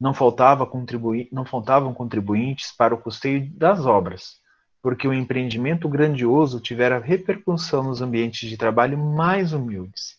não, 0.00 0.12
faltava 0.12 0.66
contribui 0.66 1.28
não 1.32 1.44
faltavam 1.44 1.94
contribuintes 1.94 2.72
para 2.72 2.94
o 2.94 2.98
custeio 2.98 3.50
das 3.52 3.86
obras, 3.86 4.38
porque 4.82 5.08
o 5.08 5.14
empreendimento 5.14 5.88
grandioso 5.88 6.60
tivera 6.60 6.98
repercussão 6.98 7.84
nos 7.84 8.02
ambientes 8.02 8.48
de 8.48 8.56
trabalho 8.56 8.98
mais 8.98 9.52
humildes. 9.52 10.18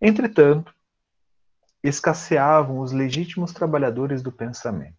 Entretanto, 0.00 0.72
escasseavam 1.82 2.78
os 2.78 2.92
legítimos 2.92 3.52
trabalhadores 3.52 4.22
do 4.22 4.30
pensamento. 4.30 4.94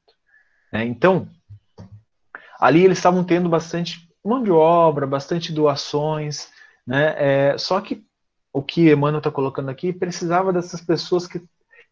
Né? 0.72 0.84
Então, 0.86 1.30
ali 2.60 2.84
eles 2.84 2.98
estavam 2.98 3.24
tendo 3.24 3.50
bastante 3.50 4.10
mão 4.24 4.42
de 4.44 4.52
obra, 4.52 5.06
bastante 5.06 5.52
doações, 5.52 6.50
né? 6.86 7.16
É, 7.18 7.58
só 7.58 7.80
que 7.82 8.04
o 8.52 8.62
que 8.62 8.92
Emmanuel 8.92 9.20
está 9.20 9.32
colocando 9.32 9.70
aqui 9.70 9.92
precisava 9.94 10.54
dessas 10.54 10.82
pessoas 10.82 11.28
que 11.28 11.42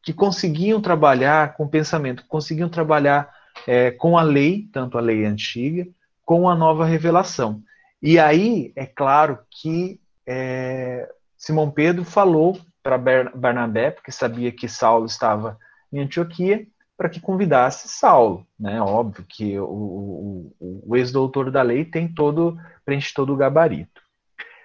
que 0.03 0.13
conseguiam 0.13 0.81
trabalhar 0.81 1.55
com 1.55 1.65
pensamento, 1.65 2.25
conseguiam 2.27 2.67
trabalhar 2.67 3.33
é, 3.65 3.89
com 3.89 4.17
a 4.17 4.21
lei, 4.21 4.67
tanto 4.71 4.97
a 4.97 5.01
lei 5.01 5.25
antiga, 5.25 5.87
com 6.25 6.49
a 6.49 6.53
nova 6.53 6.85
revelação. 6.85 7.63
E 8.01 8.19
aí, 8.19 8.73
é 8.75 8.85
claro 8.85 9.39
que 9.49 9.99
é, 10.27 11.09
Simão 11.37 11.71
Pedro 11.71 12.03
falou 12.03 12.59
para 12.83 12.97
Barnabé, 12.97 13.91
porque 13.91 14.11
sabia 14.11 14.51
que 14.51 14.67
Saulo 14.67 15.05
estava 15.05 15.57
em 15.91 15.99
Antioquia, 15.99 16.67
para 17.03 17.09
que 17.09 17.19
convidasse 17.19 17.89
Saulo. 17.89 18.47
Né? 18.57 18.81
Óbvio 18.81 19.25
que 19.27 19.59
o, 19.59 20.53
o, 20.57 20.83
o 20.87 20.95
ex-doutor 20.95 21.51
da 21.51 21.61
lei 21.61 21.83
tem 21.83 22.07
todo, 22.07 22.57
preenche 22.85 23.13
todo 23.13 23.33
o 23.33 23.35
gabarito. 23.35 24.01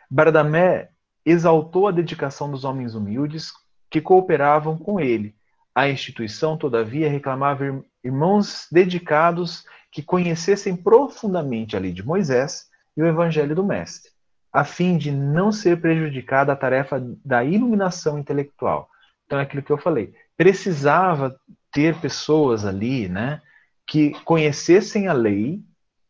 Barnabé 0.09 0.91
exaltou 1.27 1.89
a 1.89 1.91
dedicação 1.91 2.49
dos 2.49 2.63
homens 2.63 2.95
humildes, 2.95 3.51
que 3.91 4.01
cooperavam 4.01 4.79
com 4.79 5.01
ele. 5.01 5.35
A 5.75 5.89
instituição, 5.89 6.57
todavia, 6.57 7.11
reclamava 7.11 7.83
irmãos 8.05 8.69
dedicados 8.71 9.65
que 9.91 10.01
conhecessem 10.01 10.77
profundamente 10.77 11.77
a 11.77 11.81
lei 11.81 11.91
de 11.91 12.07
Moisés 12.07 12.67
e 12.97 13.03
o 13.03 13.07
evangelho 13.07 13.57
do 13.57 13.65
Mestre, 13.65 14.13
a 14.53 14.63
fim 14.63 14.97
de 14.97 15.11
não 15.11 15.51
ser 15.51 15.81
prejudicada 15.81 16.53
a 16.53 16.57
tarefa 16.57 17.05
da 17.25 17.43
iluminação 17.43 18.17
intelectual. 18.17 18.89
Então, 19.27 19.41
é 19.41 19.43
aquilo 19.43 19.65
que 19.65 19.73
eu 19.73 19.79
falei. 19.79 20.15
Precisava 20.37 21.37
ter 21.73 21.99
pessoas 22.01 22.65
ali, 22.65 23.09
né, 23.09 23.41
que 23.87 24.11
conhecessem 24.25 25.09
a 25.09 25.13
lei, 25.13 25.61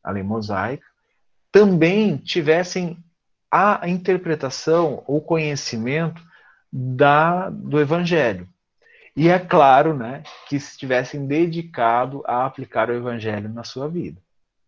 a 0.03 0.11
lei 0.11 0.23
mosaica, 0.23 0.87
também 1.51 2.17
tivessem 2.17 2.97
a 3.51 3.89
interpretação 3.89 5.03
ou 5.07 5.21
conhecimento 5.21 6.21
da, 6.73 7.49
do 7.49 7.81
Evangelho. 7.81 8.49
E 9.17 9.29
é 9.29 9.39
claro 9.39 9.95
né, 9.95 10.23
que 10.49 10.57
estivessem 10.57 11.27
dedicado 11.27 12.23
a 12.27 12.45
aplicar 12.45 12.91
o 12.91 12.95
Evangelho 12.95 13.49
na 13.49 13.65
sua 13.65 13.89
vida. 13.89 14.21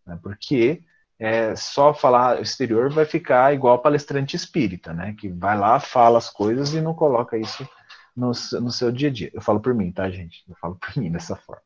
Né, 0.05 0.19
porque 0.21 0.81
é, 1.19 1.55
só 1.55 1.93
falar 1.93 2.41
exterior 2.41 2.89
vai 2.89 3.05
ficar 3.05 3.53
igual 3.53 3.79
palestrante 3.79 4.35
espírita, 4.35 4.91
né, 4.91 5.15
que 5.17 5.29
vai 5.29 5.57
lá, 5.57 5.79
fala 5.79 6.17
as 6.17 6.29
coisas 6.29 6.73
e 6.73 6.81
não 6.81 6.95
coloca 6.95 7.37
isso 7.37 7.67
no, 8.15 8.27
no 8.27 8.71
seu 8.71 8.91
dia 8.91 9.09
a 9.09 9.11
dia. 9.11 9.31
Eu 9.33 9.41
falo 9.41 9.59
por 9.59 9.73
mim, 9.73 9.91
tá, 9.91 10.09
gente? 10.09 10.43
Eu 10.47 10.55
falo 10.55 10.75
por 10.75 10.97
mim 10.97 11.11
dessa 11.11 11.35
forma. 11.35 11.61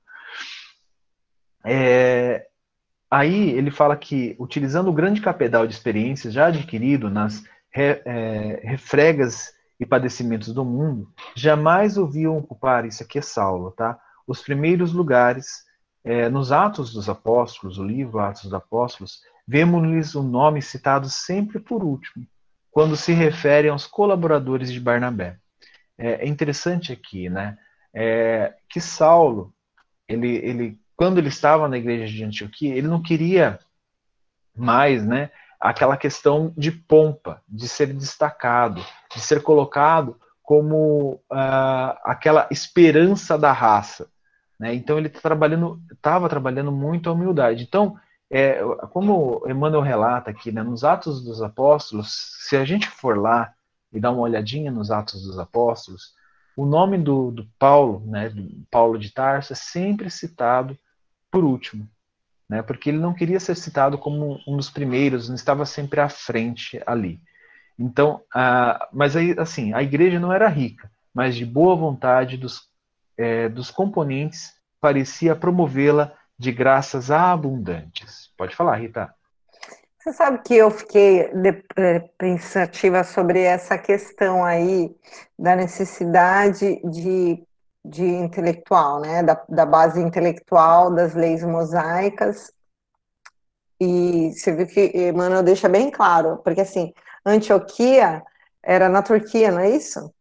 É, 1.63 2.47
aí 3.09 3.49
ele 3.51 3.71
fala 3.71 3.95
que, 3.97 4.35
utilizando 4.39 4.89
o 4.89 4.93
grande 4.93 5.21
capedal 5.21 5.65
de 5.65 5.73
experiências 5.73 6.33
já 6.33 6.47
adquirido 6.47 7.09
nas 7.09 7.43
re, 7.71 8.01
é, 8.05 8.61
refregas 8.63 9.53
e 9.79 9.85
padecimentos 9.85 10.53
do 10.53 10.63
mundo, 10.63 11.11
jamais 11.35 11.97
ouviam 11.97 12.37
ocupar, 12.37 12.85
isso 12.85 13.03
aqui 13.03 13.19
é 13.19 13.21
Saulo, 13.21 13.71
tá? 13.71 13.99
Os 14.27 14.41
primeiros 14.41 14.93
lugares, 14.93 15.65
é, 16.03 16.29
nos 16.29 16.51
Atos 16.51 16.93
dos 16.93 17.09
Apóstolos, 17.09 17.77
o 17.77 17.83
livro 17.83 18.19
Atos 18.19 18.43
dos 18.43 18.53
Apóstolos, 18.53 19.19
vemos-lhes 19.47 20.15
o 20.15 20.23
nome 20.23 20.61
citado 20.61 21.09
sempre 21.09 21.59
por 21.59 21.83
último, 21.83 22.25
quando 22.71 22.95
se 22.95 23.11
referem 23.11 23.71
aos 23.71 23.85
colaboradores 23.85 24.71
de 24.71 24.79
Barnabé. 24.79 25.39
É, 25.97 26.25
é 26.25 26.27
interessante 26.27 26.91
aqui, 26.91 27.29
né? 27.29 27.57
É, 27.93 28.53
que 28.69 28.81
Saulo, 28.81 29.53
ele, 30.07 30.35
ele, 30.37 30.79
quando 30.95 31.17
ele 31.17 31.29
estava 31.29 31.67
na 31.67 31.77
igreja 31.77 32.05
de 32.07 32.23
Antioquia, 32.23 32.75
ele 32.75 32.87
não 32.87 33.01
queria 33.01 33.59
mais, 34.55 35.05
né? 35.05 35.31
aquela 35.59 35.97
questão 35.97 36.53
de 36.55 36.71
pompa, 36.71 37.41
de 37.47 37.67
ser 37.67 37.87
destacado, 37.87 38.85
de 39.11 39.19
ser 39.19 39.41
colocado 39.41 40.19
como 40.43 41.13
uh, 41.31 41.97
aquela 42.03 42.47
esperança 42.51 43.35
da 43.35 43.51
raça. 43.51 44.07
Né? 44.59 44.75
Então 44.75 44.95
ele 44.97 45.07
estava 45.07 45.21
tá 45.21 45.29
trabalhando, 45.29 45.81
trabalhando 46.29 46.71
muito 46.71 47.09
a 47.09 47.13
humildade. 47.13 47.63
Então, 47.63 47.97
é, 48.29 48.59
como 48.91 49.43
Emmanuel 49.47 49.81
relata 49.81 50.29
aqui, 50.29 50.51
né, 50.51 50.61
nos 50.61 50.83
Atos 50.83 51.23
dos 51.23 51.41
Apóstolos, 51.41 52.37
se 52.47 52.55
a 52.55 52.63
gente 52.63 52.87
for 52.87 53.17
lá 53.17 53.51
e 53.95 53.99
dar 53.99 54.11
uma 54.11 54.21
olhadinha 54.21 54.71
nos 54.71 54.91
Atos 54.91 55.23
dos 55.23 55.39
Apóstolos, 55.39 56.13
o 56.55 56.65
nome 56.65 56.97
do, 56.97 57.31
do 57.31 57.47
Paulo, 57.57 58.05
né, 58.05 58.29
do 58.29 58.65
Paulo 58.69 58.97
de 58.97 59.11
Tarso, 59.11 59.53
é 59.53 59.55
sempre 59.55 60.09
citado 60.09 60.77
por 61.31 61.43
último 61.43 61.87
né? 62.49 62.61
Porque 62.61 62.89
ele 62.89 62.97
não 62.97 63.13
queria 63.13 63.39
ser 63.39 63.55
citado 63.55 63.97
como 63.97 64.39
um 64.47 64.57
dos 64.57 64.69
primeiros, 64.69 65.27
não 65.27 65.35
estava 65.35 65.65
sempre 65.65 65.99
à 65.99 66.09
frente 66.09 66.81
ali. 66.85 67.19
Então, 67.77 68.21
a, 68.33 68.87
mas 68.93 69.15
aí, 69.15 69.35
assim, 69.37 69.73
a 69.73 69.83
igreja 69.83 70.19
não 70.19 70.31
era 70.31 70.47
rica, 70.47 70.89
mas 71.13 71.35
de 71.35 71.45
boa 71.45 71.75
vontade 71.75 72.37
dos, 72.37 72.69
é, 73.17 73.49
dos 73.49 73.71
componentes 73.71 74.53
parecia 74.79 75.35
promovê-la 75.35 76.13
de 76.37 76.51
graças 76.51 77.11
abundantes. 77.11 78.29
Pode 78.37 78.55
falar, 78.55 78.77
Rita. 78.77 79.13
Você 80.05 80.13
sabe 80.13 80.43
que 80.43 80.53
eu 80.53 80.69
fiquei 80.69 81.31
é, 81.77 81.99
pensativa 82.15 83.03
sobre 83.03 83.41
essa 83.41 83.75
questão 83.75 84.45
aí 84.45 84.95
da 85.37 85.55
necessidade 85.55 86.79
de 86.83 87.43
de 87.87 88.03
intelectual, 88.03 88.99
né, 88.99 89.21
da, 89.21 89.45
da 89.47 89.63
base 89.63 90.01
intelectual 90.01 90.91
das 90.91 91.13
leis 91.13 91.43
mosaicas, 91.43 92.51
e 93.79 94.31
você 94.33 94.55
viu 94.55 94.65
que 94.67 94.91
Emmanuel 95.09 95.43
deixa 95.43 95.69
bem 95.69 95.91
claro, 95.91 96.37
porque 96.43 96.61
assim, 96.61 96.93
Antioquia 97.23 98.23
era 98.63 98.89
na 98.89 99.03
Turquia, 99.03 99.51
não 99.51 99.59
é 99.59 99.69
isso? 99.69 100.11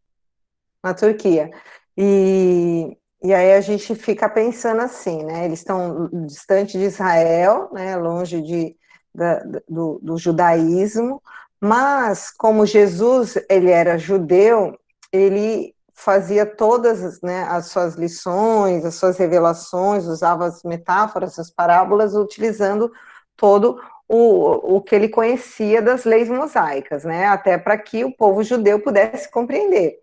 Na 0.83 0.93
Turquia. 0.93 1.49
E, 1.97 2.95
e 3.23 3.33
aí 3.33 3.53
a 3.53 3.61
gente 3.61 3.95
fica 3.95 4.29
pensando 4.29 4.81
assim, 4.81 5.23
né? 5.23 5.45
Eles 5.45 5.59
estão 5.59 6.09
distante 6.27 6.77
de 6.77 6.85
Israel, 6.85 7.69
né? 7.73 7.95
Longe 7.95 8.41
de, 8.41 8.77
da, 9.15 9.41
do, 9.67 9.99
do 10.01 10.17
judaísmo, 10.17 11.21
mas 11.59 12.29
como 12.29 12.65
Jesus 12.65 13.37
ele 13.49 13.71
era 13.71 13.97
judeu, 13.97 14.77
ele 15.11 15.73
fazia 15.93 16.45
todas 16.45 17.21
né, 17.21 17.43
as 17.49 17.67
suas 17.67 17.95
lições, 17.95 18.83
as 18.85 18.95
suas 18.95 19.17
revelações, 19.17 20.05
usava 20.05 20.45
as 20.45 20.61
metáforas, 20.63 21.39
as 21.39 21.49
parábolas, 21.49 22.13
utilizando 22.13 22.91
todo 23.37 23.79
o, 24.07 24.75
o 24.75 24.81
que 24.81 24.93
ele 24.93 25.09
conhecia 25.09 25.81
das 25.81 26.03
leis 26.03 26.29
mosaicas, 26.29 27.05
né, 27.05 27.25
até 27.27 27.57
para 27.57 27.77
que 27.77 28.03
o 28.03 28.15
povo 28.15 28.43
judeu 28.43 28.79
pudesse 28.79 29.31
compreender. 29.31 29.99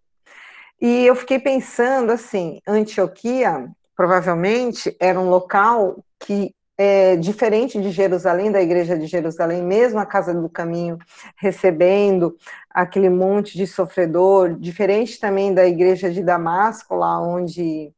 E 0.81 1.07
eu 1.07 1.15
fiquei 1.15 1.39
pensando 1.39 2.11
assim, 2.11 2.59
Antioquia 2.67 3.71
provavelmente 3.95 4.97
era 4.99 5.21
um 5.21 5.29
local 5.29 6.03
que 6.19 6.55
é, 6.77 7.17
diferente 7.17 7.81
de 7.81 7.91
Jerusalém, 7.91 8.51
da 8.51 8.61
igreja 8.61 8.99
de 8.99 9.07
Jerusalém, 9.07 9.63
mesmo 9.63 9.99
a 9.99 10.07
Casa 10.07 10.35
do 10.35 10.49
Caminho 10.49 10.99
recebendo 11.37 12.37
aquele 12.71 13.11
monte 13.11 13.57
de 13.57 13.67
sofredor, 13.67 14.55
diferente 14.59 15.21
também 15.21 15.53
da 15.53 15.67
igreja 15.67 16.11
de 16.11 16.23
Damasco, 16.23 16.95
lá 16.95 17.21
onde 17.21 17.93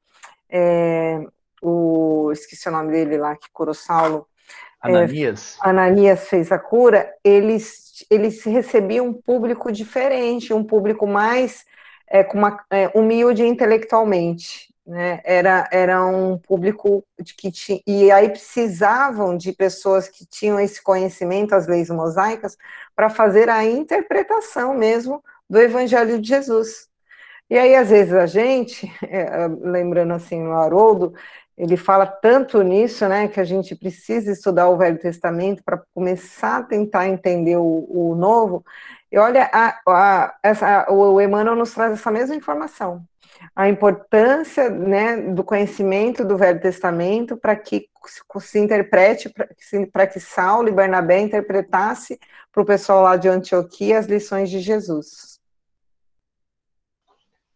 é, 0.51 1.25
o. 1.63 2.31
esqueci 2.33 2.69
o 2.69 2.73
nome 2.73 2.93
dele 2.93 3.17
lá, 3.17 3.37
que 3.37 3.49
curou 3.53 3.75
Saulo. 3.75 4.27
É, 4.85 4.89
Ananias. 4.89 5.57
É, 5.63 5.69
Ananias 5.69 6.29
fez 6.29 6.53
a 6.53 6.59
cura, 6.59 7.11
eles, 7.23 8.05
eles 8.11 8.43
recebiam 8.45 9.07
um 9.07 9.15
público 9.15 9.71
diferente, 9.71 10.53
um 10.53 10.65
público 10.65 11.07
mais 11.07 11.65
é, 12.09 12.23
com 12.25 12.39
uma, 12.39 12.63
é, 12.71 12.91
humilde 12.95 13.45
intelectualmente 13.45 14.74
né? 14.87 15.21
Era, 15.25 15.69
era 15.73 16.05
um 16.05 16.39
público 16.39 17.05
de 17.19 17.35
que 17.35 17.51
tinha, 17.51 17.81
e 17.87 18.11
aí 18.11 18.29
precisavam 18.29 19.37
de 19.37 19.53
pessoas 19.53 20.09
que 20.09 20.27
tinham 20.27 20.61
esse 20.61 20.83
conhecimento, 20.83 21.55
as 21.55 21.67
leis 21.67 21.89
mosaicas, 21.91 22.57
para 22.95 23.09
fazer 23.09 23.49
a 23.49 23.65
interpretação 23.65 24.75
mesmo 24.75 25.23
do 25.49 25.59
Evangelho 25.59 26.21
de 26.21 26.29
Jesus. 26.29 26.89
E 27.51 27.59
aí, 27.59 27.75
às 27.75 27.91
vezes, 27.91 28.15
a 28.15 28.27
gente, 28.27 28.91
é, 29.09 29.47
lembrando 29.49 30.13
assim, 30.15 30.43
o 30.47 30.53
Haroldo, 30.53 31.15
ele 31.57 31.77
fala 31.77 32.07
tanto 32.07 32.63
nisso, 32.63 33.07
né, 33.09 33.29
que 33.29 33.41
a 33.41 33.45
gente 33.45 33.77
precisa 33.77 34.33
estudar 34.33 34.69
o 34.69 34.77
Velho 34.77 34.99
Testamento 34.99 35.63
para 35.65 35.83
começar 35.95 36.59
a 36.59 36.63
tentar 36.63 37.09
entender 37.09 37.57
o, 37.57 37.87
o 37.89 38.15
Novo. 38.17 38.65
E 39.11 39.19
olha, 39.19 39.49
a, 39.53 39.81
a, 39.89 40.35
essa, 40.43 40.91
o 40.91 41.21
Emmanuel 41.21 41.57
nos 41.57 41.73
traz 41.73 41.93
essa 41.93 42.11
mesma 42.11 42.35
informação 42.35 43.07
a 43.55 43.69
importância 43.69 44.69
né, 44.71 45.17
do 45.33 45.43
conhecimento 45.43 46.25
do 46.25 46.37
Velho 46.37 46.61
Testamento 46.61 47.37
para 47.37 47.57
que 47.57 47.89
se 48.41 48.59
interprete, 48.59 49.33
para 49.93 50.07
que 50.07 50.21
Saulo 50.21 50.69
e 50.69 50.73
Barnabé 50.73 51.21
interpretasse 51.21 52.19
para 52.53 52.63
o 52.63 52.67
pessoal 52.67 53.03
lá 53.03 53.17
de 53.17 53.29
Antioquia 53.29 53.99
as 53.99 54.07
lições 54.07 54.51
de 54.51 54.61
Jesus. 54.61 55.41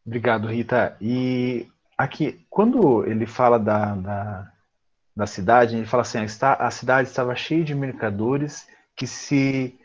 Obrigado, 0.05 0.49
Rita. 0.49 0.97
E 1.01 1.69
aqui, 1.97 2.45
quando 2.49 3.05
ele 3.05 3.27
fala 3.27 3.59
da, 3.59 3.95
da, 3.95 4.53
da 5.15 5.27
cidade, 5.27 5.77
ele 5.77 5.87
fala 5.87 6.01
assim: 6.01 6.19
a 6.41 6.71
cidade 6.71 7.09
estava 7.09 7.37
cheia 7.37 7.63
de 7.63 7.75
mercadores 7.75 8.67
que 8.97 9.07
se 9.07 9.78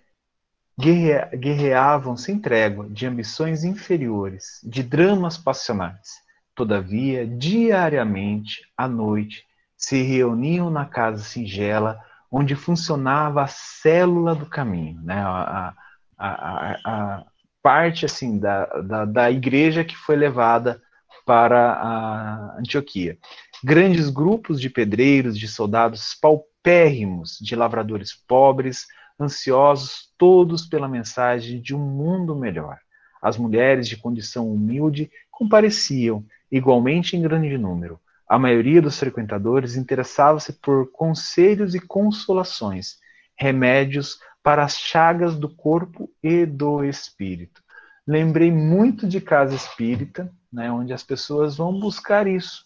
guerreavam 0.77 2.17
sem 2.17 2.39
trégua 2.39 2.87
de 2.89 3.05
ambições 3.05 3.63
inferiores, 3.63 4.59
de 4.63 4.81
dramas 4.81 5.37
passionais. 5.37 6.21
Todavia, 6.55 7.27
diariamente, 7.27 8.61
à 8.77 8.87
noite, 8.87 9.45
se 9.77 10.01
reuniam 10.01 10.69
na 10.69 10.85
casa 10.85 11.23
singela, 11.23 11.99
onde 12.31 12.55
funcionava 12.55 13.43
a 13.43 13.47
célula 13.47 14.33
do 14.33 14.45
caminho, 14.45 15.01
né? 15.03 15.21
a, 15.21 15.73
a, 16.17 16.27
a, 16.27 16.79
a 16.85 17.25
parte 17.61 18.05
assim 18.05 18.39
da, 18.39 18.65
da, 18.81 19.05
da 19.05 19.31
igreja 19.31 19.83
que 19.83 19.95
foi 19.95 20.15
levada 20.15 20.81
para 21.25 21.73
a 21.73 22.59
Antioquia. 22.59 23.17
Grandes 23.63 24.09
grupos 24.09 24.59
de 24.59 24.69
pedreiros, 24.69 25.37
de 25.37 25.47
soldados 25.47 26.13
paupérrimos, 26.15 27.37
de 27.41 27.55
lavradores 27.55 28.13
pobres, 28.27 28.85
ansiosos 29.19 30.11
todos 30.18 30.65
pela 30.65 30.88
mensagem 30.88 31.61
de 31.61 31.76
um 31.76 31.80
mundo 31.80 32.35
melhor. 32.35 32.80
As 33.22 33.38
mulheres 33.38 33.88
de 33.88 33.98
condição 33.98 34.52
humilde 34.52 35.11
compareciam, 35.31 36.26
igualmente 36.52 37.15
em 37.15 37.22
grande 37.22 37.57
número. 37.57 37.99
A 38.27 38.38
maioria 38.38 38.81
dos 38.81 38.99
frequentadores 38.99 39.76
interessava-se 39.76 40.53
por 40.53 40.91
conselhos 40.91 41.76
e 41.76 41.80
consolações, 41.80 42.98
remédios 43.35 44.19
para 44.41 44.64
as 44.64 44.77
chagas 44.77 45.35
do 45.38 45.48
corpo 45.48 46.11
e 46.22 46.45
do 46.45 46.84
espírito. 46.84 47.64
Lembrei 48.06 48.52
muito 48.52 49.07
de 49.07 49.22
casa 49.22 49.56
espírita, 49.56 50.30
né, 50.52 50.69
onde 50.69 50.91
as 50.91 51.03
pessoas 51.03 51.56
vão 51.56 51.80
buscar 51.80 52.27
isso, 52.27 52.65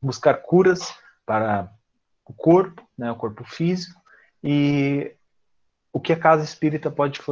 buscar 0.00 0.34
curas 0.34 0.94
para 1.24 1.72
o 2.24 2.34
corpo, 2.34 2.86
né, 2.96 3.10
o 3.10 3.16
corpo 3.16 3.42
físico, 3.44 3.98
e 4.44 5.15
o 5.96 6.00
que 6.00 6.12
a 6.12 6.18
casa 6.18 6.44
espírita 6.44 6.90
pode 6.90 7.22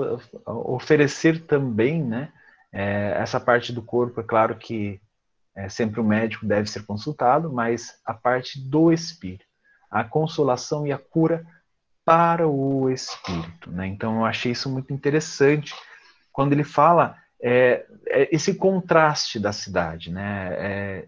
oferecer 0.46 1.44
também, 1.44 2.02
né? 2.02 2.32
É, 2.72 3.14
essa 3.18 3.38
parte 3.38 3.70
do 3.74 3.82
corpo, 3.82 4.22
é 4.22 4.24
claro 4.24 4.56
que 4.56 4.98
é, 5.54 5.68
sempre 5.68 6.00
o 6.00 6.04
médico 6.04 6.46
deve 6.46 6.70
ser 6.70 6.86
consultado, 6.86 7.52
mas 7.52 8.00
a 8.06 8.14
parte 8.14 8.58
do 8.58 8.90
espírito, 8.90 9.44
a 9.90 10.02
consolação 10.02 10.86
e 10.86 10.92
a 10.92 10.96
cura 10.98 11.46
para 12.06 12.48
o 12.48 12.88
espírito, 12.88 13.70
né? 13.70 13.86
Então 13.86 14.20
eu 14.20 14.24
achei 14.24 14.52
isso 14.52 14.70
muito 14.70 14.94
interessante 14.94 15.74
quando 16.32 16.54
ele 16.54 16.64
fala 16.64 17.18
é, 17.42 17.84
é 18.06 18.34
esse 18.34 18.54
contraste 18.54 19.38
da 19.38 19.52
cidade, 19.52 20.10
né? 20.10 21.04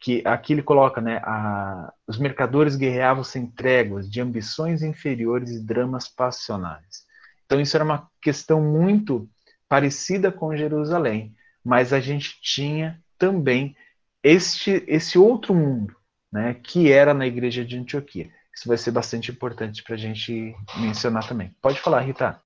Que 0.00 0.22
aqui 0.24 0.54
ele 0.54 0.62
coloca, 0.62 1.00
né, 1.00 1.20
a, 1.22 1.92
os 2.06 2.18
mercadores 2.18 2.74
guerreavam 2.74 3.22
sem 3.22 3.46
tréguas 3.46 4.10
de 4.10 4.20
ambições 4.20 4.82
inferiores 4.82 5.50
e 5.50 5.64
dramas 5.64 6.08
passionais. 6.08 7.04
Então 7.44 7.60
isso 7.60 7.76
era 7.76 7.84
uma 7.84 8.08
questão 8.22 8.62
muito 8.62 9.28
parecida 9.68 10.32
com 10.32 10.56
Jerusalém, 10.56 11.34
mas 11.64 11.92
a 11.92 12.00
gente 12.00 12.40
tinha 12.40 13.00
também 13.18 13.76
este, 14.22 14.84
esse 14.86 15.18
outro 15.18 15.54
mundo, 15.54 15.94
né, 16.32 16.54
que 16.54 16.90
era 16.90 17.12
na 17.12 17.26
igreja 17.26 17.64
de 17.64 17.76
Antioquia. 17.76 18.30
Isso 18.54 18.68
vai 18.68 18.76
ser 18.76 18.90
bastante 18.90 19.30
importante 19.30 19.82
para 19.82 19.94
a 19.94 19.98
gente 19.98 20.54
mencionar 20.76 21.26
também. 21.26 21.54
Pode 21.62 21.80
falar, 21.80 22.00
Rita. 22.00 22.40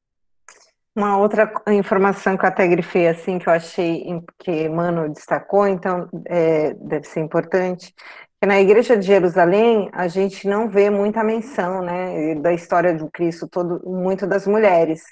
Uma 0.96 1.18
outra 1.18 1.52
informação 1.68 2.36
que 2.36 2.44
eu 2.44 2.48
até 2.48 2.68
grifei 2.68 3.08
assim, 3.08 3.38
que 3.38 3.48
eu 3.48 3.52
achei 3.52 4.04
que 4.38 4.68
Mano 4.68 5.12
destacou, 5.12 5.66
então 5.66 6.08
é, 6.26 6.72
deve 6.74 7.04
ser 7.08 7.18
importante, 7.20 7.92
que 8.40 8.46
na 8.46 8.60
igreja 8.60 8.96
de 8.96 9.04
Jerusalém 9.04 9.90
a 9.92 10.06
gente 10.06 10.46
não 10.46 10.68
vê 10.68 10.90
muita 10.90 11.24
menção, 11.24 11.82
né, 11.82 12.36
da 12.36 12.52
história 12.52 12.94
do 12.94 13.10
Cristo, 13.10 13.48
todo, 13.48 13.80
muito 13.84 14.24
das 14.26 14.46
mulheres. 14.46 15.02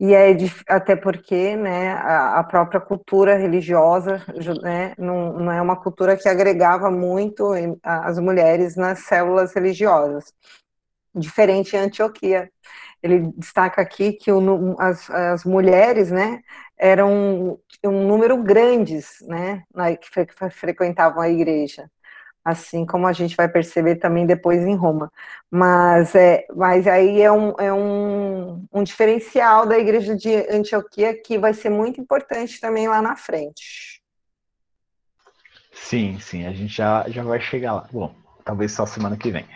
E 0.00 0.12
é 0.12 0.36
até 0.68 0.96
porque, 0.96 1.56
né, 1.56 1.92
a, 1.92 2.42
própria 2.42 2.80
cultura 2.80 3.36
religiosa, 3.36 4.20
né, 4.62 4.92
não, 4.98 5.32
não 5.34 5.52
é 5.52 5.62
uma 5.62 5.76
cultura 5.76 6.16
que 6.16 6.28
agregava 6.28 6.90
muito 6.90 7.52
as 7.82 8.18
mulheres 8.18 8.76
nas 8.76 9.00
células 9.00 9.54
religiosas. 9.54 10.24
Diferente 11.14 11.76
em 11.76 11.80
Antioquia, 11.80 12.50
ele 13.02 13.30
destaca 13.36 13.82
aqui 13.82 14.14
que 14.14 14.32
o, 14.32 14.76
as, 14.80 15.08
as, 15.10 15.44
mulheres, 15.44 16.10
né, 16.10 16.40
eram 16.76 17.60
um 17.84 18.06
número 18.06 18.42
grandes, 18.42 19.18
né, 19.28 19.62
que, 20.00 20.10
fre, 20.10 20.26
que 20.26 20.50
frequentavam 20.50 21.20
a 21.20 21.28
igreja, 21.28 21.90
assim 22.44 22.84
como 22.84 23.06
a 23.06 23.12
gente 23.12 23.36
vai 23.36 23.48
perceber 23.48 23.96
também 23.96 24.26
depois 24.26 24.62
em 24.62 24.74
Roma. 24.74 25.12
Mas, 25.50 26.14
é, 26.14 26.46
mas 26.56 26.86
aí 26.86 27.20
é, 27.20 27.30
um, 27.30 27.50
é 27.58 27.72
um, 27.72 28.66
um 28.72 28.82
diferencial 28.82 29.66
da 29.66 29.78
igreja 29.78 30.16
de 30.16 30.34
Antioquia 30.50 31.14
que 31.14 31.38
vai 31.38 31.54
ser 31.54 31.70
muito 31.70 32.00
importante 32.00 32.60
também 32.60 32.88
lá 32.88 33.00
na 33.00 33.16
frente. 33.16 34.02
Sim, 35.72 36.18
sim, 36.20 36.46
a 36.46 36.52
gente 36.52 36.74
já, 36.74 37.04
já 37.08 37.22
vai 37.22 37.40
chegar 37.40 37.74
lá. 37.74 37.88
Bom, 37.92 38.14
talvez 38.44 38.72
só 38.72 38.86
semana 38.86 39.16
que 39.16 39.30
vem. 39.30 39.46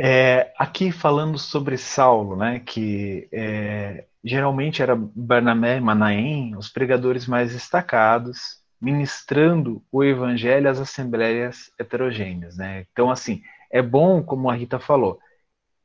É, 0.00 0.52
aqui 0.56 0.92
falando 0.92 1.36
sobre 1.36 1.76
Saulo, 1.76 2.36
né, 2.36 2.60
que 2.60 3.28
é, 3.32 4.06
geralmente 4.22 4.80
era 4.80 4.94
Barnabé 4.96 5.78
e 5.78 5.80
Manaém, 5.80 6.56
os 6.56 6.68
pregadores 6.68 7.26
mais 7.26 7.52
destacados, 7.52 8.62
ministrando 8.80 9.82
o 9.90 10.04
evangelho 10.04 10.70
às 10.70 10.78
assembleias 10.78 11.72
heterogêneas. 11.76 12.56
Né? 12.56 12.86
Então, 12.92 13.10
assim, 13.10 13.42
é 13.72 13.82
bom, 13.82 14.22
como 14.22 14.48
a 14.48 14.54
Rita 14.54 14.78
falou, 14.78 15.18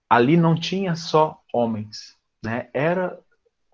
ali 0.08 0.38
não 0.38 0.54
tinha 0.54 0.96
só 0.96 1.42
homens, 1.52 2.16
né? 2.44 2.70
era 2.72 3.20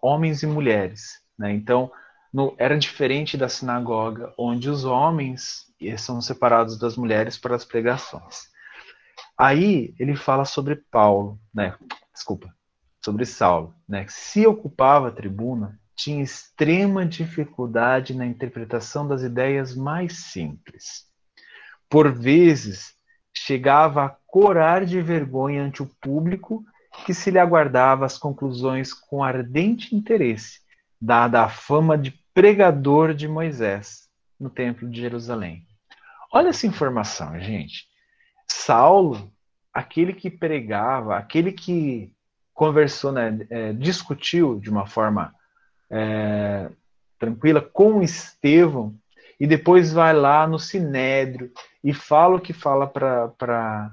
homens 0.01 0.41
e 0.41 0.47
mulheres. 0.47 1.19
Né? 1.37 1.51
Então, 1.51 1.91
no, 2.31 2.55
era 2.57 2.79
diferente 2.79 3.35
da 3.35 3.49
sinagoga, 3.49 4.33
onde 4.37 4.69
os 4.69 4.85
homens 4.85 5.65
são 5.97 6.21
separados 6.21 6.79
das 6.79 6.95
mulheres 6.95 7.37
para 7.37 7.57
as 7.57 7.65
pregações. 7.65 8.47
Aí 9.39 9.95
ele 9.97 10.17
fala 10.17 10.43
sobre 10.43 10.75
Paulo, 10.75 11.39
né? 11.53 11.73
Desculpa, 12.13 12.53
sobre 13.01 13.25
Saulo, 13.25 13.73
né? 13.87 14.05
Se 14.09 14.45
ocupava 14.45 15.07
a 15.07 15.11
tribuna, 15.11 15.79
tinha 15.95 16.21
extrema 16.21 17.05
dificuldade 17.05 18.13
na 18.13 18.25
interpretação 18.25 19.07
das 19.07 19.21
ideias 19.23 19.73
mais 19.73 20.25
simples. 20.25 21.05
Por 21.89 22.11
vezes, 22.11 22.93
chegava 23.33 24.03
a 24.03 24.09
corar 24.27 24.85
de 24.85 25.01
vergonha 25.01 25.63
ante 25.63 25.81
o 25.81 25.89
público 26.01 26.65
que 27.05 27.13
se 27.13 27.31
lhe 27.31 27.39
aguardava 27.39 28.05
as 28.05 28.17
conclusões 28.17 28.93
com 28.93 29.23
ardente 29.23 29.95
interesse, 29.95 30.59
dada 30.99 31.43
a 31.43 31.49
fama 31.49 31.97
de 31.97 32.11
pregador 32.33 33.13
de 33.13 33.25
Moisés 33.25 34.09
no 34.37 34.49
Templo 34.49 34.89
de 34.89 34.99
Jerusalém. 34.99 35.65
Olha 36.29 36.49
essa 36.49 36.67
informação, 36.67 37.39
gente. 37.39 37.88
Saulo, 38.51 39.31
aquele 39.73 40.13
que 40.13 40.29
pregava, 40.29 41.17
aquele 41.17 41.51
que 41.51 42.11
conversou, 42.53 43.11
né, 43.11 43.45
é, 43.49 43.73
discutiu 43.73 44.59
de 44.59 44.69
uma 44.69 44.85
forma 44.85 45.33
é, 45.89 46.69
tranquila 47.17 47.61
com 47.61 48.01
Estevão, 48.01 48.95
e 49.39 49.47
depois 49.47 49.93
vai 49.93 50.13
lá 50.13 50.45
no 50.45 50.59
Sinédrio 50.59 51.51
e 51.83 51.93
fala 51.93 52.35
o 52.35 52.41
que 52.41 52.51
fala 52.51 52.85
para 52.87 53.91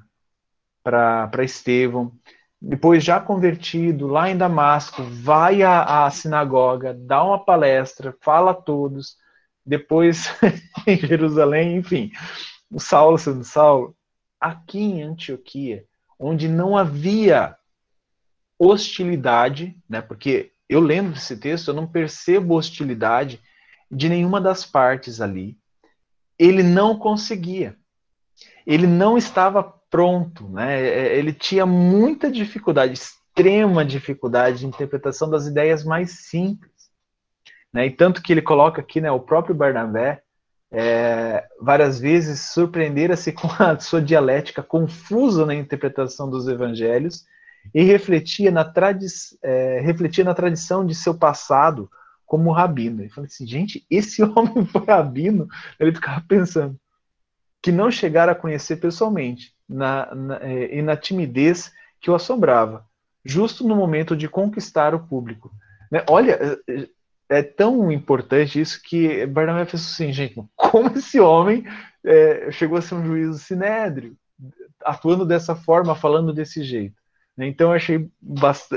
Estevão. 1.45 2.12
Depois, 2.61 3.05
já 3.05 3.20
convertido, 3.20 4.09
lá 4.09 4.28
em 4.28 4.37
Damasco, 4.37 5.03
vai 5.05 5.62
à, 5.62 6.05
à 6.05 6.11
sinagoga, 6.11 6.93
dá 6.93 7.23
uma 7.23 7.45
palestra, 7.45 8.16
fala 8.20 8.51
a 8.51 8.55
todos. 8.55 9.16
Depois, 9.65 10.28
em 10.87 10.97
Jerusalém, 10.97 11.77
enfim, 11.77 12.11
o 12.70 12.81
Saulo 12.81 13.19
sendo 13.19 13.45
Saulo, 13.45 13.95
aqui 14.41 14.79
em 14.79 15.03
Antioquia, 15.03 15.85
onde 16.19 16.49
não 16.49 16.77
havia 16.77 17.57
hostilidade, 18.59 19.77
né? 19.89 20.01
Porque 20.01 20.53
eu 20.69 20.81
lendo 20.81 21.17
esse 21.17 21.37
texto, 21.37 21.69
eu 21.69 21.75
não 21.75 21.87
percebo 21.87 22.55
hostilidade 22.55 23.41
de 23.91 24.09
nenhuma 24.09 24.41
das 24.41 24.65
partes 24.65 25.21
ali. 25.21 25.57
Ele 26.39 26.63
não 26.63 26.99
conseguia. 26.99 27.77
Ele 28.67 28.87
não 28.87 29.17
estava 29.17 29.63
pronto, 29.91 30.49
né? 30.49 30.81
É, 30.81 31.17
ele 31.17 31.33
tinha 31.33 31.65
muita 31.65 32.31
dificuldade, 32.31 32.95
extrema 32.95 33.85
dificuldade 33.85 34.61
de 34.61 34.67
interpretação 34.67 35.31
das 35.31 35.47
ideias 35.47 35.85
mais 35.85 36.27
simples. 36.27 36.73
Né? 37.73 37.87
E 37.87 37.91
tanto 37.91 38.23
que 38.23 38.33
ele 38.33 38.43
coloca 38.43 38.81
aqui, 38.81 39.01
né, 39.01 39.11
o 39.11 39.21
próprio 39.21 39.55
Barnabé, 39.55 40.23
é, 40.73 41.47
várias 41.61 41.99
vezes 41.99 42.53
surpreendera-se 42.53 43.33
com 43.33 43.49
a 43.59 43.79
sua 43.81 44.03
dialética 44.03 44.63
confusa 44.63 45.47
na 45.47 45.55
interpretação 45.55 46.29
dos 46.29 46.49
evangelhos 46.49 47.25
e 47.75 47.83
refletia 47.83 48.51
na, 48.51 48.65
tradi 48.65 49.07
é, 49.43 49.81
refletia 49.81 50.25
na 50.25 50.35
tradição 50.35 50.85
de 50.85 50.95
seu 50.95 51.15
passado 51.15 51.91
como 52.25 52.53
rabino. 52.53 53.03
Ele 53.03 53.09
falou 53.09 53.27
assim, 53.27 53.47
gente, 53.47 53.87
esse 53.91 54.23
homem 54.25 54.67
foi 54.67 54.85
rabino? 54.85 55.47
Ele 55.79 55.95
ficava 55.95 56.23
pensando 56.27 56.79
que 57.63 57.73
não 57.73 57.91
chegara 57.91 58.33
a 58.33 58.37
conhecer 58.37 58.77
pessoalmente 58.77 59.55
na, 59.69 60.15
na, 60.15 60.37
é, 60.43 60.79
e 60.79 60.83
na 60.83 60.97
timidez 60.97 61.73
que 62.01 62.11
o 62.11 62.15
assombrava, 62.15 62.85
justo 63.25 63.67
no 63.67 63.75
momento 63.75 64.17
de 64.17 64.29
conquistar 64.29 64.95
o 64.95 65.07
público. 65.07 65.51
Né? 65.91 66.05
Olha, 66.09 66.59
é, 67.28 67.43
tão 67.43 67.90
importante 67.90 68.61
isso 68.61 68.81
que 68.82 69.27
Barnabé 69.27 69.65
fez 69.65 69.85
assim, 69.85 70.12
gente, 70.12 70.35
como 70.55 70.97
esse 70.97 71.19
homem 71.20 71.65
é, 72.05 72.51
chegou 72.53 72.78
a 72.78 72.82
ser 72.82 72.94
um 72.94 73.05
juiz 73.05 73.28
do 73.31 73.39
sinédrio, 73.39 74.16
atuando 74.85 75.27
dessa 75.27 75.57
forma, 75.57 75.94
falando 75.94 76.32
desse 76.32 76.62
jeito. 76.62 76.97
Então 77.39 77.70
eu 77.70 77.77
achei 77.77 78.11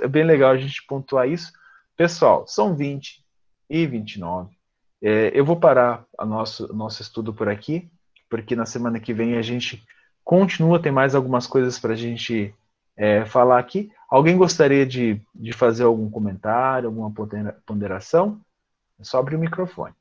bem 0.10 0.24
legal 0.24 0.52
a 0.52 0.58
gente 0.58 0.86
pontuar 0.86 1.30
isso. 1.30 1.52
Pessoal, 1.96 2.46
são 2.48 2.76
20 2.76 3.24
e 3.70 3.86
29. 3.86 4.50
É, 5.02 5.32
eu 5.34 5.46
vou 5.46 5.56
parar 5.56 6.06
o 6.20 6.26
nosso, 6.26 6.74
nosso 6.74 7.02
estudo 7.02 7.34
por 7.34 7.48
aqui, 7.48 7.90
porque 8.30 8.56
na 8.56 8.66
semana 8.66 9.00
que 9.00 9.14
vem 9.14 9.38
a 9.38 9.42
gente 9.42 9.82
continua, 10.24 10.82
tem 10.82 10.92
mais 10.92 11.16
algumas 11.16 11.48
coisas 11.48 11.80
para 11.80 11.94
a 11.94 11.96
gente 11.96 12.54
é, 12.98 13.26
falar 13.26 13.60
aqui. 13.60 13.92
Alguém 14.10 14.38
gostaria 14.38 14.86
de, 14.86 15.22
de 15.36 15.54
fazer 15.54 15.84
algum 15.84 16.10
comentário, 16.10 16.90
alguma 16.90 17.14
ponderação? 17.66 18.42
É 19.00 19.04
só 19.04 19.20
abrir 19.20 19.36
o 19.36 19.40
microfone. 19.40 19.94